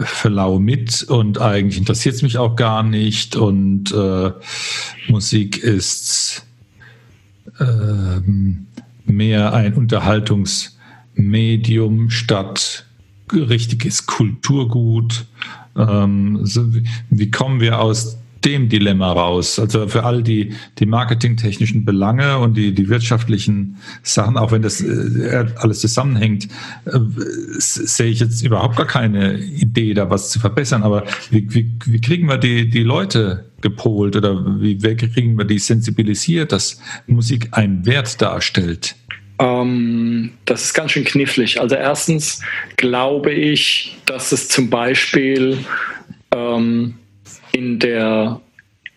für 0.00 0.28
lau 0.28 0.58
mit 0.58 1.02
und 1.02 1.40
eigentlich 1.40 1.78
interessiert 1.78 2.16
es 2.16 2.22
mich 2.22 2.38
auch 2.38 2.56
gar 2.56 2.82
nicht. 2.82 3.36
Und 3.36 3.92
äh, 3.92 4.32
Musik 5.08 5.58
ist 5.58 6.44
ähm, 7.60 8.66
mehr 9.04 9.52
ein 9.52 9.74
Unterhaltungsmedium 9.74 12.10
statt 12.10 12.86
richtiges 13.32 14.06
Kulturgut. 14.06 15.26
Ähm, 15.76 16.40
so 16.44 16.74
wie, 16.74 16.84
wie 17.10 17.30
kommen 17.30 17.60
wir 17.60 17.80
aus 17.80 18.16
dem 18.44 18.68
Dilemma 18.68 19.12
raus. 19.12 19.58
Also 19.58 19.88
für 19.88 20.04
all 20.04 20.22
die, 20.22 20.54
die 20.78 20.86
marketingtechnischen 20.86 21.84
Belange 21.84 22.38
und 22.38 22.56
die, 22.56 22.72
die 22.74 22.88
wirtschaftlichen 22.88 23.76
Sachen, 24.02 24.36
auch 24.36 24.52
wenn 24.52 24.62
das 24.62 24.80
äh, 24.80 25.46
alles 25.56 25.80
zusammenhängt, 25.80 26.48
äh, 26.84 26.98
sehe 27.58 28.08
ich 28.08 28.20
jetzt 28.20 28.42
überhaupt 28.42 28.76
gar 28.76 28.86
keine 28.86 29.38
Idee, 29.38 29.94
da 29.94 30.10
was 30.10 30.30
zu 30.30 30.38
verbessern. 30.38 30.82
Aber 30.82 31.04
wie, 31.30 31.52
wie, 31.54 31.70
wie 31.86 32.00
kriegen 32.00 32.28
wir 32.28 32.38
die, 32.38 32.68
die 32.68 32.82
Leute 32.82 33.50
gepolt 33.60 34.16
oder 34.16 34.60
wie, 34.60 34.82
wie 34.82 34.96
kriegen 34.96 35.38
wir 35.38 35.44
die 35.44 35.58
sensibilisiert, 35.58 36.52
dass 36.52 36.80
Musik 37.06 37.48
einen 37.52 37.86
Wert 37.86 38.20
darstellt? 38.20 38.94
Ähm, 39.38 40.32
das 40.44 40.64
ist 40.64 40.74
ganz 40.74 40.92
schön 40.92 41.04
knifflig. 41.04 41.60
Also 41.60 41.74
erstens 41.74 42.40
glaube 42.76 43.32
ich, 43.32 43.96
dass 44.06 44.32
es 44.32 44.48
zum 44.48 44.70
Beispiel 44.70 45.58
ähm, 46.32 46.94
in 47.54 47.78
der 47.78 48.40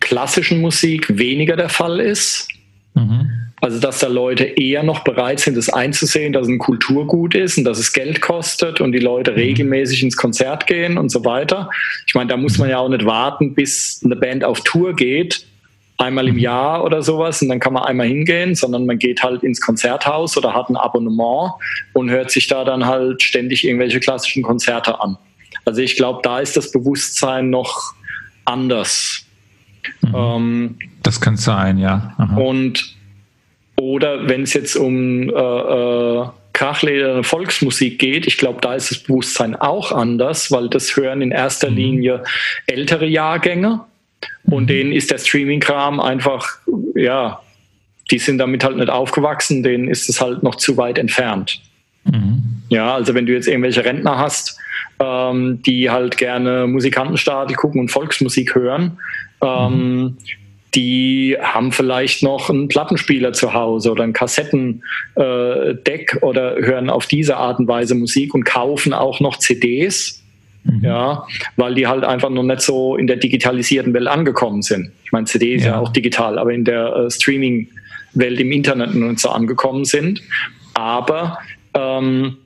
klassischen 0.00 0.60
Musik 0.60 1.06
weniger 1.16 1.56
der 1.56 1.68
Fall 1.68 2.00
ist. 2.00 2.48
Mhm. 2.94 3.30
Also, 3.60 3.80
dass 3.80 3.98
da 3.98 4.06
Leute 4.06 4.44
eher 4.44 4.84
noch 4.84 5.02
bereit 5.02 5.40
sind, 5.40 5.56
das 5.56 5.68
einzusehen, 5.68 6.32
dass 6.32 6.42
es 6.42 6.48
ein 6.48 6.58
Kulturgut 6.58 7.34
ist 7.34 7.58
und 7.58 7.64
dass 7.64 7.78
es 7.78 7.92
Geld 7.92 8.20
kostet 8.20 8.80
und 8.80 8.92
die 8.92 9.00
Leute 9.00 9.32
mhm. 9.32 9.38
regelmäßig 9.38 10.02
ins 10.02 10.16
Konzert 10.16 10.66
gehen 10.66 10.96
und 10.98 11.10
so 11.10 11.24
weiter. 11.24 11.70
Ich 12.06 12.14
meine, 12.14 12.28
da 12.28 12.36
muss 12.36 12.58
man 12.58 12.70
ja 12.70 12.78
auch 12.78 12.88
nicht 12.88 13.04
warten, 13.04 13.54
bis 13.54 14.00
eine 14.04 14.16
Band 14.16 14.44
auf 14.44 14.60
Tour 14.62 14.94
geht, 14.94 15.44
einmal 15.98 16.28
im 16.28 16.34
mhm. 16.34 16.40
Jahr 16.40 16.84
oder 16.84 17.02
sowas 17.02 17.42
und 17.42 17.48
dann 17.48 17.58
kann 17.58 17.72
man 17.72 17.84
einmal 17.84 18.06
hingehen, 18.06 18.54
sondern 18.54 18.86
man 18.86 18.98
geht 18.98 19.22
halt 19.22 19.42
ins 19.42 19.60
Konzerthaus 19.60 20.36
oder 20.36 20.54
hat 20.54 20.68
ein 20.68 20.76
Abonnement 20.76 21.52
und 21.94 22.10
hört 22.10 22.30
sich 22.30 22.46
da 22.46 22.64
dann 22.64 22.86
halt 22.86 23.22
ständig 23.22 23.64
irgendwelche 23.64 23.98
klassischen 23.98 24.42
Konzerte 24.44 25.00
an. 25.00 25.16
Also 25.64 25.80
ich 25.82 25.96
glaube, 25.96 26.20
da 26.22 26.38
ist 26.38 26.56
das 26.56 26.70
Bewusstsein 26.70 27.50
noch 27.50 27.94
anders. 28.48 29.26
Mhm. 30.02 30.14
Ähm, 30.14 30.78
das 31.02 31.20
kann 31.20 31.36
sein, 31.36 31.78
ja. 31.78 32.14
Aha. 32.18 32.36
Und 32.36 32.96
oder 33.76 34.28
wenn 34.28 34.42
es 34.42 34.54
jetzt 34.54 34.76
um 34.76 35.30
äh, 35.30 35.32
äh, 35.32 36.26
Krachleder 36.52 37.22
Volksmusik 37.22 38.00
geht, 38.00 38.26
ich 38.26 38.36
glaube, 38.36 38.60
da 38.60 38.74
ist 38.74 38.90
das 38.90 38.98
Bewusstsein 38.98 39.54
auch 39.54 39.92
anders, 39.92 40.50
weil 40.50 40.68
das 40.68 40.96
hören 40.96 41.22
in 41.22 41.30
erster 41.30 41.70
mhm. 41.70 41.76
Linie 41.76 42.24
ältere 42.66 43.06
Jahrgänge 43.06 43.82
und 44.44 44.64
mhm. 44.64 44.66
denen 44.66 44.92
ist 44.92 45.12
der 45.12 45.18
Streaming-Kram 45.18 46.00
einfach, 46.00 46.58
ja, 46.96 47.40
die 48.10 48.18
sind 48.18 48.38
damit 48.38 48.64
halt 48.64 48.76
nicht 48.76 48.90
aufgewachsen, 48.90 49.62
denen 49.62 49.86
ist 49.86 50.08
es 50.08 50.20
halt 50.20 50.42
noch 50.42 50.56
zu 50.56 50.76
weit 50.76 50.98
entfernt. 50.98 51.60
Mhm. 52.04 52.62
Ja, 52.70 52.94
also 52.94 53.14
wenn 53.14 53.26
du 53.26 53.32
jetzt 53.32 53.46
irgendwelche 53.46 53.84
Rentner 53.84 54.18
hast, 54.18 54.58
ähm, 55.00 55.62
die 55.62 55.90
halt 55.90 56.16
gerne 56.16 56.66
Musikantenstadel 56.66 57.56
gucken 57.56 57.80
und 57.80 57.90
Volksmusik 57.90 58.54
hören. 58.54 58.98
Ähm. 59.42 60.16
Die 60.74 61.34
haben 61.40 61.72
vielleicht 61.72 62.22
noch 62.22 62.50
einen 62.50 62.68
Plattenspieler 62.68 63.32
zu 63.32 63.54
Hause 63.54 63.90
oder 63.90 64.04
ein 64.04 64.12
Kassettendeck 64.12 64.82
äh, 65.14 66.18
oder 66.20 66.56
hören 66.56 66.90
auf 66.90 67.06
diese 67.06 67.38
Art 67.38 67.58
und 67.58 67.68
Weise 67.68 67.94
Musik 67.94 68.34
und 68.34 68.44
kaufen 68.44 68.92
auch 68.92 69.18
noch 69.20 69.38
CDs. 69.38 70.22
Mhm. 70.64 70.84
Ja, 70.84 71.26
weil 71.56 71.74
die 71.74 71.86
halt 71.86 72.04
einfach 72.04 72.28
noch 72.28 72.42
nicht 72.42 72.60
so 72.60 72.96
in 72.96 73.06
der 73.06 73.16
digitalisierten 73.16 73.94
Welt 73.94 74.08
angekommen 74.08 74.60
sind. 74.60 74.90
Ich 75.04 75.12
meine, 75.12 75.24
CD 75.24 75.54
ist 75.54 75.64
ja, 75.64 75.72
ja 75.72 75.78
auch 75.78 75.88
digital, 75.90 76.38
aber 76.38 76.52
in 76.52 76.64
der 76.64 76.94
äh, 76.94 77.10
Streaming-Welt 77.10 78.38
im 78.38 78.52
Internet 78.52 78.94
noch 78.94 79.08
nicht 79.08 79.20
so 79.20 79.30
angekommen 79.30 79.86
sind. 79.86 80.20
Aber 80.74 81.38
ähm, 81.72 82.36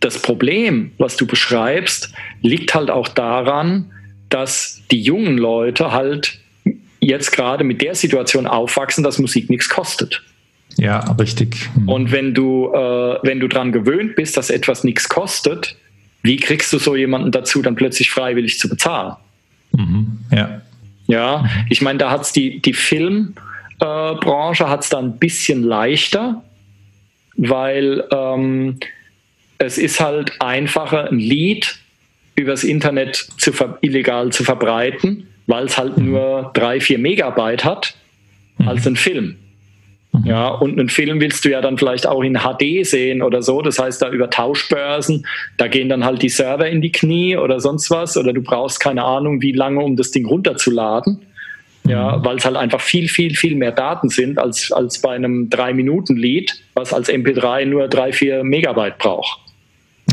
das 0.00 0.20
Problem, 0.20 0.92
was 0.98 1.16
du 1.16 1.26
beschreibst, 1.26 2.12
liegt 2.42 2.74
halt 2.74 2.90
auch 2.90 3.08
daran, 3.08 3.90
dass 4.30 4.82
die 4.90 5.00
jungen 5.00 5.36
Leute 5.36 5.92
halt 5.92 6.38
jetzt 7.00 7.32
gerade 7.32 7.64
mit 7.64 7.82
der 7.82 7.94
Situation 7.94 8.46
aufwachsen, 8.46 9.04
dass 9.04 9.18
Musik 9.18 9.50
nichts 9.50 9.68
kostet. 9.68 10.22
Ja, 10.76 11.00
richtig. 11.18 11.68
Mhm. 11.74 11.88
Und 11.88 12.12
wenn 12.12 12.34
du, 12.34 12.72
äh, 12.72 13.18
wenn 13.22 13.40
du 13.40 13.48
daran 13.48 13.72
gewöhnt 13.72 14.16
bist, 14.16 14.36
dass 14.36 14.50
etwas 14.50 14.84
nichts 14.84 15.08
kostet, 15.08 15.76
wie 16.22 16.36
kriegst 16.36 16.72
du 16.72 16.78
so 16.78 16.96
jemanden 16.96 17.32
dazu, 17.32 17.62
dann 17.62 17.74
plötzlich 17.74 18.10
freiwillig 18.10 18.58
zu 18.58 18.68
bezahlen? 18.68 19.14
Mhm. 19.72 20.18
Ja. 20.30 20.62
Ja, 21.06 21.38
mhm. 21.38 21.66
ich 21.68 21.82
meine, 21.82 21.98
da 21.98 22.10
hat 22.10 22.22
es 22.22 22.32
die, 22.32 22.60
die 22.60 22.72
Filmbranche 22.72 24.64
äh, 24.64 24.66
hat 24.66 24.84
es 24.84 24.90
da 24.90 24.98
ein 24.98 25.18
bisschen 25.18 25.64
leichter, 25.64 26.44
weil 27.36 28.04
ähm, 28.12 28.78
es 29.60 29.78
ist 29.78 30.00
halt 30.00 30.32
einfacher, 30.40 31.10
ein 31.10 31.18
Lied 31.18 31.78
übers 32.34 32.64
Internet 32.64 33.28
zu 33.36 33.52
illegal 33.82 34.32
zu 34.32 34.42
verbreiten, 34.42 35.28
weil 35.46 35.66
es 35.66 35.76
halt 35.76 35.98
mhm. 35.98 36.06
nur 36.06 36.50
drei, 36.54 36.80
vier 36.80 36.98
Megabyte 36.98 37.64
hat, 37.64 37.94
mhm. 38.58 38.68
als 38.68 38.86
ein 38.86 38.96
Film. 38.96 39.36
Mhm. 40.12 40.24
Ja, 40.24 40.48
und 40.48 40.78
einen 40.78 40.88
Film 40.88 41.20
willst 41.20 41.44
du 41.44 41.50
ja 41.50 41.60
dann 41.60 41.76
vielleicht 41.76 42.06
auch 42.06 42.22
in 42.22 42.38
HD 42.38 42.86
sehen 42.86 43.20
oder 43.20 43.42
so. 43.42 43.60
Das 43.60 43.78
heißt, 43.78 44.00
da 44.00 44.08
über 44.08 44.30
Tauschbörsen, 44.30 45.26
da 45.58 45.68
gehen 45.68 45.90
dann 45.90 46.04
halt 46.04 46.22
die 46.22 46.30
Server 46.30 46.66
in 46.66 46.80
die 46.80 46.90
Knie 46.90 47.36
oder 47.36 47.60
sonst 47.60 47.90
was. 47.90 48.16
Oder 48.16 48.32
du 48.32 48.40
brauchst 48.40 48.80
keine 48.80 49.04
Ahnung, 49.04 49.42
wie 49.42 49.52
lange, 49.52 49.80
um 49.80 49.94
das 49.94 50.10
Ding 50.10 50.24
runterzuladen. 50.24 51.20
Ja, 51.86 52.16
mhm. 52.16 52.24
weil 52.24 52.36
es 52.38 52.46
halt 52.46 52.56
einfach 52.56 52.80
viel, 52.80 53.08
viel, 53.08 53.34
viel 53.34 53.56
mehr 53.56 53.72
Daten 53.72 54.08
sind 54.08 54.38
als, 54.38 54.72
als 54.72 55.02
bei 55.02 55.14
einem 55.14 55.50
3-Minuten-Lied, 55.50 56.62
was 56.72 56.94
als 56.94 57.10
MP3 57.10 57.66
nur 57.66 57.88
3, 57.88 58.12
4 58.12 58.44
Megabyte 58.44 58.96
braucht. 58.96 59.49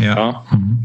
Ja. 0.02 0.15
ja. 0.15 0.45
Mhm. 0.52 0.80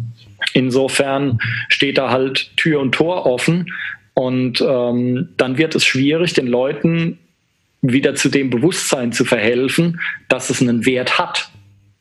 Insofern 0.54 1.38
steht 1.68 1.98
da 1.98 2.10
halt 2.10 2.56
Tür 2.56 2.80
und 2.80 2.92
Tor 2.92 3.26
offen 3.26 3.72
und 4.14 4.60
ähm, 4.60 5.28
dann 5.36 5.56
wird 5.56 5.74
es 5.74 5.84
schwierig, 5.84 6.34
den 6.34 6.46
Leuten 6.46 7.18
wieder 7.80 8.14
zu 8.14 8.28
dem 8.28 8.50
Bewusstsein 8.50 9.12
zu 9.12 9.24
verhelfen, 9.24 10.00
dass 10.28 10.50
es 10.50 10.60
einen 10.60 10.86
Wert 10.86 11.18
hat, 11.18 11.50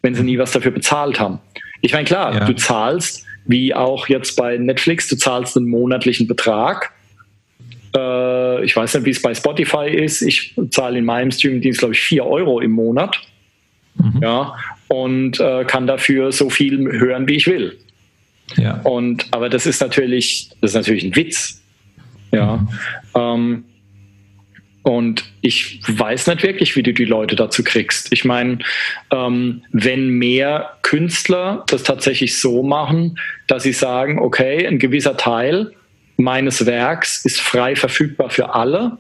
wenn 0.02 0.16
sie 0.16 0.24
nie 0.24 0.38
was 0.38 0.52
dafür 0.52 0.72
bezahlt 0.72 1.20
haben. 1.20 1.40
Ich 1.82 1.94
meine, 1.94 2.06
klar, 2.06 2.34
ja. 2.34 2.46
du 2.46 2.54
zahlst, 2.54 3.26
wie 3.46 3.74
auch 3.74 4.08
jetzt 4.08 4.36
bei 4.36 4.58
Netflix, 4.58 5.08
du 5.08 5.16
zahlst 5.16 5.58
einen 5.58 5.68
monatlichen 5.68 6.28
Betrag. 6.28 6.92
Äh, 7.96 8.64
ich 8.64 8.76
weiß 8.76 8.94
nicht, 8.96 9.06
wie 9.06 9.10
es 9.10 9.22
bei 9.22 9.34
Spotify 9.34 9.90
ist. 9.90 10.22
Ich 10.22 10.54
zahle 10.70 11.00
in 11.00 11.06
meinem 11.06 11.32
Streamingdienst, 11.32 11.80
glaube 11.80 11.96
ich, 11.96 12.02
4 12.02 12.26
Euro 12.26 12.60
im 12.60 12.72
Monat. 12.72 13.20
Mhm. 13.96 14.20
Ja, 14.22 14.56
und 14.92 15.40
äh, 15.40 15.64
kann 15.64 15.88
dafür 15.88 16.34
so 16.34 16.50
viel 16.50 16.78
hören, 16.92 17.26
wie 17.26 17.36
ich 17.38 17.48
will. 17.48 17.78
Ja. 18.58 18.82
Und, 18.82 19.26
aber 19.32 19.48
das 19.48 19.66
ist 19.66 19.80
natürlich, 19.80 20.50
das 20.60 20.72
ist 20.72 20.76
natürlich 20.76 21.06
ein 21.06 21.16
Witz. 21.16 21.62
Ja. 22.34 22.58
Mhm. 22.58 22.68
Ähm, 23.16 23.64
und 24.84 25.24
ich 25.40 25.80
weiß 25.88 26.28
nicht 26.28 26.44
wirklich, 26.44 26.76
wie 26.76 26.84
du 26.84 26.92
die 26.92 27.06
Leute 27.06 27.38
dazu 27.38 27.64
kriegst. 27.64 28.12
Ich 28.12 28.26
meine, 28.26 28.60
ähm, 29.14 29.62
wenn 29.72 30.10
mehr 30.10 30.72
Künstler 30.82 31.64
das 31.68 31.84
tatsächlich 31.84 32.38
so 32.38 32.62
machen, 32.62 33.18
dass 33.48 33.64
sie 33.64 33.72
sagen, 33.72 34.20
okay, 34.20 34.68
ein 34.68 34.78
gewisser 34.78 35.16
Teil 35.16 35.72
meines 36.18 36.66
Werks 36.66 37.24
ist 37.24 37.40
frei 37.40 37.78
verfügbar 37.78 38.30
für 38.30 38.54
alle, 38.54 38.98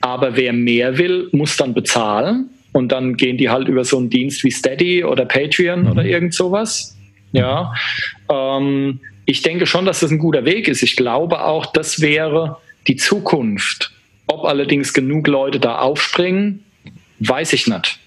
aber 0.00 0.34
wer 0.36 0.52
mehr 0.52 0.98
will, 0.98 1.28
muss 1.30 1.56
dann 1.56 1.74
bezahlen. 1.74 2.50
Und 2.72 2.90
dann 2.90 3.16
gehen 3.16 3.36
die 3.36 3.50
halt 3.50 3.68
über 3.68 3.84
so 3.84 3.98
einen 3.98 4.10
Dienst 4.10 4.44
wie 4.44 4.50
Steady 4.50 5.04
oder 5.04 5.24
Patreon 5.26 5.82
mhm. 5.82 5.90
oder 5.90 6.04
irgend 6.04 6.34
sowas. 6.34 6.96
Ja. 7.32 7.74
Ähm, 8.30 9.00
ich 9.26 9.42
denke 9.42 9.66
schon, 9.66 9.84
dass 9.84 10.00
das 10.00 10.10
ein 10.10 10.18
guter 10.18 10.44
Weg 10.44 10.68
ist. 10.68 10.82
Ich 10.82 10.96
glaube 10.96 11.44
auch, 11.44 11.66
das 11.66 12.00
wäre 12.00 12.58
die 12.86 12.96
Zukunft. 12.96 13.92
Ob 14.26 14.44
allerdings 14.44 14.92
genug 14.94 15.26
Leute 15.28 15.60
da 15.60 15.78
aufspringen, 15.78 16.64
weiß 17.20 17.52
ich 17.52 17.66
nicht. 17.66 17.98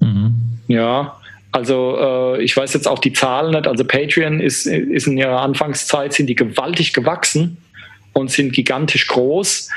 Mhm. 0.00 0.34
Ja, 0.68 1.20
also 1.52 1.96
äh, 1.98 2.42
ich 2.42 2.56
weiß 2.56 2.74
jetzt 2.74 2.86
auch 2.86 2.98
die 2.98 3.12
Zahlen 3.12 3.52
nicht. 3.52 3.66
Also 3.66 3.84
Patreon 3.84 4.40
ist, 4.40 4.66
ist 4.66 5.06
in 5.06 5.16
ihrer 5.16 5.40
Anfangszeit 5.40 6.12
sind 6.12 6.26
die 6.26 6.34
gewaltig 6.34 6.92
gewachsen 6.92 7.56
und 8.12 8.30
sind 8.30 8.52
gigantisch 8.52 9.06
groß, 9.06 9.70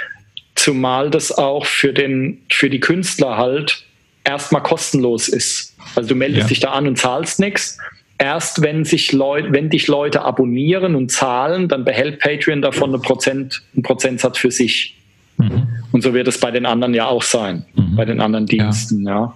zumal 0.56 1.10
das 1.10 1.32
auch 1.32 1.66
für 1.66 1.94
den 1.94 2.42
für 2.50 2.70
die 2.70 2.80
Künstler 2.80 3.38
halt 3.38 3.86
erstmal 4.30 4.64
kostenlos 4.64 5.28
ist. 5.28 5.76
Also 5.96 6.10
du 6.10 6.16
meldest 6.16 6.44
ja. 6.44 6.48
dich 6.48 6.60
da 6.60 6.72
an 6.72 6.88
und 6.88 6.98
zahlst 6.98 7.40
nichts. 7.40 7.78
Erst 8.18 8.62
wenn 8.62 8.84
sich 8.84 9.12
Leute, 9.14 9.52
wenn 9.52 9.70
dich 9.70 9.88
Leute 9.88 10.22
abonnieren 10.22 10.96
und 10.96 11.10
zahlen, 11.12 11.68
dann 11.68 11.86
behält 11.86 12.20
Patreon 12.20 12.62
davon 12.62 12.90
eine 12.90 13.00
Prozent, 13.00 13.64
einen 13.74 13.84
Prozentsatz 13.84 14.38
für 14.38 14.52
sich. 14.52 14.98
Mhm. 15.38 15.68
Und 15.92 16.02
so 16.04 16.14
wird 16.14 16.28
es 16.28 16.38
bei 16.38 16.52
den 16.52 16.66
anderen 16.66 16.94
ja 16.94 17.08
auch 17.08 17.24
sein, 17.24 17.66
mhm. 17.76 17.96
bei 17.96 18.06
den 18.06 18.20
anderen 18.20 18.46
Diensten. 18.46 19.08
Ja. 19.08 19.34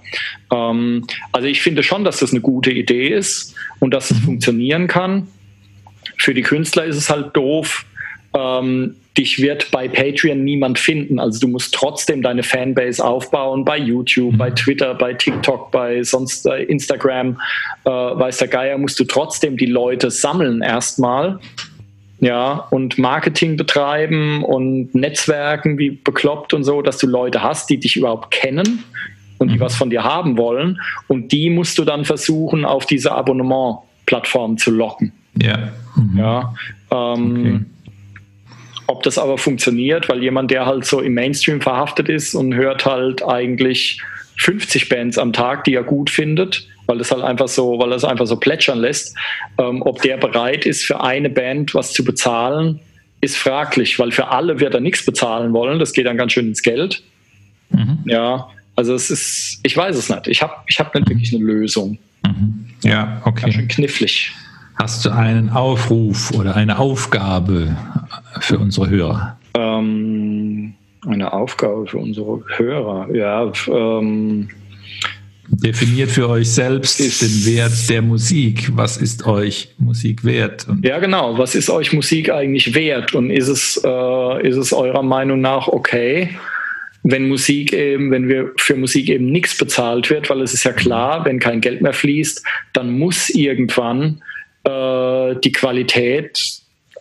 ja. 0.52 0.70
Ähm, 0.70 1.06
also 1.32 1.48
ich 1.48 1.62
finde 1.62 1.82
schon, 1.82 2.04
dass 2.04 2.20
das 2.20 2.32
eine 2.32 2.42
gute 2.42 2.72
Idee 2.72 3.08
ist 3.08 3.56
und 3.80 3.94
dass 3.94 4.12
es 4.12 4.20
mhm. 4.20 4.26
funktionieren 4.26 4.88
kann. 4.88 5.28
Für 6.18 6.34
die 6.34 6.42
Künstler 6.42 6.84
ist 6.84 6.98
es 6.98 7.10
halt 7.10 7.36
doof. 7.36 7.86
Ähm, 8.36 8.96
dich 9.18 9.40
wird 9.40 9.70
bei 9.72 9.88
Patreon 9.88 10.44
niemand 10.44 10.80
finden. 10.80 11.20
Also 11.20 11.40
du 11.40 11.48
musst 11.48 11.74
trotzdem 11.74 12.22
deine 12.22 12.44
Fanbase 12.44 13.04
aufbauen 13.04 13.64
bei 13.64 13.78
YouTube, 13.78 14.34
mhm. 14.34 14.38
bei 14.38 14.50
Twitter, 14.52 14.96
bei 14.96 15.14
TikTok, 15.14 15.72
bei 15.72 16.04
sonst 16.04 16.48
äh, 16.48 16.64
Instagram, 16.64 17.40
äh, 17.86 17.90
weiß 17.90 18.38
der 18.38 18.48
Geier, 18.48 18.78
musst 18.78 19.00
du 19.00 19.04
trotzdem 19.04 19.58
die 19.58 19.68
Leute 19.68 20.10
sammeln 20.10 20.62
erstmal 20.62 21.40
ja, 22.24 22.54
und 22.70 22.98
Marketing 22.98 23.58
betreiben 23.58 24.44
und 24.44 24.96
Netzwerken 24.96 25.78
wie 25.78 25.92
bekloppt 25.92 26.54
und 26.54 26.64
so, 26.64 26.82
dass 26.82 26.98
du 26.98 27.06
Leute 27.06 27.44
hast, 27.44 27.70
die 27.70 27.78
dich 27.78 27.98
überhaupt 27.98 28.32
kennen 28.32 28.84
und 29.40 29.50
die 29.50 29.58
mhm. 29.58 29.60
was 29.60 29.76
von 29.76 29.90
dir 29.90 30.04
haben 30.04 30.38
wollen. 30.38 30.80
Und 31.08 31.34
die 31.34 31.50
musst 31.50 31.78
du 31.78 31.84
dann 31.84 32.06
versuchen, 32.06 32.64
auf 32.64 32.86
diese 32.86 33.12
Abonnement-Plattform 33.12 34.58
zu 34.58 34.72
locken. 34.72 35.12
Ja. 35.42 35.74
Mhm. 35.96 36.18
Ja. 36.18 36.54
Ähm, 36.92 37.32
okay. 37.32 37.60
Ob 38.88 39.04
das 39.04 39.18
aber 39.18 39.38
funktioniert, 39.38 40.10
weil 40.10 40.22
jemand, 40.22 40.52
der 40.52 40.66
halt 40.66 40.86
so 40.86 41.02
im 41.02 41.14
Mainstream 41.14 41.62
verhaftet 41.62 42.10
ist 42.10 42.34
und 42.36 42.54
hört 42.54 42.86
halt 42.86 43.24
eigentlich 43.24 44.02
50 44.38 44.90
Bands 44.90 45.18
am 45.18 45.34
Tag, 45.34 45.64
die 45.64 45.76
er 45.76 45.84
gut 45.84 46.10
findet, 46.10 46.68
weil 46.86 47.00
es 47.00 47.12
halt 47.12 47.24
einfach 47.24 47.48
so, 47.48 47.80
weil 47.80 47.94
es 47.94 48.04
einfach 48.04 48.26
so 48.26 48.38
plätschern 48.38 48.80
lässt. 48.80 49.16
Ähm, 49.58 49.82
ob 49.84 50.02
der 50.02 50.18
bereit 50.18 50.66
ist, 50.66 50.84
für 50.84 51.02
eine 51.02 51.30
Band 51.30 51.74
was 51.76 51.94
zu 51.94 52.04
bezahlen, 52.04 52.80
ist 53.22 53.38
fraglich, 53.38 54.00
weil 54.00 54.12
für 54.12 54.30
alle 54.30 54.60
wird 54.60 54.74
er 54.74 54.82
nichts 54.82 55.06
bezahlen 55.06 55.54
wollen. 55.54 55.80
Das 55.80 55.94
geht 55.94 56.06
dann 56.06 56.18
ganz 56.18 56.34
schön 56.34 56.48
ins 56.48 56.62
Geld. 56.62 57.04
Mhm. 57.70 58.00
Ja, 58.06 58.50
also 58.76 58.94
es 58.96 59.10
ist, 59.10 59.60
ich 59.64 59.78
weiß 59.78 59.96
es 59.96 60.10
nicht. 60.10 60.28
Ich 60.28 60.42
habe 60.42 60.54
ich 60.68 60.80
hab 60.80 60.94
nicht 60.94 61.08
wirklich 61.08 61.34
eine 61.34 61.44
Lösung. 61.44 61.98
Mhm. 62.26 62.66
Ja, 62.84 63.22
okay. 63.24 63.44
Ganz 63.44 63.54
schön 63.56 63.68
knifflig. 63.68 64.34
Hast 64.76 65.06
du 65.06 65.10
einen 65.12 65.50
Aufruf 65.50 66.32
oder 66.32 66.56
eine 66.56 66.80
Aufgabe 66.80 67.76
für 68.40 68.58
unsere 68.58 68.90
Hörer? 68.90 69.38
Ähm, 69.56 70.74
eine 71.08 71.32
Aufgabe 71.32 71.88
für 71.88 72.00
unsere 72.00 72.44
Hörer, 72.58 73.14
ja. 73.14 73.52
Ähm, 73.68 74.50
Definiert 75.48 76.10
für 76.10 76.30
euch 76.30 76.50
selbst 76.50 77.00
den 77.00 77.56
Wert 77.56 77.90
der 77.90 78.02
Musik. 78.02 78.72
Was 78.76 78.98
ist 78.98 79.26
euch 79.28 79.74
Musik 79.78 80.24
wert? 80.24 80.68
Und 80.68 80.84
ja, 80.86 81.00
genau. 81.00 81.38
Was 81.38 81.54
ist 81.54 81.70
euch 81.70 81.94
Musik 81.94 82.32
eigentlich 82.32 82.74
wert? 82.74 83.14
Und 83.14 83.30
ist 83.30 83.50
es, 83.50 83.80
äh, 83.84 84.48
ist 84.48 84.56
es 84.56 84.74
eurer 84.74 85.04
Meinung 85.04 85.42
nach 85.42 85.68
okay, 85.68 86.30
wenn 87.04 87.28
Musik 87.28 87.74
eben, 87.74 88.12
wenn 88.12 88.30
wir 88.30 88.52
für 88.58 88.76
Musik 88.76 89.10
eben 89.10 89.26
nichts 89.26 89.58
bezahlt 89.58 90.10
wird, 90.10 90.30
weil 90.30 90.42
es 90.42 90.54
ist 90.54 90.64
ja 90.64 90.72
klar, 90.72 91.26
wenn 91.26 91.40
kein 91.40 91.60
Geld 91.60 91.82
mehr 91.82 91.94
fließt, 91.94 92.44
dann 92.72 92.98
muss 92.98 93.30
irgendwann 93.30 94.22
äh, 94.64 95.36
die 95.44 95.52
Qualität 95.52 96.40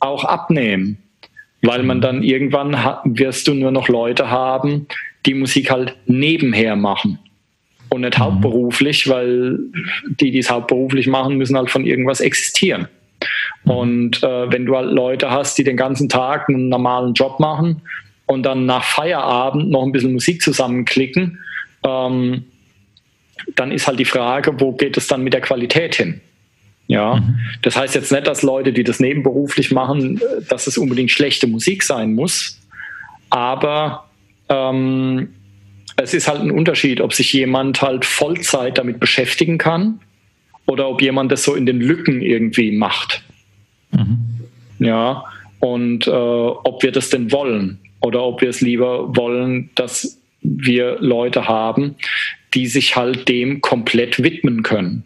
auch 0.01 0.25
abnehmen. 0.25 0.99
Weil 1.65 1.85
man 1.85 2.01
dann 2.01 2.25
irgendwann 2.25 2.77
wirst 3.05 3.47
du 3.47 3.55
nur 3.55 3.71
noch 3.71 3.89
Leute 3.89 4.31
haben, 4.31 4.89
die 5.27 5.35
Musik 5.35 5.71
halt 5.71 5.97
nebenher 6.07 6.75
machen 6.75 7.21
und 7.89 8.01
nicht 8.01 8.19
mhm. 8.19 8.25
hauptberuflich, 8.25 9.09
weil 9.09 9.59
die, 10.21 10.31
die 10.31 10.39
es 10.39 10.51
hauptberuflich 10.51 11.07
machen, 11.07 11.37
müssen 11.37 11.57
halt 11.57 11.71
von 11.71 11.87
irgendwas 11.87 12.21
existieren. 12.21 12.89
Mhm. 13.65 13.71
Und 13.71 14.23
äh, 14.23 14.51
wenn 14.51 14.67
du 14.67 14.77
halt 14.77 14.91
Leute 14.91 15.31
hast, 15.31 15.57
die 15.59 15.65
den 15.65 15.77
ganzen 15.77 16.09
Tag 16.09 16.49
einen 16.49 16.69
normalen 16.69 17.15
Job 17.15 17.39
machen 17.39 17.83
und 18.27 18.43
dann 18.43 18.67
nach 18.67 18.85
Feierabend 18.85 19.71
noch 19.71 19.85
ein 19.85 19.93
bisschen 19.93 20.15
Musik 20.15 20.43
zusammenklicken, 20.43 21.39
ähm, 21.85 22.45
dann 23.57 23.73
ist 23.73 23.87
halt 23.87 23.99
die 23.99 24.05
Frage, 24.05 24.59
wo 24.61 24.73
geht 24.73 24.97
es 24.97 25.07
dann 25.07 25.23
mit 25.23 25.33
der 25.33 25.41
Qualität 25.41 25.95
hin? 25.95 26.21
Ja, 26.89 27.17
mhm. 27.17 27.39
das 27.63 27.77
heißt 27.77 27.95
jetzt 27.95 28.13
nicht, 28.13 28.27
dass 28.27 28.43
Leute, 28.43 28.73
die 28.73 28.85
das 28.85 29.01
nebenberuflich 29.01 29.71
machen, 29.71 30.19
äh, 30.19 30.43
dass 30.49 30.67
es 30.67 30.77
unbedingt 30.77 31.11
schlechte 31.11 31.47
Musik 31.47 31.83
sein 31.83 32.15
muss, 32.15 32.61
aber 33.31 34.09
ähm, 34.49 35.29
es 35.97 36.15
ist 36.15 36.29
halt 36.29 36.41
ein 36.41 36.51
Unterschied, 36.51 37.01
ob 37.01 37.13
sich 37.13 37.33
jemand 37.33 37.83
halt 37.83 38.05
Vollzeit 38.05 38.79
damit 38.79 39.01
beschäftigen 39.01 39.59
kann 39.59 40.01
oder 40.67 40.89
ob 40.89 41.03
jemand 41.03 41.33
das 41.33 41.45
so 41.45 41.55
in 41.55 41.67
den 41.67 41.81
Lücken 41.81 42.23
irgendwie 42.23 42.73
macht. 42.73 43.23
Mhm. 43.93 44.19
Ja, 44.79 45.25
und 45.61 46.07
äh, 46.07 46.11
ob 46.11 46.83
wir 46.83 46.93
das 46.93 47.11
denn 47.11 47.31
wollen 47.31 47.79
oder 48.01 48.23
ob 48.25 48.41
wir 48.41 48.49
es 48.49 48.61
lieber 48.61 49.17
wollen, 49.17 49.71
dass 49.77 50.19
wir 50.43 50.97
Leute 51.01 51.47
haben, 51.47 51.95
die 52.55 52.67
sich 52.67 52.97
halt 52.97 53.29
dem 53.29 53.61
komplett 53.61 54.23
widmen 54.23 54.63
können. 54.63 55.05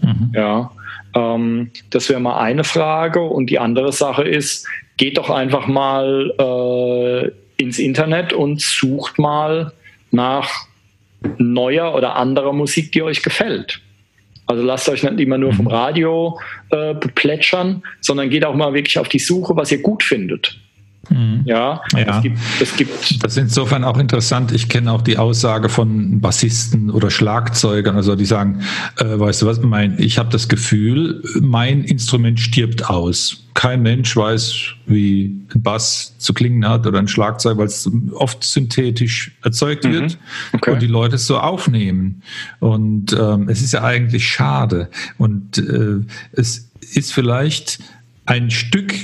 Mhm. 0.00 0.32
Ja, 0.34 0.72
ähm, 1.14 1.70
das 1.90 2.08
wäre 2.08 2.20
mal 2.20 2.38
eine 2.38 2.64
Frage. 2.64 3.20
Und 3.20 3.50
die 3.50 3.58
andere 3.58 3.92
Sache 3.92 4.22
ist, 4.22 4.66
geht 4.96 5.18
doch 5.18 5.30
einfach 5.30 5.66
mal 5.66 6.32
äh, 6.38 7.62
ins 7.62 7.78
Internet 7.78 8.32
und 8.32 8.60
sucht 8.60 9.18
mal 9.18 9.72
nach 10.10 10.66
neuer 11.38 11.94
oder 11.94 12.16
anderer 12.16 12.52
Musik, 12.52 12.92
die 12.92 13.02
euch 13.02 13.22
gefällt. 13.22 13.80
Also 14.46 14.62
lasst 14.62 14.88
euch 14.88 15.02
nicht 15.02 15.20
immer 15.20 15.36
nur 15.36 15.52
vom 15.52 15.66
mhm. 15.66 15.70
Radio 15.70 16.40
äh, 16.70 16.94
beplätschern, 16.94 17.82
sondern 18.00 18.30
geht 18.30 18.44
auch 18.44 18.54
mal 18.54 18.72
wirklich 18.72 18.98
auf 18.98 19.08
die 19.08 19.18
Suche, 19.18 19.54
was 19.56 19.70
ihr 19.70 19.82
gut 19.82 20.02
findet. 20.02 20.58
Mhm. 21.10 21.42
Ja, 21.44 21.80
ja. 21.94 22.16
Es 22.16 22.22
gibt, 22.22 22.38
es 22.60 22.76
gibt 22.76 23.24
das 23.24 23.32
ist 23.32 23.38
insofern 23.38 23.84
auch 23.84 23.98
interessant. 23.98 24.52
Ich 24.52 24.68
kenne 24.68 24.92
auch 24.92 25.02
die 25.02 25.18
Aussage 25.18 25.68
von 25.68 26.20
Bassisten 26.20 26.90
oder 26.90 27.10
Schlagzeugern, 27.10 27.96
also 27.96 28.16
die 28.16 28.24
sagen, 28.24 28.62
äh, 28.98 29.18
weißt 29.18 29.42
du 29.42 29.46
was, 29.46 29.60
mein, 29.62 29.96
ich 29.98 30.18
habe 30.18 30.30
das 30.30 30.48
Gefühl, 30.48 31.22
mein 31.40 31.84
Instrument 31.84 32.40
stirbt 32.40 32.88
aus. 32.88 33.44
Kein 33.54 33.82
Mensch 33.82 34.16
weiß, 34.16 34.54
wie 34.86 35.44
ein 35.52 35.62
Bass 35.62 36.16
zu 36.18 36.32
klingen 36.32 36.68
hat 36.68 36.86
oder 36.86 36.98
ein 36.98 37.08
Schlagzeug, 37.08 37.58
weil 37.58 37.66
es 37.66 37.90
oft 38.12 38.44
synthetisch 38.44 39.32
erzeugt 39.42 39.84
mhm. 39.84 39.92
wird 39.92 40.18
okay. 40.52 40.72
und 40.72 40.82
die 40.82 40.86
Leute 40.86 41.16
es 41.16 41.26
so 41.26 41.38
aufnehmen. 41.38 42.22
Und 42.60 43.12
ähm, 43.18 43.48
es 43.48 43.62
ist 43.62 43.72
ja 43.72 43.82
eigentlich 43.82 44.28
schade. 44.28 44.88
Und 45.16 45.58
äh, 45.58 46.04
es 46.32 46.70
ist 46.92 47.12
vielleicht 47.12 47.80
ein 48.26 48.50
Stück 48.50 48.94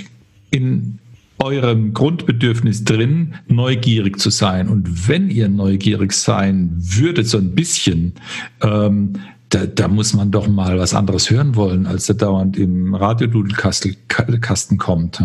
in 0.51 0.99
eurem 1.39 1.93
Grundbedürfnis 1.95 2.85
drin, 2.85 3.35
neugierig 3.49 4.19
zu 4.19 4.31
sein. 4.31 4.69
Und 4.69 5.09
wenn 5.09 5.31
ihr 5.31 5.49
neugierig 5.49 6.13
sein 6.13 6.73
würdet, 6.77 7.29
so 7.29 7.39
ein 7.39 7.55
bisschen, 7.55 8.15
ähm, 8.63 9.15
da, 9.55 9.67
da 9.67 9.87
muss 9.87 10.15
man 10.15 10.33
doch 10.33 10.49
mal 10.49 10.79
was 10.81 10.95
anderes 10.95 11.31
hören 11.31 11.55
wollen, 11.55 11.87
als 11.87 12.07
der 12.07 12.17
dauernd 12.17 12.57
im 12.57 12.95
Radiodudelkasten 12.95 14.79
kommt. 14.79 15.23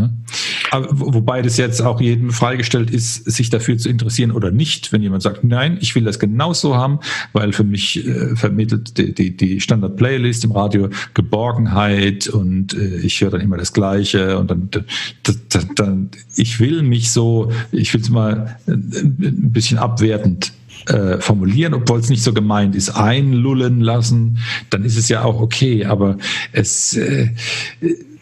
Aber, 0.70 0.88
wobei 0.92 1.42
das 1.42 1.58
jetzt 1.58 1.82
auch 1.82 2.00
jedem 2.00 2.30
freigestellt 2.30 2.92
ist, 2.92 3.26
sich 3.26 3.50
dafür 3.50 3.80
zu 3.80 3.90
interessieren 3.90 4.32
oder 4.32 4.52
nicht. 4.52 4.94
Wenn 4.94 5.02
jemand 5.02 5.24
sagt, 5.24 5.44
nein, 5.44 5.80
ich 5.82 5.96
will 5.96 6.04
das 6.04 6.20
genauso 6.20 6.76
haben, 6.76 7.00
weil 7.34 7.54
für 7.54 7.64
mich 7.64 8.06
äh, 8.06 8.36
vermittelt 8.36 9.00
die, 9.00 9.16
die, 9.16 9.36
die 9.36 9.60
Standard-Playlist 9.60 10.44
im 10.44 10.52
Radio 10.52 10.90
Geborgenheit 11.16 12.28
und 12.28 12.76
äh, 12.76 12.98
ich 12.98 13.20
höre 13.22 13.32
dann 13.32 13.42
immer 13.42 13.58
das 13.58 13.74
Gleiche 13.74 14.38
und 14.38 14.52
dann, 14.52 14.70
dann, 14.72 15.70
dann 15.76 16.10
ich 16.36 16.60
will 16.60 16.84
mich 16.84 17.12
so, 17.12 17.52
ich 17.72 17.92
will 17.96 18.02
es 18.02 18.10
mal 18.12 18.58
ein 18.68 19.52
bisschen 19.52 19.80
abwertend 19.80 20.52
äh, 20.88 21.20
formulieren, 21.20 21.74
obwohl 21.74 22.00
es 22.00 22.10
nicht 22.10 22.24
so 22.24 22.34
gemeint 22.34 22.76
ist, 22.76 22.90
einlullen 22.92 23.82
lassen, 23.82 24.40
dann 24.70 24.84
ist 24.84 24.98
es 24.98 25.10
ja 25.10 25.24
auch 25.24 25.42
okay. 25.42 25.86
Aber 25.86 26.18
es 26.52 26.96
äh, 26.96 27.30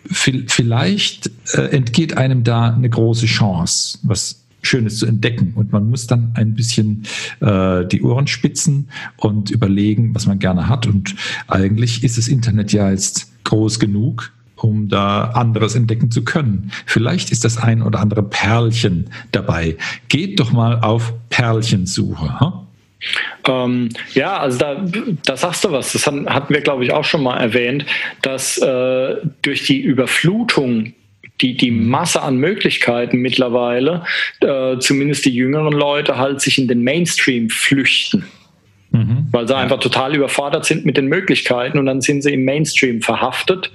vielleicht 0.09 1.31
äh, 1.53 1.67
entgeht 1.75 2.17
einem 2.17 2.43
da 2.43 2.73
eine 2.73 2.89
große 2.89 3.25
Chance, 3.25 3.99
was 4.03 4.43
Schönes 4.61 4.97
zu 4.97 5.05
entdecken. 5.05 5.53
Und 5.55 5.71
man 5.71 5.89
muss 5.89 6.07
dann 6.07 6.31
ein 6.35 6.53
bisschen 6.53 7.03
äh, 7.39 7.85
die 7.85 8.01
Ohren 8.01 8.27
spitzen 8.27 8.89
und 9.15 9.49
überlegen, 9.49 10.13
was 10.13 10.25
man 10.25 10.39
gerne 10.39 10.67
hat. 10.67 10.87
Und 10.87 11.15
eigentlich 11.47 12.03
ist 12.03 12.17
das 12.17 12.27
Internet 12.27 12.73
ja 12.73 12.89
jetzt 12.89 13.31
groß 13.45 13.79
genug, 13.79 14.33
um 14.57 14.89
da 14.89 15.31
anderes 15.31 15.75
entdecken 15.75 16.11
zu 16.11 16.23
können. 16.23 16.71
Vielleicht 16.85 17.31
ist 17.31 17.45
das 17.45 17.57
ein 17.57 17.81
oder 17.81 17.99
andere 17.99 18.23
Perlchen 18.23 19.09
dabei. 19.31 19.77
Geht 20.09 20.39
doch 20.39 20.51
mal 20.51 20.79
auf 20.81 21.13
Perlchensuche. 21.29 22.39
Huh? 22.39 22.51
Ähm, 23.47 23.89
ja, 24.13 24.37
also 24.37 24.57
da, 24.57 24.85
da 25.25 25.37
sagst 25.37 25.63
du 25.63 25.71
was. 25.71 25.93
Das 25.93 26.07
hatten 26.07 26.53
wir, 26.53 26.61
glaube 26.61 26.83
ich, 26.83 26.91
auch 26.91 27.03
schon 27.03 27.23
mal 27.23 27.37
erwähnt, 27.37 27.85
dass 28.21 28.57
äh, 28.57 29.15
durch 29.41 29.63
die 29.65 29.79
Überflutung 29.81 30.93
die, 31.41 31.55
die 31.55 31.71
Masse 31.71 32.21
an 32.23 32.37
Möglichkeiten 32.37 33.17
mittlerweile, 33.17 34.03
äh, 34.41 34.77
zumindest 34.79 35.25
die 35.25 35.33
jüngeren 35.33 35.73
Leute, 35.73 36.17
halt 36.17 36.41
sich 36.41 36.57
in 36.57 36.67
den 36.67 36.83
Mainstream 36.83 37.49
flüchten. 37.49 38.25
Mhm. 38.97 39.27
Weil 39.31 39.47
sie 39.47 39.55
einfach 39.55 39.79
total 39.79 40.15
überfordert 40.15 40.65
sind 40.65 40.85
mit 40.85 40.97
den 40.97 41.07
Möglichkeiten 41.07 41.77
und 41.77 41.85
dann 41.85 42.01
sind 42.01 42.21
sie 42.23 42.33
im 42.33 42.45
Mainstream 42.45 43.01
verhaftet 43.01 43.71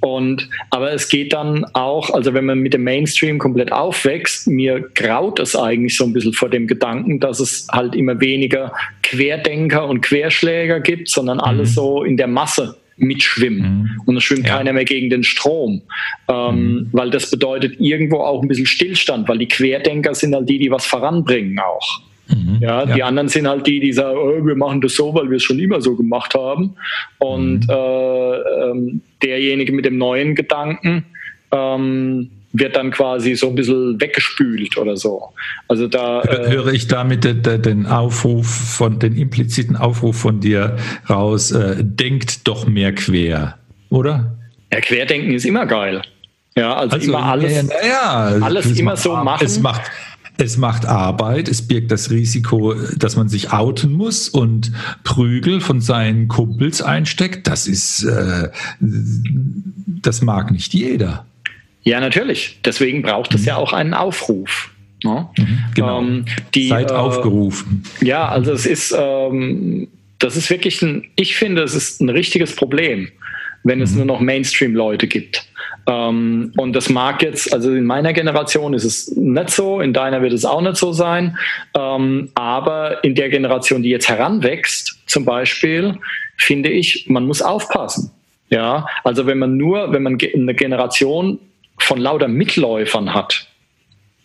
und, 0.00 0.48
aber 0.70 0.92
es 0.92 1.08
geht 1.08 1.32
dann 1.32 1.64
auch, 1.72 2.10
also 2.10 2.32
wenn 2.32 2.44
man 2.44 2.60
mit 2.60 2.72
dem 2.72 2.84
Mainstream 2.84 3.38
komplett 3.38 3.72
aufwächst, 3.72 4.46
mir 4.46 4.80
graut 4.94 5.40
es 5.40 5.56
eigentlich 5.56 5.96
so 5.96 6.04
ein 6.04 6.12
bisschen 6.12 6.32
vor 6.32 6.48
dem 6.48 6.66
Gedanken, 6.68 7.18
dass 7.18 7.40
es 7.40 7.66
halt 7.72 7.96
immer 7.96 8.20
weniger 8.20 8.72
Querdenker 9.02 9.88
und 9.88 10.02
Querschläger 10.02 10.80
gibt, 10.80 11.08
sondern 11.08 11.40
alles 11.40 11.70
mhm. 11.70 11.74
so 11.74 12.04
in 12.04 12.16
der 12.16 12.28
Masse 12.28 12.76
mitschwimmen. 12.96 13.60
Mhm. 13.62 14.02
Und 14.06 14.16
es 14.16 14.24
schwimmt 14.24 14.46
ja. 14.46 14.56
keiner 14.56 14.72
mehr 14.72 14.84
gegen 14.84 15.10
den 15.10 15.24
Strom. 15.24 15.82
Ähm, 16.28 16.54
mhm. 16.54 16.88
Weil 16.92 17.10
das 17.10 17.30
bedeutet 17.30 17.80
irgendwo 17.80 18.18
auch 18.18 18.42
ein 18.42 18.48
bisschen 18.48 18.66
Stillstand, 18.66 19.28
weil 19.28 19.38
die 19.38 19.48
Querdenker 19.48 20.14
sind 20.14 20.34
halt 20.34 20.48
die, 20.48 20.58
die 20.58 20.70
was 20.70 20.86
voranbringen 20.86 21.58
auch. 21.58 22.02
Mhm, 22.28 22.58
ja, 22.60 22.84
ja, 22.84 22.94
die 22.94 23.02
anderen 23.02 23.28
sind 23.28 23.48
halt 23.48 23.66
die, 23.66 23.80
die 23.80 23.92
sagen, 23.92 24.18
oh, 24.18 24.46
wir 24.46 24.54
machen 24.54 24.80
das 24.80 24.94
so, 24.94 25.14
weil 25.14 25.30
wir 25.30 25.36
es 25.36 25.42
schon 25.42 25.58
immer 25.58 25.80
so 25.80 25.96
gemacht 25.96 26.34
haben. 26.34 26.74
Und 27.18 27.60
mhm. 27.60 27.70
äh, 27.70 28.36
ähm, 28.70 29.00
derjenige 29.22 29.72
mit 29.72 29.84
dem 29.84 29.98
neuen 29.98 30.34
Gedanken 30.34 31.04
ähm, 31.50 32.30
wird 32.52 32.76
dann 32.76 32.90
quasi 32.90 33.34
so 33.34 33.48
ein 33.48 33.54
bisschen 33.54 34.00
weggespült 34.00 34.76
oder 34.76 34.96
so. 34.96 35.30
Also 35.68 35.86
da 35.86 36.22
äh, 36.22 36.50
höre 36.50 36.72
ich 36.72 36.86
damit 36.86 37.24
den 37.24 37.86
Aufruf 37.86 38.46
von 38.46 38.98
den 38.98 39.16
impliziten 39.16 39.76
Aufruf 39.76 40.18
von 40.18 40.40
dir 40.40 40.76
raus, 41.08 41.50
äh, 41.50 41.76
denkt 41.80 42.48
doch 42.48 42.66
mehr 42.66 42.94
quer, 42.94 43.58
oder? 43.90 44.36
Ja, 44.72 44.80
Querdenken 44.80 45.32
ist 45.32 45.44
immer 45.44 45.66
geil. 45.66 46.02
Ja, 46.56 46.74
also, 46.74 46.96
also 46.96 47.08
immer 47.08 47.24
alles, 47.24 47.52
ja, 47.52 47.86
ja, 47.86 48.44
alles 48.44 48.78
immer 48.78 48.96
so 48.96 49.14
machen. 49.14 49.44
Es 49.44 49.60
macht, 49.60 49.82
es 50.38 50.56
macht 50.56 50.86
Arbeit, 50.86 51.48
es 51.48 51.66
birgt 51.66 51.90
das 51.90 52.10
Risiko, 52.10 52.74
dass 52.96 53.16
man 53.16 53.28
sich 53.28 53.52
outen 53.52 53.92
muss 53.92 54.28
und 54.28 54.72
Prügel 55.02 55.60
von 55.60 55.80
seinen 55.80 56.28
Kumpels 56.28 56.80
einsteckt. 56.80 57.48
Das 57.48 57.66
ist, 57.66 58.04
äh, 58.04 58.48
das 58.80 60.22
mag 60.22 60.52
nicht 60.52 60.72
jeder. 60.72 61.26
Ja, 61.82 62.00
natürlich. 62.00 62.60
Deswegen 62.64 63.02
braucht 63.02 63.34
es 63.34 63.42
mhm. 63.42 63.46
ja 63.48 63.56
auch 63.56 63.72
einen 63.72 63.94
Aufruf. 63.94 64.70
Ne? 65.02 65.28
Mhm, 65.36 65.58
genau. 65.74 66.00
Ähm, 66.00 66.24
die, 66.54 66.68
Seid 66.68 66.90
äh, 66.92 66.94
aufgerufen. 66.94 67.82
Ja, 68.00 68.28
also 68.28 68.52
es 68.52 68.64
ist, 68.64 68.94
ähm, 68.96 69.88
das 70.20 70.36
ist 70.36 70.50
wirklich 70.50 70.80
ein, 70.82 71.04
ich 71.16 71.34
finde, 71.34 71.62
es 71.62 71.74
ist 71.74 72.00
ein 72.00 72.10
richtiges 72.10 72.54
Problem, 72.54 73.08
wenn 73.64 73.80
es 73.80 73.90
mhm. 73.90 73.98
nur 73.98 74.06
noch 74.06 74.20
Mainstream-Leute 74.20 75.08
gibt. 75.08 75.47
Ähm, 75.88 76.52
und 76.58 76.74
das 76.74 76.90
mag 76.90 77.22
jetzt, 77.22 77.52
also 77.52 77.72
in 77.72 77.86
meiner 77.86 78.12
Generation 78.12 78.74
ist 78.74 78.84
es 78.84 79.16
nicht 79.16 79.50
so, 79.50 79.80
in 79.80 79.94
deiner 79.94 80.20
wird 80.20 80.34
es 80.34 80.44
auch 80.44 80.60
nicht 80.60 80.76
so 80.76 80.92
sein. 80.92 81.38
Ähm, 81.74 82.30
aber 82.34 83.02
in 83.02 83.14
der 83.14 83.30
Generation, 83.30 83.82
die 83.82 83.88
jetzt 83.88 84.08
heranwächst, 84.08 84.98
zum 85.06 85.24
Beispiel, 85.24 85.96
finde 86.36 86.68
ich, 86.68 87.06
man 87.08 87.26
muss 87.26 87.40
aufpassen. 87.40 88.12
Ja, 88.50 88.86
also 89.04 89.26
wenn 89.26 89.38
man 89.38 89.56
nur, 89.56 89.92
wenn 89.92 90.02
man 90.02 90.18
eine 90.34 90.54
Generation 90.54 91.38
von 91.78 91.98
lauter 91.98 92.28
Mitläufern 92.28 93.14
hat, 93.14 93.46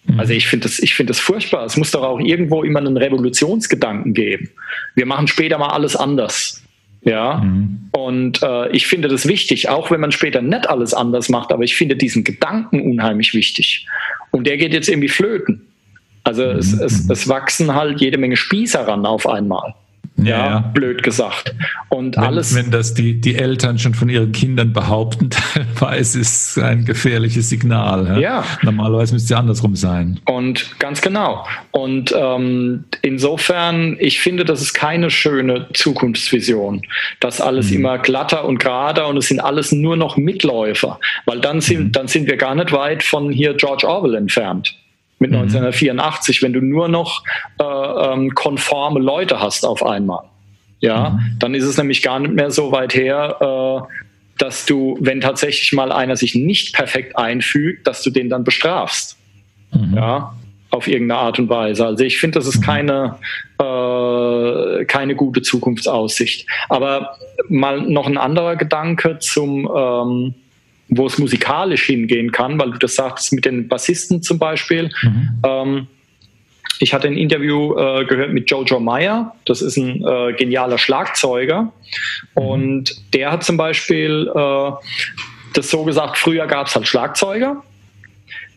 mhm. 0.06 0.19
also 0.19 0.34
ich 0.34 0.48
finde 0.48 0.68
das, 0.68 0.80
ich 0.80 0.95
finde 0.95 1.11
das 1.11 1.19
furchtbar. 1.19 1.65
Es 1.65 1.77
muss 1.77 1.91
doch 1.91 2.03
auch 2.03 2.19
irgendwo 2.19 2.64
immer 2.64 2.80
einen 2.80 2.98
Revolutionsgedanken 2.98 4.14
geben. 4.14 4.49
Wir 4.95 5.06
machen 5.06 5.27
später 5.27 5.57
mal 5.57 5.69
alles 5.69 5.95
anders. 5.95 6.61
Ja, 7.06 7.42
mhm. 7.44 7.90
und 7.92 8.42
äh, 8.44 8.70
ich 8.70 8.88
finde 8.88 9.10
das 9.10 9.28
wichtig, 9.28 9.68
auch 9.68 9.92
wenn 9.92 10.00
man 10.00 10.12
später 10.12 10.42
nicht 10.42 10.70
alles 10.70 10.94
anders 10.94 11.28
macht, 11.28 11.52
aber 11.52 11.64
ich 11.64 11.76
finde 11.76 11.98
diesen 11.98 12.24
Gedanken 12.24 12.82
unheimlich 12.82 13.34
wichtig. 13.34 13.88
Und 14.32 14.48
der 14.48 14.58
geht 14.58 14.74
jetzt 14.74 14.88
irgendwie 14.88 15.10
flöten. 15.10 15.62
Also 16.24 16.44
mhm. 16.44 16.60
es, 16.60 16.74
es, 16.74 17.10
es 17.10 17.28
wachsen 17.28 17.76
halt 17.76 18.00
jede 18.00 18.18
Menge 18.18 18.38
Spießer 18.38 18.88
ran 18.88 19.06
auf 19.06 19.28
einmal. 19.28 19.76
Ja, 20.26 20.48
ja, 20.48 20.60
blöd 20.60 21.04
gesagt. 21.04 21.54
Und 21.90 22.16
wenn, 22.16 22.24
alles. 22.24 22.56
Wenn 22.56 22.72
das 22.72 22.94
die, 22.94 23.20
die 23.20 23.36
Eltern 23.36 23.80
schon 23.80 23.94
von 23.94 24.10
ihren 24.10 24.32
Kindern 24.32 24.74
behaupten, 24.74 25.30
teilweise 25.54 26.20
ist 26.20 26.58
es 26.58 26.64
ein 26.64 26.86
gefährliches 26.86 27.50
Signal. 27.50 28.08
Ja. 28.08 28.18
ja. 28.20 28.45
Normalerweise 28.62 29.14
müsste 29.14 29.34
es 29.34 29.40
andersrum 29.40 29.76
sein. 29.76 30.20
Und 30.26 30.80
ganz 30.80 31.02
genau. 31.02 31.45
Und 31.72 32.14
ähm, 32.18 32.86
insofern, 33.02 33.98
ich 34.00 34.20
finde, 34.20 34.45
das 34.45 34.62
ist 34.62 34.74
keine 34.74 35.10
schöne 35.10 35.68
Zukunftsvision. 35.74 36.82
Das 37.20 37.41
alles 37.41 37.70
mhm. 37.70 37.78
immer 37.78 37.98
glatter 38.00 38.45
und 38.45 38.60
gerader 38.60 39.08
und 39.08 39.18
es 39.18 39.28
sind 39.28 39.40
alles 39.40 39.72
nur 39.72 39.95
noch 39.95 40.18
Mitläufer. 40.18 41.00
Weil 41.26 41.40
dann 41.40 41.62
sind, 41.62 41.84
mhm. 41.84 41.91
dann 41.91 42.08
sind 42.08 42.28
wir 42.28 42.38
gar 42.38 42.56
nicht 42.56 42.72
weit 42.72 43.04
von 43.04 43.32
hier 43.32 43.54
George 43.54 43.88
Orwell 43.88 44.16
entfernt 44.16 44.76
mit 45.24 45.32
mhm. 45.32 45.38
1984, 45.38 46.41
wenn 46.44 46.54
du 46.54 46.60
nur 46.62 46.90
noch 46.90 47.24
äh, 47.60 47.64
ähm, 47.64 48.36
konforme 48.36 49.00
Leute 49.00 49.40
hast 49.40 49.66
auf 49.66 49.86
einmal. 49.86 50.26
Ja, 50.82 51.12
mhm. 51.12 51.38
dann 51.40 51.56
ist 51.56 51.64
es 51.64 51.78
nämlich 51.78 52.02
gar 52.02 52.20
nicht 52.20 52.34
mehr 52.34 52.52
so 52.52 52.74
weit 52.74 52.94
her, 52.94 53.38
äh, 53.40 53.94
dass 54.38 54.66
du, 54.66 54.98
wenn 55.00 55.22
tatsächlich 55.22 55.72
mal 55.72 55.94
einer 55.94 56.18
sich 56.18 56.36
nicht 56.36 56.76
perfekt 56.76 57.18
einfügt, 57.18 57.88
dass 57.88 58.04
du 58.04 58.10
den 58.10 58.30
dann 58.30 58.44
bestrafst. 58.44 59.18
Mhm. 59.72 59.95
Ja, 59.95 60.34
auf 60.72 60.88
irgendeine 60.88 61.22
Art 61.22 61.40
und 61.40 61.50
Weise. 61.50 61.86
Also 61.86 62.04
ich 62.04 62.18
finde, 62.18 62.40
das 62.40 62.48
ist 62.48 62.60
mhm. 62.60 62.64
keine, 62.64 63.16
äh, 63.60 64.86
keine 64.86 65.16
gute 65.16 65.41
Zukunftsaussicht. 65.41 66.48
Aber 66.68 67.18
mal 67.48 67.80
noch 67.82 68.08
ein 68.08 68.18
anderer 68.18 68.58
Gedanke 68.58 69.20
zum, 69.20 69.70
ähm, 69.74 70.34
wo 70.89 71.05
es 71.05 71.18
musikalisch 71.18 71.85
hingehen 71.85 72.31
kann, 72.31 72.60
weil 72.60 72.72
du 72.72 72.77
das 72.77 72.95
sagst 72.95 73.34
mit 73.34 73.45
den 73.45 73.68
Bassisten 73.68 74.22
zum 74.22 74.39
Beispiel. 74.39 74.91
Mhm. 75.01 75.30
Ähm, 75.43 75.88
ich 76.80 76.93
hatte 76.93 77.07
ein 77.07 77.18
Interview 77.18 77.77
äh, 77.77 78.05
gehört 78.05 78.34
mit 78.34 78.49
Jojo 78.49 78.80
Meyer, 78.80 79.35
das 79.45 79.61
ist 79.61 79.77
ein 79.77 80.03
äh, 80.05 80.34
genialer 80.34 80.77
Schlagzeuger. 80.77 81.64
Mhm. 81.64 81.72
Und 82.35 83.14
der 83.14 83.31
hat 83.31 83.43
zum 83.43 83.57
Beispiel 83.57 84.30
äh, 84.34 84.72
das 85.53 85.69
so 85.69 85.84
gesagt, 85.84 86.18
früher 86.18 86.47
gab 86.47 86.68
es 86.68 86.76
halt 86.76 86.88
Schlagzeuger. 86.88 87.64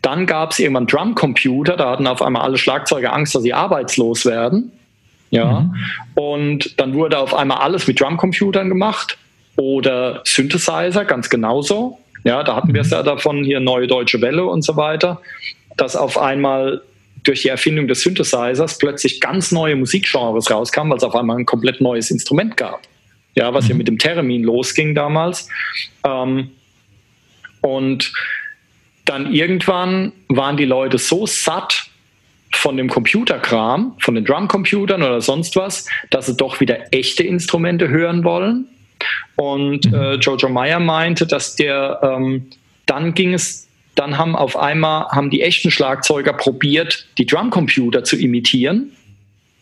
Dann 0.01 0.25
gab 0.25 0.51
es 0.51 0.59
irgendwann 0.59 0.87
Drumcomputer, 0.87 1.75
da 1.75 1.91
hatten 1.91 2.07
auf 2.07 2.21
einmal 2.21 2.43
alle 2.43 2.57
Schlagzeuger 2.57 3.13
Angst, 3.13 3.35
dass 3.35 3.43
sie 3.43 3.53
arbeitslos 3.53 4.25
werden. 4.25 4.71
Ja. 5.29 5.61
Mhm. 5.61 5.75
Und 6.15 6.79
dann 6.79 6.93
wurde 6.93 7.19
auf 7.19 7.33
einmal 7.33 7.57
alles 7.57 7.87
mit 7.87 7.99
Drumcomputern 7.99 8.69
gemacht 8.69 9.17
oder 9.57 10.21
Synthesizer, 10.23 11.05
ganz 11.05 11.29
genauso. 11.29 11.99
Ja, 12.27 12.43
da 12.43 12.57
hatten 12.57 12.73
wir 12.73 12.81
es 12.81 12.87
mhm. 12.87 12.93
ja 12.93 13.03
davon, 13.03 13.45
hier 13.45 13.61
Neue 13.61 13.87
Deutsche 13.87 14.19
Welle 14.19 14.43
und 14.43 14.61
so 14.61 14.75
weiter, 14.75 15.21
dass 15.77 15.95
auf 15.95 16.17
einmal 16.17 16.81
durch 17.23 17.43
die 17.43 17.47
Erfindung 17.47 17.87
des 17.87 18.01
Synthesizers 18.01 18.77
plötzlich 18.79 19.21
ganz 19.21 19.53
neue 19.53 19.77
Musikgenres 19.77 20.51
rauskamen, 20.51 20.91
weil 20.91 20.97
es 20.97 21.05
auf 21.05 21.15
einmal 21.15 21.37
ein 21.37 21.45
komplett 21.45 21.79
neues 21.79 22.11
Instrument 22.11 22.57
gab. 22.57 22.81
Ja, 23.35 23.53
was 23.53 23.63
mhm. 23.65 23.69
ja 23.69 23.75
mit 23.77 23.87
dem 23.87 23.97
Theremin 23.97 24.43
losging 24.43 24.93
damals. 24.93 25.47
Ähm, 26.05 26.51
und 27.61 28.11
dann 29.05 29.33
irgendwann 29.33 30.11
waren 30.27 30.57
die 30.57 30.65
Leute 30.65 30.97
so 30.97 31.25
satt 31.25 31.85
von 32.51 32.75
dem 32.75 32.89
Computerkram, 32.89 33.95
von 33.99 34.15
den 34.15 34.25
Drumcomputern 34.25 35.01
oder 35.01 35.21
sonst 35.21 35.55
was, 35.55 35.87
dass 36.09 36.25
sie 36.25 36.35
doch 36.35 36.59
wieder 36.59 36.93
echte 36.93 37.23
Instrumente 37.23 37.87
hören 37.87 38.25
wollen 38.25 38.67
Und 39.35 39.91
äh, 39.93 40.15
Jojo 40.15 40.49
Meyer 40.49 40.79
meinte, 40.79 41.27
dass 41.27 41.55
der 41.55 41.99
ähm, 42.01 42.47
dann 42.85 43.13
ging 43.13 43.33
es, 43.33 43.67
dann 43.95 44.17
haben 44.17 44.35
auf 44.35 44.57
einmal 44.57 45.07
haben 45.09 45.29
die 45.29 45.41
echten 45.41 45.71
Schlagzeuger 45.71 46.33
probiert, 46.33 47.07
die 47.17 47.25
Drumcomputer 47.25 48.03
zu 48.03 48.17
imitieren. 48.17 48.91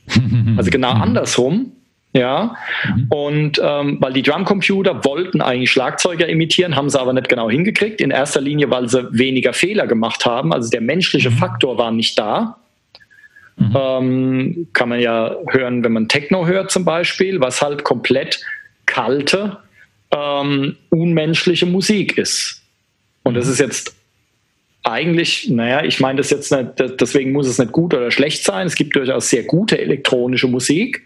Also 0.57 0.69
genau 0.69 0.91
andersrum. 0.91 1.71
Ja, 2.13 2.55
mhm. 2.87 3.07
und 3.09 3.61
ähm, 3.61 3.97
weil 3.99 4.13
die 4.13 4.21
Drumcomputer 4.21 5.03
wollten 5.03 5.41
eigentlich 5.41 5.69
Schlagzeuger 5.69 6.29
imitieren, 6.29 6.77
haben 6.77 6.89
sie 6.89 6.97
aber 6.97 7.11
nicht 7.11 7.27
genau 7.27 7.49
hingekriegt. 7.49 7.99
In 7.99 8.09
erster 8.09 8.39
Linie, 8.39 8.71
weil 8.71 8.87
sie 8.87 9.05
weniger 9.11 9.51
Fehler 9.51 9.85
gemacht 9.85 10.25
haben. 10.25 10.53
Also 10.53 10.69
der 10.69 10.79
menschliche 10.79 11.29
mhm. 11.29 11.35
Faktor 11.35 11.77
war 11.77 11.91
nicht 11.91 12.17
da. 12.17 12.55
Mhm. 13.57 13.75
Ähm, 13.77 14.67
kann 14.71 14.87
man 14.87 15.01
ja 15.01 15.35
hören, 15.49 15.83
wenn 15.83 15.91
man 15.91 16.07
Techno 16.07 16.47
hört 16.47 16.71
zum 16.71 16.85
Beispiel, 16.85 17.41
was 17.41 17.61
halt 17.61 17.83
komplett 17.83 18.39
kalte, 18.95 19.57
ähm, 20.11 20.77
unmenschliche 20.89 21.65
Musik 21.65 22.17
ist. 22.17 22.61
Und 23.23 23.33
das 23.33 23.45
mhm. 23.45 23.51
ist 23.51 23.59
jetzt 23.59 23.95
eigentlich, 24.83 25.49
naja, 25.49 25.83
ich 25.83 25.99
meine 25.99 26.17
das 26.17 26.29
jetzt 26.29 26.51
nicht, 26.51 27.01
deswegen 27.01 27.31
muss 27.33 27.47
es 27.47 27.57
nicht 27.57 27.71
gut 27.71 27.93
oder 27.93 28.09
schlecht 28.11 28.43
sein. 28.43 28.67
Es 28.67 28.75
gibt 28.75 28.95
durchaus 28.95 29.29
sehr 29.29 29.43
gute 29.43 29.79
elektronische 29.79 30.47
Musik, 30.47 31.05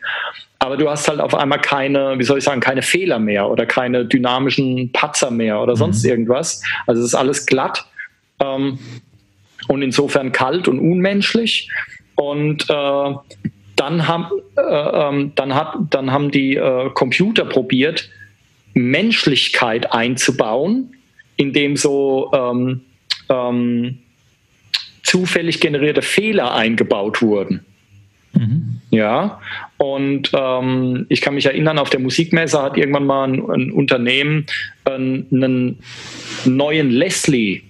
aber 0.60 0.78
du 0.78 0.88
hast 0.90 1.08
halt 1.08 1.20
auf 1.20 1.34
einmal 1.34 1.62
keine, 1.62 2.20
wie 2.20 2.24
soll 2.24 2.38
ich 2.38 2.44
sagen, 2.44 2.60
keine 2.60 2.82
Fehler 2.82 3.18
mehr 3.18 3.50
oder 3.50 3.66
keine 3.66 4.06
dynamischen 4.06 4.92
Patzer 4.92 5.32
mehr 5.32 5.60
oder 5.60 5.76
sonst 5.76 6.04
mhm. 6.04 6.10
irgendwas. 6.12 6.62
Also 6.86 7.02
es 7.02 7.08
ist 7.08 7.16
alles 7.16 7.46
glatt 7.46 7.86
ähm, 8.40 8.78
und 9.68 9.82
insofern 9.82 10.32
kalt 10.32 10.68
und 10.68 10.80
unmenschlich. 10.80 11.72
Und 12.16 12.70
äh, 12.70 13.14
dann, 13.80 14.08
haben, 14.08 14.26
äh, 14.58 14.62
ähm, 14.62 15.32
dann, 15.36 15.56
hat, 15.56 15.76
dann 15.90 16.12
haben 16.12 16.32
die 16.32 16.56
äh, 16.56 16.90
Computer 16.94 17.46
probiert, 17.46 18.10
Menschlichkeit 18.74 19.92
einzubauen, 19.94 20.96
indem 21.38 21.78
so 21.78 22.32
ähm, 22.34 22.82
ähm, 23.30 24.00
zufällig 25.04 25.60
generierte 25.60 26.02
Fehler 26.02 26.54
eingebaut 26.54 27.22
wurden. 27.22 27.66
Mhm. 28.34 28.82
Ja, 28.92 29.40
und 29.78 30.32
ähm, 30.34 31.06
ich 31.10 31.22
kann 31.22 31.36
mich 31.36 31.46
erinnern, 31.46 31.80
auf 31.80 31.90
der 31.90 32.00
Musikmesse 32.00 32.62
hat 32.62 32.78
irgendwann 32.78 33.06
mal 33.06 33.28
ein, 33.28 33.50
ein 33.50 33.72
Unternehmen 33.72 34.46
einen, 34.84 35.28
einen 35.32 35.80
neuen 36.46 36.90
Leslie 36.90 37.62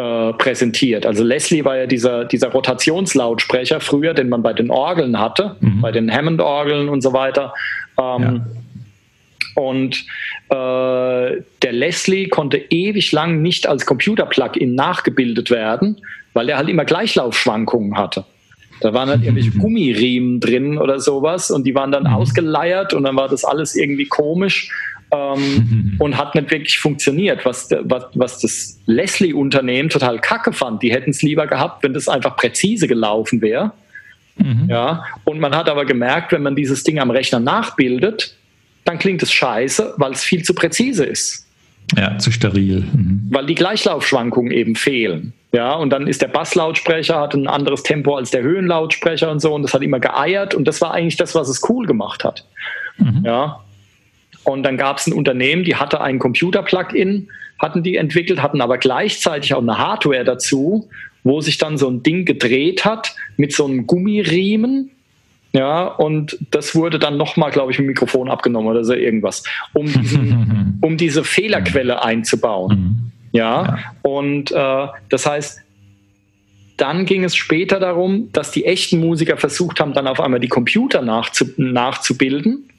äh, 0.00 0.32
präsentiert. 0.34 1.04
Also 1.04 1.22
Leslie 1.22 1.62
war 1.64 1.76
ja 1.76 1.86
dieser, 1.86 2.24
dieser 2.24 2.48
Rotationslautsprecher 2.48 3.80
früher, 3.80 4.14
den 4.14 4.30
man 4.30 4.42
bei 4.42 4.54
den 4.54 4.70
Orgeln 4.70 5.20
hatte, 5.20 5.56
mhm. 5.60 5.82
bei 5.82 5.92
den 5.92 6.10
Hammond-Orgeln 6.10 6.88
und 6.88 7.02
so 7.02 7.12
weiter. 7.12 7.52
Ähm, 7.98 8.22
ja. 8.22 9.62
Und 9.62 10.06
äh, 10.48 11.42
der 11.62 11.72
Leslie 11.72 12.28
konnte 12.28 12.56
ewig 12.70 13.12
lang 13.12 13.42
nicht 13.42 13.66
als 13.66 13.84
Computer-Plugin 13.84 14.74
nachgebildet 14.74 15.50
werden, 15.50 16.00
weil 16.32 16.48
er 16.48 16.56
halt 16.56 16.70
immer 16.70 16.86
Gleichlaufschwankungen 16.86 17.98
hatte. 17.98 18.24
Da 18.80 18.94
waren 18.94 19.10
dann 19.10 19.22
irgendwelche 19.22 19.58
Gummiriemen 19.58 20.40
drin 20.40 20.78
oder 20.78 20.98
sowas 20.98 21.50
und 21.50 21.66
die 21.66 21.74
waren 21.74 21.92
dann 21.92 22.04
mhm. 22.04 22.14
ausgeleiert 22.14 22.94
und 22.94 23.02
dann 23.02 23.16
war 23.16 23.28
das 23.28 23.44
alles 23.44 23.76
irgendwie 23.76 24.06
komisch 24.06 24.70
ähm, 25.12 25.96
und 25.98 26.16
hat 26.16 26.34
nicht 26.34 26.50
wirklich 26.50 26.78
funktioniert. 26.78 27.44
Was, 27.44 27.68
was, 27.82 28.04
was 28.14 28.40
das 28.40 28.80
Leslie-Unternehmen 28.86 29.88
total 29.88 30.18
kacke 30.18 30.52
fand, 30.52 30.82
die 30.82 30.92
hätten 30.92 31.10
es 31.10 31.22
lieber 31.22 31.46
gehabt, 31.46 31.82
wenn 31.82 31.94
das 31.94 32.08
einfach 32.08 32.36
präzise 32.36 32.88
gelaufen 32.88 33.40
wäre. 33.40 33.72
Mhm. 34.36 34.66
Ja, 34.68 35.04
und 35.24 35.40
man 35.40 35.54
hat 35.54 35.68
aber 35.68 35.84
gemerkt, 35.84 36.32
wenn 36.32 36.42
man 36.42 36.56
dieses 36.56 36.82
Ding 36.84 36.98
am 36.98 37.10
Rechner 37.10 37.40
nachbildet, 37.40 38.36
dann 38.84 38.98
klingt 38.98 39.22
es 39.22 39.32
scheiße, 39.32 39.94
weil 39.98 40.12
es 40.12 40.22
viel 40.22 40.42
zu 40.42 40.54
präzise 40.54 41.04
ist. 41.04 41.46
Ja, 41.96 42.16
zu 42.18 42.30
steril. 42.30 42.84
Mhm. 42.92 43.28
Weil 43.30 43.46
die 43.46 43.54
Gleichlaufschwankungen 43.54 44.52
eben 44.52 44.76
fehlen. 44.76 45.32
Ja, 45.52 45.74
und 45.74 45.90
dann 45.90 46.06
ist 46.06 46.22
der 46.22 46.28
Basslautsprecher, 46.28 47.18
hat 47.18 47.34
ein 47.34 47.48
anderes 47.48 47.82
Tempo 47.82 48.14
als 48.14 48.30
der 48.30 48.42
Höhenlautsprecher 48.42 49.30
und 49.30 49.40
so, 49.40 49.52
und 49.52 49.62
das 49.62 49.74
hat 49.74 49.82
immer 49.82 49.98
geeiert 49.98 50.54
und 50.54 50.68
das 50.68 50.80
war 50.80 50.94
eigentlich 50.94 51.16
das, 51.16 51.34
was 51.34 51.48
es 51.48 51.68
cool 51.68 51.86
gemacht 51.86 52.22
hat. 52.22 52.44
Mhm. 52.98 53.22
Ja. 53.24 53.60
Und 54.44 54.62
dann 54.62 54.76
gab 54.76 54.98
es 54.98 55.06
ein 55.06 55.12
Unternehmen, 55.12 55.64
die 55.64 55.76
hatte 55.76 56.00
ein 56.00 56.18
Computer-Plugin, 56.18 57.28
hatten 57.58 57.82
die 57.82 57.96
entwickelt, 57.96 58.42
hatten 58.42 58.60
aber 58.60 58.78
gleichzeitig 58.78 59.54
auch 59.54 59.62
eine 59.62 59.78
Hardware 59.78 60.24
dazu, 60.24 60.88
wo 61.22 61.40
sich 61.40 61.58
dann 61.58 61.76
so 61.76 61.88
ein 61.88 62.02
Ding 62.02 62.24
gedreht 62.24 62.84
hat 62.84 63.14
mit 63.36 63.52
so 63.52 63.66
einem 63.66 63.86
Gummiriemen, 63.86 64.90
ja, 65.52 65.86
und 65.86 66.38
das 66.52 66.76
wurde 66.76 66.98
dann 66.98 67.16
nochmal, 67.16 67.50
glaube 67.50 67.72
ich, 67.72 67.78
mit 67.78 67.86
dem 67.86 67.88
Mikrofon 67.88 68.30
abgenommen 68.30 68.70
oder 68.70 68.84
so 68.84 68.94
irgendwas, 68.94 69.42
um, 69.72 69.86
diesen, 69.86 70.78
um 70.80 70.96
diese 70.96 71.24
Fehlerquelle 71.24 72.04
einzubauen. 72.04 72.78
Mhm. 72.78 73.12
Ja, 73.32 73.64
ja. 73.64 73.78
und 74.02 74.52
äh, 74.52 74.86
das 75.08 75.26
heißt, 75.26 75.60
dann 76.76 77.04
ging 77.04 77.24
es 77.24 77.36
später 77.36 77.78
darum, 77.78 78.30
dass 78.32 78.52
die 78.52 78.64
echten 78.64 79.00
Musiker 79.00 79.36
versucht 79.36 79.80
haben, 79.80 79.92
dann 79.92 80.06
auf 80.06 80.20
einmal 80.20 80.40
die 80.40 80.48
Computer 80.48 81.02
nachzu 81.02 81.46
nachzubilden, 81.56 82.69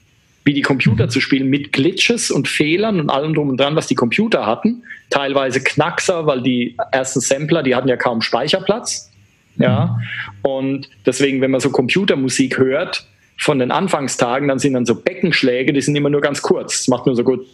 wie 0.43 0.53
die 0.53 0.61
Computer 0.61 1.07
zu 1.07 1.21
spielen, 1.21 1.49
mit 1.49 1.71
Glitches 1.71 2.31
und 2.31 2.47
Fehlern 2.47 2.99
und 2.99 3.09
allem 3.09 3.33
drum 3.33 3.49
und 3.49 3.59
dran, 3.59 3.75
was 3.75 3.87
die 3.87 3.95
Computer 3.95 4.45
hatten. 4.45 4.83
Teilweise 5.09 5.61
Knackser, 5.63 6.25
weil 6.25 6.41
die 6.41 6.75
ersten 6.91 7.19
Sampler, 7.19 7.63
die 7.63 7.75
hatten 7.75 7.87
ja 7.87 7.97
kaum 7.97 8.21
Speicherplatz. 8.21 9.11
Ja, 9.57 9.99
und 10.41 10.89
deswegen, 11.05 11.41
wenn 11.41 11.51
man 11.51 11.59
so 11.59 11.69
Computermusik 11.69 12.57
hört 12.57 13.05
von 13.37 13.59
den 13.59 13.69
Anfangstagen, 13.71 14.47
dann 14.47 14.59
sind 14.59 14.73
dann 14.73 14.85
so 14.85 14.95
Beckenschläge, 14.95 15.73
die 15.73 15.81
sind 15.81 15.95
immer 15.95 16.09
nur 16.09 16.21
ganz 16.21 16.41
kurz. 16.41 16.79
Das 16.79 16.87
macht 16.87 17.05
nur 17.05 17.15
so 17.15 17.23
gut, 17.23 17.45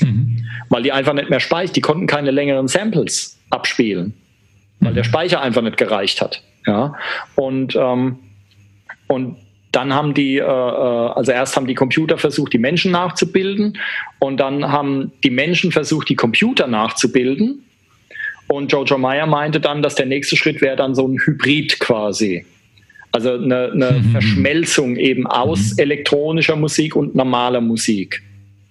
mhm. 0.00 0.44
weil 0.70 0.82
die 0.82 0.90
einfach 0.90 1.12
nicht 1.12 1.30
mehr 1.30 1.40
speichern. 1.40 1.74
Die 1.74 1.80
konnten 1.80 2.06
keine 2.06 2.30
längeren 2.30 2.66
Samples 2.66 3.38
abspielen, 3.50 4.14
weil 4.80 4.94
der 4.94 5.04
mhm. 5.04 5.08
Speicher 5.08 5.42
einfach 5.42 5.62
nicht 5.62 5.76
gereicht 5.76 6.20
hat. 6.20 6.42
Ja, 6.66 6.94
und, 7.36 7.76
ähm, 7.76 8.18
und 9.06 9.36
dann 9.72 9.94
haben 9.94 10.14
die, 10.14 10.38
äh, 10.38 10.42
äh, 10.42 10.44
also 10.44 11.32
erst 11.32 11.56
haben 11.56 11.66
die 11.66 11.74
Computer 11.74 12.18
versucht, 12.18 12.52
die 12.52 12.58
Menschen 12.58 12.92
nachzubilden 12.92 13.78
und 14.18 14.38
dann 14.38 14.70
haben 14.70 15.12
die 15.22 15.30
Menschen 15.30 15.72
versucht, 15.72 16.08
die 16.08 16.16
Computer 16.16 16.66
nachzubilden 16.66 17.64
und 18.48 18.72
Jojo 18.72 18.98
Meyer 18.98 19.26
meinte 19.26 19.60
dann, 19.60 19.80
dass 19.80 19.94
der 19.94 20.06
nächste 20.06 20.36
Schritt 20.36 20.60
wäre 20.60 20.76
dann 20.76 20.94
so 20.94 21.06
ein 21.06 21.18
Hybrid 21.24 21.78
quasi. 21.78 22.44
Also 23.12 23.34
eine, 23.34 23.70
eine 23.72 23.92
mhm. 23.92 24.10
Verschmelzung 24.10 24.96
eben 24.96 25.26
aus 25.26 25.72
mhm. 25.72 25.78
elektronischer 25.78 26.56
Musik 26.56 26.96
und 26.96 27.14
normaler 27.14 27.60
Musik. 27.60 28.22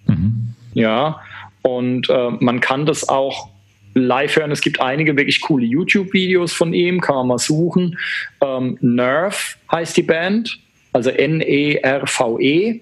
Mhm. 0.06 0.54
Ja, 0.74 1.20
und 1.62 2.08
äh, 2.10 2.30
man 2.40 2.60
kann 2.60 2.86
das 2.86 3.08
auch 3.08 3.48
live 3.94 4.36
hören. 4.36 4.50
Es 4.50 4.60
gibt 4.60 4.80
einige 4.80 5.16
wirklich 5.16 5.40
coole 5.40 5.64
YouTube-Videos 5.64 6.52
von 6.52 6.72
ihm, 6.72 7.00
kann 7.00 7.16
man 7.16 7.28
mal 7.28 7.38
suchen. 7.38 7.98
Ähm, 8.40 8.78
Nerve 8.80 9.56
heißt 9.72 9.96
die 9.96 10.02
Band, 10.02 10.58
also 10.92 11.10
N-E-R-V-E 11.10 12.70
-E 12.70 12.80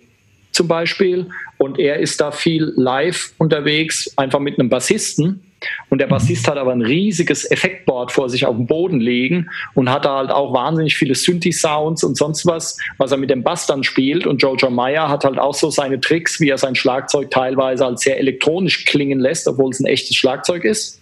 zum 0.53 0.69
Beispiel. 0.69 1.27
Und 1.59 1.79
er 1.79 1.99
ist 1.99 2.21
da 2.21 2.31
viel 2.31 2.73
live 2.77 3.33
unterwegs, 3.39 4.13
einfach 4.17 4.39
mit 4.39 4.59
einem 4.59 4.69
Bassisten. 4.69 5.43
Und 5.89 6.01
der. 6.01 6.07
Bassist 6.07 6.49
hat 6.49 6.57
aber 6.57 6.73
ein 6.73 6.83
riesiges 6.83 7.51
Effektboard 7.51 8.13
vor 8.13 8.29
sich 8.29 8.47
auf 8.47 8.57
dem 8.57 8.67
Boden 8.67 9.01
liegen 9.01 9.51
und 9.75 9.91
hat 9.91 10.05
da 10.05 10.17
halt 10.17 10.31
auch 10.31 10.53
wahnsinnig 10.55 10.97
viele 10.97 11.15
Synthi-Sounds 11.15 12.03
und 12.05 12.17
sonst 12.17 12.47
was, 12.47 12.79
was 12.97 13.13
er 13.13 13.19
mit 13.19 13.31
dem 13.31 13.43
Bass 13.43 13.67
dann 13.67 13.85
spielt. 13.85 14.27
Und 14.27 14.41
Jojo 14.43 14.71
Meyer 14.71 15.09
hat 15.09 15.25
halt 15.25 15.39
auch 15.39 15.55
so 15.55 15.71
seine 15.71 16.01
Tricks, 16.01 16.41
wie 16.41 16.49
er 16.49 16.59
sein 16.59 16.75
Schlagzeug 16.75 17.31
teilweise 17.31 17.85
als 17.85 18.03
sehr 18.03 18.19
elektronisch 18.19 18.85
klingen 18.85 19.19
lässt, 19.19 19.47
obwohl 19.49 19.71
es 19.71 19.81
ein 19.81 19.87
echtes 19.87 20.17
Schlagzeug 20.17 20.65
ist. 20.65 21.01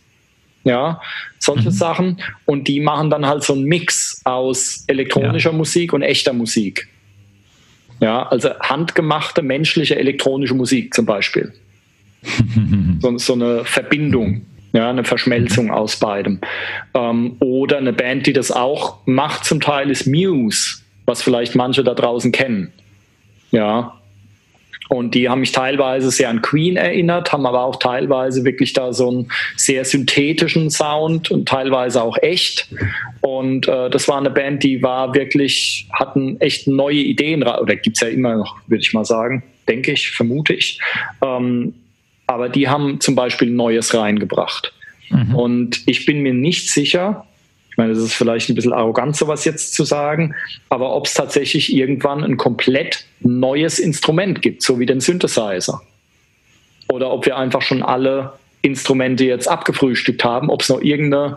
Ja, 0.64 1.00
solche 1.38 1.68
mhm. 1.68 1.74
Sachen. 1.74 2.22
Und 2.44 2.66
die 2.66 2.80
machen 2.80 3.10
dann 3.10 3.26
halt 3.26 3.44
so 3.44 3.52
einen 3.52 3.64
Mix 3.64 4.20
aus 4.24 4.84
elektronischer 4.88 5.52
ja. 5.52 5.56
Musik 5.56 5.92
und 5.92 6.02
echter 6.02 6.32
Musik. 6.32 6.88
Ja, 8.00 8.28
also 8.28 8.50
handgemachte 8.60 9.42
menschliche 9.42 9.96
elektronische 9.96 10.54
Musik 10.54 10.94
zum 10.94 11.06
Beispiel. 11.06 11.52
so, 13.00 13.18
so, 13.18 13.32
eine 13.34 13.64
Verbindung, 13.64 14.44
ja, 14.72 14.90
eine 14.90 15.04
Verschmelzung 15.04 15.70
aus 15.70 15.96
beidem. 15.96 16.40
Ähm, 16.94 17.36
oder 17.40 17.78
eine 17.78 17.92
Band, 17.92 18.26
die 18.26 18.32
das 18.32 18.50
auch 18.50 18.98
macht, 19.06 19.44
zum 19.44 19.60
Teil 19.60 19.90
ist 19.90 20.06
Muse, 20.06 20.78
was 21.06 21.22
vielleicht 21.22 21.54
manche 21.54 21.84
da 21.84 21.94
draußen 21.94 22.32
kennen. 22.32 22.72
Ja. 23.50 23.95
Und 24.88 25.14
die 25.14 25.28
haben 25.28 25.40
mich 25.40 25.52
teilweise 25.52 26.10
sehr 26.10 26.28
an 26.28 26.42
Queen 26.42 26.76
erinnert, 26.76 27.32
haben 27.32 27.46
aber 27.46 27.64
auch 27.64 27.76
teilweise 27.76 28.44
wirklich 28.44 28.72
da 28.72 28.92
so 28.92 29.08
einen 29.08 29.28
sehr 29.56 29.84
synthetischen 29.84 30.70
Sound 30.70 31.30
und 31.30 31.48
teilweise 31.48 32.02
auch 32.02 32.16
echt. 32.22 32.68
Und 33.20 33.66
äh, 33.66 33.90
das 33.90 34.06
war 34.08 34.18
eine 34.18 34.30
Band, 34.30 34.62
die 34.62 34.82
war 34.82 35.14
wirklich, 35.14 35.88
hatten 35.92 36.40
echt 36.40 36.68
neue 36.68 36.98
Ideen, 36.98 37.42
oder 37.42 37.76
gibt 37.76 37.96
es 37.96 38.00
ja 38.00 38.08
immer 38.08 38.36
noch, 38.36 38.56
würde 38.68 38.82
ich 38.82 38.92
mal 38.92 39.04
sagen, 39.04 39.42
denke 39.68 39.92
ich, 39.92 40.10
vermute 40.10 40.54
ich. 40.54 40.80
Ähm, 41.22 41.74
aber 42.26 42.48
die 42.48 42.68
haben 42.68 43.00
zum 43.00 43.14
Beispiel 43.14 43.50
Neues 43.50 43.94
reingebracht. 43.94 44.72
Mhm. 45.10 45.34
Und 45.34 45.82
ich 45.86 46.06
bin 46.06 46.20
mir 46.20 46.34
nicht 46.34 46.70
sicher, 46.70 47.26
Ich 47.76 47.78
meine, 47.78 47.92
das 47.92 48.02
ist 48.02 48.14
vielleicht 48.14 48.48
ein 48.48 48.54
bisschen 48.54 48.72
arrogant, 48.72 49.14
sowas 49.16 49.44
jetzt 49.44 49.74
zu 49.74 49.84
sagen, 49.84 50.34
aber 50.70 50.96
ob 50.96 51.04
es 51.04 51.12
tatsächlich 51.12 51.74
irgendwann 51.74 52.24
ein 52.24 52.38
komplett 52.38 53.04
neues 53.20 53.78
Instrument 53.78 54.40
gibt, 54.40 54.62
so 54.62 54.80
wie 54.80 54.86
den 54.86 55.00
Synthesizer. 55.00 55.82
Oder 56.88 57.10
ob 57.12 57.26
wir 57.26 57.36
einfach 57.36 57.60
schon 57.60 57.82
alle 57.82 58.32
Instrumente 58.62 59.26
jetzt 59.26 59.46
abgefrühstückt 59.46 60.24
haben, 60.24 60.48
ob 60.48 60.62
es 60.62 60.70
noch 60.70 60.80
irgendeine, 60.80 61.36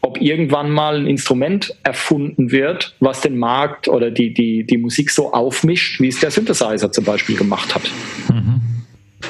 ob 0.00 0.18
irgendwann 0.22 0.70
mal 0.70 1.00
ein 1.00 1.06
Instrument 1.06 1.76
erfunden 1.82 2.50
wird, 2.50 2.96
was 3.00 3.20
den 3.20 3.36
Markt 3.36 3.88
oder 3.88 4.10
die, 4.10 4.32
die, 4.32 4.64
die 4.64 4.78
Musik 4.78 5.10
so 5.10 5.34
aufmischt, 5.34 6.00
wie 6.00 6.08
es 6.08 6.18
der 6.18 6.30
Synthesizer 6.30 6.90
zum 6.90 7.04
Beispiel 7.04 7.36
gemacht 7.36 7.74
hat. 7.74 7.90
Mhm. 8.32 8.62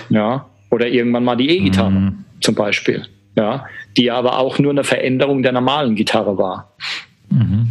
Ja. 0.08 0.48
Oder 0.70 0.86
irgendwann 0.86 1.24
mal 1.24 1.34
die 1.34 1.50
E-Gitarre 1.50 1.90
mhm. 1.90 2.24
zum 2.40 2.54
Beispiel 2.54 3.08
ja, 3.38 3.66
die 3.96 4.10
aber 4.10 4.38
auch 4.38 4.58
nur 4.58 4.72
eine 4.72 4.82
Veränderung 4.82 5.44
der 5.44 5.52
normalen 5.52 5.94
Gitarre 5.94 6.36
war. 6.36 6.74
Mhm. 7.30 7.68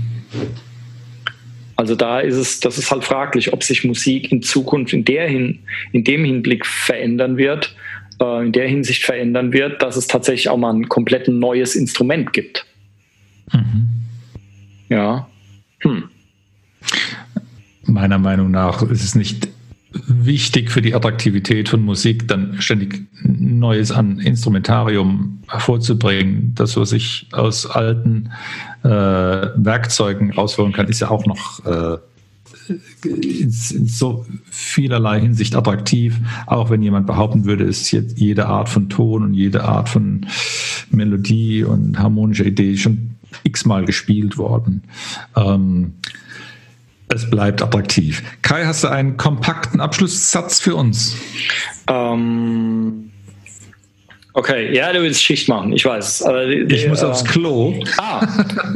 Also 1.76 1.94
da 1.94 2.22
ist 2.22 2.36
es, 2.36 2.62
das 2.62 2.78
ist 2.78 2.90
halt 2.90 3.04
fraglich, 3.04 3.52
ob 3.52 3.64
sich 3.64 3.84
Musik 3.84 4.32
in 4.32 4.42
Zukunft 4.42 4.94
in 4.94 5.04
der 5.04 5.28
hin, 5.28 5.60
in 5.92 6.06
dem 6.06 6.24
Hinblick 6.24 6.66
verändern 6.66 7.36
wird, 7.36 7.76
äh, 8.22 8.46
in 8.46 8.54
der 8.54 8.68
Hinsicht 8.68 9.04
verändern 9.04 9.52
wird, 9.52 9.82
dass 9.82 9.98
es 9.98 10.08
tatsächlich 10.08 10.48
auch 10.48 10.58
mal 10.58 10.74
ein 10.74 10.88
komplett 10.88 11.28
neues 11.28 11.76
Instrument 11.76 12.32
gibt. 12.32 12.66
Mhm. 13.52 13.90
Ja. 14.88 15.28
Hm. 15.80 16.10
Meiner 17.84 18.20
Meinung 18.20 18.52
nach 18.52 18.82
ist 18.84 19.04
es 19.04 19.16
nicht 19.16 19.47
wichtig 20.08 20.72
für 20.72 20.82
die 20.82 20.96
Attraktivität 20.96 21.70
von 21.70 21.82
Musik, 21.84 22.28
dann 22.28 22.62
ständig 22.62 23.08
Neues 23.24 23.92
an 23.92 24.20
Instrumentarium 24.20 25.40
hervorzubringen. 25.50 26.54
Das, 26.56 26.78
was 26.78 26.94
ich 26.94 27.28
aus 27.34 27.66
alten 27.66 28.32
äh, 28.84 28.88
Werkzeugen 28.88 30.32
rausholen 30.32 30.72
kann, 30.72 30.88
ist 30.88 31.02
ja 31.02 31.10
auch 31.10 31.26
noch 31.26 31.66
äh, 31.66 31.98
in, 33.04 33.52
so 33.52 34.26
vielerlei 34.46 35.20
Hinsicht 35.22 35.56
attraktiv, 35.56 36.16
auch 36.46 36.70
wenn 36.70 36.82
jemand 36.82 37.06
behaupten 37.06 37.46
würde, 37.46 37.66
es 37.66 37.82
ist 37.82 37.92
jetzt 37.92 38.20
jede 38.20 38.48
Art 38.48 38.70
von 38.70 38.90
Ton 38.90 39.24
und 39.24 39.34
jede 39.34 39.64
Art 39.64 39.90
von 39.90 40.26
Melodie 40.90 41.64
und 41.64 42.00
harmonischer 42.00 42.46
Idee 42.46 42.78
schon 42.78 43.12
x-mal 43.44 43.86
gespielt 43.86 44.38
worden. 44.38 44.84
Ähm, 45.36 45.94
es 47.10 47.30
bleibt 47.30 47.62
attraktiv. 47.62 48.22
Kai, 48.42 48.66
hast 48.66 48.84
du 48.84 48.90
einen 48.90 49.18
kompakten 49.18 49.80
Abschlusssatz 49.80 50.60
für 50.60 50.76
uns? 50.76 51.16
Ähm, 51.90 53.12
okay, 54.34 54.76
ja, 54.76 54.92
du 54.92 55.02
willst 55.02 55.24
Schicht 55.24 55.48
machen, 55.48 55.72
ich 55.72 55.86
weiß. 55.86 56.24
Aber 56.24 56.46
die, 56.46 56.76
ich 56.76 56.88
muss 56.88 57.02
äh, 57.04 57.06
aufs 57.06 57.24
Klo. 57.24 57.82
Ah, 57.98 58.28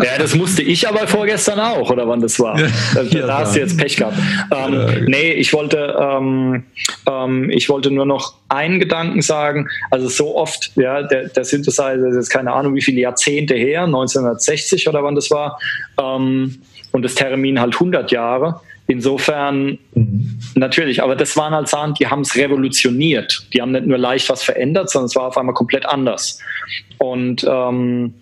ja, 0.02 0.18
das 0.18 0.34
musste 0.34 0.62
ich 0.62 0.88
aber 0.88 1.08
vorgestern 1.08 1.60
auch, 1.60 1.90
oder 1.90 2.08
wann 2.08 2.22
das 2.22 2.40
war. 2.40 2.58
Da, 2.96 3.02
ja, 3.02 3.28
da 3.28 3.40
hast 3.40 3.56
du 3.56 3.60
jetzt 3.60 3.78
Pech 3.78 3.98
gehabt. 3.98 4.18
Ähm, 4.50 4.74
ja. 4.74 4.88
Nee, 5.08 5.34
ich 5.34 5.52
wollte, 5.52 5.98
ähm, 6.00 6.64
ähm, 7.10 7.50
ich 7.50 7.68
wollte 7.68 7.92
nur 7.92 8.06
noch 8.06 8.36
einen 8.48 8.80
Gedanken 8.80 9.22
sagen. 9.22 9.68
Also 9.90 10.08
so 10.08 10.38
oft, 10.38 10.72
ja, 10.76 11.04
der, 11.04 11.28
der 11.28 11.44
Synthesizer 11.44 11.96
ist 11.96 12.16
jetzt 12.16 12.30
keine 12.30 12.54
Ahnung, 12.54 12.76
wie 12.76 12.82
viele 12.82 13.02
Jahrzehnte 13.02 13.56
her, 13.56 13.84
1960 13.84 14.88
oder 14.88 15.04
wann 15.04 15.16
das 15.16 15.30
war. 15.32 15.60
Ähm, 16.00 16.62
und 16.92 17.04
das 17.04 17.16
Termin 17.16 17.60
halt 17.60 17.74
100 17.74 18.12
Jahre. 18.12 18.62
Insofern 18.88 19.78
mhm. 19.94 20.40
natürlich, 20.56 21.02
aber 21.02 21.16
das 21.16 21.38
waren 21.38 21.54
halt 21.54 21.68
Sachen, 21.68 21.94
die 21.94 22.08
haben 22.08 22.22
es 22.22 22.36
revolutioniert. 22.36 23.48
Die 23.54 23.62
haben 23.62 23.72
nicht 23.72 23.86
nur 23.86 23.98
leicht 23.98 24.30
was 24.30 24.44
verändert, 24.44 24.90
sondern 24.90 25.06
es 25.06 25.16
war 25.16 25.28
auf 25.28 25.38
einmal 25.38 25.56
komplett 25.56 25.86
anders. 25.86 26.40
Und 26.98 27.46
ähm, 27.50 28.14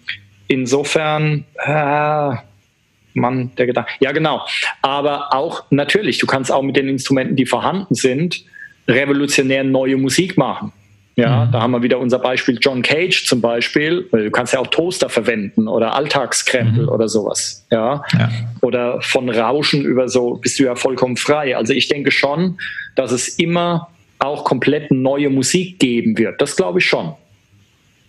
insofern, 0.48 1.46
äh, 1.66 2.32
Mann, 3.14 3.52
der 3.58 3.66
Gedanke. 3.66 3.92
Ja, 4.00 4.12
genau. 4.12 4.46
Aber 4.82 5.34
auch 5.34 5.64
natürlich, 5.72 6.20
du 6.20 6.28
kannst 6.28 6.52
auch 6.52 6.62
mit 6.62 6.76
den 6.78 6.88
Instrumenten, 6.88 7.36
die 7.36 7.46
vorhanden 7.46 7.96
sind, 7.96 8.44
revolutionär 8.88 9.64
neue 9.64 9.98
Musik 9.98 10.38
machen. 10.38 10.72
Ja, 11.20 11.46
mhm. 11.46 11.52
da 11.52 11.62
haben 11.62 11.72
wir 11.72 11.84
wieder 11.84 12.00
unser 12.00 12.20
Beispiel 12.20 12.58
John 12.62 12.82
Cage 12.82 13.26
zum 13.26 13.42
Beispiel. 13.42 14.08
Du 14.12 14.32
kannst 14.32 14.54
ja 14.54 14.60
auch 14.60 14.68
Toaster 14.68 15.10
verwenden 15.10 15.68
oder 15.68 15.94
Alltagskrempel 15.94 16.84
mhm. 16.84 16.90
oder 16.90 17.10
sowas. 17.10 17.66
Ja? 17.72 18.04
ja? 18.14 18.30
Oder 18.62 19.02
von 19.02 19.30
Rauschen 19.30 19.84
über 19.84 20.08
so 20.08 20.36
bist 20.36 20.60
du 20.60 20.64
ja 20.64 20.76
vollkommen 20.76 21.18
frei. 21.18 21.58
Also 21.58 21.74
ich 21.74 21.90
denke 21.90 22.12
schon, 22.12 22.58
dass 22.96 23.12
es 23.12 23.28
immer 23.38 23.90
auch 24.20 24.46
komplett 24.46 24.92
neue 24.92 25.30
Musik 25.30 25.80
geben 25.80 26.18
wird. 26.18 26.40
Das 26.42 26.56
glaube 26.56 26.80
ich 26.80 26.86
schon. 26.86 27.14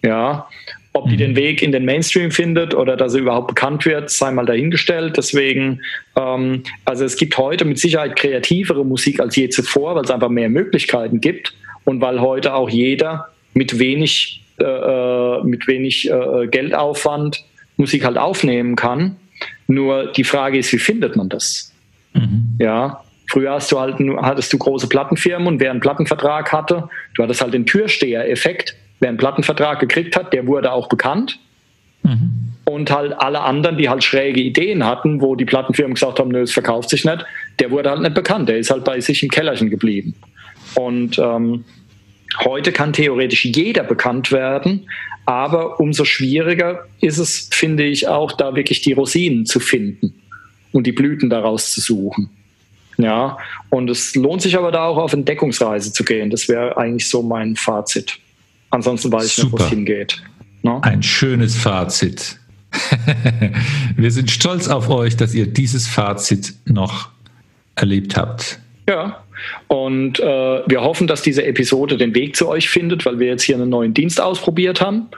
Ja. 0.03 0.47
Ob 0.93 1.09
die 1.09 1.15
mhm. 1.15 1.19
den 1.19 1.37
Weg 1.37 1.63
in 1.63 1.73
den 1.73 1.85
Mainstream 1.85 2.31
findet 2.31 2.75
oder 2.75 2.97
dass 2.97 3.13
sie 3.13 3.21
überhaupt 3.21 3.49
bekannt 3.49 3.87
wird, 3.87 4.11
sei 4.11 4.31
mal 4.31 4.47
dahingestellt. 4.47 5.17
Deswegen, 5.17 5.81
ähm, 6.17 6.63
also 6.85 7.05
es 7.05 7.17
gibt 7.17 7.37
heute 7.39 7.65
mit 7.65 7.79
Sicherheit 7.79 8.15
kreativere 8.15 8.85
Musik 8.85 9.19
als 9.19 9.35
je 9.35 9.49
zuvor, 9.49 9.97
weil 9.97 10.05
es 10.05 10.11
einfach 10.11 10.29
mehr 10.29 10.49
Möglichkeiten 10.49 11.21
gibt 11.21 11.55
und 11.85 12.01
weil 12.01 12.21
heute 12.21 12.55
auch 12.55 12.71
jeder 12.71 13.29
mit 13.55 13.79
wenig, 13.79 14.43
äh, 14.59 14.65
äh, 14.65 15.43
mit 15.43 15.67
wenig 15.67 16.11
äh, 16.11 16.47
Geldaufwand 16.47 17.45
Musik 17.77 18.05
halt 18.05 18.19
aufnehmen 18.19 18.77
kann. 18.77 19.17
Nur 19.67 20.13
die 20.13 20.25
Frage 20.25 20.59
ist, 20.59 20.73
wie 20.73 20.79
findet 20.79 21.17
man 21.17 21.29
das? 21.29 21.73
Mhm. 22.13 22.57
Ja, 22.59 23.03
Früher 23.31 23.53
hast 23.53 23.71
du 23.71 23.79
halt, 23.79 23.97
hattest 24.23 24.53
du 24.53 24.59
große 24.59 24.89
Plattenfirmen 24.89 25.47
und 25.47 25.61
wer 25.61 25.71
einen 25.71 25.79
Plattenvertrag 25.79 26.53
hatte, 26.53 26.89
du 27.15 27.23
hattest 27.23 27.41
halt 27.41 27.55
den 27.55 27.65
Türsteher-Effekt. 27.65 28.75
Wer 28.99 29.11
einen 29.11 29.19
Plattenvertrag 29.19 29.79
gekriegt 29.79 30.17
hat, 30.17 30.33
der 30.33 30.49
wurde 30.49 30.73
auch 30.73 30.89
bekannt. 30.89 31.39
Mhm. 32.03 32.55
Und 32.65 32.91
halt 32.91 33.13
alle 33.17 33.41
anderen, 33.43 33.79
die 33.79 33.89
halt 33.89 34.03
schräge 34.03 34.41
Ideen 34.41 34.85
hatten, 34.85 35.21
wo 35.21 35.37
die 35.37 35.45
Plattenfirmen 35.45 35.95
gesagt 35.95 36.19
haben, 36.19 36.31
nö, 36.31 36.43
es 36.43 36.53
verkauft 36.53 36.91
sich 36.91 37.05
nicht, 37.05 37.25
der 37.61 37.71
wurde 37.71 37.91
halt 37.91 38.01
nicht 38.01 38.15
bekannt. 38.15 38.49
Der 38.49 38.59
ist 38.59 38.71
halt 38.71 38.83
bei 38.83 39.01
sich 39.01 39.23
im 39.23 39.29
Kellerchen 39.29 39.71
geblieben. 39.71 40.17
Und 40.75 41.19
ähm, 41.19 41.65
heute 42.45 42.73
kann 42.73 42.93
theoretisch 42.93 43.45
jeder 43.45 43.83
bekannt 43.85 44.33
werden, 44.33 44.89
aber 45.27 45.81
umso 45.81 46.05
schwieriger 46.05 46.87
ist 47.01 47.19
es, 47.19 47.49
finde 47.53 47.85
ich, 47.85 48.09
auch 48.09 48.33
da 48.33 48.55
wirklich 48.55 48.81
die 48.83 48.93
Rosinen 48.93 49.47
zu 49.47 49.61
finden 49.61 50.15
und 50.73 50.87
die 50.87 50.93
Blüten 50.93 51.31
daraus 51.31 51.73
zu 51.73 51.81
suchen. 51.81 52.31
Ja, 52.97 53.39
und 53.71 53.89
es 53.89 54.15
lohnt 54.15 54.43
sich 54.43 54.57
aber 54.59 54.73
da 54.73 54.85
auch 54.85 54.99
auf 54.99 55.13
Entdeckungsreise 55.13 55.93
zu 55.93 56.05
gehen. 56.05 56.31
Das 56.31 56.49
wäre 56.49 56.77
eigentlich 56.77 57.09
so 57.09 57.23
mein 57.23 57.57
Fazit. 57.57 58.19
Ansonsten 58.71 59.11
weiß 59.11 59.27
ich 59.27 59.33
Super. 59.33 59.47
nicht, 59.47 59.61
wo 59.61 59.65
es 59.65 59.71
hingeht. 59.71 60.23
No? 60.63 60.75
Ne? 60.75 60.85
Ein 60.85 61.03
schönes 61.03 61.57
Fazit. 61.57 62.39
Wir 63.97 64.11
sind 64.11 64.31
stolz 64.31 64.69
auf 64.69 64.89
euch, 64.91 65.17
dass 65.17 65.35
ihr 65.35 65.47
dieses 65.47 65.89
Fazit 65.89 66.55
noch 66.67 67.09
erlebt 67.75 68.17
habt. 68.17 68.61
Ja, 68.89 69.25
und 69.69 70.21
äh, 70.21 70.25
wir 70.25 70.81
hoffen, 70.81 71.07
dass 71.07 71.23
diese 71.23 71.45
Episode 71.45 71.97
den 71.97 72.15
Weg 72.15 72.37
zu 72.37 72.49
euch 72.49 72.69
findet, 72.69 73.07
weil 73.07 73.19
wir 73.19 73.29
jetzt 73.29 73.43
hier 73.43 73.57
einen 73.57 73.71
neuen 73.71 73.95
Dienst 73.95 74.21
ausprobiert 74.21 74.81
haben. 74.81 75.09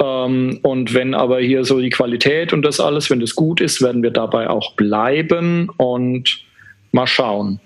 Ähm, 0.00 0.60
und 0.62 0.94
wenn 0.94 1.14
aber 1.14 1.40
hier 1.40 1.64
so 1.64 1.80
die 1.80 1.90
Qualität 1.90 2.52
und 2.52 2.62
das 2.62 2.80
alles, 2.80 3.10
wenn 3.10 3.20
das 3.20 3.34
gut 3.34 3.60
ist, 3.60 3.82
werden 3.82 4.02
wir 4.02 4.10
dabei 4.10 4.48
auch 4.48 4.74
bleiben 4.74 5.70
und 5.76 6.44
mal 6.92 7.06
schauen. 7.06 7.60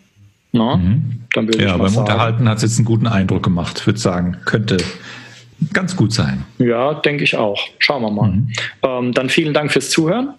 Na? 0.53 0.77
Mhm. 0.77 1.20
Dann 1.35 1.47
würde 1.47 1.59
ja, 1.59 1.66
ich 1.66 1.73
mal 1.73 1.79
beim 1.79 1.89
sagen. 1.89 2.09
Unterhalten 2.09 2.49
hat 2.49 2.57
es 2.59 2.62
jetzt 2.62 2.79
einen 2.79 2.85
guten 2.85 3.07
Eindruck 3.07 3.43
gemacht, 3.43 3.79
ich 3.81 3.87
würde 3.87 3.99
sagen, 3.99 4.37
könnte 4.45 4.79
ganz 5.73 5.97
gut 5.97 6.12
sein. 6.12 6.45
Ja, 6.59 6.95
denke 6.95 7.24
ich 7.24 7.37
auch. 7.37 7.61
Schauen 7.79 8.03
wir 8.03 8.11
mal. 8.11 8.31
Mhm. 8.31 8.49
Ähm, 8.83 9.12
dann 9.12 9.29
vielen 9.29 9.55
Dank 9.55 9.73
fürs 9.73 9.91
Zuhören. 9.91 10.35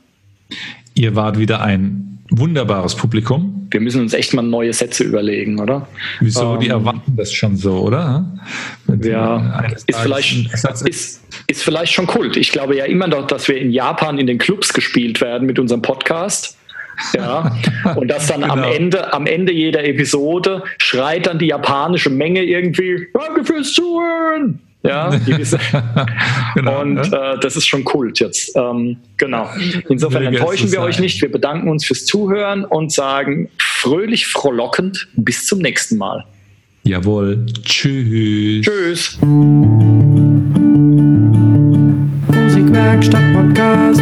Ihr 0.96 1.16
wart 1.16 1.40
wieder 1.40 1.62
ein 1.62 2.13
wunderbares 2.40 2.96
Publikum. 2.96 3.68
Wir 3.72 3.80
müssen 3.80 4.02
uns 4.02 4.14
echt 4.14 4.34
mal 4.34 4.42
neue 4.42 4.74
Sätze 4.74 5.04
überlegen, 5.04 5.60
oder? 5.60 5.88
Wieso? 6.20 6.56
Ähm, 6.56 6.60
die 6.60 6.68
erwarten 6.68 7.16
das 7.16 7.32
schon 7.32 7.56
so, 7.56 7.80
oder? 7.80 8.26
ja, 9.02 9.64
ist 9.88 10.00
vielleicht, 10.00 10.54
ist, 10.86 11.22
ist 11.48 11.64
vielleicht 11.64 11.94
schon 11.94 12.08
Kult. 12.08 12.38
Ich 12.38 12.52
glaube 12.52 12.76
ja 12.76 12.86
immer 12.86 13.08
noch, 13.08 13.28
dass 13.28 13.48
wir 13.48 13.58
in 13.58 13.72
Japan 13.72 14.18
in 14.18 14.28
den 14.28 14.38
Clubs 14.38 14.74
gespielt 14.74 15.22
werden 15.22 15.46
mit 15.46 15.60
unserem 15.60 15.82
Podcast. 15.82 16.58
Ja, 17.16 17.56
und 17.96 18.08
dass 18.08 18.28
dann 18.28 18.42
genau. 18.42 18.54
am 18.54 18.64
Ende, 18.64 19.14
am 19.14 19.26
Ende 19.26 19.52
jeder 19.52 19.84
Episode 19.84 20.64
schreit 20.78 21.26
dann 21.26 21.40
die 21.40 21.48
japanische 21.48 22.10
Menge 22.10 22.44
irgendwie, 22.44 23.08
danke 23.14 23.44
fürs 23.44 23.74
Zuhören. 23.74 24.60
Ja, 24.84 25.10
genau, 26.56 26.82
und 26.82 26.98
äh, 26.98 27.40
das 27.40 27.56
ist 27.56 27.66
schon 27.66 27.86
Kult 27.86 28.20
jetzt. 28.20 28.54
Ähm, 28.58 28.98
genau. 29.16 29.50
Insofern 29.88 30.24
enttäuschen 30.24 30.72
wir 30.74 30.82
euch 30.82 31.00
nicht. 31.00 31.22
Wir 31.22 31.32
bedanken 31.32 31.70
uns 31.70 31.86
fürs 31.86 32.06
Zuhören 32.06 32.66
und 32.66 32.92
sagen 32.92 33.50
fröhlich, 33.58 34.28
frohlockend 34.28 35.08
bis 35.16 35.46
zum 35.46 35.60
nächsten 35.60 35.98
Mal. 35.98 36.26
Jawohl. 36.84 37.46
Tschüss. 37.64 38.66
Tschüss. 38.66 39.18
Musikwerkstatt 42.28 43.24
Podcast. 43.34 44.02